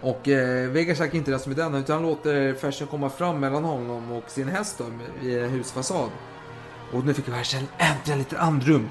Och 0.00 0.28
eh, 0.28 0.70
Vegasak 0.70 1.14
är 1.14 1.18
inte 1.18 1.30
den 1.30 1.40
som 1.40 1.52
är 1.52 1.56
den, 1.56 1.74
utan 1.74 1.94
han 1.94 2.02
låter 2.02 2.54
Fersen 2.54 2.86
komma 2.86 3.10
fram 3.10 3.40
mellan 3.40 3.64
honom 3.64 4.12
och 4.12 4.30
sin 4.30 4.48
häst 4.48 4.78
då, 4.78 4.84
i 5.28 5.38
husfasad. 5.38 6.10
Och 6.92 7.04
nu 7.04 7.14
fick 7.14 7.24
Fersen 7.24 7.68
äntligen 7.78 8.18
lite 8.18 8.38
andrum. 8.38 8.88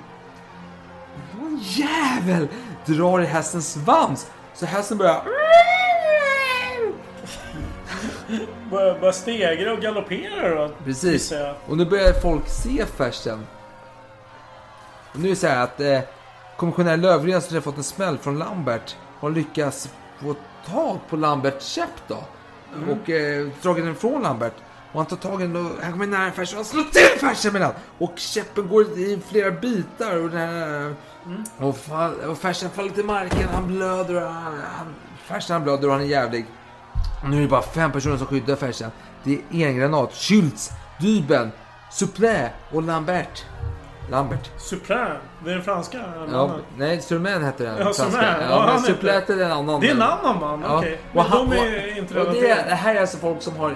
Någon 1.56 1.64
jävel 1.64 2.48
drar 2.86 3.22
i 3.22 3.26
hästens 3.26 3.74
svans, 3.74 4.32
så 4.54 4.66
hästen 4.66 4.98
börjar... 4.98 5.24
Börjar, 8.72 9.12
stegra 9.12 9.74
och 9.74 9.80
galoppera 9.80 10.56
då. 10.56 10.72
Precis. 10.86 11.34
Och 11.68 11.78
nu 11.78 11.86
börjar 11.86 12.14
folk 12.14 12.48
se 12.48 12.86
Fersen. 12.86 13.48
Och 15.14 15.20
nu 15.20 15.26
är 15.26 15.30
det 15.30 15.36
så 15.36 15.48
här 15.48 15.64
att 15.64 15.80
eh, 15.80 16.00
kommissionär 16.58 16.98
Löfgren 16.98 17.42
som 17.42 17.56
har 17.56 17.62
fått 17.62 17.78
en 17.78 17.84
smäll 17.84 18.18
från 18.18 18.40
Lambert 18.40 18.96
har 19.20 19.30
lyckats 19.30 19.90
få 20.22 20.36
tag 20.66 21.00
på 21.10 21.16
Lamberts 21.16 21.66
käpp 21.66 22.08
då. 22.08 22.18
Mm. 22.76 22.90
Och 22.90 23.10
eh, 23.10 23.48
dragit 23.62 23.86
den 23.86 23.96
från 23.96 24.22
Lambert. 24.22 24.54
Och 24.92 25.00
han 25.00 25.06
tar 25.06 25.30
tag 25.30 25.42
i 25.42 25.48
den 25.48 25.56
och 25.56 25.72
han 25.82 25.92
kommer 25.92 26.08
nära 26.08 26.32
Fersen 26.32 26.60
och 26.60 26.66
han 26.66 26.66
slår 26.66 26.84
till 26.84 27.20
Fersen 27.20 27.54
med 27.54 27.62
den. 27.62 27.72
Och 27.98 28.14
käppen 28.16 28.68
går 28.68 29.00
i 29.00 29.20
flera 29.30 29.52
bitar. 29.52 30.18
Och, 30.18 30.30
den 30.30 30.40
här, 30.40 30.94
Mm. 31.26 31.44
och, 31.60 31.78
fall, 31.78 32.14
och 32.14 32.38
Fersen 32.38 32.70
faller 32.70 32.90
till 32.90 33.06
marken. 33.06 33.48
Han 33.54 33.68
blöder. 33.68 34.16
och 34.16 34.22
Han, 34.32 34.44
han, 34.78 34.94
Fersen 35.26 35.54
han 35.54 35.64
blöder 35.64 35.88
och 35.88 35.94
han 35.94 36.02
är 36.02 36.06
jävlig. 36.06 36.46
Och 37.24 37.30
nu 37.30 37.38
är 37.38 37.42
det 37.42 37.48
bara 37.48 37.62
fem 37.62 37.92
personer 37.92 38.18
som 38.18 38.28
skyddar 38.28 38.56
Fersen. 38.56 38.92
Det 39.24 39.40
är 39.52 39.68
Engranat, 39.68 40.14
Schultz, 40.14 40.72
Dyben, 41.02 41.52
Suplä 41.92 42.50
och 42.72 42.84
Lambert. 42.84 43.46
Lambert. 44.12 44.50
Supreme, 44.58 45.16
det 45.44 45.50
är 45.52 45.56
den 45.56 45.64
franska 45.64 46.00
Ja, 46.32 46.56
nej, 46.78 47.02
Surman 47.02 47.44
heter 47.46 47.66
den. 47.66 47.78
Ja. 47.80 47.94
Surman. 47.94 48.24
Ja, 48.24 48.70
Ja, 48.74 48.80
Suplät 48.80 49.30
är 49.30 49.40
en 49.44 49.52
annan. 49.52 49.82
Det 49.82 49.88
är 49.90 49.92
en 49.96 50.02
annan 50.02 50.40
man, 50.40 50.64
okej. 50.66 51.00
Och 51.10 51.16
Men 51.16 51.26
han- 51.26 51.50
de 51.50 51.56
är 51.58 51.98
inte 51.98 52.20
och 52.20 52.26
det, 52.26 52.32
relaterade. 52.32 52.70
det 52.70 52.76
här 52.76 52.96
är 52.96 53.02
alltså 53.02 53.18
folk 53.18 53.42
som 53.42 53.56
har 53.58 53.76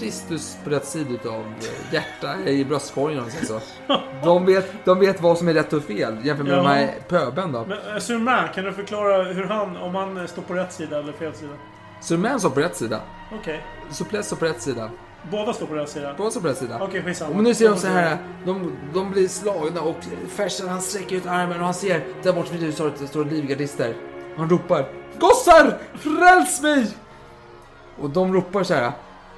Kristus 0.00 0.56
på 0.64 0.70
rätt 0.70 0.86
sida 0.86 1.10
av 1.30 1.40
eh, 1.40 1.94
hjärta 1.94 2.40
i 2.50 2.64
bröstkorgen 2.64 3.18
om 3.20 3.30
så. 3.30 3.60
De 4.24 4.46
vet, 4.46 4.84
de 4.84 5.00
vet 5.00 5.20
vad 5.22 5.38
som 5.38 5.48
är 5.48 5.54
rätt 5.54 5.72
och 5.72 5.82
fel 5.84 6.16
jämfört 6.22 6.46
med 6.46 6.54
Ja. 6.54 6.62
de 6.62 6.66
här 6.68 6.94
pöben 7.08 7.52
då. 7.52 7.64
Men 7.68 7.78
eh, 7.94 7.98
Surman, 7.98 8.48
kan 8.54 8.64
du 8.64 8.72
förklara 8.72 9.22
hur 9.22 9.44
han, 9.44 9.76
om 9.76 9.94
han 9.94 10.16
eh, 10.16 10.26
står 10.26 10.42
på 10.42 10.54
rätt 10.54 10.72
sida 10.72 10.98
eller 10.98 11.12
fel 11.12 11.34
sida? 11.34 11.52
Surman 12.00 12.40
står 12.40 12.50
på 12.50 12.60
rätt 12.60 12.76
sida. 12.76 13.00
Okej. 13.40 13.64
Suplät 13.90 14.24
står 14.24 14.36
på 14.36 14.44
rätt 14.44 14.62
sida. 14.62 14.90
Båda 15.30 15.52
står 15.52 15.66
på 15.66 15.74
rätt 15.74 15.88
sida? 15.88 16.14
Båda 16.18 16.30
står 16.30 16.40
på 16.40 16.48
rätt 16.48 16.58
sida. 16.58 16.78
Okej, 16.82 17.02
skitsamma. 17.02 17.34
Men 17.34 17.44
nu 17.44 17.54
ser 17.54 17.68
de 17.68 17.76
så 17.78 17.86
här, 17.86 18.18
de, 18.46 18.72
de 18.94 19.10
blir 19.10 19.28
slagna 19.28 19.80
och 19.80 19.96
Fersen 20.28 20.68
han 20.68 20.80
sträcker 20.80 21.16
ut 21.16 21.26
armen 21.26 21.58
och 21.58 21.64
han 21.64 21.74
ser 21.74 22.04
där 22.22 22.32
bort 22.32 22.52
vid 22.52 22.60
huset 22.62 23.08
står 23.08 23.24
livgardister. 23.24 23.94
Han 24.36 24.50
ropar 24.50 24.86
Gossar! 25.18 25.78
Fräls 25.94 26.62
mig! 26.62 26.86
Och 28.00 28.10
de 28.10 28.34
ropar 28.34 28.62
så 28.62 28.74
här. 28.74 28.92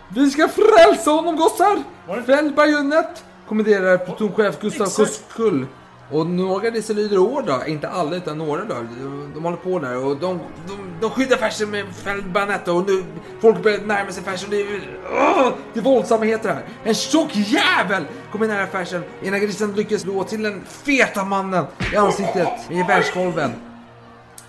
Vi 0.08 0.30
ska 0.30 0.48
frälsa 0.48 1.10
honom 1.10 1.36
gossar! 1.36 1.82
Fäll 2.26 2.52
bajonett! 2.52 3.24
Kommenderar 3.48 3.98
plutonchef 3.98 4.60
Gustav. 4.60 4.86
Kuskull. 4.86 5.66
Och 6.10 6.26
några 6.26 6.70
disser 6.70 6.94
lyder 6.94 7.18
order, 7.18 7.68
inte 7.68 7.88
alla 7.88 8.16
utan 8.16 8.38
några 8.38 8.64
då. 8.64 8.74
De, 8.74 9.32
de 9.34 9.44
håller 9.44 9.56
på 9.56 9.78
där 9.78 10.04
och 10.04 10.16
de, 10.16 10.40
de, 10.66 10.78
de 11.00 11.10
skyddar 11.10 11.36
Fersen 11.36 11.70
med 11.70 11.86
fälld 11.94 12.32
bajonett 12.32 12.68
och 12.68 12.86
nu 12.86 13.04
folk 13.40 13.62
börjar 13.62 13.78
närma 13.78 14.10
sig 14.10 14.22
Fersen. 14.22 14.50
Det 14.50 14.60
är, 14.60 14.98
åh, 15.12 15.52
det 15.72 15.80
är 15.80 15.84
våldsamheter 15.84 16.48
här. 16.48 16.62
En 16.84 16.94
tjock 16.94 17.36
jävel 17.36 18.04
kommer 18.32 18.48
nära 18.48 18.66
Fersen 18.66 19.04
innan 19.22 19.40
grisen 19.40 19.72
lyckas 19.72 20.00
slå 20.00 20.24
till 20.24 20.42
den 20.42 20.64
feta 20.66 21.24
mannen 21.24 21.64
i 21.92 21.96
ansiktet 21.96 22.48
i 22.70 22.82
världskolven. 22.82 23.52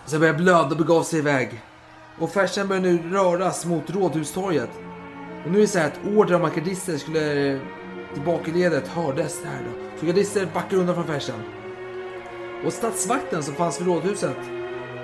Sen 0.06 0.20
börjar 0.20 0.34
blöda 0.34 0.70
och 0.70 0.78
begav 0.78 1.04
sig 1.04 1.20
iväg. 1.20 1.62
Och 2.20 2.32
Fersen 2.32 2.68
börjar 2.68 2.82
nu 2.82 3.00
röras 3.12 3.66
mot 3.66 3.90
Rådhustorget. 3.90 4.70
Och 5.46 5.52
nu 5.52 5.58
är 5.58 5.62
det 5.62 5.68
så 5.68 5.80
här 5.80 5.88
att 5.88 6.00
order 6.16 6.36
om 6.36 6.44
att 6.44 6.56
gardister 6.56 6.98
skulle 6.98 7.60
tillbaka 8.14 8.52
i 8.52 8.54
ledet 8.54 8.88
hördes 8.88 9.42
där 9.42 9.60
då. 9.66 10.00
Så 10.00 10.06
gardister 10.06 10.48
backar 10.54 10.78
undan 10.78 10.96
från 10.96 11.08
Fersen. 11.08 11.42
Och 12.66 12.74
statsvakten 12.74 13.44
som 13.44 13.56
fanns 13.56 13.82
vid 13.82 13.88
rådhuset 13.88 14.38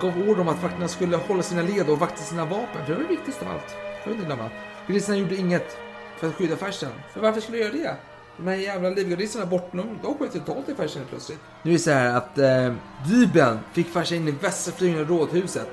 gav 0.01 0.17
order 0.17 0.41
om 0.41 0.47
att 0.47 0.63
vakterna 0.63 0.87
skulle 0.87 1.17
hålla 1.17 1.43
sina 1.43 1.61
led 1.61 1.89
och 1.89 1.99
vakta 1.99 2.23
sina 2.23 2.45
vapen. 2.45 2.85
För 2.85 2.93
det 2.93 2.93
var 2.93 3.03
det 3.03 3.09
viktigaste 3.09 3.45
av 3.45 3.51
allt. 3.51 3.75
Jag 4.05 4.13
inte 4.13 4.25
glömma. 4.25 4.49
Gardisterna 4.87 5.17
gjorde 5.17 5.35
inget 5.35 5.77
för 6.17 6.27
att 6.27 6.35
skydda 6.35 6.55
Fersen. 6.55 6.91
För 7.13 7.21
varför 7.21 7.41
skulle 7.41 7.57
de 7.57 7.63
göra 7.63 7.73
det? 7.73 7.95
De 8.37 8.47
här 8.47 8.55
jävla 8.55 8.89
livgardisterna 8.89 9.45
bort, 9.45 9.71
de, 9.71 9.99
de 10.01 10.25
ju 10.33 10.39
totalt 10.39 10.69
i 10.69 10.75
Fersen 10.75 11.01
plötsligt. 11.09 11.39
Nu 11.63 11.71
är 11.71 11.73
det 11.73 11.79
så 11.79 11.91
här 11.91 12.15
att 12.15 12.37
eh, 12.37 12.73
Dyben 13.09 13.59
fick 13.73 13.87
Fersen 13.87 14.17
in 14.17 14.27
i 14.27 14.31
västra 14.31 14.73
flygningen 14.73 15.03
av 15.03 15.09
rådhuset. 15.09 15.69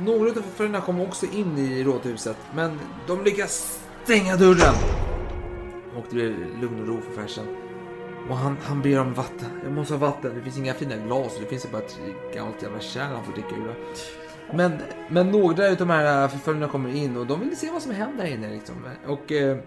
Några 0.00 0.30
av 0.30 0.34
förföljarna 0.34 0.80
kom 0.80 1.00
också 1.00 1.26
in 1.26 1.58
i 1.58 1.84
rådhuset, 1.84 2.36
men 2.54 2.80
de 3.06 3.24
lyckas 3.24 3.80
stänga 4.08 4.36
dörren. 4.36 4.74
Och 5.96 6.04
det 6.10 6.14
blir 6.14 6.36
lugn 6.60 6.80
och 6.80 6.86
ro 6.86 7.00
för 7.00 7.22
Fersen. 7.22 7.46
Och 8.30 8.36
han, 8.36 8.56
han 8.62 8.82
ber 8.82 9.00
om 9.00 9.14
vatten. 9.14 9.48
Jag 9.64 9.72
måste 9.72 9.94
ha 9.94 9.98
vatten. 9.98 10.34
Det 10.34 10.42
finns 10.42 10.58
inga 10.58 10.74
fina 10.74 10.96
glas. 10.96 11.36
Det 11.40 11.46
finns 11.46 11.72
bara 11.72 11.82
ett 11.82 11.98
gammalt 12.34 12.62
jävla 12.62 12.80
kärl 12.80 13.14
han 13.14 13.24
får 13.24 13.32
dricka 13.32 13.48
ur. 13.48 13.74
Men, 14.54 14.72
men 15.10 15.30
några 15.30 15.68
av 15.68 15.76
de 15.76 15.90
här 15.90 16.28
förföljarna 16.28 16.68
kommer 16.68 16.96
in 16.96 17.16
och 17.16 17.26
de 17.26 17.40
vill 17.40 17.56
se 17.56 17.70
vad 17.70 17.82
som 17.82 17.92
händer 17.92 18.24
här 18.24 18.32
inne. 18.32 18.50
Liksom. 18.50 18.74
Och 19.06 19.32
eh, 19.32 19.58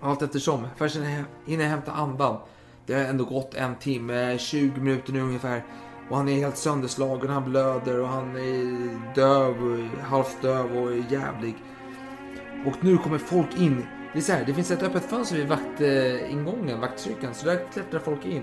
allt 0.00 0.22
eftersom. 0.22 0.66
Fersen 0.76 1.24
hinner 1.46 1.64
hämta 1.64 1.92
andan. 1.92 2.36
Det 2.86 2.94
har 2.94 3.00
ändå 3.00 3.24
gått 3.24 3.54
en 3.54 3.76
timme, 3.76 4.38
20 4.38 4.80
minuter 4.80 5.12
nu 5.12 5.20
ungefär. 5.20 5.64
Och 6.10 6.16
han 6.16 6.28
är 6.28 6.34
helt 6.34 6.56
sönderslagen, 6.56 7.30
han 7.30 7.50
blöder 7.50 8.00
och 8.00 8.08
han 8.08 8.36
är 8.36 9.14
döv, 9.14 9.88
halvt 10.02 10.42
döv 10.42 10.76
och 10.76 10.92
jävlig. 11.10 11.54
Och 12.66 12.84
nu 12.84 12.96
kommer 12.96 13.18
folk 13.18 13.58
in. 13.58 13.86
Det 14.12 14.18
är 14.18 14.22
så 14.22 14.32
här, 14.32 14.44
det 14.44 14.54
finns 14.54 14.70
ett 14.70 14.82
öppet 14.82 15.04
fönster 15.04 15.36
vid 15.36 15.48
vaktingången, 15.48 16.80
vaktstyrkan, 16.80 17.34
så 17.34 17.46
där 17.46 17.72
klättrar 17.72 18.00
folk 18.00 18.26
in. 18.26 18.42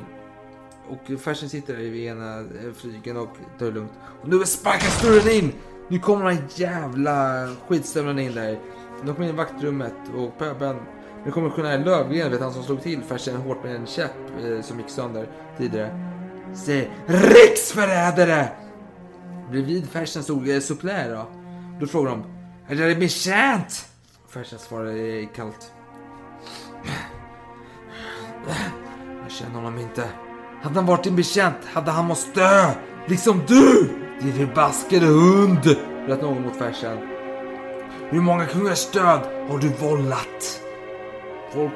Och 0.89 1.19
Fersen 1.19 1.49
sitter 1.49 1.73
där 1.73 1.81
vid 1.81 2.07
ena 2.07 2.39
eh, 2.39 2.73
flygen 2.75 3.17
och 3.17 3.37
tar 3.59 3.65
det 3.65 3.71
lugnt. 3.71 3.91
Och 4.21 4.29
nu 4.29 4.39
sparkas 4.39 5.01
dörren 5.01 5.29
in! 5.29 5.53
Nu 5.87 5.99
kommer 5.99 6.25
de 6.25 6.35
här 6.35 6.43
jävla 6.55 7.47
skitstövlarna 7.67 8.21
in 8.21 8.35
där. 8.35 8.59
De 9.05 9.15
kommer 9.15 9.27
in 9.27 9.33
i 9.33 9.37
vaktrummet 9.37 9.93
och 10.17 10.37
pöbeln. 10.37 10.79
Nu 11.25 11.31
kommer 11.31 11.47
missionär 11.47 11.85
Lövgren, 11.85 12.31
vet 12.31 12.41
han 12.41 12.53
som 12.53 12.63
slog 12.63 12.81
till 12.81 13.01
Fersen 13.01 13.35
hårt 13.35 13.63
med 13.63 13.75
en 13.75 13.85
käpp 13.85 14.11
eh, 14.43 14.61
som 14.61 14.79
gick 14.79 14.89
sönder 14.89 15.27
tidigare. 15.57 15.99
Säger 16.55 16.89
riksförrädare! 17.05 18.47
Bredvid 19.51 19.89
Fersen 19.89 20.23
stod 20.23 20.49
eh, 20.49 20.59
Supplär 20.59 21.09
då. 21.09 21.25
Då 21.79 21.87
frågar 21.87 22.11
de, 22.11 22.23
är 22.67 22.75
det 22.87 22.95
betjänt? 22.95 23.87
Fersen 24.35 24.59
svarar 24.59 25.33
kallt. 25.33 25.71
Jag 29.21 29.31
känner 29.31 29.55
honom 29.55 29.79
inte. 29.79 30.09
Hade 30.61 30.75
han 30.75 30.85
varit 30.85 31.07
en 31.07 31.15
betjänt 31.15 31.57
hade 31.65 31.91
han 31.91 32.05
måste 32.05 32.39
dö! 32.39 32.71
Liksom 33.05 33.41
du! 33.47 33.89
Din 34.21 34.33
förbaskade 34.33 35.05
hund! 35.05 35.77
Bröt 36.05 36.21
någon 36.21 36.41
mot 36.41 36.55
Fersen. 36.55 36.97
Hur 38.09 38.21
många 38.21 38.45
kungars 38.45 38.91
död 38.91 39.19
har 39.49 39.57
du 39.57 39.69
vållat? 39.69 40.61
Folk, 41.53 41.73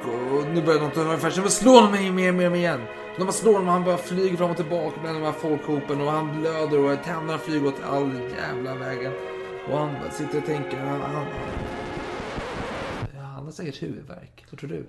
nu 0.53 0.61
börjar 0.61 0.79
de 0.79 0.91
ta 0.91 1.01
över 1.01 1.17
Fersen. 1.17 1.43
Men 1.43 1.51
slå 1.51 1.71
honom 1.71 1.91
mer, 1.91 2.11
mer, 2.11 2.31
mer 2.31 2.55
igen! 2.55 2.81
De 3.17 3.31
slår 3.31 3.53
honom 3.53 3.67
han 3.67 3.83
bara 3.83 3.97
flyger 3.97 4.37
fram 4.37 4.51
och 4.51 4.57
tillbaka 4.57 4.95
bland 5.01 5.17
de 5.17 5.25
här 5.25 5.31
folkhopen 5.31 6.01
och 6.01 6.11
han 6.11 6.39
blöder 6.39 6.79
och 6.79 7.03
tänderna 7.03 7.37
flyger 7.37 7.67
åt 7.67 7.83
all 7.91 8.11
jävla 8.37 8.75
vägen. 8.75 9.11
Och 9.71 9.77
han 9.77 9.95
sitter 10.11 10.37
och 10.37 10.45
tänker, 10.45 10.77
han, 10.77 11.01
han, 11.01 11.25
har 13.49 13.53
säkert 13.53 13.83
huvudvärk. 13.83 14.45
Vad 14.51 14.59
tror 14.59 14.69
du? 14.69 14.85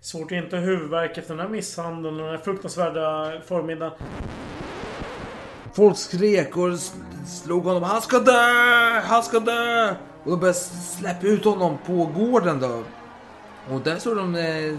Svårt 0.00 0.32
att 0.32 0.32
inte 0.32 0.56
ha 0.56 0.64
huvudvärk 0.64 1.18
efter 1.18 1.34
den 1.34 1.40
här 1.46 1.48
misshandeln 1.48 2.20
och 2.20 2.26
den 2.26 2.36
här 2.36 2.44
fruktansvärda 2.44 3.32
förmiddagen. 3.46 3.92
Folk 5.74 5.96
skrek 5.96 6.56
och 6.56 6.78
slog 7.26 7.64
honom. 7.64 7.82
Han 7.82 8.02
ska 8.02 8.18
dö! 8.18 9.00
Han 9.00 9.22
ska 9.22 9.40
dö! 9.40 9.94
Och 10.24 10.30
de 10.30 10.40
började 10.40 10.58
släppa 10.58 11.26
ut 11.26 11.44
honom 11.44 11.78
på 11.86 12.04
gården 12.04 12.60
då. 12.60 12.82
Och 13.70 13.80
där 13.80 13.98
såg 13.98 14.16
de 14.16 14.34
eh, 14.34 14.78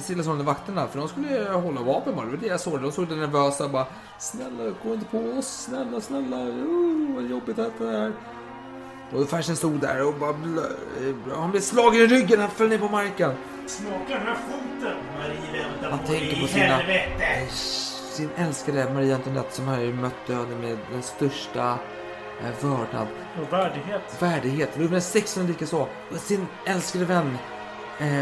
stillastående 0.00 0.44
vakterna. 0.44 0.86
För 0.88 0.98
de 0.98 1.08
skulle 1.08 1.50
hålla 1.50 1.80
vapen 1.80 2.16
bara. 2.16 2.24
Det 2.24 2.30
var 2.30 2.38
det 2.38 2.46
jag 2.46 2.60
såg. 2.60 2.82
De 2.82 2.92
såg 2.92 3.08
det 3.08 3.16
nervösa 3.16 3.68
bara. 3.68 3.86
Snälla, 4.18 4.74
gå 4.84 4.94
inte 4.94 5.06
på 5.06 5.18
oss. 5.18 5.46
Snälla, 5.46 6.00
snälla. 6.00 6.36
Oh, 6.36 7.14
vad 7.14 7.24
jobbigt 7.24 7.56
det 7.56 7.88
är. 7.88 8.12
Och 9.14 9.28
Fersen 9.28 9.56
stod 9.56 9.80
där 9.80 10.06
och 10.06 10.14
bara 10.14 10.32
blö, 10.32 10.62
eh, 10.62 11.38
Han 11.38 11.50
blev 11.50 11.60
slagen 11.60 12.00
i 12.00 12.06
ryggen. 12.06 12.40
Han 12.40 12.50
föll 12.50 12.68
ner 12.68 12.78
på 12.78 12.88
marken. 12.88 13.32
Smaka 13.66 13.98
den 14.08 14.22
här 14.22 14.34
foten, 14.34 14.96
Marie 15.18 15.62
väntar 15.62 15.90
Han 15.90 15.98
på 15.98 16.06
tänker 16.06 16.40
på 16.40 16.46
sina, 16.46 16.64
helvete. 16.64 17.24
eh, 17.24 17.48
sin 18.12 18.28
älskade 18.36 18.90
Marie 18.94 19.14
Antoinette 19.14 19.54
som 19.54 19.68
har 19.68 19.80
ju 19.80 19.94
mött 19.94 20.26
döden 20.26 20.60
med 20.60 20.78
den 20.92 21.02
största 21.02 21.78
eh, 22.40 22.64
vördnad. 22.68 23.06
Och 23.42 23.52
värdighet. 23.52 24.02
Värdighet. 24.22 24.78
Ludvig 24.78 25.02
XVI 25.02 25.42
likaså. 25.46 25.86
Och 26.10 26.16
sin 26.16 26.46
älskade 26.66 27.04
vän 27.04 27.38
eh, 27.98 28.20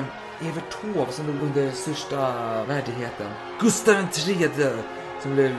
Evert 0.49 0.70
Taube 0.82 1.12
som 1.12 1.26
dog 1.26 1.36
under 1.43 1.70
största 1.70 2.18
värdigheten. 2.64 3.26
Gustav 3.61 3.95
III 4.28 4.49
som 5.22 5.34
blev 5.34 5.55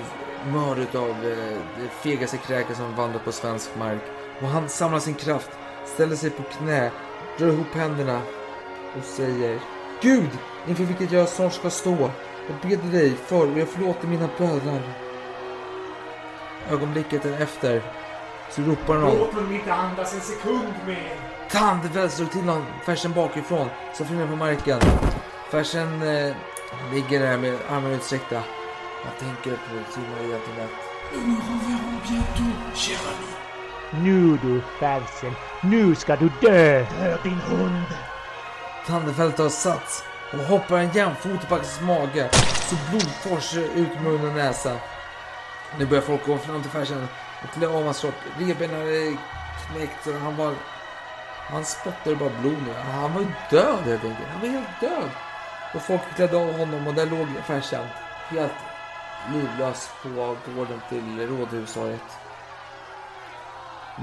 mördad 0.53 0.95
av 0.95 1.09
eh, 1.09 1.57
det 1.81 1.89
fegaste 2.01 2.37
kräket 2.37 2.77
som 2.77 2.95
vandrat 2.95 3.25
på 3.25 3.31
svensk 3.31 3.69
mark. 3.79 4.01
Och 4.41 4.47
han 4.47 4.69
samlar 4.69 4.99
sin 4.99 5.13
kraft, 5.13 5.49
ställer 5.85 6.15
sig 6.15 6.29
på 6.29 6.43
knä, 6.43 6.91
drar 7.37 7.47
ihop 7.47 7.73
händerna 7.73 8.21
och 8.97 9.03
säger 9.03 9.59
Gud, 10.01 10.29
inför 10.67 10.83
vilket 10.83 11.11
jag 11.11 11.29
snart 11.29 11.53
ska 11.53 11.69
stå. 11.69 12.11
Jag 12.47 12.69
ber 12.69 12.91
dig 12.91 13.15
för 13.15 13.51
och 13.51 13.59
jag 13.59 13.67
förlåter 13.67 14.07
mina 14.07 14.29
bönar. 14.37 14.81
Ögonblicket 16.71 17.25
efter 17.25 17.81
så 18.49 18.61
ropar 18.61 18.93
någon 18.93 19.17
Låt 19.17 19.33
honom 19.33 19.53
inte 19.55 19.73
andas 19.73 20.13
en 20.13 20.21
sekund 20.21 20.73
mer. 20.87 21.15
Tandväl 21.49 22.09
slog 22.09 22.31
till 22.31 22.41
honom 22.41 22.65
Fersen 22.85 23.13
bakifrån 23.13 23.67
som 23.93 24.05
föll 24.05 24.17
ner 24.17 24.27
på 24.27 24.35
marken. 24.35 24.79
Fersen 25.51 26.01
eh, 26.01 26.35
ligger 26.93 27.19
där 27.19 27.37
med 27.37 27.57
armarna 27.69 27.95
utsträckta. 27.95 28.43
Han 29.03 29.13
tänker 29.19 29.51
på 29.51 29.99
Maria 29.99 30.35
Antoinette. 30.35 30.75
Nu 33.93 34.37
du 34.37 34.61
Fersen, 34.79 35.33
nu 35.61 35.95
ska 35.95 36.15
du 36.15 36.29
dö! 36.41 36.85
Dö 36.99 37.17
din 37.23 37.41
hund. 37.41 37.85
Tandefält 38.87 39.37
tar 39.37 39.49
sats 39.49 40.03
och 40.33 40.39
hoppar 40.39 40.77
en 40.77 40.91
jämfota 40.91 41.47
på 41.47 41.55
Axels 41.55 41.81
mage 41.81 42.29
så 42.69 42.75
blod 42.89 43.11
forsar 43.11 43.61
ut 43.61 44.01
mun 44.01 44.27
och 44.27 44.35
näsa. 44.35 44.75
Nu 45.77 45.85
börjar 45.85 46.01
folk 46.01 46.25
gå 46.25 46.37
fram 46.37 46.61
till 46.61 46.71
Fersen 46.71 47.07
och 47.43 47.53
klä 47.53 47.67
av 47.67 47.83
hans 47.83 48.01
kropp. 48.01 48.15
Revbenen 48.37 48.81
är 48.81 49.17
knäckt 49.67 50.07
och 50.07 50.13
han 50.13 50.37
var... 50.37 50.53
Han 51.49 51.65
spottade 51.65 52.15
bara 52.15 52.29
blod 52.41 52.57
nu. 52.65 52.73
Han 52.73 53.13
var 53.13 53.21
ju 53.21 53.27
död 53.49 53.83
helt 53.85 54.03
enkelt. 54.03 54.29
Han 54.31 54.41
var 54.41 54.47
helt 54.47 54.79
död. 54.81 55.09
Och 55.73 55.81
folk 55.81 56.01
klädde 56.15 56.37
av 56.37 56.57
honom 56.59 56.87
och 56.87 56.93
där 56.93 57.05
låg 57.05 57.27
Fersen 57.45 57.85
helt 58.29 58.51
livlös 59.33 59.89
på 60.03 60.09
gården 60.55 60.81
till 60.89 61.27
Rådhustorget. 61.27 62.30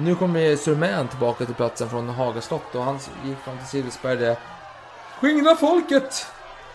Nu 0.01 0.15
kommer 0.15 0.57
Surmän 0.57 1.09
tillbaka 1.09 1.45
till 1.45 1.55
platsen 1.55 1.91
från 1.91 2.09
Haga 2.09 2.41
slott 2.41 2.75
och 2.75 2.83
han 2.83 2.99
gick 3.25 3.39
fram 3.39 3.59
till 3.59 3.67
Silversberg 3.67 4.17
där. 4.17 4.37
Skingra 5.21 5.57
folket! 5.57 6.27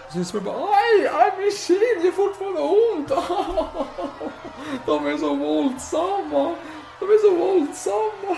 Silversberg 0.09 0.43
bara 0.43 0.55
aj, 0.55 1.07
aj 1.13 1.33
min 1.39 1.51
kind 1.51 2.05
gör 2.05 2.11
fortfarande 2.11 2.61
ont. 2.61 3.07
De 4.85 5.07
är 5.07 5.17
så 5.17 5.35
våldsamma. 5.35 6.55
De 6.99 7.05
är 7.05 7.29
så 7.29 7.35
våldsamma. 7.35 8.37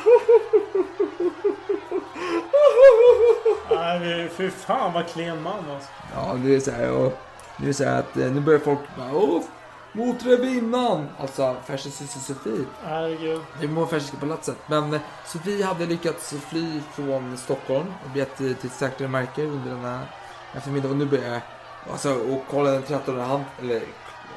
Nej, 3.70 4.30
fy 4.30 4.50
fan 4.50 4.94
vad 4.94 5.08
klen 5.08 5.44
man 5.44 5.72
alltså. 5.74 5.90
Ja, 6.16 6.34
det 6.44 6.56
är 6.56 6.60
så 6.60 6.72
här 6.72 6.92
och 6.92 7.20
det 7.58 7.70
är 7.70 7.74
så 7.74 7.84
här 7.84 8.00
att 8.00 8.18
eh, 8.18 8.32
nu 8.32 8.42
börjar 8.42 8.60
folk 8.60 8.80
bara 8.98 9.16
åh, 9.16 9.42
mot 9.96 10.26
revinnan. 10.26 11.08
Alltså 11.20 11.56
Fersens 11.66 11.96
syster 11.96 12.20
Sofie. 12.20 12.66
Herregud. 12.84 13.42
Det 13.62 13.68
var 13.68 13.86
Fersiska 13.86 14.18
palatset. 14.18 14.58
Men 14.68 14.94
eh, 14.94 15.02
Sofie 15.26 15.66
hade 15.66 15.86
lyckats 15.86 16.34
fly 16.50 16.82
från 16.94 17.38
Stockholm 17.38 17.88
och 18.06 18.10
begett 18.10 18.38
till 18.38 18.70
säkrare 18.70 19.10
marker 19.10 19.44
under 19.44 19.70
den 19.70 19.86
här 19.86 20.06
eftermiddagen. 20.54 20.92
Och 20.92 20.98
nu 20.98 21.06
börjar 21.06 21.42
alltså, 21.92 22.14
och 22.14 22.44
Karl 22.52 22.66
den 22.66 22.84
trettonde 22.84 23.22
han, 23.22 23.44
eller 23.62 23.82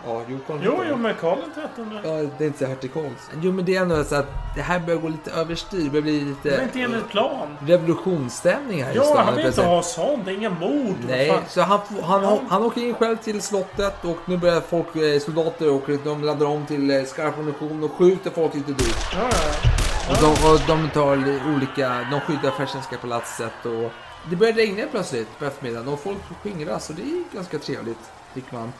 ja, 0.07 0.23
den 0.29 0.61
Jo, 0.62 0.83
jo, 0.91 0.97
men 0.97 1.15
Karl 1.20 1.39
XIII. 1.55 1.87
Ja, 2.05 2.29
det 2.39 2.45
är 2.45 2.47
inte 2.47 2.59
så 2.59 2.66
hertig 2.66 2.93
Karls. 2.93 3.31
Jo, 3.43 3.53
men 3.53 3.65
det 3.65 3.77
är 3.77 3.83
ändå 3.83 4.05
så 4.05 4.15
att 4.15 4.27
det 4.57 4.62
här 4.62 4.81
börjar 4.81 5.01
gå 5.01 5.09
lite 5.09 5.31
överstyr. 5.31 5.85
Det 5.85 5.91
börjar 5.91 6.03
bli 6.03 6.20
lite 6.20 6.57
är 6.57 6.62
inte 6.62 6.81
enligt 6.81 7.09
plan. 7.09 7.57
revolutionsstämning 7.61 8.85
här 8.85 8.93
i 8.93 8.97
Ja, 8.97 9.03
stan, 9.03 9.16
han 9.25 9.35
vill 9.37 9.47
inte 9.47 9.62
plötsligt. 9.62 9.66
ha 9.66 9.83
sånt. 9.83 10.25
Det 10.25 10.31
är 10.31 10.35
inga 10.35 10.51
mord. 10.51 10.97
Nej, 11.09 11.29
fan. 11.31 11.43
så 11.49 11.61
han, 11.61 11.81
han, 12.03 12.25
han, 12.25 12.39
han 12.49 12.62
åker 12.62 12.81
in 12.81 12.95
själv 12.95 13.16
till 13.16 13.43
slottet 13.43 14.05
och 14.05 14.16
nu 14.25 14.37
börjar 14.37 14.61
folk, 14.61 14.97
eh, 14.97 15.19
soldater 15.20 15.70
och 15.73 15.83
de 16.05 16.25
laddar 16.25 16.47
om 16.47 16.66
till 16.66 16.91
eh, 16.91 17.05
skarp 17.05 17.35
ammunition 17.39 17.85
och 17.85 17.93
skjuter 17.93 18.31
folk 18.31 18.55
lite 18.55 18.73
dyrt. 18.73 18.97
Ja, 19.12 19.19
ja. 19.33 19.70
Och 20.11 20.16
de, 20.23 20.49
och 20.53 20.61
de 20.66 20.91
tar 20.91 21.16
li- 21.16 21.41
olika, 21.57 22.07
de 22.11 22.20
skyddar 22.20 22.51
Fersenska 22.51 22.97
palatset 22.97 23.53
och 23.66 23.93
det 24.31 24.37
börjar 24.37 24.53
regna 24.53 24.83
plötsligt 24.91 25.39
på 25.39 25.45
eftermiddagen 25.45 25.89
och 25.89 26.01
folk 26.01 26.19
skingras 26.43 26.91
och 26.91 26.97
det 26.97 27.03
är 27.03 27.35
ganska 27.35 27.59
trevligt, 27.59 27.99
tycker 28.35 28.55
man. 28.55 28.73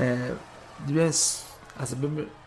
Eh, 0.00 0.18
det 0.86 0.92
blir 0.92 1.02
en, 1.02 1.12
alltså, 1.76 1.96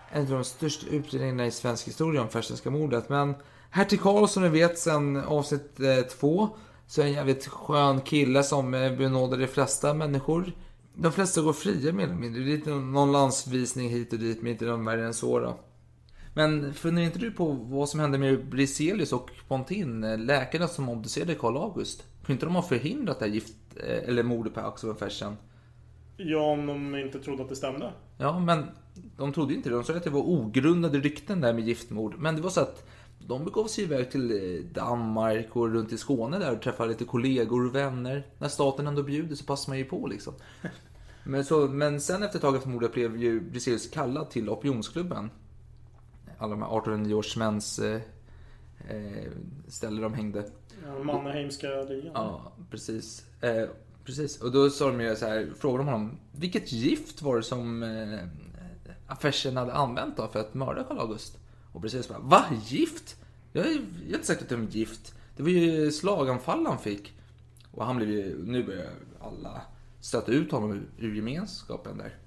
en 0.09 0.21
av 0.21 0.29
de 0.29 0.43
största 0.43 0.87
utredningarna 0.87 1.45
i 1.45 1.51
svensk 1.51 1.87
historia 1.87 2.21
om 2.21 2.29
Fersenska 2.29 2.69
mordet, 2.69 3.09
men 3.09 3.35
Hertig 3.69 4.01
Karl 4.01 4.27
som 4.27 4.43
ni 4.43 4.49
vet 4.49 4.79
sen 4.79 5.17
avsnitt 5.17 5.79
eh, 5.79 6.01
två 6.01 6.49
Så 6.87 7.01
är 7.01 7.05
en 7.05 7.11
jävligt 7.11 7.47
skön 7.47 8.01
kille 8.01 8.43
som 8.43 8.73
eh, 8.73 8.97
benådar 8.97 9.37
de 9.37 9.47
flesta 9.47 9.93
människor. 9.93 10.51
De 10.95 11.11
flesta 11.11 11.41
går 11.41 11.53
fria 11.53 11.93
mer 11.93 12.03
eller 12.03 12.15
mindre. 12.15 12.43
Det 12.43 12.51
är 12.51 12.55
lite 12.57 12.69
någon 12.69 13.11
landsvisning 13.11 13.89
hit 13.89 14.13
och 14.13 14.19
dit, 14.19 14.41
men 14.41 14.51
inte 14.51 14.65
någon 14.65 14.85
värre 14.85 15.05
än 15.05 15.13
så 15.13 15.39
då. 15.39 15.59
Men 16.33 16.73
funderar 16.73 17.05
inte 17.05 17.19
du 17.19 17.31
på 17.31 17.51
vad 17.51 17.89
som 17.89 17.99
hände 17.99 18.17
med 18.17 18.49
Briselius 18.49 19.13
och 19.13 19.29
Pontin, 19.47 20.03
eh, 20.03 20.17
läkarna 20.17 20.67
som 20.67 20.89
obducerade 20.89 21.35
Karl 21.35 21.57
August? 21.57 22.03
Kunde 22.25 22.33
inte 22.33 22.45
de 22.45 22.55
ha 22.55 22.61
förhindrat 22.61 23.19
det 23.19 23.25
här 23.25 23.33
gift, 23.33 23.55
eh, 23.75 24.09
eller 24.09 24.23
mordet 24.23 24.53
på 24.53 24.59
Axel 24.59 24.89
von 24.89 24.97
Fersen? 24.97 25.37
Ja, 26.25 26.39
om 26.39 26.67
de 26.67 26.95
inte 26.95 27.19
trodde 27.19 27.43
att 27.43 27.49
det 27.49 27.55
stämde. 27.55 27.91
Ja, 28.17 28.39
men 28.39 28.65
de 29.17 29.33
trodde 29.33 29.53
inte 29.53 29.69
det. 29.69 29.75
De 29.75 29.83
sa 29.83 29.93
att 29.93 30.03
det 30.03 30.09
var 30.09 30.21
ogrundade 30.21 30.99
rykten 30.99 31.41
där 31.41 31.53
med 31.53 31.63
giftmord. 31.63 32.15
Men 32.17 32.35
det 32.35 32.41
var 32.41 32.49
så 32.49 32.61
att 32.61 32.87
de 33.27 33.45
begav 33.45 33.65
sig 33.65 33.83
iväg 33.83 34.11
till 34.11 34.31
eh, 34.31 34.65
Danmark 34.73 35.55
och 35.55 35.73
runt 35.73 35.91
i 35.91 35.97
Skåne 35.97 36.39
där 36.39 36.55
och 36.55 36.61
träffade 36.61 36.89
lite 36.89 37.05
kollegor 37.05 37.65
och 37.65 37.75
vänner. 37.75 38.27
När 38.37 38.47
staten 38.47 38.87
ändå 38.87 39.03
bjuder 39.03 39.35
så 39.35 39.45
passar 39.45 39.71
man 39.71 39.77
ju 39.77 39.85
på 39.85 40.07
liksom. 40.07 40.33
Men, 41.23 41.45
så, 41.45 41.67
men 41.67 42.01
sen 42.01 42.23
efter 42.23 42.37
ett 42.37 42.41
tag 42.41 42.55
efter 42.55 42.69
mordet 42.69 42.93
blev 42.93 43.17
ju 43.17 43.39
Briselius 43.39 43.89
kallad 43.89 44.29
till 44.29 44.49
opinionsklubben. 44.49 45.29
Alla 46.37 46.51
de 46.51 46.61
här 46.61 46.69
1809-årsmäns 46.69 47.79
eh, 47.79 48.01
eh, 48.89 49.31
ställe 49.67 50.01
de 50.01 50.13
hängde. 50.13 50.45
Ja, 50.85 51.03
Mannerheimska 51.03 51.67
ligan. 51.67 52.11
Ja, 52.13 52.51
precis. 52.69 53.25
Eh, 53.41 53.69
precis. 54.05 54.41
Och 54.41 54.51
då 54.51 54.69
sa 54.69 54.87
de 54.87 55.01
ju 55.01 55.15
så 55.15 55.25
här, 55.25 55.53
frågade 55.59 55.83
de 55.83 55.91
honom, 55.91 56.19
vilket 56.31 56.71
gift 56.71 57.21
var 57.21 57.37
det 57.37 57.43
som 57.43 57.83
eh, 57.83 58.19
affärsen 59.07 59.57
hade 59.57 59.73
använt 59.73 60.17
då 60.17 60.27
för 60.27 60.39
att 60.39 60.53
mörda 60.53 60.83
Karl 60.83 60.99
August? 60.99 61.37
Och 61.73 61.81
precis 61.81 62.09
bara, 62.09 62.19
va? 62.19 62.45
Gift? 62.65 63.15
Jag 63.51 63.65
är 63.65 63.71
jag 63.71 63.79
har 64.09 64.13
inte 64.13 64.25
sagt 64.27 64.41
att 64.41 64.49
det 64.49 64.55
är 64.55 64.67
gift. 64.69 65.13
Det 65.35 65.43
var 65.43 65.49
ju 65.49 65.91
slaganfall 65.91 66.65
han 66.65 66.79
fick. 66.79 67.13
Och 67.71 67.85
han 67.85 67.97
blev 67.97 68.09
ju, 68.09 68.45
nu 68.45 68.63
börjar 68.63 68.89
alla 69.21 69.61
stöta 69.99 70.31
ut 70.31 70.51
honom 70.51 70.71
ur, 70.71 70.89
ur 70.97 71.15
gemenskapen 71.15 71.97
där. 71.97 72.17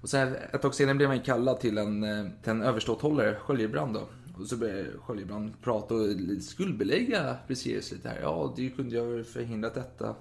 Och 0.00 0.08
sen 0.08 0.36
ett 0.52 0.62
tag 0.62 0.74
senare 0.74 0.94
blev 0.94 1.08
han 1.08 1.16
ju 1.16 1.22
kallad 1.22 1.60
till 1.60 1.78
en, 1.78 2.04
eh, 2.04 2.26
till 2.42 2.50
en 2.50 2.62
överståthållare, 2.62 3.36
Sköljebrand 3.36 3.94
då. 3.94 4.08
Och 4.38 4.46
så 4.46 4.56
började 4.56 4.98
Sköljebrand 4.98 5.62
prata 5.62 5.94
och 5.94 6.08
skuldbelägga 6.42 7.36
Briseus 7.46 7.92
lite 7.92 8.08
här. 8.08 8.20
Ja, 8.20 8.54
du 8.56 8.70
kunde 8.70 8.96
ju 8.96 9.16
ha 9.16 9.24
förhindrat 9.24 9.74
detta. 9.74 10.14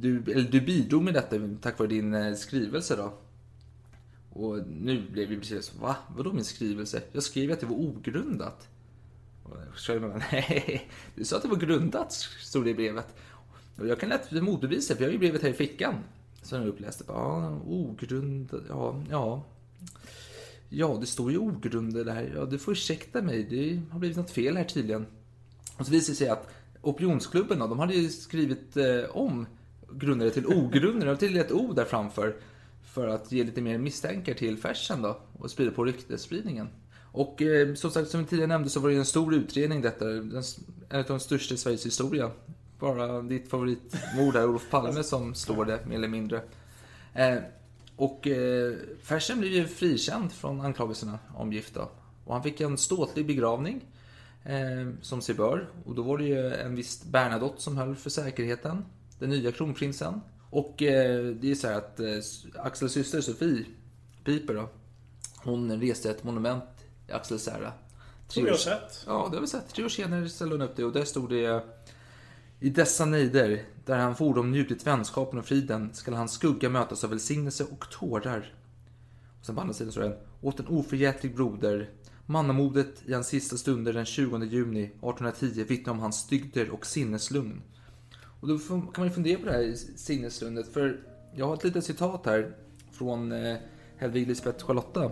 Du, 0.00 0.22
eller 0.32 0.50
du 0.50 0.60
bidrog 0.60 1.02
med 1.02 1.14
detta 1.14 1.36
tack 1.60 1.78
vare 1.78 1.88
din 1.88 2.14
eh, 2.14 2.34
skrivelse 2.34 2.96
då. 2.96 3.12
Och 4.30 4.66
nu 4.68 5.02
blev 5.10 5.28
vi 5.28 5.38
precis 5.38 5.74
va? 5.74 5.96
Vadå 6.16 6.32
min 6.32 6.44
skrivelse? 6.44 7.02
Jag 7.12 7.22
skrev 7.22 7.44
ju 7.44 7.52
att 7.52 7.60
det 7.60 7.66
var 7.66 7.76
ogrundat. 7.76 8.68
Och 9.42 9.56
jag 9.88 10.02
med, 10.02 10.22
nej, 10.32 10.90
du 11.14 11.24
sa 11.24 11.36
att 11.36 11.42
det 11.42 11.48
var 11.48 11.56
grundat, 11.56 12.12
stod 12.40 12.64
det 12.64 12.70
i 12.70 12.74
brevet. 12.74 13.14
Och 13.78 13.86
jag 13.86 14.00
kan 14.00 14.08
lätt 14.08 14.30
motbevisa, 14.32 14.94
för 14.94 15.02
jag 15.02 15.08
har 15.08 15.12
ju 15.12 15.18
brevet 15.18 15.42
här 15.42 15.50
i 15.50 15.52
fickan. 15.52 15.94
Så 16.42 16.54
jag 16.54 16.66
uppläste. 16.66 17.04
Ja, 17.08 17.14
ah, 17.14 17.60
ogrundat, 17.66 18.62
ja, 18.68 19.02
ja. 19.10 19.44
Ja, 20.68 20.98
det 21.00 21.06
står 21.06 21.32
ju 21.32 21.38
ogrundade 21.38 22.04
där. 22.04 22.32
Ja, 22.36 22.44
du 22.44 22.58
får 22.58 22.72
ursäkta 22.72 23.22
mig. 23.22 23.44
Det 23.44 23.92
har 23.92 23.98
blivit 23.98 24.16
något 24.16 24.30
fel 24.30 24.56
här 24.56 24.64
tydligen. 24.64 25.06
Och 25.76 25.86
så 25.86 25.92
visade 25.92 26.12
det 26.12 26.16
sig 26.16 26.28
att 26.28 26.48
opinionsklubben 26.82 27.58
då, 27.58 27.66
de 27.66 27.78
hade 27.78 27.94
ju 27.94 28.08
skrivit 28.08 28.76
eh, 28.76 29.04
om 29.10 29.46
grundare 29.94 30.30
till 30.30 30.46
ogrundade. 30.46 31.12
De 31.12 31.16
till 31.16 31.36
ett 31.36 31.52
O 31.52 31.72
där 31.72 31.84
framför. 31.84 32.36
För 32.84 33.08
att 33.08 33.32
ge 33.32 33.44
lite 33.44 33.60
mer 33.60 33.78
misstankar 33.78 34.34
till 34.34 34.58
Fersen 34.58 35.02
då. 35.02 35.18
Och 35.38 35.50
sprida 35.50 35.70
på 35.70 35.84
ryktesspridningen. 35.84 36.68
Och 37.12 37.42
eh, 37.42 37.74
som 37.74 37.90
sagt, 37.90 38.08
som 38.08 38.20
vi 38.20 38.26
tidigare 38.26 38.48
nämnde 38.48 38.70
så 38.70 38.80
var 38.80 38.90
det 38.90 38.96
en 38.96 39.04
stor 39.04 39.34
utredning 39.34 39.80
detta. 39.80 40.04
Den, 40.04 40.42
en 40.88 41.00
av 41.00 41.06
de 41.06 41.20
största 41.20 41.54
i 41.54 41.56
Sveriges 41.56 41.86
historia. 41.86 42.30
Bara 42.78 43.22
ditt 43.22 43.48
favoritmord 43.48 44.34
här, 44.34 44.48
Olof 44.48 44.70
Palme, 44.70 45.02
som 45.02 45.34
slår 45.34 45.64
det 45.64 45.86
mer 45.86 45.96
eller 45.96 46.08
mindre. 46.08 46.40
Eh, 47.14 47.38
och 47.96 48.26
eh, 48.26 48.74
Fersen 49.02 49.40
blev 49.40 49.52
ju 49.52 49.66
frikänd 49.66 50.32
från 50.32 50.60
anklagelserna 50.60 51.18
om 51.34 51.52
gift 51.52 51.74
då. 51.74 51.90
Och 52.24 52.34
han 52.34 52.42
fick 52.42 52.60
en 52.60 52.78
ståtlig 52.78 53.26
begravning. 53.26 53.84
Eh, 54.44 54.92
som 55.00 55.22
sig 55.22 55.34
bör. 55.34 55.68
Och 55.84 55.94
då 55.94 56.02
var 56.02 56.18
det 56.18 56.24
ju 56.24 56.54
en 56.54 56.74
viss 56.74 57.04
Bernadotte 57.04 57.62
som 57.62 57.76
höll 57.76 57.96
för 57.96 58.10
säkerheten. 58.10 58.84
Den 59.22 59.30
nya 59.30 59.52
kronprinsen. 59.52 60.20
Och 60.50 60.82
eh, 60.82 61.24
det 61.26 61.50
är 61.50 61.54
så 61.54 61.68
här 61.68 61.74
att 61.74 62.00
eh, 62.00 62.64
Axels 62.64 62.92
syster 62.92 63.20
Sofie 63.20 63.64
Piper 64.24 64.54
då. 64.54 64.68
Hon 65.36 65.80
reste 65.80 66.10
ett 66.10 66.24
monument 66.24 66.64
i 67.08 67.12
Axels 67.12 67.48
ära. 67.48 67.72
Som 68.28 68.44
vi 68.44 68.50
har 68.50 68.56
sett. 68.56 69.04
Ja, 69.06 69.28
det 69.30 69.36
har 69.36 69.40
vi 69.40 69.46
sett. 69.46 69.68
Tre 69.68 69.84
år 69.84 69.88
senare 69.88 70.28
ställde 70.28 70.54
hon 70.54 70.62
upp 70.62 70.76
det 70.76 70.84
och 70.84 70.92
där 70.92 71.04
stod 71.04 71.30
det 71.30 71.64
i 72.60 72.70
dessa 72.70 73.04
nejder, 73.04 73.64
där 73.84 73.98
han 73.98 74.16
fordom 74.16 74.50
njutit 74.50 74.86
vänskapen 74.86 75.38
och 75.38 75.44
friden, 75.44 75.94
skall 75.94 76.14
hans 76.14 76.32
skugga 76.32 76.68
mötas 76.68 77.04
av 77.04 77.10
välsignelse 77.10 77.64
och 77.64 77.90
tårar. 77.90 78.54
Och 79.40 79.46
sen 79.46 79.54
på 79.54 79.60
andra 79.60 79.74
sidan 79.74 79.92
står 79.92 80.02
det, 80.02 80.18
åt 80.40 80.60
en 80.60 80.66
oförgätlig 80.66 81.36
broder, 81.36 81.90
mannamodet 82.26 83.02
i 83.06 83.12
hans 83.12 83.26
sista 83.26 83.56
stunder 83.56 83.92
den 83.92 84.04
20 84.04 84.44
juni 84.44 84.84
1810 84.84 85.64
vittnar 85.64 85.92
om 85.92 85.98
hans 85.98 86.26
dygder 86.26 86.70
och 86.70 86.86
sinneslugn. 86.86 87.62
Och 88.42 88.48
då 88.48 88.58
kan 88.58 88.90
man 88.96 89.06
ju 89.06 89.10
fundera 89.10 89.38
på 89.38 89.46
det 89.46 89.52
här 89.52 89.74
sinneslugnet, 89.96 90.68
för 90.68 91.00
jag 91.34 91.46
har 91.46 91.54
ett 91.54 91.64
litet 91.64 91.84
citat 91.84 92.26
här 92.26 92.56
från 92.92 93.32
eh, 93.32 93.56
Hedvig 93.96 94.28
Lisbeth 94.28 94.64
Charlotta 94.64 95.10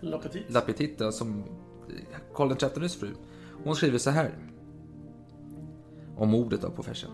La 0.00 0.18
Petite. 0.18 0.52
La 0.52 0.60
Petita, 0.60 1.12
som 1.12 1.44
Karl 2.34 2.54
XIIIs 2.54 2.96
fru. 2.96 3.08
Hon 3.64 3.76
skriver 3.76 3.98
så 3.98 4.10
här 4.10 4.34
om 6.16 6.28
mordet 6.28 6.76
på 6.76 6.82
Fersen. 6.82 7.10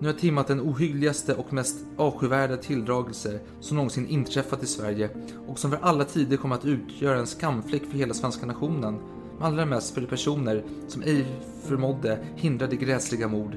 Nu 0.00 0.06
har 0.06 0.14
timmat 0.14 0.46
den 0.46 0.60
ohyggligaste 0.60 1.34
och 1.34 1.52
mest 1.52 1.84
avskyvärda 1.96 2.56
tilldragelse 2.56 3.40
som 3.60 3.76
någonsin 3.76 4.06
inträffat 4.06 4.62
i 4.62 4.66
Sverige 4.66 5.10
och 5.46 5.58
som 5.58 5.70
för 5.70 5.78
alla 5.82 6.04
tider 6.04 6.36
kommer 6.36 6.54
att 6.54 6.64
utgöra 6.64 7.18
en 7.18 7.26
skamfläck 7.26 7.82
för 7.84 7.98
hela 7.98 8.14
svenska 8.14 8.46
nationen. 8.46 8.98
Allra 9.40 9.66
mest 9.66 9.94
för 9.94 10.00
de 10.00 10.06
personer 10.06 10.64
som 10.88 11.02
ej 11.02 11.26
förmådde 11.62 12.18
hindra 12.36 12.66
det 12.66 12.76
gräsliga 12.76 13.28
mord 13.28 13.56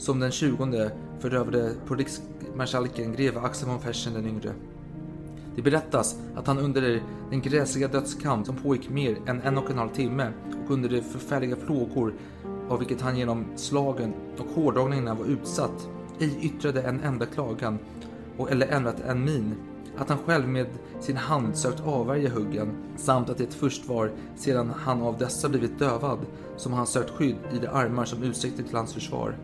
som 0.00 0.20
den 0.20 0.30
20 0.30 0.90
förövade 1.18 1.74
på 1.86 1.94
riksmarskalken 1.94 3.12
greve 3.12 3.40
Axel 3.40 3.68
von 3.68 3.80
Fersen 3.80 4.14
den 4.14 4.26
yngre. 4.26 4.52
Det 5.56 5.62
berättas 5.62 6.16
att 6.36 6.46
han 6.46 6.58
under 6.58 7.02
den 7.30 7.40
gräsliga 7.40 7.88
dödskamp 7.88 8.46
som 8.46 8.56
pågick 8.56 8.90
mer 8.90 9.16
än 9.26 9.40
en 9.40 9.58
och 9.58 9.70
en 9.70 9.78
halv 9.78 9.88
timme 9.88 10.32
och 10.64 10.70
under 10.70 10.88
de 10.88 11.02
förfärliga 11.02 11.56
plågor 11.56 12.14
av 12.68 12.78
vilket 12.78 13.00
han 13.00 13.18
genom 13.18 13.44
slagen 13.56 14.12
och 14.38 14.46
hårdragningarna 14.54 15.14
var 15.14 15.26
utsatt, 15.26 15.88
ej 16.18 16.38
yttrade 16.42 16.82
en 16.82 17.00
enda 17.00 17.26
klagan 17.26 17.78
och 18.36 18.50
eller 18.50 18.66
ändrat 18.66 19.00
en 19.00 19.24
min. 19.24 19.54
Att 19.96 20.08
han 20.08 20.18
själv 20.18 20.48
med 20.48 20.66
sin 21.00 21.16
hand 21.16 21.56
sökt 21.56 21.80
avvärja 21.80 22.30
huggen 22.30 22.72
samt 22.96 23.30
att 23.30 23.38
det 23.38 23.54
först 23.54 23.88
var 23.88 24.10
sedan 24.36 24.72
han 24.76 25.02
av 25.02 25.18
dessa 25.18 25.48
blivit 25.48 25.78
dövad 25.78 26.18
som 26.56 26.72
han 26.72 26.86
sökt 26.86 27.10
skydd 27.10 27.36
i 27.54 27.58
de 27.58 27.66
armar 27.66 28.04
som 28.04 28.22
utsträckte 28.22 28.62
till 28.62 28.76
hans 28.76 28.94
försvar. 28.94 29.34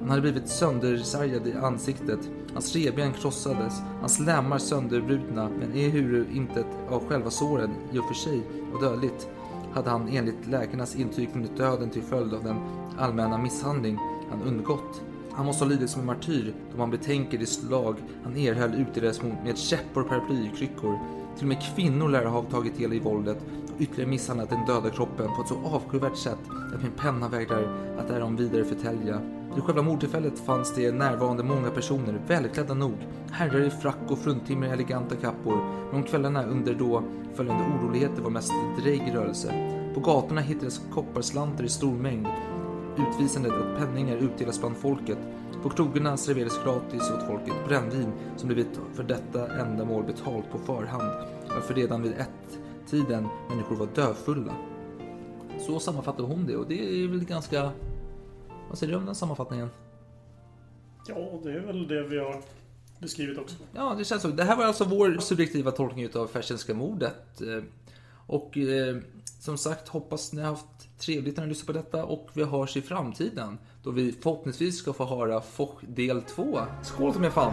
Han 0.00 0.08
hade 0.08 0.22
blivit 0.22 0.48
söndersargad 0.48 1.46
i 1.46 1.52
ansiktet, 1.52 2.30
hans 2.52 2.76
revben 2.76 3.12
krossades, 3.12 3.74
hans 4.00 4.18
lemmar 4.18 4.58
sönderbrutna, 4.58 5.50
men 5.60 5.72
ehuru 5.72 6.24
intet 6.32 6.66
av 6.90 7.08
själva 7.08 7.30
såren 7.30 7.70
i 7.92 7.98
och 7.98 8.04
för 8.04 8.14
sig 8.14 8.42
var 8.72 8.80
dödligt, 8.80 9.28
hade 9.72 9.90
han 9.90 10.08
enligt 10.08 10.46
läkarnas 10.46 10.96
intyg 10.96 11.30
funnit 11.30 11.56
döden 11.56 11.90
till 11.90 12.02
följd 12.02 12.34
av 12.34 12.44
den 12.44 12.56
allmänna 12.98 13.38
misshandling 13.38 13.98
han 14.30 14.42
undgått. 14.42 15.02
Han 15.32 15.46
måste 15.46 15.64
ha 15.64 15.70
lidit 15.70 15.90
som 15.90 16.00
en 16.00 16.06
martyr 16.06 16.54
då 16.72 16.78
man 16.78 16.90
betänker 16.90 17.38
det 17.38 17.46
slag 17.46 17.96
han 18.24 18.36
erhöll 18.36 18.74
utdelades 18.74 19.22
med 19.22 19.58
käppor 19.58 20.02
och 20.02 20.08
paraplykryckor. 20.08 20.98
Till 21.36 21.44
och 21.44 21.48
med 21.48 21.62
kvinnor 21.74 22.08
lär 22.08 22.24
ha 22.24 22.42
tagit 22.42 22.78
del 22.78 22.92
i 22.92 22.98
våldet 22.98 23.38
och 23.74 23.80
ytterligare 23.80 24.10
misshandlat 24.10 24.50
den 24.50 24.66
döda 24.66 24.90
kroppen 24.90 25.28
på 25.36 25.42
ett 25.42 25.48
så 25.48 25.58
avskyvärt 25.64 26.16
sätt 26.16 26.38
att 26.74 26.82
min 26.82 26.92
penna 26.92 27.28
vägrar 27.28 27.96
att 27.98 28.08
därom 28.08 28.36
vidare 28.36 28.64
förtälja. 28.64 29.20
Vid 29.56 29.64
själva 29.64 29.82
mordtillfället 29.82 30.38
fanns 30.38 30.74
det 30.74 30.92
närvarande 30.92 31.42
många 31.42 31.70
personer, 31.70 32.20
välklädda 32.26 32.74
nog, 32.74 32.94
herrar 33.30 33.60
i 33.60 33.70
frack 33.70 33.98
och 34.08 34.18
fruntimmer 34.18 34.66
i 34.66 34.70
eleganta 34.70 35.16
kappor, 35.16 35.56
men 35.86 35.94
om 35.94 36.02
kvällarna 36.02 36.44
under 36.44 36.74
då 36.74 37.02
följande 37.34 37.64
oroligheter 37.64 38.22
var 38.22 38.30
mest 38.30 38.52
drägg 38.82 39.14
rörelse. 39.14 39.52
På 39.94 40.00
gatorna 40.00 40.40
hittades 40.40 40.80
kopparslantar 40.92 41.64
i 41.64 41.68
stor 41.68 41.94
mängd, 41.94 42.26
utvisande 42.98 43.48
att 43.48 43.78
penningar 43.78 44.16
utdelas 44.16 44.60
bland 44.60 44.76
folket. 44.76 45.18
På 45.62 45.70
krogarna 45.70 46.16
serverades 46.16 46.64
gratis 46.64 47.10
åt 47.10 47.26
folket 47.26 47.54
brännvin 47.68 48.12
som 48.36 48.48
blivit 48.48 48.80
för 48.94 49.02
detta 49.02 49.60
ändamål 49.60 50.04
betalt 50.04 50.50
på 50.52 50.58
förhand, 50.58 51.28
varför 51.48 51.74
redan 51.74 52.02
vid 52.02 52.12
ett 52.12 52.58
tiden 52.90 53.26
människor 53.48 53.76
var 53.76 53.88
döfulla. 53.94 54.52
Så 55.58 55.78
sammanfattar 55.78 56.24
hon 56.24 56.46
det 56.46 56.56
och 56.56 56.66
det 56.68 57.04
är 57.04 57.08
väl 57.08 57.24
ganska... 57.24 57.70
Vad 58.76 58.80
säger 58.80 58.92
du 58.92 58.98
om 58.98 59.06
den 59.06 59.14
sammanfattningen? 59.14 59.70
Ja, 61.08 61.40
det 61.42 61.52
är 61.52 61.60
väl 61.60 61.88
det 61.88 62.02
vi 62.02 62.18
har 62.18 62.42
beskrivit 62.98 63.38
också. 63.38 63.56
Ja, 63.74 63.94
det 63.98 64.04
känns 64.04 64.22
så. 64.22 64.28
Det 64.28 64.44
här 64.44 64.56
var 64.56 64.64
alltså 64.64 64.84
vår 64.84 65.18
subjektiva 65.18 65.70
tolkning 65.70 66.08
av 66.16 66.26
Fersenska 66.26 66.74
mordet. 66.74 67.40
Eh, 67.40 67.62
Och 68.26 68.58
eh, 68.58 68.96
som 69.40 69.58
sagt, 69.58 69.88
hoppas 69.88 70.32
ni 70.32 70.42
har 70.42 70.48
haft 70.48 70.98
trevligt 70.98 71.36
när 71.36 71.44
ni 71.44 71.48
lyssnar 71.48 71.66
på 71.66 71.72
detta 71.72 72.04
och 72.04 72.28
vi 72.34 72.44
hörs 72.44 72.76
i 72.76 72.82
framtiden 72.82 73.58
då 73.82 73.90
vi 73.90 74.12
förhoppningsvis 74.12 74.78
ska 74.78 74.92
få 74.92 75.04
höra 75.04 75.40
Foch 75.40 75.80
del 75.88 76.22
2. 76.22 76.58
Skål 76.82 77.12
till 77.12 77.20
mig 77.20 77.30
fan! 77.30 77.52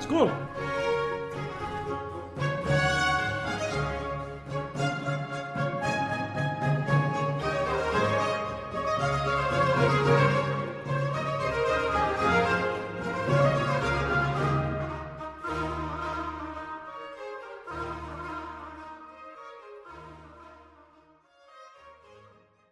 Skål! 0.00 0.30